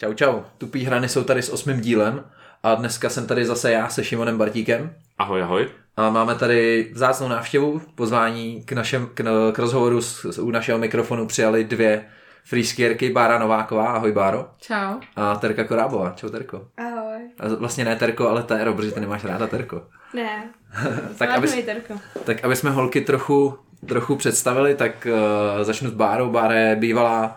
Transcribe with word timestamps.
Čau, 0.00 0.12
čau. 0.12 0.40
Tupý 0.58 0.84
hrany 0.84 1.08
jsou 1.08 1.24
tady 1.24 1.42
s 1.42 1.52
osmým 1.52 1.80
dílem 1.80 2.24
a 2.62 2.74
dneska 2.74 3.08
jsem 3.08 3.26
tady 3.26 3.44
zase 3.44 3.72
já 3.72 3.88
se 3.88 4.04
Šimonem 4.04 4.38
Bartíkem. 4.38 4.94
Ahoj, 5.18 5.42
ahoj. 5.42 5.68
A 5.96 6.10
máme 6.10 6.34
tady 6.34 6.90
vzácnou 6.92 7.28
návštěvu, 7.28 7.82
pozvání 7.94 8.62
k, 8.64 8.72
našem, 8.72 9.08
k, 9.14 9.24
k 9.52 9.58
rozhovoru 9.58 10.02
s, 10.02 10.38
u 10.38 10.50
našeho 10.50 10.78
mikrofonu 10.78 11.26
přijali 11.26 11.64
dvě 11.64 12.04
freeskierky, 12.44 13.10
Bára 13.10 13.38
Nováková, 13.38 13.86
ahoj 13.86 14.12
Báro. 14.12 14.48
Čau. 14.60 15.00
A 15.16 15.34
Terka 15.34 15.64
Korábová, 15.64 16.12
čau 16.16 16.28
Terko. 16.28 16.68
Ahoj. 16.76 17.20
A 17.40 17.48
vlastně 17.58 17.84
ne 17.84 17.96
Terko, 17.96 18.28
ale 18.28 18.42
Tero, 18.42 18.74
protože 18.74 18.92
ty 18.92 19.00
nemáš 19.00 19.24
ráda 19.24 19.46
Terko. 19.46 19.82
Ne, 20.14 20.50
tak, 21.18 21.30
aby, 21.30 21.48
Terko. 21.48 21.94
tak 22.24 22.44
aby 22.44 22.56
jsme 22.56 22.70
holky 22.70 23.00
trochu, 23.00 23.58
trochu 23.88 24.16
představili, 24.16 24.74
tak 24.74 25.06
uh, 25.06 25.64
začnu 25.64 25.90
s 25.90 25.94
Bárou. 25.94 26.30
Bára 26.30 26.54
je 26.54 26.76
bývalá 26.76 27.36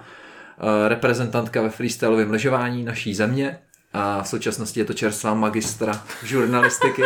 reprezentantka 0.88 1.62
ve 1.62 1.70
freestyleovém 1.70 2.32
lyžování 2.32 2.84
naší 2.84 3.14
země 3.14 3.60
a 3.94 4.24
v 4.24 4.28
současnosti 4.28 4.80
je 4.80 4.86
to 4.86 4.94
čerstvá 4.94 5.34
magistra 5.34 6.04
žurnalistiky 6.24 7.04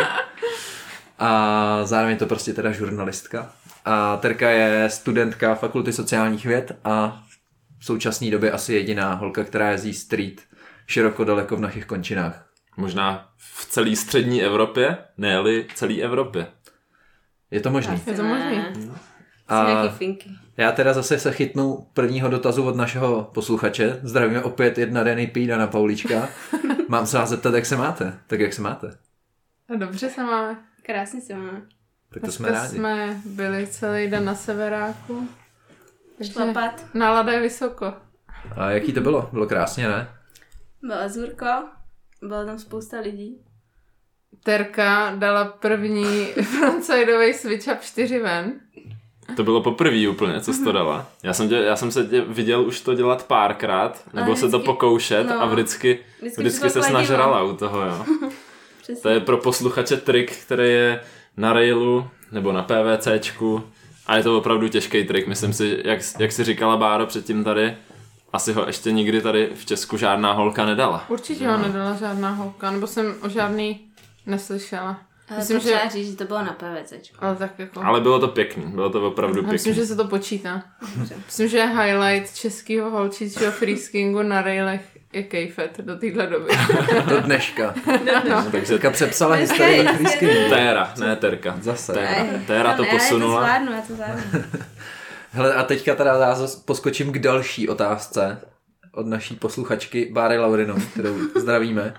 a 1.18 1.80
zároveň 1.84 2.12
je 2.12 2.18
to 2.18 2.26
prostě 2.26 2.52
teda 2.52 2.72
žurnalistka. 2.72 3.52
A 3.84 4.16
Terka 4.16 4.50
je 4.50 4.90
studentka 4.90 5.54
fakulty 5.54 5.92
sociálních 5.92 6.46
věd 6.46 6.78
a 6.84 7.22
v 7.78 7.84
současné 7.84 8.30
době 8.30 8.52
asi 8.52 8.74
jediná 8.74 9.14
holka, 9.14 9.44
která 9.44 9.70
jezdí 9.70 9.94
street 9.94 10.40
široko 10.86 11.24
daleko 11.24 11.56
v 11.56 11.60
našich 11.60 11.86
končinách. 11.86 12.46
Možná 12.76 13.28
v 13.36 13.66
celé 13.66 13.96
střední 13.96 14.42
Evropě, 14.42 14.98
ne 15.18 15.42
celé 15.74 15.94
Evropě. 15.94 16.46
Je 17.50 17.60
to 17.60 17.70
možný. 17.70 18.02
Je 18.06 18.14
to 18.14 18.22
možný. 18.22 18.64
A 19.48 19.88
já 20.56 20.72
teda 20.72 20.92
zase 20.92 21.18
se 21.18 21.32
chytnu 21.32 21.86
prvního 21.94 22.28
dotazu 22.28 22.64
od 22.64 22.76
našeho 22.76 23.30
posluchače. 23.34 24.00
Zdravíme 24.02 24.42
opět 24.42 24.78
jedna 24.78 25.02
Denny 25.02 25.26
P. 25.26 25.46
na 25.46 25.66
Paulička. 25.66 26.28
Mám 26.88 27.06
se 27.06 27.18
vás 27.18 27.28
zeptat, 27.28 27.54
jak 27.54 27.66
se 27.66 27.76
máte? 27.76 28.18
Tak 28.26 28.40
jak 28.40 28.52
se 28.52 28.62
máte? 28.62 28.98
A 29.68 29.76
dobře 29.76 30.10
se 30.10 30.22
máme. 30.22 30.56
Krásně 30.82 31.20
se 31.20 31.34
máme. 31.34 31.62
Tak 32.14 32.22
to 32.22 32.32
jsme 32.32 32.50
rádi. 32.50 32.76
jsme 32.76 33.20
byli 33.24 33.66
celý 33.66 34.10
den 34.10 34.24
na 34.24 34.34
severáku. 34.34 35.28
Šlapat. 36.22 36.84
Nálada 36.94 37.32
je 37.32 37.40
vysoko. 37.40 37.94
A 38.56 38.70
jaký 38.70 38.92
to 38.92 39.00
bylo? 39.00 39.28
Bylo 39.32 39.46
krásně, 39.46 39.88
ne? 39.88 40.08
Bylo 40.82 41.08
zůrko, 41.08 41.46
bylo 42.22 42.44
tam 42.44 42.58
spousta 42.58 43.00
lidí. 43.00 43.44
Terka 44.42 45.14
dala 45.16 45.44
první 45.44 46.24
frontsideový 46.58 47.34
switch 47.34 47.68
up 47.68 47.80
4 47.80 48.18
ven. 48.18 48.60
To 49.36 49.44
bylo 49.44 49.60
poprvé 49.60 50.08
úplně, 50.08 50.40
co 50.40 50.52
jsi 50.52 50.64
to 50.64 50.72
dala. 50.72 51.06
Já 51.22 51.32
jsem, 51.32 51.48
tě, 51.48 51.54
já 51.54 51.76
jsem 51.76 51.90
se 51.90 52.04
tě 52.04 52.20
viděl 52.20 52.62
už 52.62 52.80
to 52.80 52.94
dělat 52.94 53.26
párkrát, 53.26 54.04
nebo 54.12 54.32
vždycky, 54.32 54.46
se 54.46 54.50
to 54.50 54.58
pokoušet 54.58 55.26
no, 55.26 55.42
a 55.42 55.46
vždycky, 55.46 55.98
vždycky, 56.18 56.42
vždycky 56.42 56.70
se 56.70 56.82
snažrala 56.82 57.42
u 57.42 57.56
toho, 57.56 57.82
jo. 57.82 58.04
to 59.02 59.08
je 59.08 59.20
pro 59.20 59.36
posluchače 59.36 59.96
trik, 59.96 60.36
který 60.36 60.68
je 60.68 61.00
na 61.36 61.52
railu 61.52 62.08
nebo 62.32 62.52
na 62.52 62.62
PVCčku 62.62 63.62
a 64.06 64.16
je 64.16 64.22
to 64.22 64.38
opravdu 64.38 64.68
těžký 64.68 65.04
trik. 65.04 65.26
Myslím 65.26 65.52
si, 65.52 65.82
jak, 65.84 66.00
jak 66.18 66.32
si 66.32 66.44
říkala 66.44 66.76
Báro 66.76 67.06
předtím 67.06 67.44
tady, 67.44 67.76
asi 68.32 68.52
ho 68.52 68.66
ještě 68.66 68.92
nikdy 68.92 69.20
tady 69.20 69.50
v 69.54 69.66
Česku 69.66 69.96
žádná 69.96 70.32
holka 70.32 70.64
nedala. 70.64 71.04
Určitě 71.08 71.46
no. 71.46 71.58
ho 71.58 71.62
nedala 71.62 71.94
žádná 71.94 72.30
holka, 72.30 72.70
nebo 72.70 72.86
jsem 72.86 73.14
o 73.22 73.28
žádný 73.28 73.80
neslyšela. 74.26 75.00
Ale 75.28 75.38
myslím, 75.38 75.60
to 75.60 75.68
že... 75.68 75.80
říct, 75.88 76.10
že 76.10 76.16
to 76.16 76.24
bylo 76.24 76.44
na 76.44 76.52
PVC. 76.52 76.92
Ale, 77.18 77.36
tak 77.36 77.58
jako... 77.58 77.80
Ale 77.84 78.00
bylo 78.00 78.20
to 78.20 78.28
pěkný, 78.28 78.64
bylo 78.66 78.90
to 78.90 79.06
opravdu 79.06 79.34
pěkný. 79.34 79.52
Myslím, 79.52 79.74
že 79.74 79.86
se 79.86 79.96
to 79.96 80.04
počítá. 80.04 80.62
myslím, 81.26 81.48
že 81.48 81.64
highlight 81.64 82.34
českého 82.34 82.90
holčičího 82.90 83.52
freeskingu 83.52 84.22
na 84.22 84.42
railech 84.42 84.80
je 85.12 85.22
Kejfet 85.22 85.78
do 85.78 85.96
téhle 85.96 86.26
doby. 86.26 86.50
do 87.08 87.20
dneška. 87.20 87.74
No, 87.86 88.22
no. 88.30 88.50
Takže 88.50 88.68
Terka 88.68 88.90
přepsala 88.90 89.34
historii 89.34 89.86
freeskingu. 89.86 90.48
Téra, 90.48 90.94
ne 90.98 91.16
Terka. 91.16 91.56
Zase. 91.60 91.92
Téra, 91.92 92.26
Téra 92.46 92.76
to 92.76 92.84
posunula. 92.84 93.48
Já 93.48 93.58
to 93.58 93.64
zvládnu, 93.64 93.72
já 93.72 93.80
to 93.80 93.94
zvládnu. 93.94 94.44
Hele, 95.32 95.54
a 95.54 95.62
teďka 95.62 95.94
teda 95.94 96.12
já 96.14 96.46
poskočím 96.64 97.12
k 97.12 97.18
další 97.18 97.68
otázce 97.68 98.40
od 98.94 99.06
naší 99.06 99.36
posluchačky 99.36 100.10
Báry 100.12 100.38
Laurinou, 100.38 100.76
kterou 100.92 101.18
zdravíme. 101.36 101.94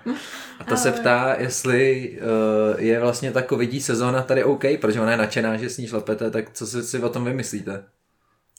A 0.58 0.64
ta 0.64 0.76
se 0.76 0.92
ptá, 0.92 1.36
jestli 1.38 2.10
uh, 2.20 2.80
je 2.80 3.00
vlastně 3.00 3.32
ta 3.32 3.42
covidí 3.42 3.80
sezóna 3.80 4.22
tady 4.22 4.44
OK, 4.44 4.64
protože 4.80 5.00
ona 5.00 5.10
je 5.10 5.16
nadšená, 5.16 5.56
že 5.56 5.70
s 5.70 5.78
ní 5.78 5.86
šlapete, 5.86 6.30
tak 6.30 6.52
co 6.52 6.66
si, 6.66 6.82
si 6.82 7.02
o 7.02 7.08
tom 7.08 7.24
vymyslíte? 7.24 7.84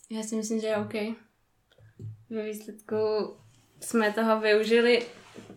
Já 0.10 0.24
si 0.24 0.36
myslím, 0.36 0.60
že 0.60 0.68
je 0.68 0.78
OK. 0.78 0.94
Ve 2.30 2.44
výsledku 2.44 2.96
jsme 3.80 4.12
toho 4.12 4.40
využili, 4.40 5.06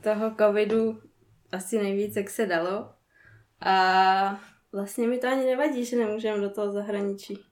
toho 0.03 0.35
covidu 0.39 1.01
asi 1.53 1.79
nejvíc, 1.79 2.17
jak 2.17 2.31
se 2.31 2.47
dalo. 2.47 2.89
A 3.61 4.41
vlastně 4.73 5.09
mi 5.09 5.19
to 5.19 5.29
ani 5.29 5.47
nevadí, 5.47 5.85
že 5.85 5.97
nemůžeme 5.97 6.41
do 6.41 6.51
toho 6.51 6.73
zahraničí 6.73 7.50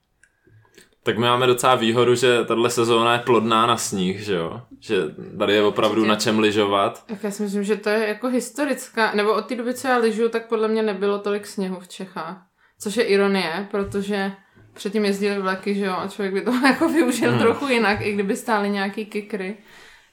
tak 1.09 1.17
my 1.17 1.25
máme 1.25 1.47
docela 1.47 1.75
výhodu, 1.75 2.15
že 2.15 2.45
tahle 2.45 2.69
sezóna 2.69 3.13
je 3.13 3.19
plodná 3.19 3.65
na 3.65 3.77
sníh, 3.77 4.19
že 4.19 4.33
jo? 4.33 4.61
Že 4.79 4.95
tady 5.37 5.53
je 5.53 5.63
opravdu 5.63 6.05
na 6.05 6.15
čem 6.15 6.39
lyžovat. 6.39 7.03
Tak 7.05 7.23
já 7.23 7.31
si 7.31 7.43
myslím, 7.43 7.63
že 7.63 7.75
to 7.75 7.89
je 7.89 8.07
jako 8.07 8.27
historická, 8.27 9.11
nebo 9.13 9.33
od 9.33 9.45
té 9.45 9.55
doby, 9.55 9.73
co 9.73 9.87
já 9.87 9.97
lyžu, 9.97 10.29
tak 10.29 10.47
podle 10.47 10.67
mě 10.67 10.83
nebylo 10.83 11.19
tolik 11.19 11.47
sněhu 11.47 11.79
v 11.79 11.87
Čechách. 11.87 12.37
Což 12.79 12.97
je 12.97 13.03
ironie, 13.03 13.67
protože 13.71 14.31
předtím 14.73 15.05
jezdili 15.05 15.41
vleky, 15.41 15.75
že 15.75 15.85
jo, 15.85 15.93
a 15.97 16.07
člověk 16.07 16.33
by 16.33 16.41
to 16.41 16.51
jako 16.67 16.89
využil 16.89 17.29
hmm. 17.29 17.39
trochu 17.39 17.67
jinak, 17.67 18.01
i 18.01 18.13
kdyby 18.13 18.35
stály 18.35 18.69
nějaký 18.69 19.05
kikry. 19.05 19.57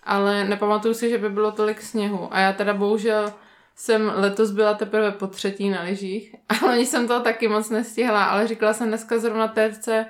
Ale 0.02 0.44
nepamatuju 0.44 0.94
si, 0.94 1.10
že 1.10 1.18
by 1.18 1.30
bylo 1.30 1.52
tolik 1.52 1.82
sněhu. 1.82 2.28
A 2.30 2.40
já 2.40 2.52
teda 2.52 2.74
bohužel 2.74 3.32
jsem 3.74 4.12
letos 4.14 4.50
byla 4.50 4.74
teprve 4.74 5.12
po 5.12 5.26
třetí 5.26 5.68
na 5.70 5.82
lyžích, 5.82 6.34
ale 6.62 6.72
ani 6.72 6.86
jsem 6.86 7.08
to 7.08 7.20
taky 7.20 7.48
moc 7.48 7.70
nestihla, 7.70 8.24
ale 8.24 8.46
říkala 8.46 8.72
jsem 8.72 8.88
dneska 8.88 9.18
zrovna 9.18 9.48
terce, 9.48 10.06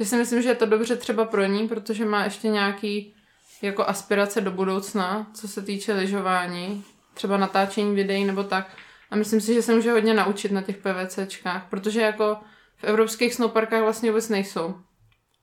že 0.00 0.06
si 0.06 0.16
myslím, 0.16 0.42
že 0.42 0.48
je 0.48 0.54
to 0.54 0.66
dobře 0.66 0.96
třeba 0.96 1.24
pro 1.24 1.44
ní, 1.44 1.68
protože 1.68 2.04
má 2.04 2.24
ještě 2.24 2.48
nějaký 2.48 3.14
jako 3.62 3.84
aspirace 3.84 4.40
do 4.40 4.50
budoucna, 4.50 5.30
co 5.34 5.48
se 5.48 5.62
týče 5.62 5.92
lyžování, 5.92 6.84
třeba 7.14 7.36
natáčení 7.36 7.94
videí 7.94 8.24
nebo 8.24 8.44
tak. 8.44 8.76
A 9.10 9.16
myslím 9.16 9.40
si, 9.40 9.54
že 9.54 9.62
se 9.62 9.74
může 9.74 9.92
hodně 9.92 10.14
naučit 10.14 10.52
na 10.52 10.62
těch 10.62 10.76
PVCčkách, 10.76 11.66
protože 11.70 12.00
jako 12.00 12.36
v 12.76 12.84
evropských 12.84 13.34
snowparkách 13.34 13.82
vlastně 13.82 14.10
vůbec 14.10 14.28
nejsou. 14.28 14.74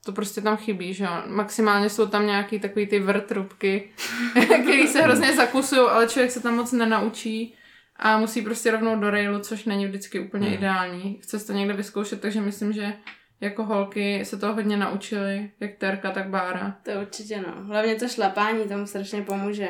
To 0.04 0.12
prostě 0.12 0.40
tam 0.40 0.56
chybí, 0.56 0.94
že 0.94 1.04
jo. 1.04 1.22
Maximálně 1.26 1.90
jsou 1.90 2.06
tam 2.06 2.26
nějaký 2.26 2.60
takový 2.60 2.86
ty 2.86 2.98
vrtrubky, 2.98 3.90
který 4.62 4.86
se 4.86 5.02
hrozně 5.02 5.36
zakusují, 5.36 5.80
ale 5.80 6.08
člověk 6.08 6.30
se 6.30 6.40
tam 6.40 6.56
moc 6.56 6.72
nenaučí 6.72 7.54
a 7.96 8.18
musí 8.18 8.42
prostě 8.42 8.70
rovnou 8.70 9.00
do 9.00 9.10
railu, 9.10 9.38
což 9.38 9.64
není 9.64 9.86
vždycky 9.86 10.20
úplně 10.20 10.46
hmm. 10.46 10.54
ideální. 10.54 11.18
Chce 11.22 11.38
to 11.38 11.52
někde 11.52 11.74
vyzkoušet, 11.74 12.20
takže 12.20 12.40
myslím, 12.40 12.72
že 12.72 12.92
jako 13.40 13.64
holky 13.64 14.24
se 14.24 14.36
to 14.36 14.52
hodně 14.52 14.76
naučili, 14.76 15.50
jak 15.60 15.76
Terka, 15.76 16.10
tak 16.10 16.28
Bára. 16.28 16.76
To 16.82 17.00
určitě 17.00 17.40
no. 17.40 17.64
Hlavně 17.64 17.94
to 17.94 18.08
šlapání 18.08 18.68
tomu 18.68 18.86
strašně 18.86 19.22
pomůže. 19.22 19.68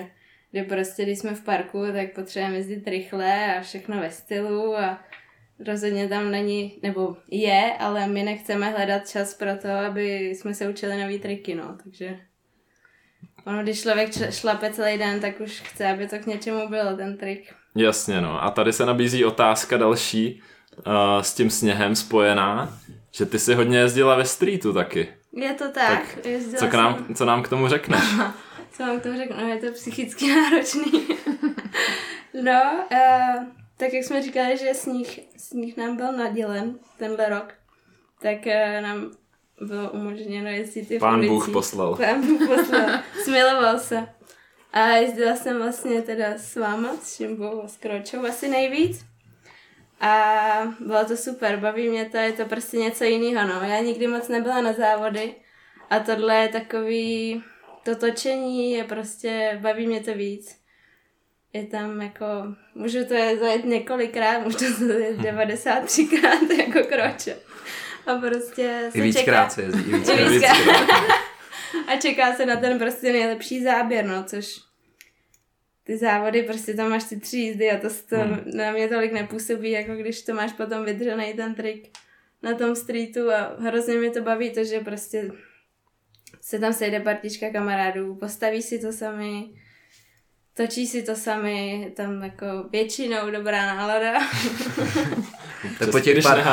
Kdy 0.51 0.63
prostě, 0.63 1.03
když 1.03 1.19
jsme 1.19 1.35
v 1.35 1.45
parku, 1.45 1.85
tak 1.93 2.15
potřebujeme 2.15 2.57
jezdit 2.57 2.89
rychle 2.89 3.57
a 3.57 3.61
všechno 3.61 4.01
ve 4.01 4.11
stylu 4.11 4.77
a 4.77 5.01
rozhodně 5.67 6.09
tam 6.09 6.31
není, 6.31 6.79
nebo 6.83 7.17
je, 7.31 7.73
ale 7.79 8.07
my 8.07 8.23
nechceme 8.23 8.71
hledat 8.71 9.09
čas 9.09 9.35
pro 9.35 9.57
to, 9.57 9.71
aby 9.71 10.29
jsme 10.29 10.55
se 10.55 10.69
učili 10.69 11.03
nový 11.03 11.19
triky, 11.19 11.55
no, 11.55 11.77
takže 11.85 12.19
ono, 13.45 13.63
když 13.63 13.83
člověk 13.83 14.33
šlape 14.33 14.71
celý 14.73 14.99
den, 14.99 15.21
tak 15.21 15.41
už 15.41 15.61
chce, 15.61 15.87
aby 15.87 16.09
to 16.09 16.19
k 16.19 16.27
něčemu 16.27 16.69
bylo, 16.69 16.97
ten 16.97 17.17
trik. 17.17 17.55
Jasně, 17.77 18.21
no. 18.21 18.43
A 18.45 18.51
tady 18.51 18.73
se 18.73 18.87
nabízí 18.87 19.25
otázka 19.25 19.77
další, 19.77 20.43
uh, 20.77 21.23
s 21.23 21.35
tím 21.35 21.51
sněhem 21.51 21.97
spojená. 21.97 22.79
Že 23.13 23.27
ty 23.27 23.39
jsi 23.39 23.55
hodně 23.55 23.79
jezdila 23.79 24.17
ve 24.17 24.25
streetu 24.25 24.73
taky. 24.73 25.09
Je 25.33 25.55
to 25.55 25.65
tak. 25.65 26.19
tak 26.23 26.33
co, 26.59 26.67
k 26.67 26.75
nám, 26.75 26.95
jsem... 26.95 27.15
co 27.15 27.25
nám 27.25 27.43
k 27.43 27.49
tomu 27.49 27.69
řekneš? 27.69 28.03
co 28.73 28.83
vám 28.83 29.01
k 29.01 29.03
tomu 29.03 29.17
řeknu? 29.17 29.37
No, 29.41 29.49
je 29.49 29.57
to 29.57 29.73
psychicky 29.73 30.29
náročný. 30.37 30.93
no, 32.43 32.87
uh, 32.93 33.45
tak 33.77 33.93
jak 33.93 34.05
jsme 34.05 34.23
říkali, 34.23 34.59
že 34.59 34.75
sníh, 34.75 35.21
sníh 35.37 35.77
nám 35.77 35.97
byl 35.97 36.13
nadělen 36.13 36.79
tenhle 36.97 37.29
rok, 37.29 37.55
tak 38.23 38.39
uh, 38.47 38.83
nám 38.83 39.11
bylo 39.61 39.91
umožněno 39.91 40.49
jezdit 40.49 40.91
i 40.91 40.99
v 40.99 41.01
Pán 41.01 41.27
Bůh 41.27 41.51
poslal. 41.53 41.97
Pán 41.97 42.27
Bůh 42.27 42.49
poslal. 42.49 42.89
Smiloval 43.25 43.79
se. 43.79 44.09
A 44.73 44.87
jezdila 44.89 45.37
jsem 45.37 45.59
vlastně 45.59 46.03
teda 46.03 46.27
s 46.37 46.57
váma, 46.57 46.89
s 47.03 47.17
Šimbou 47.17 47.63
a 47.65 47.69
s 47.69 47.77
Kročou 47.77 48.27
asi 48.27 48.49
nejvíc. 48.49 49.05
A 50.01 50.75
bylo 50.81 51.05
to 51.05 51.17
super, 51.17 51.57
baví 51.57 51.89
mě 51.89 52.05
to, 52.05 52.17
je 52.17 52.33
to 52.33 52.45
prostě 52.45 52.77
něco 52.77 53.05
jiného, 53.05 53.49
no. 53.49 53.69
Já 53.69 53.81
nikdy 53.81 54.07
moc 54.07 54.29
nebyla 54.29 54.61
na 54.61 54.73
závody 54.73 55.35
a 55.91 55.99
tohle 55.99 56.37
je 56.37 56.49
takový, 56.49 57.43
to 57.85 57.97
točení 57.97 58.73
je 58.73 58.85
prostě, 58.85 59.59
baví 59.63 59.87
mě 59.87 60.01
to 60.01 60.15
víc. 60.15 60.59
Je 61.53 61.67
tam 61.67 62.03
jako, 62.03 62.27
můžu 62.75 63.05
to 63.05 63.15
zajet 63.41 63.65
několikrát, 63.65 64.39
můžu 64.39 64.59
to 64.59 64.87
zajet 64.87 65.19
93krát 65.19 66.59
jako 66.59 66.89
kroče. 66.89 67.37
A 68.07 68.15
prostě 68.15 68.89
se 68.93 68.99
I 68.99 69.01
víckrát 69.01 69.53
se 69.53 69.63
jezdí. 69.63 69.91
I 69.91 69.95
víckrát. 69.95 70.29
víckrát. 70.29 70.91
a 71.89 71.97
čeká 71.97 72.35
se 72.35 72.47
na 72.47 72.57
ten 72.57 72.79
prostě 72.79 73.13
nejlepší 73.13 73.63
záběr, 73.63 74.05
no, 74.05 74.25
což 74.25 74.68
ty 75.89 75.97
závody, 75.97 76.43
prostě 76.43 76.75
tam 76.75 76.91
máš 76.91 77.05
ty 77.05 77.21
tři 77.21 77.39
jízdy 77.39 77.71
a 77.71 77.81
to, 77.81 77.89
to 78.09 78.17
hmm. 78.17 78.41
na 78.55 78.73
mě 78.73 78.89
tolik 78.89 79.13
nepůsobí, 79.13 79.71
jako 79.71 79.95
když 79.95 80.23
to 80.23 80.35
máš 80.35 80.53
potom 80.53 80.85
vydřený 80.85 81.35
ten 81.35 81.55
trik 81.55 81.89
na 82.43 82.55
tom 82.55 82.77
streetu 82.77 83.31
a 83.31 83.57
hrozně 83.59 83.95
mě 83.95 84.11
to 84.11 84.23
baví 84.23 84.51
to, 84.51 84.65
že 84.65 84.81
prostě 84.81 85.31
se 86.41 86.59
tam 86.59 86.73
sejde 86.73 87.01
partička 87.01 87.51
kamarádů, 87.51 88.15
postaví 88.15 88.63
si 88.63 88.79
to 88.79 88.93
sami, 88.93 89.51
točí 90.59 90.87
si 90.87 91.03
to 91.03 91.15
sami, 91.15 91.93
tam 91.97 92.23
jako 92.23 92.47
většinou 92.73 93.31
dobrá 93.31 93.75
nálada. 93.75 94.13
tak 95.79 95.91
po 95.91 96.01
těch, 96.01 96.23
pár, 96.23 96.45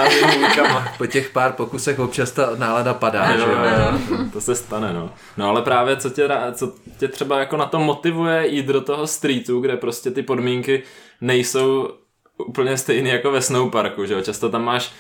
po 0.98 1.06
těch 1.06 1.30
pár 1.30 1.52
pokusech 1.52 2.00
občas 2.00 2.32
ta 2.32 2.56
nálada 2.56 2.94
padá, 2.94 3.22
ano, 3.22 3.38
že 3.38 3.52
jo? 3.52 3.58
Ano. 3.58 4.30
To 4.34 4.42
se 4.42 4.56
stane, 4.56 4.94
no. 4.94 5.14
No 5.38 5.50
ale 5.50 5.62
právě 5.62 5.98
co 5.98 6.10
tě, 6.10 6.30
co 6.54 6.74
tě 6.98 7.08
třeba 7.08 7.40
jako 7.40 7.58
na 7.58 7.66
to 7.66 7.80
motivuje 7.80 8.48
jít 8.48 8.66
do 8.66 8.82
toho 8.82 9.08
streetu, 9.08 9.60
kde 9.60 9.78
prostě 9.78 10.12
ty 10.12 10.24
podmínky 10.24 10.84
nejsou 11.22 11.90
úplně 12.38 12.78
stejný 12.78 13.10
jako 13.10 13.32
ve 13.32 13.42
snowparku, 13.42 14.06
že 14.06 14.14
jo? 14.14 14.22
Často 14.22 14.50
tam 14.50 14.64
máš 14.64 14.92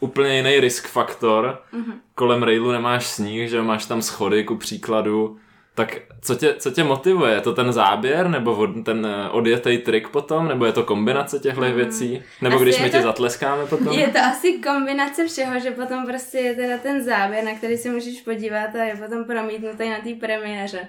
úplně 0.00 0.36
jiný 0.36 0.60
risk 0.60 0.88
faktor. 0.88 1.62
Mm-hmm. 1.74 1.92
Kolem 2.14 2.42
railu 2.42 2.72
nemáš 2.72 3.06
sníh, 3.06 3.50
že 3.50 3.62
máš 3.62 3.86
tam 3.86 4.02
schody, 4.02 4.44
ku 4.44 4.56
příkladu. 4.56 5.38
Tak 5.76 5.96
co 6.20 6.34
tě, 6.34 6.54
co 6.54 6.70
tě 6.70 6.84
motivuje? 6.84 7.34
Je 7.34 7.40
to 7.40 7.52
ten 7.52 7.72
záběr, 7.72 8.28
nebo 8.28 8.66
ten 8.84 9.06
eh, 9.06 9.30
odjetý 9.30 9.78
trik 9.78 10.08
potom, 10.08 10.48
nebo 10.48 10.66
je 10.66 10.72
to 10.72 10.84
kombinace 10.84 11.38
těchto 11.38 11.60
mm. 11.60 11.72
věcí? 11.72 12.22
Nebo 12.42 12.56
asi 12.56 12.64
když 12.64 12.78
my 12.78 12.90
to, 12.90 12.96
tě 12.96 13.02
zatleskáme 13.02 13.66
potom? 13.66 13.98
Je 13.98 14.08
to 14.08 14.18
asi 14.18 14.52
kombinace 14.52 15.26
všeho, 15.26 15.60
že 15.60 15.70
potom 15.70 16.06
prostě 16.06 16.38
je 16.38 16.54
teda 16.54 16.78
ten 16.78 17.04
záběr, 17.04 17.44
na 17.44 17.54
který 17.54 17.76
se 17.76 17.90
můžeš 17.90 18.20
podívat 18.20 18.74
a 18.74 18.84
je 18.84 18.96
potom 18.96 19.24
promítnutý 19.24 19.90
na 19.90 19.98
té 19.98 20.14
premiéře. 20.20 20.88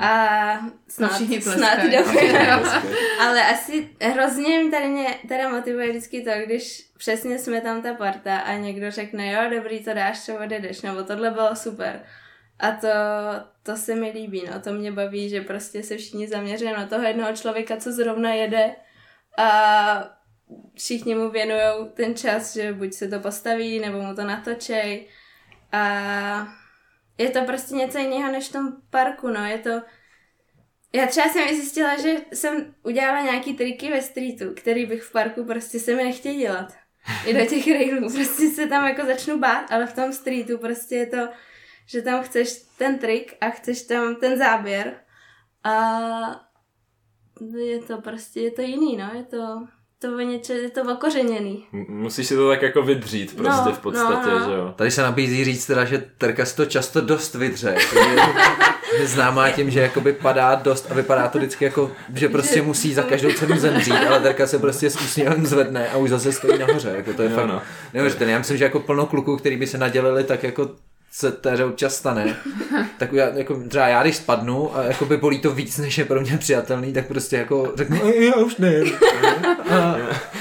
A 0.00 0.60
snad, 0.88 1.12
snad 1.40 1.78
Ale 3.20 3.42
asi 3.44 3.88
hrozně 4.02 4.70
tady 4.70 4.86
mě 4.86 5.06
teda 5.28 5.48
motivuje 5.48 5.88
vždycky 5.90 6.22
to, 6.22 6.30
když 6.46 6.88
přesně 6.98 7.38
jsme 7.38 7.60
tam 7.60 7.82
ta 7.82 7.94
parta 7.94 8.38
a 8.38 8.54
někdo 8.54 8.90
řekne, 8.90 9.32
jo, 9.32 9.40
dobrý, 9.50 9.84
to 9.84 9.94
dáš, 9.94 10.20
co 10.24 10.34
odjedeš, 10.44 10.82
nebo 10.82 11.02
tohle 11.02 11.30
bylo 11.30 11.56
super. 11.56 12.00
A 12.58 12.70
to, 12.70 12.88
to 13.62 13.76
se 13.76 13.94
mi 13.94 14.10
líbí, 14.10 14.44
no, 14.52 14.60
to 14.60 14.72
mě 14.72 14.92
baví, 14.92 15.28
že 15.28 15.40
prostě 15.40 15.82
se 15.82 15.96
všichni 15.96 16.28
zaměří 16.28 16.64
na 16.64 16.86
toho 16.86 17.02
jednoho 17.02 17.36
člověka, 17.36 17.76
co 17.76 17.92
zrovna 17.92 18.34
jede. 18.34 18.76
A 19.38 20.18
všichni 20.74 21.14
mu 21.14 21.30
věnují 21.30 21.88
ten 21.94 22.16
čas, 22.16 22.54
že 22.54 22.72
buď 22.72 22.92
se 22.92 23.08
to 23.08 23.20
postaví, 23.20 23.80
nebo 23.80 24.02
mu 24.02 24.14
to 24.14 24.24
natočej. 24.24 25.08
A 25.72 26.48
je 27.18 27.30
to 27.30 27.44
prostě 27.44 27.74
něco 27.74 27.98
jiného 27.98 28.32
než 28.32 28.48
v 28.48 28.52
tom 28.52 28.72
parku, 28.90 29.28
no, 29.28 29.44
je 29.44 29.58
to... 29.58 29.82
Já 30.92 31.06
třeba 31.06 31.28
jsem 31.28 31.48
i 31.48 31.56
zjistila, 31.56 32.00
že 32.00 32.16
jsem 32.32 32.74
udělala 32.82 33.20
nějaký 33.20 33.54
triky 33.54 33.90
ve 33.90 34.02
streetu, 34.02 34.54
který 34.54 34.86
bych 34.86 35.02
v 35.02 35.12
parku 35.12 35.44
prostě 35.44 35.78
se 35.78 35.94
mi 35.94 36.04
nechtěl 36.04 36.34
dělat. 36.34 36.72
I 37.26 37.34
do 37.34 37.46
těch 37.46 37.66
railů, 37.66 38.12
prostě 38.12 38.48
se 38.48 38.66
tam 38.66 38.86
jako 38.86 39.06
začnu 39.06 39.38
bát, 39.38 39.72
ale 39.72 39.86
v 39.86 39.94
tom 39.94 40.12
streetu 40.12 40.58
prostě 40.58 40.96
je 40.96 41.06
to, 41.06 41.28
že 41.88 42.02
tam 42.02 42.22
chceš 42.22 42.62
ten 42.78 42.98
trik 42.98 43.36
a 43.40 43.50
chceš 43.50 43.82
tam 43.82 44.16
ten 44.16 44.38
záběr 44.38 44.94
a 45.64 45.90
je 47.56 47.78
to 47.78 48.00
prostě, 48.00 48.40
je 48.40 48.50
to 48.50 48.62
jiný, 48.62 48.96
no, 48.96 49.10
je 49.14 49.22
to, 49.22 49.66
to 49.98 50.16
o 50.16 50.20
něče, 50.20 50.52
je 50.52 50.70
to 50.70 50.82
okořeněný. 50.82 51.66
Musíš 51.88 52.26
si 52.26 52.36
to 52.36 52.48
tak 52.48 52.62
jako 52.62 52.82
vydřít 52.82 53.36
prostě 53.36 53.68
no, 53.68 53.72
v 53.72 53.78
podstatě, 53.78 54.30
no, 54.30 54.38
no. 54.38 54.50
že 54.50 54.56
jo. 54.56 54.74
Tady 54.76 54.90
se 54.90 55.02
nabízí 55.02 55.44
říct 55.44 55.66
teda, 55.66 55.84
že 55.84 56.04
Terka 56.18 56.44
si 56.44 56.56
to 56.56 56.66
často 56.66 57.00
dost 57.00 57.34
vydře. 57.34 57.76
je 58.98 59.06
známá 59.06 59.50
tím, 59.50 59.70
že 59.70 59.80
jakoby 59.80 60.12
padá 60.12 60.54
dost 60.54 60.86
a 60.90 60.94
vypadá 60.94 61.28
to 61.28 61.38
vždycky 61.38 61.64
jako, 61.64 61.92
že 62.14 62.28
prostě 62.28 62.62
musí 62.62 62.94
za 62.94 63.02
každou 63.02 63.32
cenu 63.32 63.58
zemřít, 63.58 63.94
ale 64.08 64.20
Terka 64.20 64.46
se 64.46 64.58
prostě 64.58 64.90
s 64.90 65.00
úsměvem 65.00 65.46
zvedne 65.46 65.88
a 65.88 65.96
už 65.96 66.10
zase 66.10 66.32
stojí 66.32 66.58
nahoře. 66.58 66.92
Jako 66.96 67.12
to 67.12 67.22
je 67.22 67.28
no, 67.28 67.36
fakt 67.36 67.46
no. 67.46 67.62
neuvěřitelné. 67.94 68.32
Já 68.32 68.38
myslím, 68.38 68.56
že 68.56 68.64
jako 68.64 68.80
plno 68.80 69.06
kluků, 69.06 69.36
který 69.36 69.56
by 69.56 69.66
se 69.66 69.78
nadělili 69.78 70.24
tak 70.24 70.42
jako 70.42 70.70
se 71.18 71.32
té 71.32 71.64
občas 71.64 71.96
stane, 71.96 72.36
tak 72.98 73.12
já, 73.12 73.28
jako, 73.28 73.62
třeba 73.68 73.88
já 73.88 74.02
když 74.02 74.16
spadnu 74.16 74.76
a 74.76 74.82
jako 74.82 75.04
by 75.04 75.16
bolí 75.16 75.38
to 75.38 75.50
víc, 75.50 75.78
než 75.78 75.98
je 75.98 76.04
pro 76.04 76.20
mě 76.20 76.38
přijatelný, 76.38 76.92
tak 76.92 77.06
prostě 77.06 77.36
jako 77.36 77.72
řeknu, 77.76 78.12
já 78.12 78.34
už 78.34 78.56
ne. 78.56 78.74
A, 79.70 79.96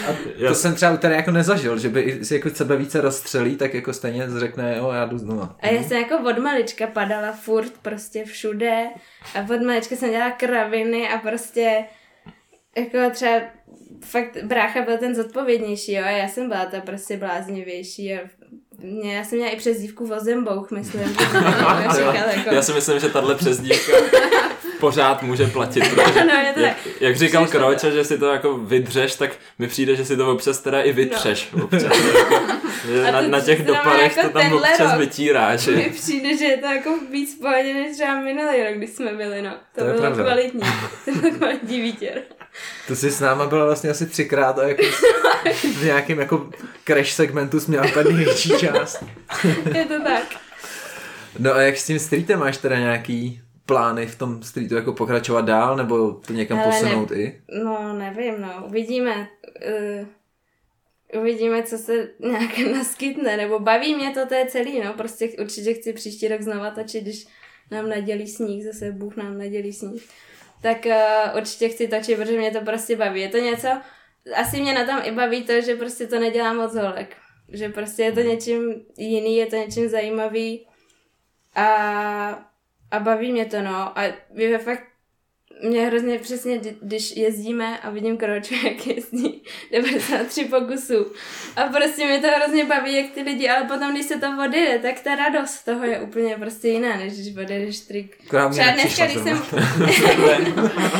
a 0.09 0.47
to 0.47 0.55
jsem 0.55 0.75
třeba 0.75 0.97
tady 0.97 1.15
jako 1.15 1.31
nezažil, 1.31 1.77
že 1.77 1.89
by 1.89 2.19
si 2.25 2.35
jako 2.35 2.49
sebe 2.49 2.77
více 2.77 3.01
rozstřelí, 3.01 3.55
tak 3.55 3.73
jako 3.73 3.93
stejně 3.93 4.27
řekne, 4.37 4.77
jo, 4.77 4.91
já 4.91 5.05
jdu 5.05 5.17
znova. 5.17 5.55
A 5.59 5.67
já 5.67 5.83
jsem 5.83 5.97
jako 5.97 6.29
od 6.29 6.37
malička 6.37 6.87
padala 6.87 7.31
furt 7.31 7.71
prostě 7.81 8.25
všude 8.25 8.85
a 9.35 9.39
od 9.53 9.61
malička 9.61 9.95
jsem 9.95 10.09
dělala 10.09 10.31
kraviny 10.31 11.09
a 11.09 11.17
prostě 11.17 11.85
jako 12.77 12.97
třeba 13.11 13.41
fakt 14.05 14.43
brácha 14.43 14.81
byl 14.81 14.97
ten 14.97 15.15
zodpovědnější, 15.15 15.93
jo, 15.93 16.03
a 16.05 16.09
já 16.09 16.27
jsem 16.27 16.49
byla 16.49 16.65
ta 16.65 16.81
prostě 16.81 17.17
bláznivější 17.17 18.13
a 18.13 18.19
mě, 18.83 19.15
já 19.15 19.23
jsem 19.23 19.37
měla 19.37 19.53
i 19.53 19.57
přezdívku 19.57 20.07
Vozembouch, 20.07 20.71
myslím. 20.71 21.03
říkal, 21.91 22.29
jako... 22.35 22.55
Já 22.55 22.61
si 22.61 22.73
myslím, 22.73 22.99
že 22.99 23.09
tahle 23.09 23.35
přezdívka 23.35 23.93
pořád 24.79 25.23
může 25.23 25.47
platit, 25.47 25.83
protože 25.95 26.25
no, 26.25 26.33
jak, 26.33 26.57
jak, 26.57 26.77
jak 26.99 27.15
říkal 27.15 27.45
Přišlo 27.45 27.59
Kroče, 27.59 27.91
že 27.91 28.03
si 28.03 28.17
to 28.17 28.25
jako 28.25 28.57
vydřeš, 28.57 29.15
tak 29.15 29.31
mi 29.59 29.67
přijde, 29.67 29.95
že 29.95 30.05
si 30.05 30.17
to 30.17 30.31
občas 30.31 30.59
teda 30.59 30.81
i 30.81 30.91
vytřeš. 30.91 31.49
No. 31.55 31.65
Občas, 31.65 31.83
jako, 32.17 32.41
že 32.87 33.11
na, 33.11 33.21
na 33.21 33.39
těch 33.39 33.65
dopadech 33.65 34.17
jako 34.17 34.29
to 34.29 34.39
tam 34.39 34.53
občas 34.53 34.91
rok. 34.91 34.99
vytíráš. 34.99 35.67
Mně 35.67 35.89
přijde, 35.89 36.37
že 36.37 36.45
je 36.45 36.57
to 36.57 36.65
jako 36.65 36.89
víc 37.11 37.39
pohodě 37.39 37.73
než 37.73 37.95
třeba 37.95 38.19
minulý 38.19 38.63
rok, 38.63 38.73
když 38.77 38.89
jsme 38.89 39.13
byli, 39.13 39.41
no. 39.41 39.51
To, 39.51 39.79
to 39.79 39.85
bylo 39.85 39.97
pravda. 39.97 40.23
kvalitní. 40.23 40.61
To 41.05 41.11
byl 41.11 41.31
kvalitní 41.31 41.81
výtěr. 41.81 42.21
To 42.87 42.95
jsi 42.95 43.11
s 43.11 43.19
náma 43.19 43.45
byla 43.45 43.65
vlastně 43.65 43.89
asi 43.89 44.05
třikrát 44.05 44.59
a 44.59 44.67
jako 44.67 44.83
v 45.73 45.83
nějakém 45.83 46.19
jako 46.19 46.49
crash 46.85 47.11
segmentu 47.11 47.59
jsi 47.59 47.71
měla 47.71 47.91
tady 47.91 48.13
největší 48.13 48.49
část. 48.59 49.03
Je 49.75 49.85
to 49.85 50.03
tak. 50.03 50.23
No 51.39 51.53
a 51.53 51.61
jak 51.61 51.77
s 51.77 51.85
tím 51.85 51.99
streetem 51.99 52.39
máš 52.39 52.57
teda 52.57 52.79
nějaký 52.79 53.41
plány 53.65 54.07
v 54.07 54.17
tom 54.17 54.43
streetu 54.43 54.75
jako 54.75 54.93
pokračovat 54.93 55.41
dál 55.41 55.75
nebo 55.77 56.11
to 56.11 56.33
někam 56.33 56.59
Ale 56.59 56.67
posunout 56.67 57.11
ne, 57.11 57.17
i? 57.17 57.41
No 57.63 57.93
nevím, 57.93 58.41
no. 58.41 58.63
Uvidíme. 58.67 59.27
Uh, 61.13 61.21
uvidíme, 61.21 61.63
co 61.63 61.77
se 61.77 62.09
nějak 62.19 62.57
naskytne, 62.73 63.37
nebo 63.37 63.59
baví 63.59 63.95
mě 63.95 64.11
to, 64.11 64.25
to 64.25 64.33
je 64.33 64.45
celý, 64.45 64.81
no. 64.81 64.93
Prostě 64.93 65.29
určitě 65.39 65.73
chci 65.73 65.93
příští 65.93 66.27
rok 66.27 66.41
znova 66.41 66.71
točit, 66.71 67.03
když 67.03 67.27
nám 67.71 67.89
nadělí 67.89 68.27
sníh, 68.27 68.65
zase 68.65 68.91
Bůh 68.91 69.15
nám 69.15 69.37
nadělí 69.37 69.73
sníh 69.73 70.09
tak 70.61 70.85
uh, 70.85 71.37
určitě 71.37 71.69
chci 71.69 71.87
točit, 71.87 72.17
protože 72.17 72.37
mě 72.37 72.51
to 72.51 72.61
prostě 72.61 72.95
baví. 72.95 73.21
Je 73.21 73.29
to 73.29 73.37
něco, 73.37 73.67
asi 74.35 74.61
mě 74.61 74.73
na 74.73 74.85
tom 74.85 74.99
i 75.03 75.11
baví 75.11 75.43
to, 75.43 75.61
že 75.61 75.75
prostě 75.75 76.07
to 76.07 76.19
nedělá 76.19 76.53
moc 76.53 76.75
holek. 76.75 77.15
Že 77.49 77.69
prostě 77.69 78.03
je 78.03 78.11
to 78.11 78.19
něčím 78.19 78.85
jiný, 78.97 79.37
je 79.37 79.45
to 79.45 79.55
něčím 79.55 79.89
zajímavý 79.89 80.67
a, 81.55 81.65
a 82.91 82.99
baví 82.99 83.31
mě 83.31 83.45
to, 83.45 83.61
no. 83.61 83.99
A 83.99 84.03
je 84.33 84.57
fakt 84.57 84.83
mě 85.63 85.85
hrozně 85.85 86.19
přesně, 86.19 86.59
když 86.81 87.15
jezdíme 87.15 87.79
a 87.79 87.89
vidím 87.89 88.17
Kroču, 88.17 88.53
jak 88.63 88.87
jezdí 88.87 89.43
93 89.71 90.45
pokusů. 90.45 91.11
A 91.55 91.63
prostě 91.63 92.05
mě 92.05 92.19
to 92.19 92.27
hrozně 92.27 92.65
baví, 92.65 92.95
jak 92.95 93.11
ty 93.11 93.21
lidi, 93.21 93.49
ale 93.49 93.67
potom, 93.67 93.93
když 93.93 94.05
se 94.05 94.19
to 94.19 94.27
odjede, 94.45 94.79
tak 94.79 94.99
ta 94.99 95.15
radost 95.15 95.63
toho 95.63 95.85
je 95.85 95.99
úplně 95.99 96.35
prostě 96.35 96.67
jiná, 96.67 96.97
než 96.97 97.13
když 97.13 97.37
odjedeš 97.37 97.79
trik. 97.79 98.17
Třeba 98.27 98.71
dneska, 98.71 99.05
když 99.05 99.17
jsem... 99.17 99.41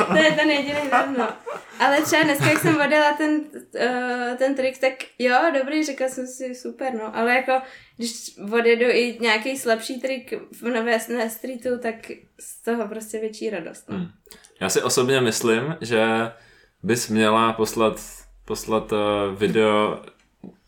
to 0.08 0.18
je 0.18 0.32
ten 0.32 0.52
jediný 0.52 0.82
no. 1.18 1.28
Ale 1.80 2.02
třeba 2.02 2.24
dneska, 2.24 2.46
jak 2.46 2.60
jsem 2.60 2.82
odjela 2.86 3.14
ten, 3.14 3.32
uh, 3.32 4.38
ten 4.38 4.56
trik, 4.56 4.78
tak 4.78 4.94
jo, 5.20 5.36
dobrý, 5.60 5.84
řekla 5.84 6.08
jsem 6.08 6.28
si 6.28 6.56
super, 6.56 6.94
no. 6.94 7.16
Ale 7.16 7.34
jako, 7.34 7.52
když 7.98 8.38
odjedu 8.54 8.86
i 8.86 9.18
nějaký 9.22 9.58
slabší 9.58 10.02
trik 10.02 10.34
v 10.62 10.64
nové 10.64 11.00
streetu, 11.30 11.70
tak 11.82 11.96
z 12.40 12.64
toho 12.64 12.88
prostě 12.88 13.20
větší 13.20 13.50
radost. 13.50 13.90
No. 13.90 13.98
Hmm. 13.98 14.08
Já 14.60 14.70
si 14.70 14.82
osobně 14.82 15.22
myslím, 15.22 15.76
že 15.82 16.06
bys 16.84 17.10
měla 17.10 17.54
poslat, 17.54 18.02
poslat 18.46 18.92
uh, 18.92 19.00
video 19.36 20.02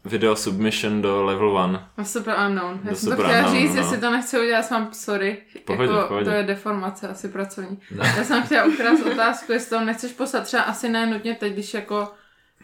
video 0.05 0.35
submission 0.35 1.01
do 1.01 1.23
level 1.23 1.61
1. 1.61 1.91
A 1.97 2.03
super 2.03 2.35
unknown. 2.47 2.79
Já 2.83 2.89
do 2.89 2.95
jsem 2.95 3.09
to 3.09 3.23
chtěla 3.23 3.37
unknown, 3.37 3.57
říct, 3.57 3.75
no. 3.75 3.81
jestli 3.81 3.97
to 3.97 4.11
nechci 4.11 4.39
udělat, 4.39 4.71
mám 4.71 4.93
sorry. 4.93 5.37
Pohodě, 5.65 5.93
jako, 5.93 6.07
pohodě. 6.07 6.25
To 6.25 6.31
je 6.31 6.43
deformace 6.43 7.07
asi 7.07 7.29
pracovní. 7.29 7.79
No. 7.91 8.05
Já 8.05 8.23
jsem 8.23 8.43
chtěla 8.43 8.65
ukrást 8.65 9.05
otázku, 9.05 9.51
jestli 9.51 9.69
to 9.69 9.85
nechceš 9.85 10.11
poslat 10.11 10.43
třeba 10.43 10.63
asi 10.63 10.89
ne 10.89 11.05
nutně 11.05 11.35
teď, 11.35 11.53
když 11.53 11.73
jako 11.73 12.11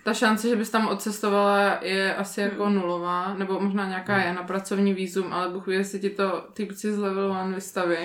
ta 0.05 0.13
šance, 0.13 0.49
že 0.49 0.55
bys 0.55 0.69
tam 0.69 0.87
odcestovala, 0.87 1.79
je 1.81 2.15
asi 2.15 2.41
jako 2.41 2.65
hmm. 2.65 2.75
nulová, 2.75 3.33
nebo 3.33 3.59
možná 3.59 3.87
nějaká 3.87 4.15
hmm. 4.15 4.23
je 4.23 4.33
na 4.33 4.43
pracovní 4.43 4.93
výzum, 4.93 5.33
ale 5.33 5.49
Bůh 5.49 5.67
ví, 5.67 5.73
jestli 5.73 5.99
ti 5.99 6.09
to 6.09 6.45
typci 6.53 6.93
z 6.93 6.97
level 6.97 7.27
1 7.27 7.55
vystaví. 7.55 7.97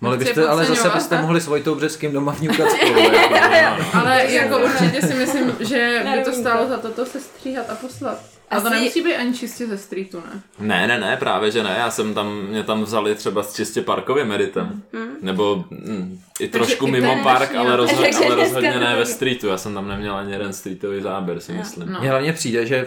Mohli 0.00 0.18
byste, 0.18 0.48
ale 0.48 0.64
zase 0.64 0.90
byste 0.90 1.22
mohli 1.22 1.40
s 1.40 1.46
Vojtou 1.46 1.74
Břeským 1.74 2.12
doma 2.12 2.32
vňukat 2.32 2.70
spolu. 2.70 3.00
jako, 3.00 3.98
ale 3.98 4.32
jako 4.32 4.58
určitě 4.58 5.06
si 5.06 5.14
myslím, 5.14 5.52
že 5.60 6.04
by 6.16 6.24
to 6.24 6.32
stálo 6.32 6.68
za 6.68 6.76
to, 6.78 6.88
to 6.88 7.06
se 7.06 7.20
stříhat 7.20 7.70
a 7.70 7.74
poslat. 7.74 8.18
A 8.50 8.60
to 8.60 8.70
nemusí 8.70 9.02
být 9.02 9.14
ani 9.14 9.34
čistě 9.34 9.66
ze 9.66 9.78
streetu, 9.78 10.20
ne? 10.20 10.42
Ne, 10.58 10.86
ne, 10.86 11.00
ne, 11.00 11.16
právě 11.16 11.50
že 11.50 11.62
ne. 11.62 11.74
Já 11.78 11.90
jsem 11.90 12.14
tam, 12.14 12.42
mě 12.42 12.62
tam 12.62 12.82
vzali 12.82 13.14
třeba 13.14 13.42
s 13.42 13.54
čistě 13.54 13.82
parkovým 13.82 14.32
editem. 14.32 14.82
Mm. 14.92 15.06
Nebo 15.22 15.64
mm, 15.70 16.20
i 16.40 16.48
trošku 16.48 16.86
Takže 16.86 17.00
mimo 17.00 17.22
park, 17.22 17.54
ale, 17.54 17.76
rozhodně, 17.76 18.10
ale 18.26 18.34
rozhodně 18.34 18.78
ne 18.78 18.96
ve 18.96 19.06
streetu. 19.06 19.46
Já 19.46 19.58
jsem 19.58 19.74
tam 19.74 19.88
neměl 19.88 20.16
ani 20.16 20.32
jeden 20.32 20.52
streetový 20.52 21.00
záběr, 21.02 21.40
si 21.40 21.52
myslím. 21.52 21.92
No. 21.92 22.00
Mně 22.00 22.10
hlavně 22.10 22.32
přijde, 22.32 22.66
že 22.66 22.86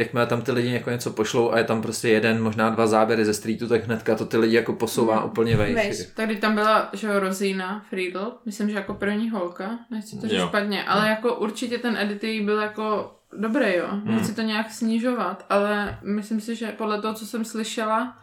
jakmile 0.00 0.26
tam 0.26 0.42
ty 0.42 0.52
lidi 0.52 0.72
jako 0.72 0.90
něco 0.90 1.10
pošlou 1.10 1.50
a 1.50 1.58
je 1.58 1.64
tam 1.64 1.82
prostě 1.82 2.08
jeden, 2.08 2.42
možná 2.42 2.70
dva 2.70 2.86
záběry 2.86 3.24
ze 3.24 3.34
streetu, 3.34 3.68
tak 3.68 3.84
hnedka 3.84 4.14
to 4.14 4.26
ty 4.26 4.36
lidi 4.36 4.56
jako 4.56 4.72
posouvá 4.72 5.20
mm. 5.20 5.26
úplně 5.26 5.56
vejš. 5.56 5.96
Tady 6.14 6.36
tam 6.36 6.54
byla, 6.54 6.88
že 6.92 7.06
jo, 7.06 7.20
Rozína 7.20 7.84
Friedl, 7.90 8.32
myslím, 8.46 8.70
že 8.70 8.74
jako 8.74 8.94
první 8.94 9.30
holka, 9.30 9.78
nechci 9.90 10.20
to 10.20 10.28
říct 10.28 10.40
špatně, 10.40 10.84
ale 10.84 11.08
jako 11.08 11.34
určitě 11.34 11.78
ten 11.78 11.96
edit 11.96 12.44
byl 12.44 12.58
jako 12.58 13.16
dobrý, 13.38 13.74
jo. 13.76 13.86
Hmm. 13.90 14.16
Nechci 14.16 14.34
to 14.34 14.42
nějak 14.42 14.70
snižovat, 14.70 15.46
ale 15.48 15.98
myslím 16.02 16.40
si, 16.40 16.56
že 16.56 16.66
podle 16.66 17.02
toho, 17.02 17.14
co 17.14 17.26
jsem 17.26 17.44
slyšela, 17.44 18.16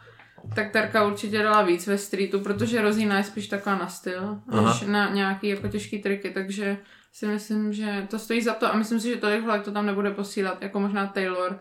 tak 0.56 0.72
Terka 0.72 1.06
určitě 1.06 1.44
dala 1.44 1.62
víc 1.62 1.88
ve 1.88 1.98
streetu, 1.98 2.40
protože 2.40 2.82
Rozína 2.82 3.18
je 3.18 3.24
spíš 3.24 3.48
taková 3.48 3.76
na 3.76 3.88
styl, 3.88 4.40
Aha. 4.50 4.70
než 4.70 4.82
na 4.82 5.10
nějaký 5.10 5.48
jako 5.48 5.68
těžký 5.68 6.00
triky, 6.00 6.30
takže 6.30 6.78
si 7.18 7.28
myslím, 7.28 7.74
že 7.74 8.08
to 8.10 8.20
stojí 8.20 8.42
za 8.42 8.54
to 8.54 8.74
a 8.74 8.78
myslím 8.78 9.00
si, 9.00 9.10
že 9.10 9.16
tolik 9.16 9.46
to 9.64 9.72
tam 9.72 9.86
nebude 9.86 10.12
posílat, 10.12 10.62
jako 10.62 10.80
možná 10.80 11.08
Taylor, 11.08 11.60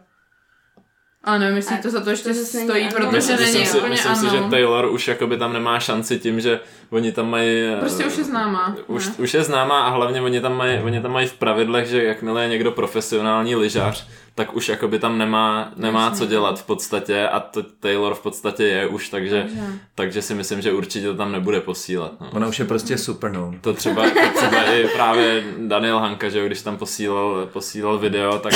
a 1.26 1.38
nevím, 1.38 1.56
jestli 1.56 1.76
to 1.76 1.90
za 1.90 2.00
to 2.00 2.10
ještě 2.10 2.34
stojí, 2.34 2.84
ano. 2.84 2.92
protože 2.94 3.16
myslím, 3.16 3.36
není 3.36 3.58
myslím, 3.58 3.82
si, 3.82 3.88
myslím 3.88 4.16
si, 4.16 4.30
že 4.30 4.42
Taylor 4.50 4.86
už 4.90 5.08
jakoby 5.08 5.36
tam 5.36 5.52
nemá 5.52 5.80
šanci 5.80 6.18
tím, 6.18 6.40
že 6.40 6.60
oni 6.90 7.12
tam 7.12 7.30
mají... 7.30 7.76
Prostě 7.80 8.04
už 8.04 8.18
je 8.18 8.24
známá. 8.24 8.76
Už, 8.86 9.08
už 9.18 9.34
je 9.34 9.42
známá 9.42 9.82
a 9.82 9.90
hlavně 9.90 10.22
oni 10.22 10.40
tam, 10.40 10.56
mají, 10.56 10.78
oni 10.78 11.00
tam 11.00 11.12
mají 11.12 11.26
v 11.26 11.32
pravidlech, 11.32 11.88
že 11.88 12.04
jakmile 12.04 12.42
je 12.42 12.48
někdo 12.48 12.72
profesionální 12.72 13.56
lyžař, 13.56 14.06
tak 14.34 14.56
už 14.56 14.68
jakoby 14.68 14.98
tam 14.98 15.18
nemá, 15.18 15.72
nemá 15.76 16.10
co 16.10 16.26
dělat 16.26 16.60
v 16.60 16.66
podstatě 16.66 17.28
a 17.28 17.40
to 17.40 17.62
Taylor 17.62 18.14
v 18.14 18.20
podstatě 18.20 18.64
je 18.64 18.86
už, 18.86 19.08
takže, 19.08 19.42
takže. 19.42 19.62
takže 19.94 20.22
si 20.22 20.34
myslím, 20.34 20.60
že 20.62 20.72
určitě 20.72 21.06
to 21.06 21.14
tam 21.14 21.32
nebude 21.32 21.60
posílat. 21.60 22.12
No. 22.20 22.30
Ona 22.32 22.46
už 22.46 22.58
je 22.58 22.64
prostě 22.64 22.98
super, 22.98 23.32
no. 23.32 23.54
To 23.60 23.72
třeba, 23.72 24.02
to 24.02 24.38
třeba 24.38 24.64
i 24.64 24.88
právě 24.88 25.44
Daniel 25.58 25.98
Hanka, 25.98 26.28
že 26.28 26.46
když 26.46 26.62
tam 26.62 26.76
posílal, 26.76 27.48
posílal 27.52 27.98
video, 27.98 28.38
tak, 28.38 28.52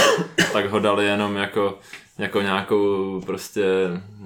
tak 0.53 0.71
ho 0.71 0.79
dali 0.79 1.07
jenom 1.07 1.37
jako 1.37 1.79
jako 2.21 2.43
nějakou 2.43 3.21
prostě, 3.27 3.65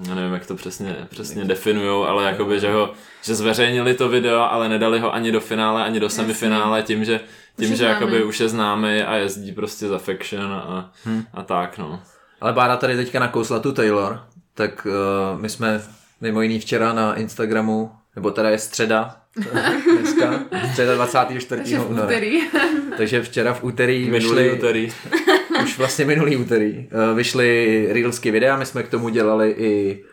já 0.07 0.15
nevím, 0.15 0.33
jak 0.33 0.45
to 0.45 0.55
přesně, 0.55 0.95
přesně 1.09 1.45
definujou, 1.45 2.03
ale 2.03 2.25
jakoby, 2.25 2.59
že 2.59 2.71
ho, 2.71 2.93
že 3.21 3.35
zveřejnili 3.35 3.93
to 3.93 4.09
video, 4.09 4.39
ale 4.39 4.69
nedali 4.69 4.99
ho 4.99 5.13
ani 5.13 5.31
do 5.31 5.39
finále, 5.39 5.83
ani 5.83 5.99
do 5.99 6.09
semifinále 6.09 6.83
tím, 6.83 7.05
že 7.05 7.19
tím, 7.59 7.71
už 7.71 7.77
že 7.77 7.85
jakoby 7.85 8.23
už 8.23 8.39
je 8.39 8.49
známý 8.49 9.01
a 9.01 9.15
jezdí 9.15 9.51
prostě 9.51 9.87
za 9.87 9.97
Faction 9.97 10.53
a, 10.53 10.91
hmm. 11.03 11.23
a 11.33 11.43
tak, 11.43 11.77
no. 11.77 12.01
Ale 12.41 12.53
Bára 12.53 12.77
tady 12.77 12.95
teďka 12.95 13.19
nakousla 13.19 13.59
tu 13.59 13.71
Taylor, 13.71 14.19
tak 14.53 14.87
uh, 15.33 15.41
my 15.41 15.49
jsme 15.49 15.81
mimo 16.21 16.41
jiný 16.41 16.59
včera 16.59 16.93
na 16.93 17.15
Instagramu, 17.15 17.91
nebo 18.15 18.31
teda 18.31 18.49
je 18.49 18.59
středa, 18.59 19.15
dneska, 19.99 20.39
středa 20.71 20.95
24. 20.95 21.47
Takže 21.47 21.79
února. 21.79 22.09
Takže 22.97 23.21
včera 23.21 23.53
v 23.53 23.63
úterý 23.63 24.09
vyšly... 24.09 24.51
úterý. 24.51 24.91
Už 25.65 25.77
vlastně 25.77 26.05
minulý 26.05 26.37
úterý 26.37 26.77
uh, 26.77 27.17
vyšly 27.17 27.87
reelsky 27.93 28.31
videa, 28.31 28.57
my 28.57 28.65
jsme 28.65 28.83
k 28.83 28.89
tomu 28.89 29.09
dělali 29.09 29.55
i 29.57 30.03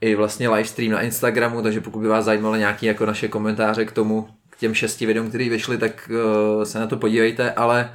i 0.00 0.14
vlastně 0.14 0.48
livestream 0.48 0.92
na 0.92 1.00
Instagramu, 1.00 1.62
takže 1.62 1.80
pokud 1.80 1.98
by 2.00 2.08
vás 2.08 2.24
zajímalo 2.24 2.56
nějaké 2.56 2.86
jako 2.86 3.06
naše 3.06 3.28
komentáře 3.28 3.84
k 3.84 3.92
tomu, 3.92 4.28
k 4.50 4.56
těm 4.56 4.74
šesti 4.74 5.06
videům, 5.06 5.28
které 5.28 5.48
vyšly, 5.48 5.78
tak 5.78 6.10
uh, 6.10 6.62
se 6.62 6.78
na 6.78 6.86
to 6.86 6.96
podívejte, 6.96 7.52
ale 7.52 7.90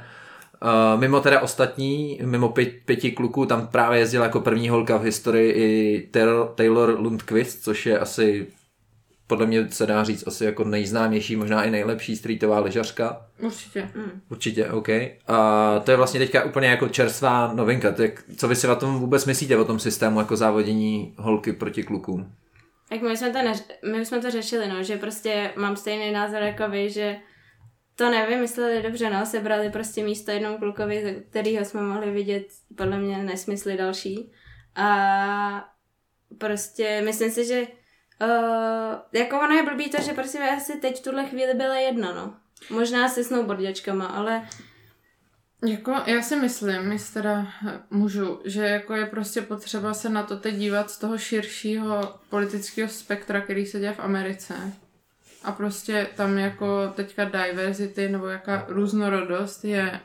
Uh, 0.62 1.00
mimo 1.00 1.20
teda 1.20 1.40
ostatní, 1.40 2.20
mimo 2.24 2.48
pět, 2.48 2.68
pěti 2.84 3.10
kluků, 3.10 3.46
tam 3.46 3.66
právě 3.66 3.98
jezdila 3.98 4.24
jako 4.24 4.40
první 4.40 4.68
holka 4.68 4.96
v 4.96 5.02
historii 5.02 5.52
i 5.52 6.08
Taylor 6.54 6.96
Lundqvist, 6.98 7.64
což 7.64 7.86
je 7.86 7.98
asi 7.98 8.46
podle 9.26 9.46
mě 9.46 9.68
se 9.68 9.86
dá 9.86 10.04
říct 10.04 10.26
asi 10.26 10.44
jako 10.44 10.64
nejznámější, 10.64 11.36
možná 11.36 11.64
i 11.64 11.70
nejlepší 11.70 12.16
streetová 12.16 12.60
lyžařka. 12.60 13.26
Určitě. 13.40 13.90
Mm. 13.94 14.20
Určitě, 14.30 14.70
OK. 14.70 14.88
A 15.26 15.80
to 15.84 15.90
je 15.90 15.96
vlastně 15.96 16.20
teďka 16.20 16.44
úplně 16.44 16.68
jako 16.68 16.88
čerstvá 16.88 17.52
novinka. 17.54 17.92
Tak 17.92 18.24
co 18.36 18.48
vy 18.48 18.56
si 18.56 18.68
o 18.68 18.76
tom 18.76 18.98
vůbec 18.98 19.26
myslíte, 19.26 19.56
o 19.56 19.64
tom 19.64 19.78
systému 19.78 20.18
jako 20.18 20.36
závodění 20.36 21.14
holky 21.18 21.52
proti 21.52 21.82
klukům? 21.82 22.32
Tak 22.88 23.02
my 23.02 23.16
jsme 23.16 23.30
to, 23.30 23.38
neř- 23.38 23.92
my 23.92 24.06
jsme 24.06 24.20
to 24.20 24.30
řešili, 24.30 24.68
no, 24.68 24.82
že 24.82 24.96
prostě 24.96 25.50
mám 25.56 25.76
stejný 25.76 26.12
názor 26.12 26.42
jako 26.42 26.68
vy, 26.68 26.90
že 26.90 27.16
to 27.96 28.10
nevymysleli 28.10 28.82
dobře, 28.82 29.10
no, 29.10 29.26
sebrali 29.26 29.70
prostě 29.70 30.04
místo 30.04 30.30
jednou 30.30 30.58
klukovi, 30.58 31.22
kterýho 31.30 31.64
jsme 31.64 31.82
mohli 31.82 32.10
vidět 32.10 32.46
podle 32.76 32.98
mě 32.98 33.18
nesmysly 33.18 33.76
další. 33.76 34.30
A 34.76 35.64
prostě 36.38 37.02
myslím 37.04 37.30
si, 37.30 37.46
že 37.46 37.66
Uh, 38.22 38.94
jako 39.12 39.40
ono 39.40 39.54
je 39.54 39.62
blbý 39.62 39.90
to, 39.90 40.02
že 40.02 40.12
prostě 40.12 40.38
asi 40.38 40.72
teď 40.72 41.00
v 41.00 41.02
tuhle 41.02 41.26
chvíli 41.26 41.54
byla 41.54 41.74
jedna, 41.74 42.12
no. 42.12 42.34
Možná 42.70 43.08
se 43.08 43.24
snowboardiačkama, 43.24 44.06
ale... 44.06 44.48
Jako, 45.66 45.94
já 46.06 46.22
si 46.22 46.36
myslím, 46.36 46.92
jestli 46.92 47.14
teda 47.14 47.46
můžu, 47.90 48.40
že 48.44 48.64
jako 48.66 48.94
je 48.94 49.06
prostě 49.06 49.42
potřeba 49.42 49.94
se 49.94 50.08
na 50.08 50.22
to 50.22 50.36
teď 50.36 50.54
dívat 50.54 50.90
z 50.90 50.98
toho 50.98 51.18
širšího 51.18 52.14
politického 52.30 52.88
spektra, 52.88 53.40
který 53.40 53.66
se 53.66 53.80
děje 53.80 53.92
v 53.92 54.00
Americe. 54.00 54.54
A 55.44 55.52
prostě 55.52 56.06
tam 56.16 56.38
jako 56.38 56.92
teďka 56.94 57.24
diversity 57.24 58.08
nebo 58.08 58.26
jaká 58.26 58.64
různorodost 58.68 59.64
je 59.64 60.00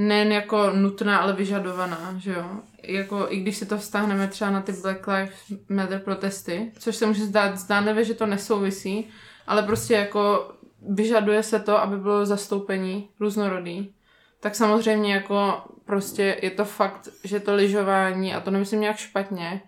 nejen 0.00 0.32
jako 0.32 0.70
nutná, 0.70 1.18
ale 1.18 1.32
vyžadovaná, 1.32 2.14
že 2.18 2.32
jo 2.32 2.60
jako 2.82 3.26
i 3.28 3.40
když 3.40 3.56
si 3.56 3.66
to 3.66 3.78
vztáhneme 3.78 4.28
třeba 4.28 4.50
na 4.50 4.62
ty 4.62 4.72
Black 4.72 5.06
Lives 5.06 5.52
Matter 5.68 6.00
protesty, 6.00 6.72
což 6.78 6.96
se 6.96 7.06
může 7.06 7.24
zdát 7.24 7.58
zdánlivě, 7.58 8.04
že 8.04 8.14
to 8.14 8.26
nesouvisí, 8.26 9.08
ale 9.46 9.62
prostě 9.62 9.94
jako 9.94 10.52
vyžaduje 10.88 11.42
se 11.42 11.60
to, 11.60 11.82
aby 11.82 11.96
bylo 11.96 12.26
zastoupení 12.26 13.08
různorodý. 13.20 13.94
Tak 14.40 14.54
samozřejmě 14.54 15.14
jako 15.14 15.62
prostě 15.84 16.36
je 16.42 16.50
to 16.50 16.64
fakt, 16.64 17.08
že 17.24 17.40
to 17.40 17.54
lyžování, 17.54 18.34
a 18.34 18.40
to 18.40 18.50
nemyslím 18.50 18.80
nějak 18.80 18.96
špatně, 18.96 19.62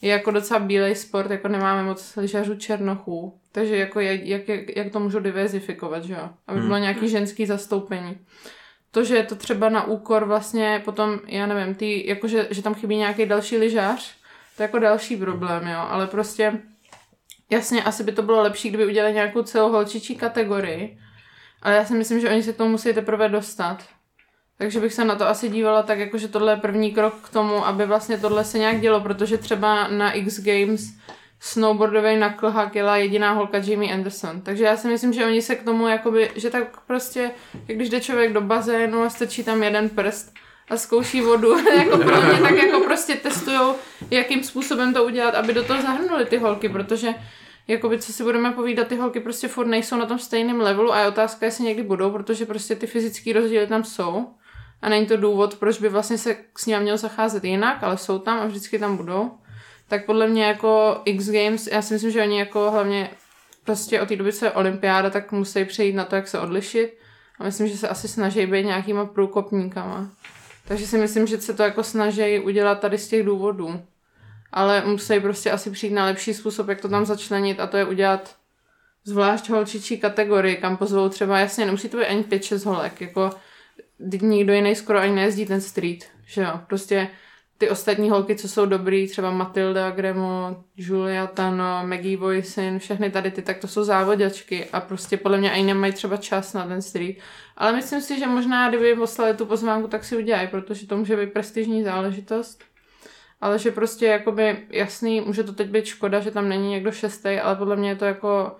je 0.00 0.10
jako 0.10 0.30
docela 0.30 0.60
bílej 0.60 0.94
sport, 0.94 1.30
jako 1.30 1.48
nemáme 1.48 1.82
moc 1.82 2.16
lyžařů 2.16 2.56
černochů, 2.56 3.40
takže 3.52 3.76
jako 3.76 4.00
jak, 4.00 4.20
jak, 4.20 4.76
jak 4.76 4.92
to 4.92 5.00
můžu 5.00 5.20
diverzifikovat, 5.20 6.04
že 6.04 6.12
jo? 6.12 6.30
Aby 6.46 6.58
hmm. 6.58 6.68
bylo 6.68 6.78
nějaký 6.78 7.08
ženský 7.08 7.46
zastoupení 7.46 8.18
to, 8.94 9.04
že 9.04 9.16
je 9.16 9.22
to 9.22 9.34
třeba 9.34 9.68
na 9.68 9.84
úkor 9.84 10.24
vlastně 10.24 10.82
potom, 10.84 11.20
já 11.26 11.46
nevím, 11.46 11.74
ty, 11.74 12.08
jakože, 12.08 12.48
že 12.50 12.62
tam 12.62 12.74
chybí 12.74 12.96
nějaký 12.96 13.26
další 13.26 13.56
lyžař, 13.56 14.14
to 14.56 14.62
je 14.62 14.64
jako 14.64 14.78
další 14.78 15.16
problém, 15.16 15.68
jo, 15.68 15.78
ale 15.88 16.06
prostě 16.06 16.60
jasně, 17.50 17.82
asi 17.82 18.04
by 18.04 18.12
to 18.12 18.22
bylo 18.22 18.42
lepší, 18.42 18.68
kdyby 18.68 18.86
udělali 18.86 19.14
nějakou 19.14 19.42
celou 19.42 19.70
holčičí 19.72 20.16
kategorii, 20.16 20.98
ale 21.62 21.74
já 21.74 21.84
si 21.84 21.94
myslím, 21.94 22.20
že 22.20 22.30
oni 22.30 22.42
se 22.42 22.52
k 22.52 22.56
tomu 22.56 22.70
musí 22.70 22.94
teprve 22.94 23.28
dostat. 23.28 23.84
Takže 24.58 24.80
bych 24.80 24.94
se 24.94 25.04
na 25.04 25.14
to 25.14 25.28
asi 25.28 25.48
dívala 25.48 25.82
tak, 25.82 25.98
jako 25.98 26.18
že 26.18 26.28
tohle 26.28 26.52
je 26.52 26.56
první 26.56 26.92
krok 26.92 27.14
k 27.14 27.28
tomu, 27.28 27.66
aby 27.66 27.86
vlastně 27.86 28.18
tohle 28.18 28.44
se 28.44 28.58
nějak 28.58 28.80
dělo, 28.80 29.00
protože 29.00 29.38
třeba 29.38 29.88
na 29.88 30.12
X 30.12 30.40
Games 30.40 30.80
snowboardový 31.44 32.16
naklhák 32.16 32.76
jela 32.76 32.96
jediná 32.96 33.32
holka 33.32 33.58
Jamie 33.58 33.94
Anderson. 33.94 34.40
Takže 34.40 34.64
já 34.64 34.76
si 34.76 34.88
myslím, 34.88 35.12
že 35.12 35.26
oni 35.26 35.42
se 35.42 35.54
k 35.54 35.62
tomu 35.62 35.88
jakoby, 35.88 36.30
že 36.36 36.50
tak 36.50 36.80
prostě, 36.86 37.30
jak 37.68 37.76
když 37.78 37.90
jde 37.90 38.00
člověk 38.00 38.32
do 38.32 38.40
bazénu 38.40 39.02
a 39.02 39.10
stačí 39.10 39.44
tam 39.44 39.62
jeden 39.62 39.88
prst 39.88 40.34
a 40.70 40.76
zkouší 40.76 41.20
vodu, 41.20 41.58
jako 41.76 41.96
mě, 41.96 42.40
tak 42.42 42.56
jako 42.56 42.80
prostě 42.80 43.14
testujou, 43.14 43.74
jakým 44.10 44.44
způsobem 44.44 44.94
to 44.94 45.04
udělat, 45.04 45.34
aby 45.34 45.54
do 45.54 45.64
toho 45.64 45.82
zahrnuli 45.82 46.24
ty 46.24 46.38
holky, 46.38 46.68
protože 46.68 47.14
jakoby, 47.68 47.98
co 47.98 48.12
si 48.12 48.22
budeme 48.22 48.52
povídat, 48.52 48.88
ty 48.88 48.96
holky 48.96 49.20
prostě 49.20 49.48
furt 49.48 49.66
nejsou 49.66 49.96
na 49.96 50.06
tom 50.06 50.18
stejném 50.18 50.60
levelu 50.60 50.92
a 50.92 51.00
je 51.00 51.08
otázka, 51.08 51.46
jestli 51.46 51.64
někdy 51.64 51.82
budou, 51.82 52.10
protože 52.10 52.46
prostě 52.46 52.76
ty 52.76 52.86
fyzické 52.86 53.32
rozdíly 53.32 53.66
tam 53.66 53.84
jsou 53.84 54.26
a 54.82 54.88
není 54.88 55.06
to 55.06 55.16
důvod, 55.16 55.54
proč 55.54 55.78
by 55.78 55.88
vlastně 55.88 56.18
se 56.18 56.36
s 56.58 56.66
ním 56.66 56.80
mělo 56.80 56.98
zacházet 56.98 57.44
jinak, 57.44 57.82
ale 57.82 57.98
jsou 57.98 58.18
tam 58.18 58.38
a 58.38 58.46
vždycky 58.46 58.78
tam 58.78 58.96
budou 58.96 59.30
tak 59.94 60.06
podle 60.06 60.26
mě 60.26 60.44
jako 60.44 61.00
X 61.04 61.30
Games, 61.30 61.66
já 61.66 61.82
si 61.82 61.94
myslím, 61.94 62.10
že 62.10 62.22
oni 62.22 62.38
jako 62.38 62.70
hlavně 62.70 63.10
prostě 63.64 64.00
od 64.00 64.08
té 64.08 64.16
doby, 64.16 64.32
co 64.32 64.44
je 64.44 64.50
olympiáda, 64.50 65.10
tak 65.10 65.32
musí 65.32 65.64
přejít 65.64 65.92
na 65.92 66.04
to, 66.04 66.16
jak 66.16 66.28
se 66.28 66.38
odlišit. 66.38 66.98
A 67.38 67.44
myslím, 67.44 67.68
že 67.68 67.76
se 67.76 67.88
asi 67.88 68.08
snaží 68.08 68.46
být 68.46 68.66
nějakýma 68.66 69.04
průkopníkama. 69.04 70.10
Takže 70.68 70.86
si 70.86 70.98
myslím, 70.98 71.26
že 71.26 71.40
se 71.40 71.54
to 71.54 71.62
jako 71.62 71.82
snaží 71.82 72.38
udělat 72.38 72.80
tady 72.80 72.98
z 72.98 73.08
těch 73.08 73.24
důvodů. 73.24 73.82
Ale 74.52 74.82
musí 74.86 75.20
prostě 75.20 75.50
asi 75.50 75.70
přijít 75.70 75.92
na 75.92 76.04
lepší 76.04 76.34
způsob, 76.34 76.68
jak 76.68 76.80
to 76.80 76.88
tam 76.88 77.06
začlenit 77.06 77.60
a 77.60 77.66
to 77.66 77.76
je 77.76 77.84
udělat 77.84 78.36
zvlášť 79.04 79.50
holčičí 79.50 79.98
kategorii, 79.98 80.56
kam 80.56 80.76
pozvou 80.76 81.08
třeba, 81.08 81.38
jasně, 81.38 81.64
nemusí 81.64 81.88
to 81.88 81.96
být 81.96 82.06
ani 82.06 82.22
5-6 82.22 82.66
holek, 82.66 83.00
jako 83.00 83.30
nikdo 84.20 84.52
jiný 84.52 84.74
skoro 84.74 84.98
ani 84.98 85.14
nejezdí 85.14 85.46
ten 85.46 85.60
street, 85.60 86.04
že 86.26 86.42
jo, 86.42 86.60
prostě 86.66 87.08
ty 87.58 87.70
ostatní 87.70 88.10
holky, 88.10 88.36
co 88.36 88.48
jsou 88.48 88.66
dobrý, 88.66 89.08
třeba 89.08 89.30
Matilda 89.30 89.90
Gremo, 89.90 90.64
Julia 90.76 91.26
Tano, 91.26 91.82
Maggie 91.86 92.16
Voisin, 92.16 92.78
všechny 92.78 93.10
tady 93.10 93.30
ty, 93.30 93.42
tak 93.42 93.58
to 93.58 93.68
jsou 93.68 93.84
závodačky 93.84 94.64
a 94.72 94.80
prostě 94.80 95.16
podle 95.16 95.38
mě 95.38 95.52
ani 95.52 95.64
nemají 95.64 95.92
třeba 95.92 96.16
čas 96.16 96.52
na 96.52 96.66
ten 96.66 96.82
street. 96.82 97.16
Ale 97.56 97.72
myslím 97.72 98.00
si, 98.00 98.18
že 98.18 98.26
možná, 98.26 98.68
kdyby 98.68 98.94
poslali 98.94 99.34
tu 99.36 99.46
pozvánku, 99.46 99.88
tak 99.88 100.04
si 100.04 100.16
udělají, 100.16 100.48
protože 100.48 100.86
to 100.86 100.96
může 100.96 101.16
být 101.16 101.32
prestižní 101.32 101.84
záležitost. 101.84 102.64
Ale 103.40 103.58
že 103.58 103.70
prostě 103.70 104.06
jakoby 104.06 104.56
jasný, 104.70 105.20
může 105.20 105.42
to 105.42 105.52
teď 105.52 105.68
být 105.68 105.86
škoda, 105.86 106.20
že 106.20 106.30
tam 106.30 106.48
není 106.48 106.70
někdo 106.70 106.92
šestý, 106.92 107.28
ale 107.28 107.56
podle 107.56 107.76
mě 107.76 107.88
je 107.88 107.96
to 107.96 108.04
jako 108.04 108.56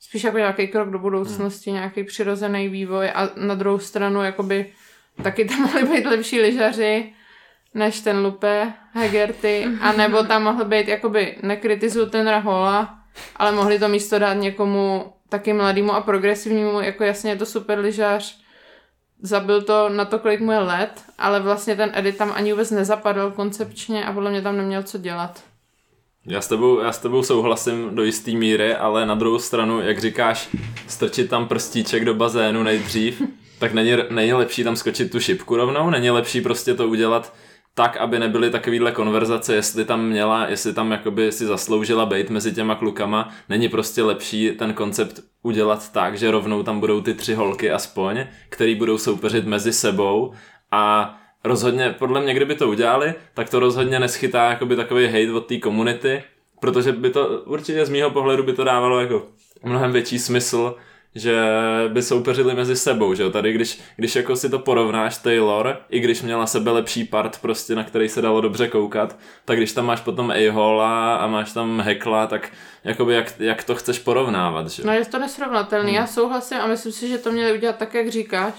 spíš 0.00 0.24
jako 0.24 0.38
nějaký 0.38 0.68
krok 0.68 0.90
do 0.90 0.98
budoucnosti, 0.98 1.70
hmm. 1.70 1.78
nějaký 1.78 2.04
přirozený 2.04 2.68
vývoj 2.68 3.10
a 3.14 3.30
na 3.36 3.54
druhou 3.54 3.78
stranu 3.78 4.22
jakoby 4.22 4.72
taky 5.22 5.44
tam 5.44 5.60
mohli 5.60 5.82
být 5.82 6.06
lepší 6.06 6.40
lyžaři, 6.40 7.12
než 7.74 8.00
ten 8.00 8.24
Lupe 8.24 8.72
Hegerty, 8.92 9.66
a 9.80 9.92
nebo 9.92 10.22
tam 10.22 10.42
mohl 10.42 10.64
být, 10.64 10.88
jakoby, 10.88 11.36
nekritizuju 11.42 12.06
ten 12.06 12.28
Rahola, 12.28 12.98
ale 13.36 13.52
mohli 13.52 13.78
to 13.78 13.88
místo 13.88 14.18
dát 14.18 14.34
někomu 14.34 15.12
taky 15.28 15.52
mladému 15.52 15.92
a 15.92 16.00
progresivnímu, 16.00 16.80
jako 16.80 17.04
jasně 17.04 17.30
je 17.30 17.36
to 17.36 17.46
super 17.46 17.78
lyžař, 17.78 18.40
zabil 19.22 19.62
to 19.62 19.88
na 19.88 20.04
to, 20.04 20.18
kolik 20.18 20.40
mu 20.40 20.52
je 20.52 20.58
let, 20.58 21.04
ale 21.18 21.40
vlastně 21.40 21.76
ten 21.76 21.90
edit 21.94 22.16
tam 22.16 22.32
ani 22.34 22.52
vůbec 22.52 22.70
nezapadl 22.70 23.30
koncepčně 23.30 24.04
a 24.04 24.12
podle 24.12 24.30
mě 24.30 24.42
tam 24.42 24.56
neměl 24.56 24.82
co 24.82 24.98
dělat. 24.98 25.42
Já 26.26 26.40
s, 26.40 26.48
tebou, 26.48 26.80
já 26.80 26.92
s 26.92 26.98
tebou 26.98 27.22
souhlasím 27.22 27.94
do 27.94 28.04
jisté 28.04 28.30
míry, 28.30 28.74
ale 28.74 29.06
na 29.06 29.14
druhou 29.14 29.38
stranu, 29.38 29.80
jak 29.80 29.98
říkáš, 29.98 30.48
strčit 30.88 31.30
tam 31.30 31.48
prstíček 31.48 32.04
do 32.04 32.14
bazénu 32.14 32.62
nejdřív, 32.62 33.22
tak 33.58 33.72
není, 33.72 33.92
není 34.10 34.32
lepší 34.32 34.64
tam 34.64 34.76
skočit 34.76 35.12
tu 35.12 35.20
šipku 35.20 35.56
rovnou, 35.56 35.90
není 35.90 36.10
lepší 36.10 36.40
prostě 36.40 36.74
to 36.74 36.88
udělat 36.88 37.32
tak, 37.80 37.96
aby 37.96 38.18
nebyly 38.18 38.50
takovýhle 38.50 38.92
konverzace, 38.92 39.54
jestli 39.54 39.84
tam 39.84 40.06
měla, 40.06 40.46
jestli 40.48 40.72
tam 40.72 40.92
jakoby 40.92 41.32
si 41.32 41.46
zasloužila 41.46 42.06
být 42.06 42.30
mezi 42.30 42.52
těma 42.52 42.74
klukama, 42.74 43.28
není 43.48 43.68
prostě 43.68 44.02
lepší 44.02 44.52
ten 44.52 44.74
koncept 44.74 45.20
udělat 45.42 45.92
tak, 45.92 46.18
že 46.18 46.30
rovnou 46.30 46.62
tam 46.62 46.80
budou 46.80 47.00
ty 47.00 47.14
tři 47.14 47.34
holky 47.34 47.70
aspoň, 47.70 48.24
který 48.48 48.74
budou 48.74 48.98
soupeřit 48.98 49.46
mezi 49.46 49.72
sebou. 49.72 50.32
A 50.70 51.14
rozhodně, 51.44 51.94
podle 51.98 52.20
mě, 52.20 52.34
kdyby 52.34 52.54
to 52.54 52.68
udělali, 52.68 53.14
tak 53.34 53.50
to 53.50 53.60
rozhodně 53.60 54.00
neschytá 54.00 54.50
jakoby 54.50 54.76
takový 54.76 55.06
hate 55.06 55.32
od 55.32 55.46
té 55.46 55.58
komunity, 55.58 56.22
protože 56.60 56.92
by 56.92 57.10
to, 57.10 57.42
určitě 57.46 57.86
z 57.86 57.90
mýho 57.90 58.10
pohledu 58.10 58.42
by 58.42 58.52
to 58.52 58.64
dávalo 58.64 59.00
jako 59.00 59.26
mnohem 59.62 59.92
větší 59.92 60.18
smysl, 60.18 60.76
že 61.14 61.42
by 61.88 62.02
soupeřili 62.02 62.54
mezi 62.54 62.76
sebou, 62.76 63.14
že 63.14 63.22
jo, 63.22 63.30
tady 63.30 63.52
když, 63.52 63.80
když 63.96 64.16
jako 64.16 64.36
si 64.36 64.50
to 64.50 64.58
porovnáš 64.58 65.18
Taylor, 65.18 65.76
i 65.90 66.00
když 66.00 66.22
měla 66.22 66.46
sebe 66.46 66.70
lepší 66.70 67.04
part 67.04 67.38
prostě, 67.40 67.74
na 67.74 67.84
který 67.84 68.08
se 68.08 68.22
dalo 68.22 68.40
dobře 68.40 68.68
koukat, 68.68 69.18
tak 69.44 69.56
když 69.56 69.72
tam 69.72 69.86
máš 69.86 70.00
potom 70.00 70.30
a 70.30 71.14
a 71.14 71.26
máš 71.26 71.52
tam 71.52 71.80
Hekla, 71.80 72.26
tak 72.26 72.52
jakoby 72.84 73.14
jak, 73.14 73.40
jak 73.40 73.64
to 73.64 73.74
chceš 73.74 73.98
porovnávat, 73.98 74.68
že 74.68 74.82
No 74.86 74.92
je 74.92 75.04
to 75.04 75.18
nesrovnatelný, 75.18 75.88
hmm. 75.88 75.96
já 75.96 76.06
souhlasím 76.06 76.58
a 76.58 76.66
myslím 76.66 76.92
si, 76.92 77.08
že 77.08 77.18
to 77.18 77.32
měli 77.32 77.58
udělat 77.58 77.76
tak, 77.76 77.94
jak 77.94 78.08
říkáš, 78.08 78.54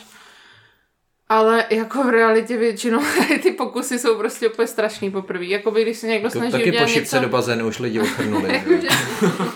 ale 1.31 1.65
jako 1.69 2.03
v 2.03 2.09
realitě 2.09 2.57
většinou 2.57 2.99
ty 3.43 3.51
pokusy 3.51 3.99
jsou 3.99 4.17
prostě 4.17 4.49
úplně 4.49 4.67
strašný 4.67 5.11
poprvé. 5.11 5.45
Jakoby 5.45 5.81
když 5.81 5.97
se 5.97 6.07
někdo 6.07 6.29
to 6.29 6.37
snaží 6.37 6.51
taky 6.51 6.69
udělat 6.69 6.85
po 6.85 6.91
něco... 6.91 7.19
do 7.19 7.29
bazénu 7.29 7.67
už 7.67 7.79
lidi 7.79 7.99
ochrnuli. 7.99 8.63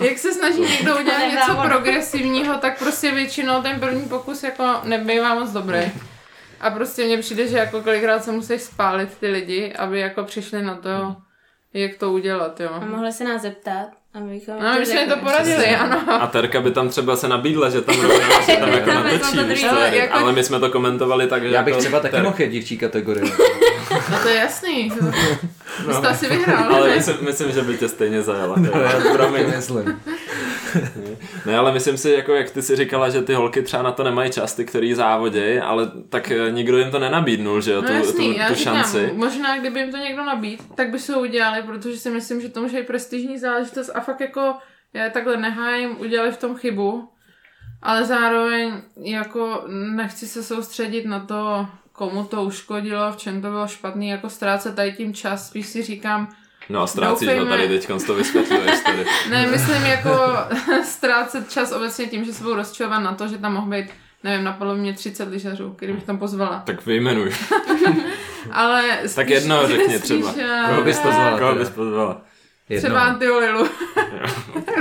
jak 0.00 0.18
se 0.18 0.32
snaží 0.32 0.60
někdo 0.60 0.98
udělat 0.98 1.26
něco 1.32 1.56
progresivního, 1.68 2.54
tak 2.54 2.78
prostě 2.78 3.12
většinou 3.12 3.62
ten 3.62 3.80
první 3.80 4.02
pokus 4.02 4.42
jako 4.42 4.64
nebývá 4.84 5.34
moc 5.34 5.50
dobrý. 5.50 5.80
A 6.60 6.70
prostě 6.70 7.04
mně 7.04 7.18
přijde, 7.18 7.48
že 7.48 7.56
jako 7.56 7.82
kolikrát 7.82 8.24
se 8.24 8.32
musí 8.32 8.58
spálit 8.58 9.18
ty 9.20 9.28
lidi, 9.28 9.72
aby 9.78 10.00
jako 10.00 10.24
přišli 10.24 10.62
na 10.62 10.76
to, 10.76 11.16
jak 11.72 11.94
to 11.94 12.12
udělat, 12.12 12.60
jo. 12.60 12.70
A 12.72 12.84
mohli 12.84 13.12
se 13.12 13.24
nás 13.24 13.42
zeptat, 13.42 13.88
Abychom 14.16 14.54
no, 14.62 14.78
my 14.78 14.86
jsme 14.86 15.06
to 15.06 15.16
poradili, 15.16 15.66
ano. 15.66 16.22
A 16.22 16.26
Terka 16.26 16.60
by 16.60 16.70
tam 16.70 16.88
třeba 16.88 17.16
se 17.16 17.28
nabídla, 17.28 17.70
že 17.70 17.80
tam 17.80 18.00
rovná, 18.00 18.40
že 18.46 18.56
tam 18.56 18.68
jako 18.72 18.90
natočí, 18.90 19.38
víš 19.44 19.60
co, 19.60 19.76
jako... 19.80 20.14
ale 20.14 20.32
my 20.32 20.44
jsme 20.44 20.60
to 20.60 20.70
komentovali 20.70 21.26
tak, 21.26 21.42
že 21.42 21.48
Já 21.48 21.62
bych 21.62 21.72
jako 21.72 21.80
třeba 21.80 22.00
taky 22.00 22.22
mohl 22.22 22.36
dívčí 22.46 22.78
kategorii. 22.78 23.32
No 24.10 24.18
to 24.22 24.28
je 24.28 24.34
jasný. 24.34 24.92
No. 25.86 25.94
Jsi 25.94 26.00
to 26.00 26.08
asi 26.08 26.28
vyhrál. 26.28 26.74
Ale 26.74 26.94
myslím, 26.94 27.16
myslím, 27.20 27.52
že 27.52 27.62
by 27.62 27.76
tě 27.76 27.88
stejně 27.88 28.22
zajala. 28.22 28.54
No, 28.56 28.80
já 28.80 29.00
to 29.00 29.10
promiň. 29.12 29.46
myslím. 29.56 30.00
Ne, 31.46 31.58
ale 31.58 31.72
myslím 31.72 31.96
si, 31.96 32.10
jako 32.10 32.34
jak 32.34 32.50
ty 32.50 32.62
si 32.62 32.76
říkala, 32.76 33.08
že 33.08 33.22
ty 33.22 33.34
holky 33.34 33.62
třeba 33.62 33.82
na 33.82 33.92
to 33.92 34.04
nemají 34.04 34.30
čas, 34.30 34.54
ty, 34.54 34.64
který 34.64 34.94
závodí, 34.94 35.58
ale 35.58 35.90
tak 36.08 36.30
eh, 36.30 36.50
nikdo 36.50 36.78
jim 36.78 36.90
to 36.90 36.98
nenabídnul, 36.98 37.60
že 37.60 37.72
jo, 37.72 37.82
no 37.82 37.88
tu, 37.88 37.94
jasný, 37.94 38.34
tu, 38.34 38.40
tu 38.48 38.54
říkám, 38.54 38.76
šanci. 38.76 39.10
možná 39.14 39.58
kdyby 39.58 39.80
jim 39.80 39.90
to 39.90 39.96
někdo 39.96 40.24
nabít, 40.24 40.62
tak 40.74 40.90
by 40.90 40.98
se 40.98 41.12
ho 41.14 41.20
udělali, 41.20 41.62
protože 41.62 41.98
si 41.98 42.10
myslím, 42.10 42.40
že 42.40 42.48
to 42.48 42.62
může 42.62 42.80
být 42.80 42.86
prestižní 42.86 43.38
záležitost 43.38 43.90
a 43.94 44.00
fakt 44.00 44.20
jako 44.20 44.54
já 44.92 45.10
takhle 45.10 45.36
nehájím, 45.36 46.00
udělali 46.00 46.32
v 46.32 46.36
tom 46.36 46.56
chybu, 46.56 47.08
ale 47.82 48.04
zároveň 48.04 48.72
jako 49.02 49.64
nechci 49.68 50.26
se 50.26 50.42
soustředit 50.42 51.06
na 51.06 51.20
to, 51.20 51.66
komu 51.92 52.24
to 52.24 52.42
uškodilo, 52.42 53.12
v 53.12 53.16
čem 53.16 53.42
to 53.42 53.48
bylo 53.48 53.68
špatný, 53.68 54.08
jako 54.08 54.30
ztrácet 54.30 54.74
tady 54.74 54.92
tím 54.92 55.14
čas, 55.14 55.48
spíš 55.48 55.66
si 55.66 55.82
říkám, 55.82 56.28
No 56.68 56.82
a 56.82 56.86
ztrácíš 56.86 57.28
ho 57.38 57.46
tady 57.46 57.68
teď, 57.68 57.88
to 58.06 58.14
vysvětluješ 58.14 58.80
tady. 58.80 59.06
ne, 59.30 59.46
myslím 59.46 59.86
jako 59.86 60.10
ztrácet 60.84 61.50
čas 61.50 61.72
obecně 61.72 62.06
tím, 62.06 62.24
že 62.24 62.32
se 62.32 62.42
budu 62.42 62.54
rozčilovat 62.56 63.02
na 63.02 63.14
to, 63.14 63.28
že 63.28 63.38
tam 63.38 63.52
mohl 63.52 63.70
být 63.70 63.86
nevím, 64.24 64.44
napadlo 64.44 64.76
mě 64.76 64.92
30 64.92 65.28
lyžařů, 65.28 65.72
který 65.72 65.92
bych 65.92 66.04
tam 66.04 66.18
pozvala. 66.18 66.62
Tak 66.66 66.86
vyjmenuj. 66.86 67.32
Ale 68.52 68.98
spíš, 69.00 69.14
Tak 69.14 69.28
jedno 69.28 69.68
řekni 69.68 69.98
třeba. 69.98 70.34
Koho 70.68 70.82
bys 70.82 70.98
pozvala? 70.98 71.38
Koho 71.38 71.54
bys 71.54 71.70
pozvala? 71.70 72.22
Jedno. 72.68 72.88
Třeba 72.88 73.02
Antiolilu. 73.02 73.68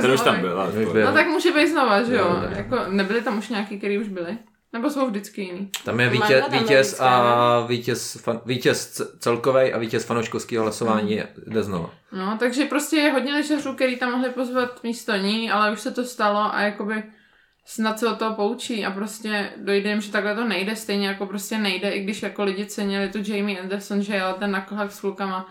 Ten 0.01 0.11
už 0.11 0.21
tam 0.21 0.41
byl. 0.41 0.71
No 1.05 1.13
tak 1.13 1.27
může 1.27 1.51
být 1.51 1.67
znova, 1.67 2.03
že 2.03 2.15
jo? 2.15 2.43
Jako, 2.55 2.79
nebyli 2.87 3.21
tam 3.21 3.37
už 3.37 3.49
nějaký, 3.49 3.77
který 3.77 3.97
už 3.97 4.07
byli? 4.07 4.37
Nebo 4.75 4.89
jsou 4.89 5.07
vždycky 5.07 5.41
jiný? 5.41 5.69
Tam 5.85 5.99
je 5.99 6.09
vítěz, 6.09 6.43
vítěz 6.51 6.99
a 6.99 7.65
vítěz, 7.65 8.13
fan, 8.21 8.41
vítěz 8.45 9.01
celkový 9.19 9.73
a 9.73 9.77
vítěz 9.77 10.05
fanouškovského 10.05 10.63
hlasování 10.63 11.15
hmm. 11.15 11.27
jde 11.47 11.63
znova. 11.63 11.89
No, 12.11 12.37
takže 12.39 12.65
prostě 12.65 12.95
je 12.95 13.11
hodně 13.11 13.33
lyžařů, 13.33 13.73
který 13.73 13.97
tam 13.97 14.11
mohli 14.11 14.29
pozvat 14.29 14.83
místo 14.83 15.15
ní, 15.15 15.51
ale 15.51 15.71
už 15.71 15.79
se 15.79 15.91
to 15.91 16.03
stalo 16.03 16.55
a 16.55 16.61
jakoby 16.61 17.03
snad 17.65 17.99
se 17.99 18.07
o 18.07 18.15
toho 18.15 18.35
poučí 18.35 18.85
a 18.85 18.91
prostě 18.91 19.49
dojde 19.57 19.89
jim, 19.89 20.01
že 20.01 20.11
takhle 20.11 20.35
to 20.35 20.43
nejde, 20.43 20.75
stejně 20.75 21.07
jako 21.07 21.25
prostě 21.25 21.57
nejde, 21.57 21.89
i 21.91 22.03
když 22.03 22.23
jako 22.23 22.43
lidi 22.43 22.65
cenili 22.65 23.09
tu 23.09 23.19
Jamie 23.31 23.59
Anderson, 23.59 24.01
že 24.01 24.13
jela 24.13 24.33
ten 24.33 24.51
nakohak 24.51 24.91
s 24.91 24.99
klukama, 24.99 25.49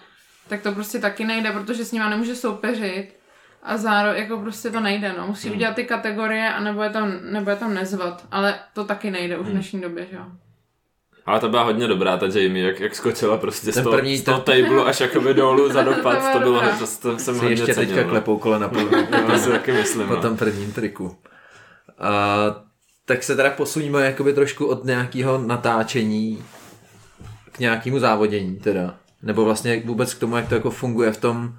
tak 0.49 0.63
to 0.63 0.73
prostě 0.73 0.99
taky 0.99 1.25
nejde, 1.25 1.53
protože 1.53 1.85
s 1.85 1.93
nima 1.93 2.09
nemůže 2.09 2.37
soupeřit 2.37 3.24
a 3.65 3.77
zároveň 3.77 4.23
jako 4.23 4.39
prostě 4.39 4.71
to 4.71 4.81
nejde, 4.81 5.15
no. 5.19 5.27
Musí 5.27 5.49
hmm. 5.49 5.57
udělat 5.57 5.75
ty 5.75 5.85
kategorie 5.85 6.55
a 6.55 6.61
nebo 6.61 6.83
je 6.83 6.91
tam, 6.91 7.13
nebo 7.23 7.51
je 7.51 7.57
tam 7.57 7.75
nezvat, 7.75 8.27
ale 8.31 8.55
to 8.73 8.85
taky 8.85 9.11
nejde 9.11 9.39
už 9.39 9.43
v 9.43 9.45
hmm. 9.45 9.55
dnešní 9.55 9.81
době, 9.81 10.07
že 10.11 10.17
jo. 10.17 10.25
Ale 11.27 11.41
to 11.41 11.49
byla 11.49 11.63
hodně 11.63 11.87
dobrá 11.87 12.17
ta 12.17 12.27
Jamie, 12.27 12.67
jak, 12.67 12.81
jak 12.81 12.95
skočila 12.95 13.37
prostě 13.37 13.73
z 13.73 13.83
toho, 13.83 13.97
první, 13.97 14.17
z 14.17 14.23
toho 14.23 14.41
ten... 14.41 14.65
table 14.65 14.85
až 14.85 15.01
jakoby 15.01 15.35
dolů 15.35 15.73
za 15.73 15.83
dopad, 15.83 16.33
to, 16.33 16.39
bylo, 16.39 16.61
to, 16.61 16.87
to 17.01 17.19
jsem 17.19 17.35
hodně 17.35 17.51
ještě 17.51 17.75
cenil, 17.75 17.89
teďka 17.89 18.03
no. 18.03 18.09
klepou 18.09 18.39
kole 18.39 18.59
na 18.59 18.69
půl. 18.69 18.91
to 19.27 19.39
si 19.39 19.51
taky 19.51 19.73
myslím. 19.73 20.09
Po 20.09 20.15
no. 20.15 20.23
tom 20.23 20.37
prvním 20.37 20.73
triku. 20.73 21.17
A, 21.99 22.11
tak 23.05 23.23
se 23.23 23.37
teda 23.37 23.51
posuníme 23.51 24.07
jakoby 24.07 24.33
trošku 24.33 24.67
od 24.67 24.85
nějakého 24.85 25.39
natáčení 25.39 26.45
k 27.53 27.59
nějakému 27.59 27.99
závodění 27.99 28.57
teda. 28.57 28.95
Nebo 29.23 29.45
vlastně 29.45 29.83
vůbec 29.85 30.15
k 30.15 30.21
tomu, 30.21 30.37
jak 30.37 30.49
to 30.49 30.55
jako 30.55 30.71
funguje 30.71 31.13
v 31.13 31.21
tom 31.21 31.59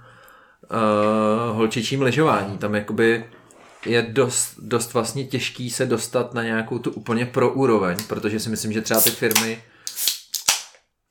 uh, 0.72 1.56
holčičím 1.56 2.02
lyžování. 2.02 2.58
Tam 2.58 2.76
jakoby 2.76 3.26
je 3.86 4.02
dost, 4.02 4.56
dost 4.60 4.94
vlastně 4.94 5.24
těžký 5.24 5.70
se 5.70 5.86
dostat 5.86 6.34
na 6.34 6.44
nějakou 6.44 6.80
tu 6.80 6.92
úplně 6.92 7.26
pro 7.26 7.54
úroveň, 7.54 7.98
protože 8.08 8.40
si 8.40 8.50
myslím, 8.50 8.72
že 8.72 8.82
třeba 8.82 9.02
ty 9.02 9.12
firmy 9.12 9.64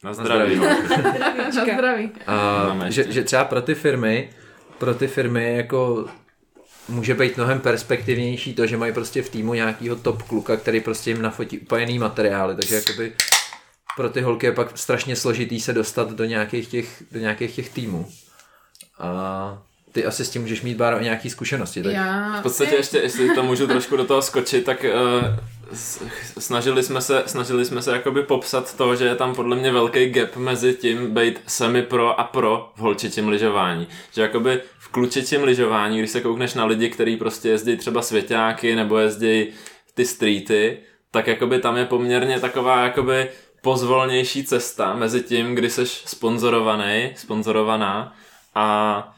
na 0.05 0.15
zdraví. 0.15 0.57
Na 0.57 1.51
zdraví. 1.51 2.11
A, 2.27 2.77
že, 2.89 3.13
že 3.13 3.25
třeba 3.25 3.45
pro 3.45 3.63
ty 3.63 3.75
firmy, 3.75 4.31
pro 4.79 4.95
ty 4.95 5.07
firmy 5.07 5.57
jako 5.57 6.07
může 6.89 7.15
být 7.15 7.37
mnohem 7.37 7.61
perspektivnější 7.61 8.55
to, 8.55 8.67
že 8.67 8.77
mají 8.77 8.93
prostě 8.93 9.23
v 9.23 9.29
týmu 9.29 9.55
nějakýho 9.55 9.97
top 9.97 10.23
kluka, 10.23 10.57
který 10.57 10.81
prostě 10.81 11.11
jim 11.11 11.23
nafotí 11.23 11.59
úplně 11.59 11.83
jiný 11.83 11.99
materiály, 11.99 12.57
takže 12.57 12.75
jakoby 12.75 13.13
pro 13.97 14.09
ty 14.09 14.21
holky 14.21 14.47
je 14.47 14.53
pak 14.53 14.79
strašně 14.79 15.17
složitý 15.17 15.61
se 15.61 15.73
dostat 15.73 16.13
do 16.13 16.25
nějakých 16.25 16.69
těch, 16.69 17.03
do 17.13 17.19
nějakých 17.21 17.55
těch 17.55 17.71
týmů. 17.71 18.09
A 18.99 19.59
ty 19.93 20.07
asi 20.07 20.25
s 20.25 20.31
tím 20.31 20.43
můžeš 20.43 20.63
mít 20.63 20.77
báro 20.77 21.01
nějaký 21.01 21.31
zkušenosti. 21.31 21.83
Tak... 21.83 21.93
Já... 21.93 22.39
V 22.41 22.43
podstatě 22.43 22.75
ještě, 22.75 22.99
jestli 22.99 23.35
to 23.35 23.43
můžu 23.43 23.67
trošku 23.67 23.97
do 23.97 24.05
toho 24.05 24.23
skočit, 24.23 24.65
tak 24.65 24.85
uh, 24.85 25.75
snažili 26.39 26.83
jsme 26.83 27.01
se, 27.01 27.23
snažili 27.27 27.65
jsme 27.65 27.83
se 27.83 27.93
jakoby 27.93 28.23
popsat 28.23 28.77
to, 28.77 28.97
že 28.97 29.05
je 29.05 29.15
tam 29.15 29.35
podle 29.35 29.57
mě 29.57 29.73
velký 29.73 30.07
gap 30.07 30.37
mezi 30.37 30.75
tím 30.75 31.15
být 31.15 31.41
semi-pro 31.47 32.21
a 32.21 32.25
pro 32.25 32.73
v 32.77 32.81
holčičím 32.81 33.29
lyžování. 33.29 33.87
Že 34.13 34.23
jakoby 34.23 34.61
v 34.79 34.89
klučičím 34.89 35.45
lyžování, 35.45 35.99
když 35.99 36.11
se 36.11 36.21
koukneš 36.21 36.55
na 36.55 36.65
lidi, 36.65 36.91
kteří 36.91 37.17
prostě 37.17 37.49
jezdí 37.49 37.77
třeba 37.77 38.03
svěťáky 38.03 38.77
nebo 38.77 38.99
jezdí 38.99 39.47
ty 39.95 40.05
streety, 40.05 40.79
tak 41.11 41.27
jakoby 41.27 41.59
tam 41.59 41.77
je 41.77 41.85
poměrně 41.85 42.41
taková 42.41 42.83
jakoby 42.85 43.29
pozvolnější 43.63 44.45
cesta 44.45 44.95
mezi 44.95 45.23
tím, 45.23 45.55
kdy 45.55 45.71
jsi 45.71 45.87
sponzorovaný, 45.87 47.11
sponzorovaná 47.17 48.15
a 48.55 49.11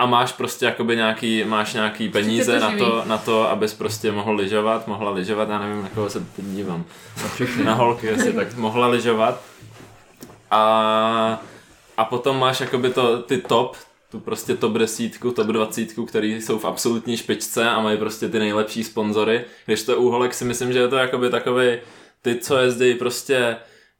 a 0.00 0.06
máš 0.06 0.32
prostě 0.32 0.64
jakoby 0.64 0.96
nějaký, 0.96 1.44
máš 1.44 1.74
nějaký 1.74 2.08
peníze 2.08 2.60
to 2.60 2.70
na 2.70 2.78
to, 2.78 3.02
na 3.06 3.18
to, 3.18 3.50
abys 3.50 3.74
prostě 3.74 4.12
mohl 4.12 4.34
lyžovat, 4.34 4.86
mohla 4.86 5.10
lyžovat, 5.10 5.48
já 5.48 5.58
nevím, 5.58 5.82
na 5.82 5.88
koho 5.88 6.10
se 6.10 6.20
teď 6.20 6.44
dívám. 6.44 6.84
Na 7.22 7.28
všechny. 7.28 7.64
Na 7.64 7.74
holky, 7.74 8.06
jestli 8.06 8.32
tak 8.32 8.56
mohla 8.56 8.86
lyžovat. 8.86 9.42
A, 10.50 11.42
a 11.96 12.04
potom 12.04 12.38
máš 12.38 12.60
jakoby 12.60 12.90
to, 12.90 13.22
ty 13.22 13.38
top, 13.38 13.76
tu 14.10 14.20
prostě 14.20 14.56
top 14.56 14.72
desítku, 14.72 15.30
top 15.30 15.46
dvacítku, 15.46 16.06
který 16.06 16.40
jsou 16.40 16.58
v 16.58 16.64
absolutní 16.64 17.16
špičce 17.16 17.70
a 17.70 17.80
mají 17.80 17.98
prostě 17.98 18.28
ty 18.28 18.38
nejlepší 18.38 18.84
sponzory. 18.84 19.44
Když 19.66 19.82
to 19.82 19.96
úholek 19.96 20.34
si 20.34 20.44
myslím, 20.44 20.72
že 20.72 20.78
je 20.78 20.88
to 20.88 20.96
jakoby 20.96 21.30
takový 21.30 21.78
ty, 22.22 22.34
co 22.36 22.56
jezdí 22.56 22.94
prostě 22.94 23.56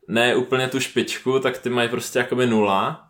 ne 0.09 0.37
úplně 0.37 0.69
tu 0.69 0.81
špičku, 0.81 1.39
tak 1.39 1.59
ty 1.59 1.71
mají 1.71 1.89
prostě 1.89 2.19
jakoby 2.19 2.47
nula. 2.47 3.10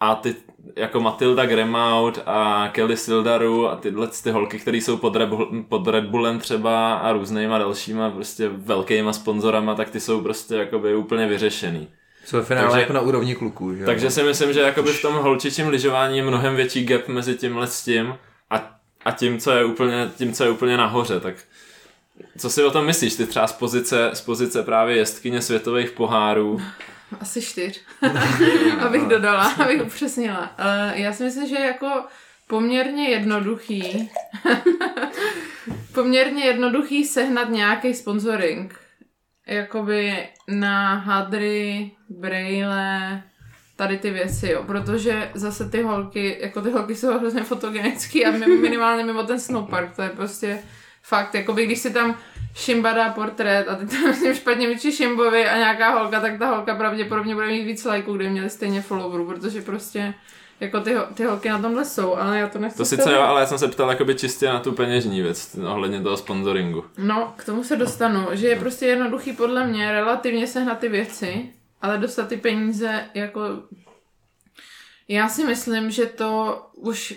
A 0.00 0.14
ty 0.14 0.34
jako 0.76 1.00
Matilda 1.00 1.46
Gremaud 1.46 2.18
a 2.26 2.68
Kelly 2.72 2.96
Sildaru 2.96 3.68
a 3.68 3.76
tyhle 3.76 4.08
ty 4.22 4.30
holky, 4.30 4.58
které 4.58 4.76
jsou 4.76 4.96
pod 4.96 5.16
Red, 5.16 5.28
Bull, 5.28 5.64
pod 5.68 5.88
Red 5.88 6.04
Bullem 6.04 6.38
třeba 6.38 6.94
a 6.94 7.12
různýma 7.12 7.58
dalšíma 7.58 8.10
prostě 8.10 8.48
velkýma 8.48 9.12
sponzorama, 9.12 9.74
tak 9.74 9.90
ty 9.90 10.00
jsou 10.00 10.20
prostě 10.20 10.54
jakoby 10.54 10.94
úplně 10.94 11.26
vyřešený. 11.26 11.88
Jsou 12.24 12.42
finále 12.42 12.66
takže, 12.66 12.80
jako 12.80 12.92
na 12.92 13.00
úrovni 13.00 13.34
kluků, 13.34 13.74
že 13.74 13.84
Takže 13.84 14.10
si 14.10 14.22
myslím, 14.22 14.52
že 14.52 14.60
jakoby 14.60 14.92
v 14.92 15.02
tom 15.02 15.14
holčičím 15.14 15.68
lyžování 15.68 16.16
je 16.16 16.24
mnohem 16.24 16.56
větší 16.56 16.84
gap 16.84 17.08
mezi 17.08 17.34
tímhle 17.34 17.66
s 17.66 17.84
tím 17.84 18.14
a, 18.50 18.78
a 19.04 19.10
tím, 19.10 19.38
co 19.38 19.50
je 19.50 19.64
úplně, 19.64 20.10
tím, 20.16 20.32
co 20.32 20.44
je 20.44 20.50
úplně 20.50 20.76
nahoře, 20.76 21.20
tak 21.20 21.34
co 22.38 22.50
si 22.50 22.64
o 22.64 22.70
tom 22.70 22.86
myslíš? 22.86 23.14
Ty 23.14 23.26
třeba 23.26 23.46
z 23.46 23.52
pozice, 23.52 24.10
z 24.12 24.20
pozice 24.20 24.62
právě 24.62 24.96
jestkyně 24.96 25.42
světových 25.42 25.90
pohárů. 25.90 26.60
Asi 27.20 27.42
čtyř, 27.42 27.80
abych 28.80 29.02
dodala, 29.02 29.52
abych 29.52 29.82
upřesnila. 29.82 30.40
Uh, 30.58 31.00
já 31.00 31.12
si 31.12 31.24
myslím, 31.24 31.48
že 31.48 31.56
jako 31.56 32.04
poměrně 32.46 33.08
jednoduchý 33.08 34.10
poměrně 35.94 36.44
jednoduchý 36.44 37.04
sehnat 37.04 37.48
nějaký 37.48 37.94
sponsoring. 37.94 38.80
Jakoby 39.46 40.28
na 40.48 40.94
hadry, 40.94 41.90
braille, 42.08 43.22
tady 43.76 43.98
ty 43.98 44.10
věci, 44.10 44.48
jo, 44.48 44.64
protože 44.66 45.30
zase 45.34 45.70
ty 45.70 45.82
holky, 45.82 46.36
jako 46.40 46.62
ty 46.62 46.70
holky 46.70 46.94
jsou 46.94 47.18
hrozně 47.18 47.44
fotogenický 47.44 48.26
a 48.26 48.30
minimálně 48.60 49.04
mimo 49.04 49.22
ten 49.22 49.40
snowpark, 49.40 49.96
to 49.96 50.02
je 50.02 50.08
prostě 50.08 50.58
fakt, 51.02 51.34
jako 51.34 51.52
by 51.52 51.66
když 51.66 51.78
si 51.78 51.92
tam 51.92 52.18
Šimba 52.58 52.92
dá 52.92 53.08
portrét 53.08 53.68
a 53.68 53.74
ty 53.74 53.86
tam 53.86 54.12
s 54.14 54.20
ním 54.20 54.34
špatně 54.34 54.66
vyčí 54.66 54.92
Šimbovi 54.92 55.48
a 55.48 55.56
nějaká 55.56 55.90
holka, 55.90 56.20
tak 56.20 56.38
ta 56.38 56.48
holka 56.48 56.74
pravděpodobně 56.74 57.34
bude 57.34 57.46
mít 57.46 57.64
víc 57.64 57.84
lajků, 57.84 58.12
kde 58.12 58.28
měli 58.28 58.50
stejně 58.50 58.82
followerů, 58.82 59.26
protože 59.26 59.62
prostě 59.62 60.14
jako 60.60 60.80
ty, 60.80 60.96
ty 61.14 61.24
holky 61.24 61.48
na 61.48 61.58
tomhle 61.58 61.84
jsou, 61.84 62.14
ale 62.14 62.38
já 62.38 62.48
to 62.48 62.58
nechci. 62.58 62.78
To 62.78 62.84
sice 62.84 63.12
jo, 63.12 63.20
ale 63.20 63.40
já 63.40 63.46
jsem 63.46 63.58
se 63.58 63.68
ptal 63.68 63.90
jakoby 63.90 64.14
čistě 64.14 64.46
na 64.46 64.60
tu 64.60 64.72
peněžní 64.72 65.22
věc, 65.22 65.56
ohledně 65.66 66.00
toho 66.00 66.16
sponsoringu. 66.16 66.84
No, 66.98 67.34
k 67.36 67.44
tomu 67.44 67.64
se 67.64 67.76
dostanu, 67.76 68.26
že 68.32 68.48
je 68.48 68.56
prostě 68.56 68.86
jednoduchý 68.86 69.32
podle 69.32 69.66
mě 69.66 69.92
relativně 69.92 70.46
sehnat 70.46 70.78
ty 70.78 70.88
věci, 70.88 71.52
ale 71.82 71.98
dostat 71.98 72.28
ty 72.28 72.36
peníze 72.36 73.04
jako... 73.14 73.40
Já 75.08 75.28
si 75.28 75.44
myslím, 75.44 75.90
že 75.90 76.06
to 76.06 76.62
už 76.74 77.14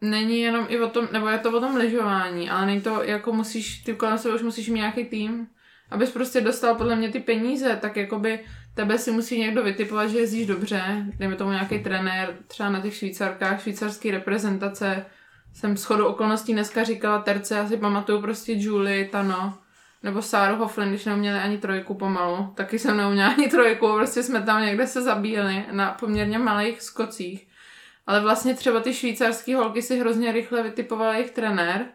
není 0.00 0.40
jenom 0.40 0.66
i 0.68 0.80
o 0.80 0.88
tom, 0.88 1.08
nebo 1.12 1.28
je 1.28 1.38
to 1.38 1.56
o 1.56 1.60
tom 1.60 1.76
lyžování, 1.76 2.50
ale 2.50 2.66
není 2.66 2.80
to 2.80 3.02
jako 3.02 3.32
musíš, 3.32 3.78
ty 3.78 3.94
kolem 3.94 4.18
sebe 4.18 4.34
už 4.34 4.42
musíš 4.42 4.68
mít 4.68 4.78
nějaký 4.78 5.04
tým, 5.04 5.46
abys 5.90 6.10
prostě 6.10 6.40
dostal 6.40 6.74
podle 6.74 6.96
mě 6.96 7.08
ty 7.08 7.20
peníze, 7.20 7.78
tak 7.80 7.96
jakoby 7.96 8.40
tebe 8.74 8.98
si 8.98 9.10
musí 9.10 9.40
někdo 9.40 9.62
vytipovat, 9.62 10.10
že 10.10 10.18
jezdíš 10.18 10.46
dobře, 10.46 11.06
dejme 11.18 11.36
tomu 11.36 11.50
nějaký 11.50 11.78
trenér, 11.78 12.36
třeba 12.46 12.68
na 12.70 12.80
těch 12.80 12.94
švýcarkách, 12.94 13.62
švýcarský 13.62 14.10
reprezentace, 14.10 15.06
jsem 15.54 15.76
shodou 15.76 16.06
okolností 16.06 16.52
dneska 16.52 16.84
říkala 16.84 17.18
terce, 17.18 17.54
já 17.54 17.68
si 17.68 17.76
pamatuju 17.76 18.20
prostě 18.20 18.52
Julie, 18.52 19.04
Tano, 19.04 19.58
nebo 20.02 20.22
Sáru 20.22 20.56
Hoflin, 20.56 20.88
když 20.88 21.04
neuměli 21.04 21.38
ani 21.38 21.58
trojku 21.58 21.94
pomalu, 21.94 22.52
taky 22.54 22.78
jsem 22.78 22.96
neuměla 22.96 23.28
ani 23.28 23.48
trojku, 23.48 23.92
prostě 23.94 24.22
jsme 24.22 24.42
tam 24.42 24.62
někde 24.62 24.86
se 24.86 25.02
zabíjeli 25.02 25.64
na 25.72 25.92
poměrně 25.92 26.38
malých 26.38 26.82
skocích. 26.82 27.45
Ale 28.06 28.20
vlastně 28.20 28.54
třeba 28.54 28.80
ty 28.80 28.94
švýcarské 28.94 29.56
holky 29.56 29.82
si 29.82 29.98
hrozně 29.98 30.32
rychle 30.32 30.62
vytipoval 30.62 31.12
jejich 31.12 31.30
trenér 31.30 31.86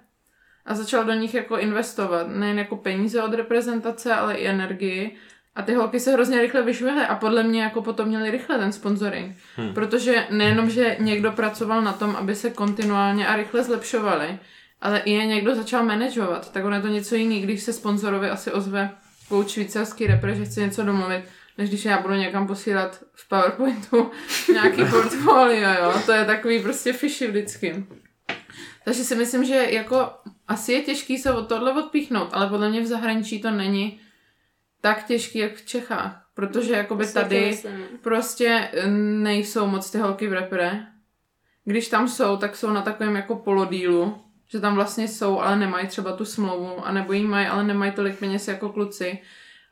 a 0.65 0.75
začal 0.75 1.03
do 1.03 1.13
nich 1.13 1.33
jako 1.33 1.57
investovat. 1.57 2.27
Nejen 2.27 2.59
jako 2.59 2.77
peníze 2.77 3.23
od 3.23 3.33
reprezentace, 3.33 4.13
ale 4.13 4.35
i 4.35 4.47
energii. 4.47 5.15
A 5.55 5.61
ty 5.61 5.73
holky 5.73 5.99
se 5.99 6.11
hrozně 6.11 6.41
rychle 6.41 6.63
vyšvihly 6.63 7.01
a 7.01 7.15
podle 7.15 7.43
mě 7.43 7.63
jako 7.63 7.81
potom 7.81 8.07
měli 8.07 8.31
rychle 8.31 8.57
ten 8.57 8.71
sponsoring. 8.71 9.37
Hmm. 9.55 9.73
Protože 9.73 10.27
nejenom, 10.29 10.69
že 10.69 10.95
někdo 10.99 11.31
pracoval 11.31 11.81
na 11.81 11.93
tom, 11.93 12.15
aby 12.15 12.35
se 12.35 12.49
kontinuálně 12.49 13.27
a 13.27 13.35
rychle 13.35 13.63
zlepšovali, 13.63 14.39
ale 14.81 14.99
i 14.99 15.11
je 15.11 15.25
někdo 15.25 15.55
začal 15.55 15.83
manažovat. 15.83 16.51
Tak 16.51 16.65
ono 16.65 16.75
je 16.75 16.81
to 16.81 16.87
něco 16.87 17.15
jiný, 17.15 17.41
když 17.41 17.63
se 17.63 17.73
sponzorovi 17.73 18.29
asi 18.29 18.51
ozve 18.51 18.89
coach 19.29 19.49
švýcarský 19.49 20.07
repre, 20.07 20.35
že 20.35 20.45
chce 20.45 20.61
něco 20.61 20.83
domluvit 20.83 21.23
než 21.61 21.69
když 21.69 21.85
já 21.85 22.01
budu 22.01 22.13
někam 22.13 22.47
posílat 22.47 23.03
v 23.13 23.27
PowerPointu 23.27 24.11
nějaký 24.53 24.85
portfolio, 24.85 25.69
jo. 25.69 25.93
To 26.05 26.11
je 26.11 26.25
takový 26.25 26.59
prostě 26.59 26.93
fishy 26.93 27.27
vždycky. 27.27 27.85
Takže 28.85 29.03
si 29.03 29.15
myslím, 29.15 29.45
že 29.45 29.55
jako 29.55 30.09
asi 30.47 30.73
je 30.73 30.81
těžký 30.81 31.17
se 31.17 31.33
od 31.33 31.47
tohle 31.47 31.73
odpíchnout, 31.73 32.29
ale 32.31 32.49
podle 32.49 32.69
mě 32.69 32.81
v 32.81 32.85
zahraničí 32.85 33.41
to 33.41 33.51
není 33.51 33.99
tak 34.81 35.05
těžký, 35.05 35.39
jak 35.39 35.55
v 35.55 35.65
Čechách. 35.65 36.27
Protože 36.33 36.73
jakoby 36.73 37.07
tady 37.07 37.59
prostě 38.01 38.69
nejsou 39.23 39.67
moc 39.67 39.91
ty 39.91 39.97
holky 39.97 40.27
v 40.27 40.33
repre. 40.33 40.85
Když 41.65 41.87
tam 41.87 42.07
jsou, 42.07 42.37
tak 42.37 42.55
jsou 42.55 42.69
na 42.69 42.81
takovém 42.81 43.15
jako 43.15 43.35
polodílu, 43.35 44.21
že 44.47 44.59
tam 44.59 44.75
vlastně 44.75 45.07
jsou, 45.07 45.39
ale 45.39 45.55
nemají 45.55 45.87
třeba 45.87 46.15
tu 46.15 46.25
smlouvu, 46.25 46.85
anebo 46.85 47.13
jí 47.13 47.23
mají, 47.23 47.47
ale 47.47 47.63
nemají 47.63 47.91
tolik 47.91 48.19
peněz 48.19 48.47
jako 48.47 48.69
kluci. 48.69 49.19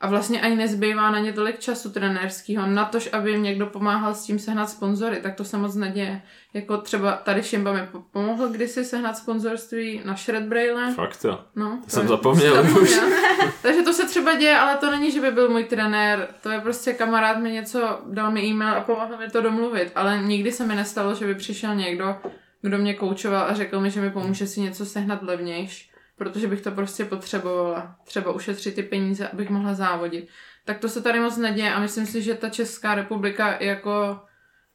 A 0.01 0.07
vlastně 0.07 0.41
ani 0.41 0.55
nezbývá 0.55 1.11
na 1.11 1.19
ně 1.19 1.33
tolik 1.33 1.59
času 1.59 1.89
trenérského, 1.89 2.67
na 2.67 2.85
tož, 2.85 3.09
aby 3.11 3.31
jim 3.31 3.43
někdo 3.43 3.65
pomáhal 3.65 4.15
s 4.15 4.23
tím 4.23 4.39
sehnat 4.39 4.69
sponzory, 4.69 5.19
tak 5.21 5.35
to 5.35 5.43
se 5.43 5.57
moc 5.57 5.75
neděje. 5.75 6.21
Jako 6.53 6.77
třeba 6.77 7.11
tady 7.11 7.43
Šimba 7.43 7.73
mi 7.73 7.81
pomohl 8.11 8.47
kdysi 8.47 8.85
sehnat 8.85 9.17
sponzorství 9.17 10.01
na 10.05 10.15
Shred 10.15 10.43
Braille. 10.43 10.93
Fakt 10.93 11.23
jo. 11.23 11.39
No, 11.55 11.79
to 11.83 11.89
jsem 11.89 12.07
zapomněl 12.07 12.65
už. 12.81 12.99
Takže 13.61 13.81
to 13.81 13.93
se 13.93 14.07
třeba 14.07 14.35
děje, 14.35 14.57
ale 14.57 14.77
to 14.77 14.91
není, 14.91 15.11
že 15.11 15.21
by 15.21 15.31
byl 15.31 15.49
můj 15.49 15.63
trenér. 15.63 16.27
To 16.43 16.49
je 16.49 16.59
prostě 16.59 16.93
kamarád 16.93 17.37
mi 17.37 17.51
něco, 17.51 17.99
dal 18.05 18.31
mi 18.31 18.45
e-mail 18.45 18.73
a 18.77 18.81
pomohl 18.81 19.17
mi 19.17 19.29
to 19.29 19.41
domluvit. 19.41 19.91
Ale 19.95 20.21
nikdy 20.21 20.51
se 20.51 20.65
mi 20.65 20.75
nestalo, 20.75 21.15
že 21.15 21.25
by 21.25 21.35
přišel 21.35 21.75
někdo, 21.75 22.15
kdo 22.61 22.77
mě 22.77 22.93
koučoval 22.93 23.45
a 23.49 23.53
řekl 23.53 23.79
mi, 23.79 23.91
že 23.91 24.01
mi 24.01 24.11
pomůže 24.11 24.47
si 24.47 24.61
něco 24.61 24.85
sehnat 24.85 25.23
levnější 25.23 25.88
protože 26.19 26.47
bych 26.47 26.61
to 26.61 26.71
prostě 26.71 27.05
potřebovala. 27.05 27.95
Třeba 28.03 28.31
ušetřit 28.31 28.75
ty 28.75 28.83
peníze, 28.83 29.27
abych 29.27 29.49
mohla 29.49 29.73
závodit. 29.73 30.27
Tak 30.65 30.79
to 30.79 30.89
se 30.89 31.01
tady 31.01 31.19
moc 31.19 31.37
neděje 31.37 31.73
a 31.73 31.79
myslím 31.79 32.05
si, 32.05 32.21
že 32.21 32.35
ta 32.35 32.49
Česká 32.49 32.95
republika 32.95 33.57
jako 33.59 34.19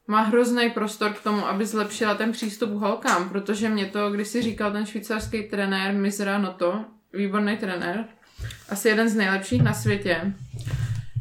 má 0.07 0.21
hrozný 0.21 0.69
prostor 0.69 1.13
k 1.13 1.23
tomu, 1.23 1.47
aby 1.47 1.65
zlepšila 1.65 2.15
ten 2.15 2.31
přístup 2.31 2.69
k 2.69 2.81
holkám, 2.81 3.29
protože 3.29 3.69
mě 3.69 3.85
to, 3.85 4.11
když 4.11 4.27
si 4.27 4.41
říkal 4.41 4.71
ten 4.71 4.85
švýcarský 4.85 5.43
trenér 5.43 5.93
Mizra 5.93 6.37
Noto, 6.37 6.85
výborný 7.13 7.57
trenér, 7.57 8.05
asi 8.69 8.89
jeden 8.89 9.09
z 9.09 9.15
nejlepších 9.15 9.63
na 9.63 9.73
světě, 9.73 10.33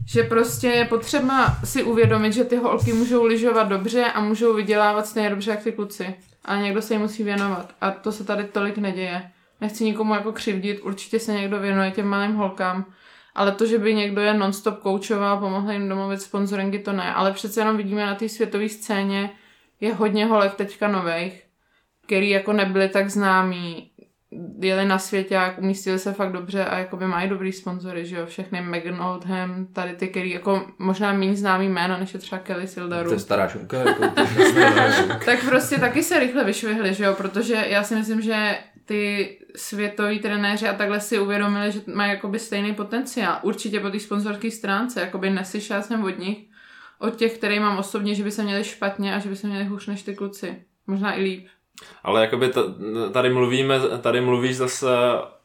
že 0.07 0.23
prostě 0.23 0.67
je 0.67 0.85
potřeba 0.85 1.59
si 1.65 1.83
uvědomit, 1.83 2.33
že 2.33 2.45
ty 2.45 2.57
holky 2.57 2.93
můžou 2.93 3.25
lyžovat 3.25 3.69
dobře 3.69 4.05
a 4.05 4.21
můžou 4.21 4.55
vydělávat 4.55 5.07
stejně 5.07 5.31
dobře 5.31 5.51
jak 5.51 5.63
ty 5.63 5.73
kluci. 5.73 6.15
A 6.45 6.57
někdo 6.57 6.83
se 6.83 6.95
jim 6.95 7.03
musí 7.03 7.23
věnovat. 7.25 7.75
A 7.81 7.91
to 7.91 8.13
se 8.13 8.25
tady 8.25 8.45
tolik 8.45 8.79
neděje. 8.79 9.31
Nechci 9.61 9.85
nikomu 9.85 10.15
jako 10.15 10.33
křivdit, 10.33 10.81
určitě 10.81 11.19
se 11.19 11.33
někdo 11.33 11.61
věnuje 11.61 11.91
těm 11.91 12.07
malým 12.07 12.35
holkám, 12.35 12.85
ale 13.35 13.53
to, 13.53 13.67
že 13.67 13.79
by 13.79 13.95
někdo 13.95 14.21
je 14.21 14.35
nonstop 14.35 14.79
koučoval, 14.79 15.39
pomohl 15.39 15.73
jim 15.73 15.89
domluvit 15.89 16.23
sponsoringy, 16.23 16.79
to 16.79 16.93
ne. 16.93 17.15
Ale 17.15 17.33
přece 17.33 17.61
jenom 17.61 17.77
vidíme 17.77 18.07
na 18.07 18.15
té 18.15 18.29
světové 18.29 18.69
scéně, 18.69 19.31
je 19.81 19.95
hodně 19.95 20.27
holek 20.27 20.55
teďka 20.55 20.89
nových, 20.89 21.43
který 22.07 22.31
jako 22.31 22.53
nebyli 22.53 22.89
tak 22.89 23.11
známí, 23.11 23.91
jeli 24.61 24.85
na 24.85 24.99
světě 24.99 25.37
a 25.37 25.55
umístili 25.59 25.99
se 25.99 26.13
fakt 26.13 26.33
dobře 26.33 26.65
a 26.65 26.79
jako 26.79 26.97
by 26.97 27.07
mají 27.07 27.29
dobrý 27.29 27.53
sponzory, 27.53 28.07
že 28.07 28.17
jo, 28.17 28.27
všechny 28.27 28.61
Megan 28.61 29.03
Oldham, 29.03 29.67
tady 29.67 29.93
ty, 29.93 30.09
který 30.09 30.31
jako 30.31 30.67
možná 30.79 31.13
méně 31.13 31.37
známý 31.37 31.69
jméno, 31.69 31.99
než 31.99 32.15
je 32.15 32.21
třeba 32.21 32.39
Kelly 32.39 32.69
Sildaru. 32.69 33.09
To 33.09 33.15
je 33.15 33.21
stará 33.21 33.49
šunka, 33.49 33.79
jako 33.79 34.03
tak 35.25 35.45
prostě 35.49 35.79
taky 35.79 36.03
se 36.03 36.21
rychle 36.21 36.45
vyšvihli, 36.45 36.95
že 36.95 37.05
jo, 37.05 37.15
protože 37.15 37.65
já 37.69 37.83
si 37.83 37.97
myslím, 37.97 38.21
že 38.21 38.59
ty 38.85 39.39
světoví 39.57 40.19
trenéři 40.19 40.69
a 40.69 40.75
takhle 40.75 41.01
si 41.01 41.19
uvědomili, 41.19 41.73
že 41.73 41.81
mají 41.95 42.11
jakoby 42.11 42.39
stejný 42.39 42.75
potenciál. 42.75 43.39
Určitě 43.43 43.81
po 43.81 43.91
té 43.91 44.01
sponzorské 44.01 44.51
stránce, 44.51 45.01
jakoby 45.01 45.31
neslyšela 45.31 45.83
jsem 45.83 46.05
od 46.05 46.19
nich, 46.19 46.39
od 46.99 47.17
těch, 47.17 47.39
které 47.39 47.61
mám 47.61 47.79
osobně, 47.79 48.15
že 48.15 48.25
by 48.25 48.31
se 48.31 48.43
měli 48.43 48.65
špatně 48.65 49.15
a 49.15 49.19
že 49.19 49.29
by 49.29 49.37
se 49.37 49.47
měli 49.47 49.65
hůř 49.65 49.87
než 49.87 50.03
ty 50.03 50.15
kluci. 50.15 50.65
Možná 50.87 51.19
i 51.19 51.23
líp. 51.23 51.47
Ale 52.05 52.21
jakoby 52.21 52.51
tady 53.13 53.31
mluvíme, 53.31 53.81
tady 54.01 54.21
mluvíš 54.21 54.57
zase 54.57 54.89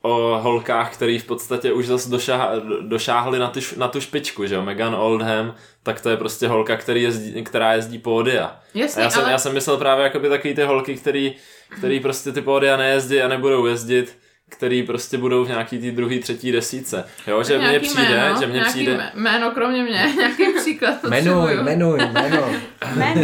o 0.01 0.39
holkách, 0.41 0.93
který 0.93 1.19
v 1.19 1.25
podstatě 1.25 1.73
už 1.73 1.87
zase 1.87 2.09
došáh, 2.09 2.49
došáhli 2.81 3.39
na, 3.39 3.47
ty, 3.47 3.59
na 3.77 3.87
tu 3.87 4.01
špičku, 4.01 4.45
že 4.45 4.55
jo, 4.55 4.63
Megan 4.63 4.95
Oldham, 4.95 5.55
tak 5.83 6.01
to 6.01 6.09
je 6.09 6.17
prostě 6.17 6.47
holka, 6.47 6.77
který 6.77 7.03
jezdí, 7.03 7.43
která 7.43 7.73
jezdí 7.73 7.99
pódia. 7.99 8.59
Jasně, 8.73 9.01
a 9.01 9.03
já 9.03 9.09
jsem, 9.09 9.23
ale... 9.23 9.31
já 9.31 9.37
jsem 9.37 9.53
myslel 9.53 9.77
právě 9.77 10.03
jakoby 10.03 10.29
takový 10.29 10.55
ty 10.55 10.63
holky, 10.63 10.95
který, 10.95 11.35
který 11.77 11.99
prostě 11.99 12.31
ty 12.31 12.41
pódia 12.41 12.77
nejezdí 12.77 13.21
a 13.21 13.27
nebudou 13.27 13.65
jezdit, 13.65 14.17
který 14.49 14.83
prostě 14.83 15.17
budou 15.17 15.45
v 15.45 15.47
nějaký 15.47 15.79
té 15.79 15.91
druhý, 15.91 16.19
třetí 16.19 16.51
desíce. 16.51 17.03
Jo, 17.27 17.43
že 17.43 17.57
mně 17.57 17.79
přijde, 17.79 18.09
jméno, 18.09 18.39
že 18.39 18.47
mně 18.47 18.61
přijde... 18.61 19.11
Jméno 19.13 19.51
kromě 19.51 19.83
mě, 19.83 20.13
nějaký 20.17 20.53
příklad 20.79 21.03
Jmenuj, 21.03 21.53
jmenuj, 21.53 21.99
jméno. 22.11 22.49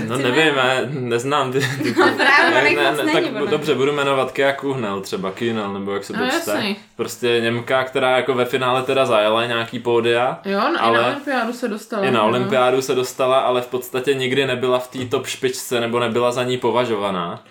no 0.08 0.18
nevím, 0.18 0.56
já 0.56 0.82
neznám 0.90 1.52
ty... 1.52 1.60
ty, 1.60 1.94
ty 1.94 2.00
ne, 2.00 2.76
ne, 2.76 3.04
ne, 3.04 3.14
tak 3.14 3.28
bu, 3.28 3.46
dobře, 3.46 3.76
budu 3.76 3.94
jmenovat 3.94 4.32
Kia 4.32 4.54
Kuhnel, 4.54 5.02
třeba 5.02 5.32
Kuhnel, 5.32 5.74
nebo 5.74 5.94
jak 5.94 6.04
se 6.04 6.14
to 6.14 6.20
no, 6.20 6.28
čte. 6.28 6.52
Jasný. 6.52 6.76
Prostě 6.96 7.40
Němka, 7.40 7.84
která 7.84 8.18
jako 8.18 8.34
ve 8.34 8.46
finále 8.46 8.84
teda 8.84 9.06
zajela 9.06 9.46
nějaký 9.46 9.80
pódia. 9.80 10.40
Jo, 10.46 10.60
no, 10.60 10.84
ale 10.84 11.00
i 11.00 11.02
na 11.02 11.08
olympiádu 11.08 11.54
se 11.54 11.68
dostala. 11.68 12.06
I 12.06 12.12
na 12.12 12.20
no. 12.20 12.28
olympiádu 12.28 12.82
se 12.82 12.96
dostala, 12.96 13.40
ale 13.40 13.62
v 13.62 13.68
podstatě 13.68 14.14
nikdy 14.14 14.48
nebyla 14.48 14.80
v 14.80 14.88
té 14.88 15.06
top 15.06 15.28
špičce, 15.28 15.80
nebo 15.80 16.00
nebyla 16.00 16.32
za 16.32 16.44
ní 16.44 16.58
považovaná. 16.58 17.44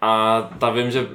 A 0.00 0.42
ta 0.58 0.70
vím, 0.70 0.90
že 0.90 1.06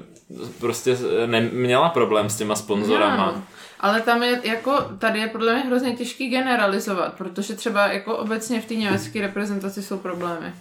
prostě 0.59 0.97
neměla 1.25 1.89
problém 1.89 2.29
s 2.29 2.37
těma 2.37 2.55
sponzorama. 2.55 3.33
No, 3.35 3.43
ale 3.79 4.01
tam 4.01 4.23
je 4.23 4.41
jako, 4.43 4.81
tady 4.99 5.19
je 5.19 5.27
podle 5.27 5.53
mě 5.53 5.63
hrozně 5.63 5.95
těžký 5.95 6.29
generalizovat, 6.29 7.13
protože 7.13 7.55
třeba 7.55 7.87
jako 7.87 8.17
obecně 8.17 8.61
v 8.61 8.65
té 8.65 8.75
německé 8.75 9.21
reprezentaci 9.21 9.83
jsou 9.83 9.97
problémy. 9.97 10.53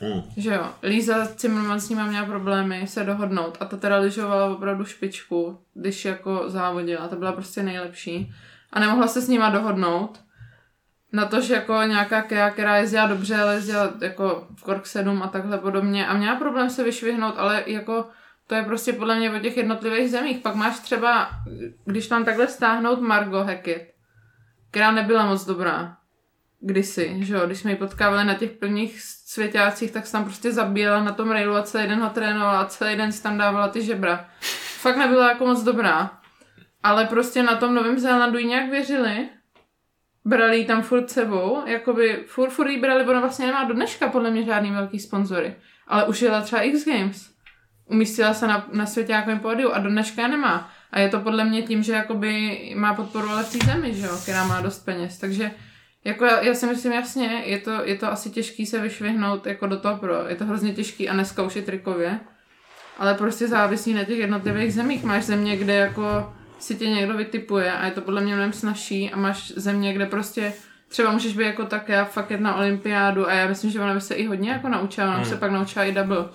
Hmm. 0.00 0.22
Že 0.36 0.54
jo, 0.54 0.66
Líza 0.82 1.24
Zimmermann 1.24 1.80
s 1.80 1.88
nima 1.88 2.06
měla 2.06 2.26
problémy 2.26 2.86
se 2.86 3.04
dohodnout 3.04 3.56
a 3.60 3.64
ta 3.64 3.76
teda 3.76 3.96
lyžovala 3.98 4.54
opravdu 4.54 4.84
špičku, 4.84 5.58
když 5.74 6.04
jako 6.04 6.44
závodila, 6.46 7.08
ta 7.08 7.16
byla 7.16 7.32
prostě 7.32 7.62
nejlepší 7.62 8.34
a 8.72 8.80
nemohla 8.80 9.08
se 9.08 9.20
s 9.20 9.28
nima 9.28 9.50
dohodnout 9.50 10.20
na 11.12 11.26
to, 11.26 11.40
že 11.40 11.54
jako 11.54 11.82
nějaká 11.86 12.22
Kea, 12.22 12.50
která 12.50 12.76
jezdila 12.76 13.06
dobře, 13.06 13.36
ale 13.36 13.54
jezdila 13.54 13.90
jako 14.00 14.46
v 14.56 14.62
Kork 14.62 14.86
7 14.86 15.22
a 15.22 15.28
takhle 15.28 15.58
podobně 15.58 16.06
a 16.06 16.16
měla 16.16 16.36
problém 16.36 16.70
se 16.70 16.84
vyšvihnout, 16.84 17.34
ale 17.36 17.64
jako 17.66 18.08
to 18.50 18.56
je 18.56 18.64
prostě 18.64 18.92
podle 18.92 19.16
mě 19.16 19.30
o 19.30 19.38
těch 19.38 19.56
jednotlivých 19.56 20.10
zemích. 20.10 20.38
Pak 20.38 20.54
máš 20.54 20.78
třeba, 20.78 21.30
když 21.84 22.06
tam 22.06 22.24
takhle 22.24 22.46
stáhnout 22.46 23.00
Margo 23.00 23.38
Hackett, 23.38 23.94
která 24.70 24.90
nebyla 24.90 25.26
moc 25.26 25.44
dobrá 25.44 25.96
kdysi, 26.60 27.16
že 27.20 27.34
jo, 27.34 27.46
když 27.46 27.58
jsme 27.58 27.70
ji 27.70 27.76
potkávali 27.76 28.24
na 28.24 28.34
těch 28.34 28.50
prvních 28.50 29.00
světácích, 29.02 29.90
tak 29.90 30.06
se 30.06 30.12
tam 30.12 30.24
prostě 30.24 30.52
zabíjela 30.52 31.04
na 31.04 31.12
tom 31.12 31.30
railu 31.30 31.54
a 31.54 31.62
celý 31.62 31.88
den 31.88 32.00
ho 32.00 32.10
trénovala 32.10 32.60
a 32.60 32.64
celý 32.64 32.96
den 32.96 33.12
si 33.12 33.22
tam 33.22 33.38
dávala 33.38 33.68
ty 33.68 33.82
žebra. 33.82 34.28
Fakt 34.80 34.96
nebyla 34.96 35.28
jako 35.28 35.46
moc 35.46 35.62
dobrá. 35.62 36.10
Ale 36.82 37.04
prostě 37.04 37.42
na 37.42 37.56
tom 37.56 37.74
Novém 37.74 37.98
Zélandu 37.98 38.38
jí 38.38 38.46
nějak 38.46 38.70
věřili. 38.70 39.28
Brali 40.24 40.58
ji 40.58 40.64
tam 40.64 40.82
furt 40.82 41.10
sebou, 41.10 41.62
jakoby 41.66 42.24
furt, 42.26 42.50
furt 42.50 42.68
jí 42.68 42.80
brali, 42.80 43.04
ona 43.04 43.20
vlastně 43.20 43.46
nemá 43.46 43.64
do 43.64 43.74
dneška 43.74 44.08
podle 44.08 44.30
mě 44.30 44.42
žádný 44.42 44.70
velký 44.70 45.00
sponzory. 45.00 45.56
Ale 45.86 46.04
už 46.04 46.22
jela 46.22 46.40
třeba 46.40 46.62
X 46.62 46.86
Games 46.86 47.30
umístila 47.90 48.34
se 48.34 48.46
na, 48.46 48.66
na 48.72 48.86
světákovém 48.86 49.38
pódiu 49.38 49.72
a 49.72 49.78
do 49.78 49.90
dneška 49.90 50.28
nemá. 50.28 50.70
A 50.90 50.98
je 50.98 51.08
to 51.08 51.20
podle 51.20 51.44
mě 51.44 51.62
tím, 51.62 51.82
že 51.82 51.92
jakoby 51.92 52.58
má 52.76 52.94
podporu 52.94 53.30
ale 53.30 53.42
v 53.42 53.52
té 53.52 53.66
zemi, 53.66 53.94
že 53.94 54.06
jo, 54.06 54.18
která 54.22 54.44
má 54.44 54.60
dost 54.60 54.84
peněz. 54.84 55.18
Takže 55.18 55.50
jako 56.04 56.24
já, 56.24 56.40
já 56.40 56.54
si 56.54 56.66
myslím 56.66 56.92
jasně, 56.92 57.42
je 57.44 57.58
to, 57.58 57.70
je 57.84 57.96
to 57.96 58.12
asi 58.12 58.30
těžký 58.30 58.66
se 58.66 58.80
vyšvihnout 58.80 59.46
jako 59.46 59.66
do 59.66 59.78
toho 59.78 59.96
pro. 59.96 60.28
Je 60.28 60.36
to 60.36 60.44
hrozně 60.44 60.72
těžký 60.72 61.08
a 61.08 61.14
neskoušet 61.14 61.64
trikově. 61.64 62.20
Ale 62.98 63.14
prostě 63.14 63.48
závisí 63.48 63.94
na 63.94 64.04
těch 64.04 64.18
jednotlivých 64.18 64.74
zemích. 64.74 65.04
Máš 65.04 65.24
země, 65.24 65.56
kde 65.56 65.74
jako 65.74 66.32
si 66.58 66.74
tě 66.74 66.90
někdo 66.90 67.16
vytipuje 67.16 67.72
a 67.72 67.86
je 67.86 67.90
to 67.90 68.00
podle 68.00 68.20
mě 68.20 68.34
mnohem 68.34 68.52
snažší 68.52 69.10
a 69.10 69.16
máš 69.16 69.52
země, 69.56 69.94
kde 69.94 70.06
prostě 70.06 70.52
třeba 70.88 71.12
můžeš 71.12 71.36
být 71.36 71.44
jako 71.44 71.64
tak 71.64 71.88
já 71.88 72.04
fakt 72.04 72.30
jet 72.30 72.40
na 72.40 72.56
olympiádu 72.56 73.28
a 73.28 73.32
já 73.32 73.48
myslím, 73.48 73.70
že 73.70 73.80
ona 73.80 73.94
by 73.94 74.00
se 74.00 74.14
i 74.14 74.26
hodně 74.26 74.50
jako 74.50 74.68
naučila, 74.68 75.06
ona 75.06 75.16
hmm. 75.16 75.24
se 75.24 75.36
pak 75.36 75.50
naučila 75.50 75.84
i 75.84 75.92
double 75.92 76.28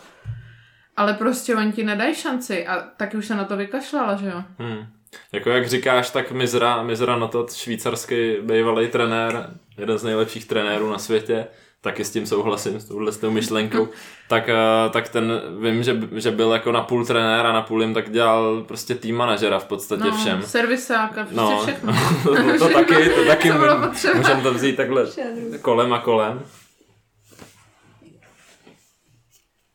ale 0.97 1.13
prostě 1.13 1.55
oni 1.55 1.71
ti 1.71 1.84
nedají 1.84 2.15
šanci 2.15 2.67
a 2.67 2.81
taky 2.97 3.17
už 3.17 3.25
se 3.25 3.36
na 3.36 3.43
to 3.43 3.58
vykašlala, 3.58 4.15
že 4.15 4.27
jo? 4.27 4.43
Hmm. 4.60 4.88
Jako 5.31 5.49
jak 5.49 5.67
říkáš, 5.67 6.10
tak 6.10 6.31
Mizra, 6.31 6.84
Mizra 6.84 7.15
na 7.15 7.27
to 7.27 7.47
švýcarský 7.55 8.36
bývalý 8.41 8.88
trenér, 8.88 9.49
jeden 9.77 9.97
z 9.97 10.03
nejlepších 10.03 10.45
trenérů 10.45 10.89
na 10.89 10.97
světě, 10.97 11.47
taky 11.81 12.05
s 12.05 12.12
tím 12.12 12.25
souhlasím, 12.25 12.79
s 12.79 12.86
touhle 12.86 13.12
s 13.12 13.17
tou 13.17 13.31
myšlenkou, 13.31 13.88
tak, 14.29 14.49
eh, 14.49 14.89
tak 14.89 15.10
ten, 15.10 15.41
vím, 15.62 15.84
že, 15.84 16.01
že 16.12 16.31
byl 16.31 16.51
jako 16.51 16.71
na 16.71 16.81
půl 16.81 17.05
trenér 17.05 17.45
a 17.45 17.53
na 17.53 17.62
půl 17.62 17.81
jim 17.81 17.93
tak 17.93 18.12
dělal 18.12 18.63
prostě 18.63 18.95
tým 18.95 19.15
manažera 19.15 19.60
v 19.60 19.65
podstatě 19.65 20.03
no, 20.03 20.17
všem. 20.17 20.43
servisáka, 20.43 21.21
prostě 21.21 21.36
no, 21.36 21.62
všechno. 21.63 21.93
to, 22.23 22.60
to 22.60 22.69
taky, 22.69 23.10
to 23.10 23.25
taky 23.27 23.51
můžeme 24.15 24.41
to 24.43 24.53
vzít 24.53 24.75
takhle 24.75 25.05
kolem 25.62 25.93
a 25.93 25.99
kolem. 25.99 26.41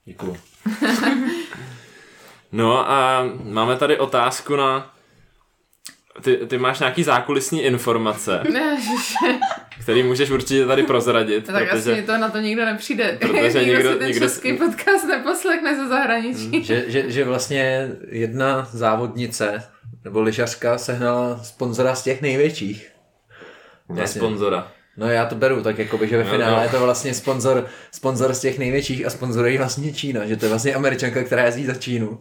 Děkuju. 0.05 0.50
no 2.53 2.91
a 2.91 3.25
máme 3.45 3.77
tady 3.77 3.99
otázku 3.99 4.57
na... 4.57 4.95
Ty, 6.23 6.37
ty 6.37 6.59
máš 6.59 6.79
nějaký 6.79 7.03
zákulisní 7.03 7.63
informace, 7.63 8.43
který 9.83 10.03
můžeš 10.03 10.31
určitě 10.31 10.67
tady 10.67 10.83
prozradit. 10.83 11.47
tak 11.47 11.69
protože, 11.71 11.93
asi 11.93 12.03
to 12.03 12.19
na 12.19 12.29
to 12.29 12.39
nikdo 12.39 12.65
nepřijde. 12.65 13.19
Protože 13.21 13.65
nikdo, 13.65 13.77
nikdo 13.77 13.93
si 13.93 13.99
ten 13.99 14.09
nikdo... 14.09 14.21
český 14.21 14.53
podcast 14.53 15.07
neposlechne 15.07 15.77
ze 15.77 15.89
zahraničí. 15.89 16.51
Hmm, 16.51 16.63
že, 16.63 16.85
že, 16.87 17.11
že 17.11 17.25
vlastně 17.25 17.89
jedna 18.09 18.69
závodnice 18.73 19.63
nebo 20.05 20.21
lyžařka 20.23 20.79
sehnala 20.79 21.39
sponzora 21.45 21.95
z 21.95 22.03
těch 22.03 22.23
největších. 22.23 22.91
Vlastně. 23.89 24.03
Ne 24.03 24.27
sponzora. 24.27 24.73
No 24.97 25.09
já 25.09 25.27
to 25.27 25.35
beru, 25.35 25.63
tak 25.63 25.79
jako 25.79 25.99
by, 25.99 26.09
že 26.09 26.17
ve 26.17 26.25
no, 26.25 26.31
finále 26.31 26.57
no. 26.57 26.63
je 26.63 26.69
to 26.69 26.81
vlastně 26.81 27.15
sponzor, 27.15 27.67
sponzor 27.93 28.35
z 28.35 28.41
těch 28.41 28.59
největších 28.59 29.07
a 29.07 29.11
sponzoruje 29.11 29.59
vlastně 29.59 29.93
Čína, 29.93 30.27
že 30.27 30.37
to 30.37 30.45
je 30.45 30.49
vlastně 30.49 30.75
američanka, 30.75 31.23
která 31.23 31.45
jezdí 31.45 31.67
za 31.67 31.75
Čínu. 31.75 32.19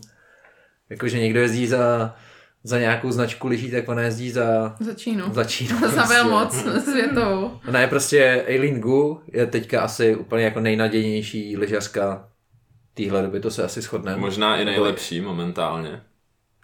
Jakože 0.90 1.20
někdo 1.20 1.40
jezdí 1.40 1.68
za, 1.68 2.16
za 2.64 2.80
nějakou 2.80 3.12
značku 3.12 3.48
lyží, 3.48 3.72
tak 3.72 3.90
ona 3.90 4.02
jezdí 4.02 4.32
za... 4.32 4.76
Za 4.80 4.94
Čínu. 4.94 5.34
Za 5.34 5.44
Čínu. 5.44 5.80
Za 5.90 6.04
prostě. 6.04 6.24
moc 6.24 6.84
světovou. 6.84 7.60
Ona 7.68 7.82
je 7.82 7.88
prostě 7.88 8.44
Eileen 8.48 8.80
Gu, 8.80 9.22
je 9.34 9.46
teďka 9.46 9.82
asi 9.82 10.16
úplně 10.16 10.44
jako 10.44 10.60
nejnadějnější 10.60 11.58
lyžařka 11.58 12.30
téhle 12.94 13.22
doby, 13.22 13.40
to 13.40 13.52
se 13.52 13.64
asi 13.64 13.82
shodneme. 13.82 14.18
Možná 14.18 14.58
i 14.58 14.66
nejlepší 14.66 15.22
momentálně. 15.22 16.02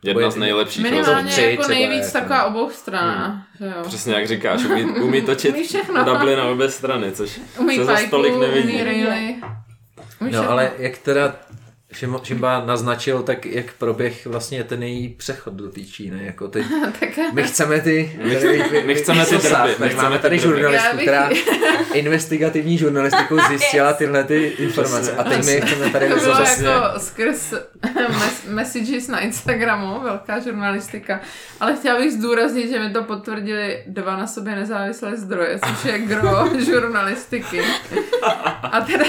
Jedna 0.03 0.31
z 0.31 0.35
nejlepších. 0.35 0.83
Minimálně 0.83 1.31
tři, 1.31 1.41
jako 1.41 1.67
nejvíc 1.67 2.05
jako... 2.05 2.11
taková 2.11 2.43
obou 2.43 2.69
strana. 2.69 3.47
Hmm. 3.59 3.69
Jo. 3.69 3.83
Přesně 3.87 4.13
jak 4.13 4.27
říkáš, 4.27 4.63
umí, 4.63 4.83
umí 4.83 5.21
točit 5.25 5.75
double 6.05 6.35
na 6.35 6.43
obě 6.43 6.69
strany, 6.69 7.11
což 7.11 7.39
umí 7.57 7.75
se 7.75 7.85
za 7.85 7.97
stolik 7.97 8.35
nevidí. 8.39 8.73
Umí 8.73 8.83
rally. 8.83 9.35
No 10.21 10.49
ale 10.49 10.71
jak 10.77 10.97
teda 10.97 11.35
Šimba 12.23 12.65
naznačil, 12.65 13.23
tak 13.23 13.45
jak 13.45 13.73
proběh 13.73 14.25
vlastně 14.25 14.63
ten 14.63 14.83
její 14.83 15.09
přechod 15.09 15.53
do 15.53 15.69
té 15.69 15.81
Číny. 15.81 16.25
Jako 16.25 16.47
ty, 16.47 16.65
my 17.33 17.43
chceme 17.43 17.81
ty... 17.81 18.19
My, 18.23 18.39
my, 18.71 18.83
my 18.85 18.95
chceme 18.95 19.25
ty 19.25 19.37
drby. 19.37 19.75
My 19.79 19.95
máme 19.95 20.19
tady 20.19 20.39
žurnalistku, 20.39 20.97
která 20.97 21.29
investigativní 21.93 22.77
žurnalistikou 22.77 23.37
zjistila 23.47 23.93
tyhle 23.93 24.23
ty 24.23 24.45
informace. 24.45 25.11
A 25.11 25.23
teď 25.23 25.45
my 25.45 25.61
chceme 25.61 25.89
tady... 25.89 26.09
To 26.09 26.15
bylo 26.15 26.41
jako 26.41 26.99
skrz 26.99 27.53
mes- 28.09 28.49
messages 28.49 29.07
na 29.07 29.19
Instagramu, 29.19 29.99
velká 30.01 30.39
žurnalistika. 30.39 31.21
Ale 31.59 31.75
chtěla 31.75 31.99
bych 31.99 32.11
zdůraznit, 32.11 32.69
že 32.69 32.79
mi 32.79 32.89
to 32.89 33.03
potvrdili 33.03 33.83
dva 33.87 34.17
na 34.17 34.27
sobě 34.27 34.55
nezávislé 34.55 35.17
zdroje, 35.17 35.59
což 35.67 35.85
je 35.85 35.99
gro 35.99 36.49
žurnalistiky. 36.59 37.61
A 38.63 38.81
teda 38.81 39.05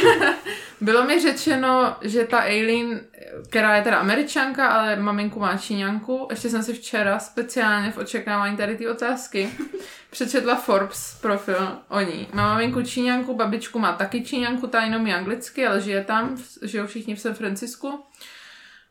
bylo 0.81 1.05
mi 1.05 1.21
řečeno, 1.21 1.97
že 2.01 2.25
ta 2.25 2.39
Aileen, 2.39 3.01
která 3.49 3.77
je 3.77 3.83
teda 3.83 3.97
američanka, 3.97 4.69
ale 4.69 4.97
maminku 4.97 5.41
má 5.41 5.57
číňanku, 5.57 6.27
ještě 6.31 6.51
jsem 6.51 6.63
si 6.63 6.73
včera 6.73 7.19
speciálně 7.19 7.91
v 7.91 7.99
očekávání 7.99 8.57
tady 8.57 8.77
ty 8.77 8.89
otázky 8.89 9.49
přečetla 10.11 10.55
Forbes 10.57 11.19
profil 11.23 11.79
o 11.89 12.01
ní. 12.01 12.29
Má 12.33 12.53
maminku 12.53 12.83
číňanku, 12.83 13.35
babičku 13.35 13.79
má 13.79 13.93
taky 13.93 14.25
číňanku, 14.25 14.67
ta 14.67 14.83
jenom 14.83 15.07
je 15.07 15.17
anglicky, 15.17 15.67
ale 15.67 15.81
žije 15.81 16.05
tam, 16.05 16.37
žijou 16.63 16.87
všichni 16.87 17.15
v 17.15 17.21
San 17.21 17.35
Francisku. 17.35 18.05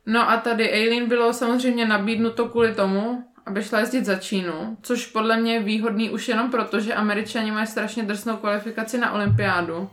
No 0.06 0.30
a 0.30 0.38
tady 0.38 0.72
Aileen 0.72 1.08
bylo 1.08 1.34
samozřejmě 1.34 1.86
nabídnuto 1.86 2.46
kvůli 2.46 2.74
tomu, 2.74 3.32
aby 3.46 3.64
šla 3.64 3.80
jezdit 3.80 4.06
za 4.06 4.16
Čínu, 4.16 4.78
což 4.82 5.08
podle 5.08 5.38
mě 5.38 5.54
je 5.54 5.64
výhodný 5.64 6.10
už 6.10 6.28
jenom 6.28 6.52
proto, 6.52 6.80
že 6.80 6.94
američani 6.94 7.52
mají 7.52 7.68
strašně 7.68 8.04
drsnou 8.04 8.38
kvalifikaci 8.38 8.98
na 8.98 9.12
olympiádu 9.12 9.90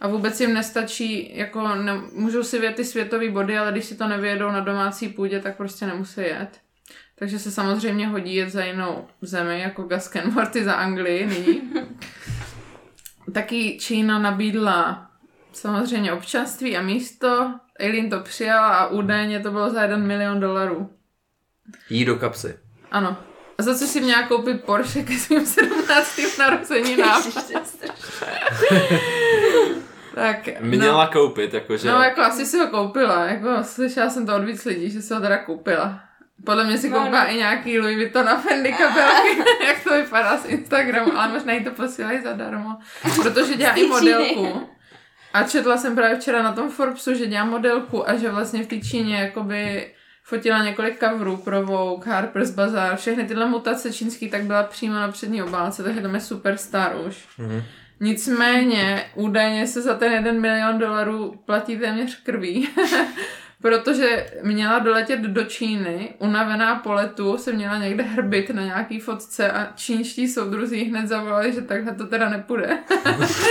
a 0.00 0.08
vůbec 0.08 0.40
jim 0.40 0.54
nestačí, 0.54 1.36
jako 1.36 1.74
ne, 1.74 2.00
můžou 2.12 2.42
si 2.42 2.58
vědět 2.58 2.76
ty 2.76 2.84
světové 2.84 3.30
body, 3.30 3.58
ale 3.58 3.72
když 3.72 3.84
si 3.84 3.96
to 3.96 4.08
nevědou 4.08 4.50
na 4.50 4.60
domácí 4.60 5.08
půdě, 5.08 5.40
tak 5.40 5.56
prostě 5.56 5.86
nemusí 5.86 6.20
jet. 6.20 6.60
Takže 7.14 7.38
se 7.38 7.50
samozřejmě 7.50 8.08
hodí 8.08 8.34
jet 8.34 8.50
za 8.50 8.64
jinou 8.64 9.08
zemi, 9.22 9.60
jako 9.60 9.82
Gasken 9.82 10.32
Morty 10.32 10.64
za 10.64 10.74
Anglii 10.74 11.26
nyní. 11.26 11.62
Taky 13.32 13.78
Čína 13.80 14.18
nabídla 14.18 15.10
samozřejmě 15.52 16.12
občanství 16.12 16.76
a 16.76 16.82
místo. 16.82 17.54
Eileen 17.78 18.10
to 18.10 18.20
přijala 18.20 18.68
a 18.68 18.86
údajně 18.86 19.40
to 19.40 19.50
bylo 19.50 19.70
za 19.70 19.82
jeden 19.82 20.06
milion 20.06 20.40
dolarů. 20.40 20.90
Jí 21.90 22.04
do 22.04 22.16
kapsy. 22.16 22.58
Ano. 22.90 23.16
A 23.58 23.62
za 23.62 23.74
co 23.74 23.86
si 23.86 24.00
měla 24.00 24.22
koupit 24.22 24.64
Porsche 24.64 25.02
ke 25.02 25.18
svým 25.18 25.46
17. 25.46 26.20
narozeninám. 26.38 27.22
tak, 30.14 30.60
Měla 30.60 31.04
no, 31.04 31.10
koupit, 31.12 31.54
jakože... 31.54 31.88
No, 31.88 32.02
jako 32.02 32.20
asi 32.20 32.46
si 32.46 32.58
ho 32.58 32.66
koupila, 32.66 33.24
jako 33.24 33.48
slyšela 33.62 34.10
jsem 34.10 34.26
to 34.26 34.36
od 34.36 34.44
víc 34.44 34.64
lidí, 34.64 34.90
že 34.90 35.02
si 35.02 35.14
ho 35.14 35.20
teda 35.20 35.38
koupila. 35.38 36.00
Podle 36.44 36.64
mě 36.64 36.78
si 36.78 36.90
no, 36.90 36.98
koupila 36.98 37.24
no. 37.24 37.30
i 37.30 37.34
nějaký 37.36 37.78
Louis 37.78 37.96
Vuitton 37.96 38.28
a 38.28 38.36
Fendi 38.36 38.72
kabelky, 38.72 39.38
jak 39.66 39.84
to 39.84 39.94
vypadá 39.94 40.36
z 40.36 40.44
Instagramu, 40.44 41.18
ale 41.18 41.32
možná 41.32 41.52
jí 41.52 41.64
to 41.64 41.70
posílají 41.70 42.22
zadarmo, 42.22 42.76
protože 43.22 43.54
dělá 43.54 43.72
i 43.72 43.86
modelku. 43.86 44.68
A 45.32 45.42
četla 45.42 45.76
jsem 45.76 45.94
právě 45.94 46.18
včera 46.18 46.42
na 46.42 46.52
tom 46.52 46.70
Forbesu, 46.70 47.14
že 47.14 47.26
dělá 47.26 47.44
modelku 47.44 48.08
a 48.10 48.16
že 48.16 48.30
vlastně 48.30 48.62
v 48.62 48.66
té 48.66 48.80
Číně 48.80 49.16
jakoby 49.16 49.90
fotila 50.24 50.64
několik 50.64 51.00
coverů 51.00 51.36
pro 51.36 51.66
Vogue, 51.66 52.12
Harper's 52.12 52.50
Bazaar, 52.50 52.96
všechny 52.96 53.24
tyhle 53.24 53.46
mutace 53.46 53.92
čínský 53.92 54.30
tak 54.30 54.42
byla 54.42 54.62
přímo 54.62 54.94
na 54.94 55.12
přední 55.12 55.42
obálce, 55.42 55.82
takže 55.82 56.00
tam 56.00 56.14
je 56.14 56.20
superstar 56.20 56.96
už. 57.06 57.28
Mm-hmm. 57.38 57.62
Nicméně 58.00 59.04
údajně 59.14 59.66
se 59.66 59.82
za 59.82 59.94
ten 59.94 60.12
jeden 60.12 60.40
milion 60.40 60.78
dolarů 60.78 61.42
platí 61.44 61.78
téměř 61.78 62.22
krví. 62.22 62.68
protože 63.62 64.26
měla 64.42 64.78
doletět 64.78 65.20
do 65.20 65.44
Číny, 65.44 66.14
unavená 66.18 66.74
po 66.74 66.92
letu 66.92 67.38
se 67.38 67.52
měla 67.52 67.78
někde 67.78 68.02
hrbit 68.02 68.50
na 68.50 68.62
nějaký 68.62 69.00
fotce 69.00 69.50
a 69.50 69.72
čínští 69.74 70.28
soudruzí 70.28 70.84
hned 70.84 71.06
zavolali, 71.06 71.52
že 71.52 71.60
takhle 71.60 71.94
to 71.94 72.06
teda 72.06 72.28
nepůjde. 72.28 72.78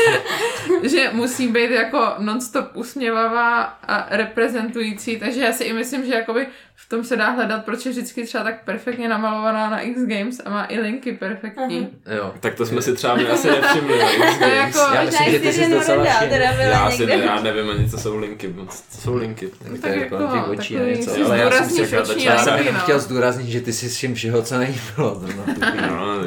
že 0.84 1.10
musí 1.14 1.48
být 1.48 1.72
jako 1.72 2.14
nonstop 2.18 2.76
usměvavá 2.76 3.62
a 3.64 4.16
reprezentující, 4.16 5.20
takže 5.20 5.42
já 5.42 5.52
si 5.52 5.64
i 5.64 5.74
myslím, 5.74 6.06
že 6.06 6.14
jakoby 6.14 6.48
v 6.86 6.90
tom 6.90 7.04
se 7.04 7.16
dá 7.16 7.30
hledat, 7.30 7.66
proč 7.66 7.86
je 7.86 7.92
vždycky 7.92 8.26
třeba 8.26 8.44
tak 8.44 8.64
perfektně 8.64 9.10
namalovaná 9.10 9.70
na 9.70 9.80
X 9.80 10.02
Games 10.06 10.42
a 10.46 10.50
má 10.50 10.66
i 10.70 10.80
linky 10.80 11.12
perfektní. 11.12 11.80
Uh-huh. 11.80 12.16
Jo. 12.16 12.34
Tak 12.40 12.56
to 12.56 12.66
jsme 12.66 12.82
si 12.82 12.94
třeba 12.96 13.16
my 13.16 13.28
asi 13.28 13.48
nevšimli 13.48 14.00
na 14.00 14.12
X 14.12 14.40
Games. 14.40 14.54
jako, 14.54 14.96
já 14.96 15.04
myslím, 15.04 15.32
že 15.32 15.40
ty 15.40 15.54
jsi 15.54 15.70
docela 15.72 16.06
já, 16.06 16.92
si, 16.92 17.04
já 17.04 17.42
nevím 17.42 17.70
ani, 17.70 17.90
co 17.90 17.98
jsou 17.98 18.18
linky. 18.18 18.56
Co 18.90 19.02
jsou 19.02 19.16
linky? 19.16 19.48
Tak, 19.48 19.82
tak 19.82 19.96
jako, 19.96 20.16
jako 20.16 20.52
očí 20.52 20.78
a 20.78 20.84
něco. 20.84 21.26
Ale 21.26 21.38
já 21.38 21.52
jsem, 21.52 21.70
si 21.70 22.26
já 22.26 22.38
jsem 22.38 22.74
no. 22.74 22.80
chtěl 22.80 23.00
zdůraznit, 23.00 23.48
že 23.48 23.62
ty 23.62 23.74
jsi 23.74 23.90
s 23.90 24.00
tím 24.00 24.16
všeho, 24.16 24.42
co 24.42 24.58
nejíbilo. 24.58 25.22
No, 25.38 26.24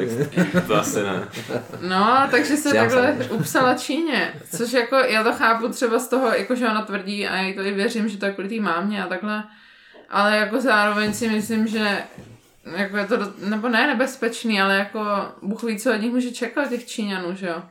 to 0.67 0.75
asi 0.75 1.03
ne. 1.03 1.23
No, 1.81 2.27
takže 2.31 2.57
se 2.57 2.73
takhle 2.73 3.17
upsala 3.29 3.73
Číně. 3.73 4.33
Což 4.57 4.73
jako, 4.73 4.95
já 4.95 5.23
to 5.23 5.33
chápu 5.33 5.67
třeba 5.67 5.99
z 5.99 6.07
toho, 6.07 6.27
jako 6.27 6.55
že 6.55 6.65
ona 6.65 6.81
tvrdí 6.81 7.27
a 7.27 7.37
já 7.37 7.53
to 7.53 7.61
i 7.61 7.71
věřím, 7.71 8.09
že 8.09 8.17
to 8.17 8.25
je 8.25 8.31
kvůli 8.31 8.49
té 8.49 8.61
mámě 8.61 9.03
a 9.03 9.07
takhle 9.07 9.43
ale 10.09 10.37
jako 10.37 10.61
zároveň 10.61 11.13
si 11.13 11.29
myslím, 11.29 11.67
že 11.67 12.03
jako 12.77 12.97
je 12.97 13.05
to, 13.07 13.17
nebo 13.37 13.69
ne 13.69 13.87
nebezpečný, 13.87 14.61
ale 14.61 14.77
jako 14.77 15.05
Bůh 15.41 15.63
ví, 15.63 15.79
co 15.79 15.93
od 15.93 16.01
nich 16.01 16.11
může 16.11 16.31
čekat 16.31 16.69
těch 16.69 16.85
Číňanů, 16.85 17.35
že 17.35 17.47
jo. 17.47 17.63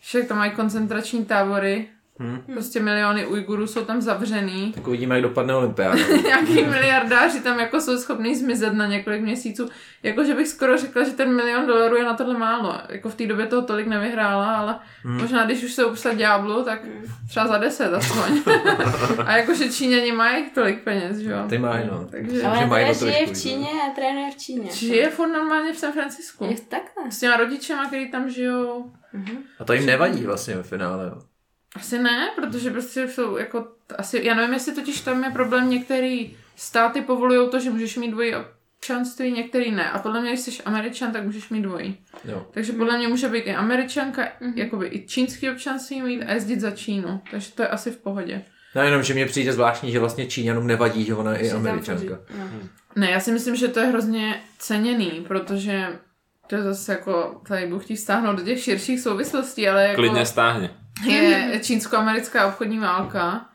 Však 0.00 0.26
tam 0.26 0.38
mají 0.38 0.50
koncentrační 0.50 1.24
tábory, 1.24 1.88
Hmm. 2.18 2.42
Prostě 2.52 2.80
miliony 2.80 3.26
Ujgurů 3.26 3.66
jsou 3.66 3.84
tam 3.84 4.00
zavřený. 4.00 4.72
Tak 4.72 4.88
uvidíme, 4.88 5.14
jak 5.14 5.22
dopadne 5.22 5.54
olympiáda. 5.54 5.98
Nějaký 6.26 6.64
miliardáři 6.64 7.40
tam 7.40 7.60
jako 7.60 7.80
jsou 7.80 7.98
schopní 7.98 8.34
zmizet 8.34 8.72
na 8.72 8.86
několik 8.86 9.22
měsíců. 9.22 9.68
Jako, 10.02 10.24
že 10.24 10.34
bych 10.34 10.48
skoro 10.48 10.78
řekla, 10.78 11.04
že 11.04 11.10
ten 11.10 11.36
milion 11.36 11.66
dolarů 11.66 11.96
je 11.96 12.04
na 12.04 12.14
tohle 12.14 12.38
málo. 12.38 12.78
Jako 12.88 13.08
v 13.08 13.14
té 13.14 13.26
době 13.26 13.46
toho 13.46 13.62
tolik 13.62 13.86
nevyhrála, 13.86 14.56
ale 14.56 14.78
hmm. 15.04 15.20
možná 15.20 15.44
když 15.44 15.64
už 15.64 15.72
se 15.72 15.84
upsat 15.84 16.16
ďáblu, 16.16 16.64
tak 16.64 16.80
třeba 17.28 17.46
za 17.46 17.58
deset 17.58 17.94
aspoň. 17.94 18.42
a 19.26 19.36
jakože 19.36 19.68
Číňani 19.68 20.12
mají 20.12 20.50
tolik 20.50 20.82
peněz, 20.82 21.16
že 21.16 21.30
jo? 21.30 21.44
Ty 21.48 21.58
mají, 21.58 21.86
no. 21.90 22.06
Takže... 22.10 22.42
Ale 22.42 22.58
že 22.58 22.66
mají 22.66 22.94
žije 22.94 23.26
v 23.26 23.42
Číně 23.42 23.68
a 23.68 23.94
trénuje 23.94 24.30
v 24.30 24.36
Číně. 24.36 24.70
Žije 24.72 25.10
furt 25.10 25.32
normálně 25.32 25.72
v 25.72 25.76
San 25.76 25.92
Francisku. 25.92 26.44
Je 26.44 26.56
takhle. 26.68 27.10
S 27.10 27.20
těma 27.20 27.36
rodičema, 27.36 27.86
který 27.86 28.10
tam 28.10 28.30
žijou. 28.30 28.92
Uh-huh. 29.14 29.38
A 29.58 29.64
to 29.64 29.72
jim 29.72 29.86
nevadí 29.86 30.24
vlastně 30.24 30.56
ve 30.56 30.62
finále, 30.62 31.06
jo. 31.06 31.33
Asi 31.74 31.98
ne, 31.98 32.30
protože 32.36 32.70
prostě 32.70 33.08
jsou 33.08 33.36
jako, 33.36 33.66
asi, 33.98 34.20
já 34.24 34.34
nevím, 34.34 34.54
jestli 34.54 34.74
totiž 34.74 35.00
tam 35.00 35.24
je 35.24 35.30
problém, 35.30 35.70
některý 35.70 36.36
státy 36.56 37.00
povolují 37.00 37.50
to, 37.50 37.60
že 37.60 37.70
můžeš 37.70 37.96
mít 37.96 38.10
dvojí 38.10 38.34
občanství, 38.34 39.32
některý 39.32 39.70
ne. 39.70 39.90
A 39.90 39.98
podle 39.98 40.20
mě, 40.20 40.30
když 40.30 40.40
jsi 40.40 40.62
američan, 40.62 41.12
tak 41.12 41.24
můžeš 41.24 41.48
mít 41.48 41.62
dvojí. 41.62 41.98
Jo. 42.24 42.46
Takže 42.50 42.72
podle 42.72 42.98
mě 42.98 43.08
může 43.08 43.28
být 43.28 43.46
i 43.46 43.54
američanka, 43.54 44.22
mm-hmm. 44.22 44.52
jakoby 44.56 44.86
i 44.86 45.06
čínský 45.06 45.50
občanství 45.50 46.02
mít 46.02 46.22
a 46.22 46.32
jezdit 46.32 46.60
za 46.60 46.70
Čínu. 46.70 47.20
Takže 47.30 47.52
to 47.52 47.62
je 47.62 47.68
asi 47.68 47.90
v 47.90 47.96
pohodě. 47.96 48.42
No 48.74 48.82
jenom, 48.82 49.02
že 49.02 49.14
mě 49.14 49.26
přijde 49.26 49.52
zvláštní, 49.52 49.92
že 49.92 50.00
vlastně 50.00 50.26
Číňanům 50.26 50.66
nevadí, 50.66 51.04
že 51.04 51.14
ona 51.14 51.32
je 51.32 51.38
i 51.38 51.50
američanka. 51.50 52.18
No. 52.38 52.50
Ne, 52.96 53.10
já 53.10 53.20
si 53.20 53.32
myslím, 53.32 53.56
že 53.56 53.68
to 53.68 53.80
je 53.80 53.86
hrozně 53.86 54.40
ceněný, 54.58 55.24
protože 55.28 55.86
to 56.46 56.56
je 56.56 56.62
zase 56.62 56.92
jako, 56.92 57.40
tady 57.48 57.66
budu 57.66 57.78
chtít 57.78 57.96
stáhnout 57.96 58.36
do 58.36 58.44
těch 58.44 58.62
širších 58.62 59.00
souvislostí, 59.00 59.68
ale 59.68 59.82
jako... 59.82 60.00
Klidně 60.00 60.26
stáhně 60.26 60.70
je 61.06 61.58
čínsko-americká 61.62 62.46
obchodní 62.46 62.78
válka 62.78 63.46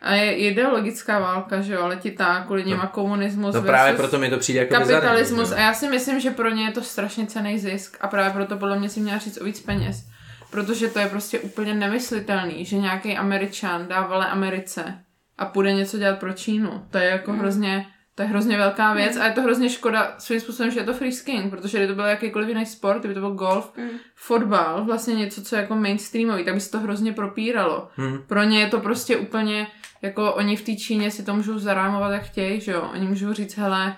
a 0.00 0.12
je 0.12 0.36
ideologická 0.36 1.18
válka, 1.18 1.60
že 1.60 1.74
jo, 1.74 1.86
letitá 1.86 2.44
kvůli 2.46 2.64
něma 2.64 2.82
no. 2.82 2.88
komunismus 2.88 3.54
no 3.54 3.62
právě 3.62 3.94
proto 3.94 4.18
mi 4.18 4.30
to 4.30 4.38
přijde 4.38 4.60
jako 4.60 4.74
kapitalismus 4.74 5.40
bizarní, 5.40 5.64
a 5.64 5.66
já 5.66 5.74
si 5.74 5.88
myslím, 5.88 6.20
že 6.20 6.30
pro 6.30 6.50
ně 6.50 6.64
je 6.64 6.72
to 6.72 6.82
strašně 6.82 7.26
cený 7.26 7.58
zisk 7.58 7.96
a 8.00 8.08
právě 8.08 8.30
proto 8.30 8.56
podle 8.56 8.78
mě 8.78 8.88
si 8.88 9.00
měla 9.00 9.18
říct 9.18 9.40
o 9.40 9.44
víc 9.44 9.60
peněz. 9.60 10.04
Protože 10.50 10.88
to 10.88 10.98
je 10.98 11.06
prostě 11.06 11.40
úplně 11.40 11.74
nemyslitelný, 11.74 12.64
že 12.64 12.78
nějaký 12.78 13.16
američan 13.16 13.88
dá 13.88 14.06
vole 14.06 14.26
Americe 14.26 14.98
a 15.38 15.46
půjde 15.46 15.72
něco 15.72 15.98
dělat 15.98 16.18
pro 16.18 16.32
Čínu. 16.32 16.86
To 16.90 16.98
je 16.98 17.10
jako 17.10 17.32
mm. 17.32 17.38
hrozně 17.38 17.86
to 18.14 18.22
je 18.22 18.28
hrozně 18.28 18.56
velká 18.56 18.94
věc 18.94 19.16
mm. 19.16 19.22
a 19.22 19.26
je 19.26 19.32
to 19.32 19.42
hrozně 19.42 19.70
škoda 19.70 20.14
svým 20.18 20.40
způsobem, 20.40 20.70
že 20.70 20.80
je 20.80 20.84
to 20.84 20.94
free 20.94 21.12
skiing, 21.12 21.50
protože 21.50 21.78
kdyby 21.78 21.92
to 21.92 21.94
byl 21.94 22.04
jakýkoliv 22.04 22.48
jiný 22.48 22.66
sport, 22.66 22.98
kdyby 22.98 23.14
to 23.14 23.20
byl 23.20 23.30
golf, 23.30 23.72
mm. 23.76 23.88
fotbal, 24.14 24.84
vlastně 24.84 25.14
něco, 25.14 25.42
co 25.42 25.56
je 25.56 25.62
jako 25.62 25.74
mainstreamový, 25.74 26.44
tak 26.44 26.54
by 26.54 26.60
se 26.60 26.70
to 26.70 26.80
hrozně 26.80 27.12
propíralo. 27.12 27.88
Mm. 27.96 28.18
Pro 28.26 28.42
ně 28.42 28.60
je 28.60 28.66
to 28.66 28.80
prostě 28.80 29.16
úplně, 29.16 29.66
jako 30.02 30.32
oni 30.32 30.56
v 30.56 30.62
té 30.62 30.76
Číně 30.76 31.10
si 31.10 31.24
to 31.24 31.34
můžou 31.34 31.58
zarámovat, 31.58 32.12
jak 32.12 32.22
chtějí, 32.22 32.60
že 32.60 32.72
jo. 32.72 32.90
Oni 32.92 33.06
můžou 33.06 33.32
říct, 33.32 33.56
hele, 33.56 33.96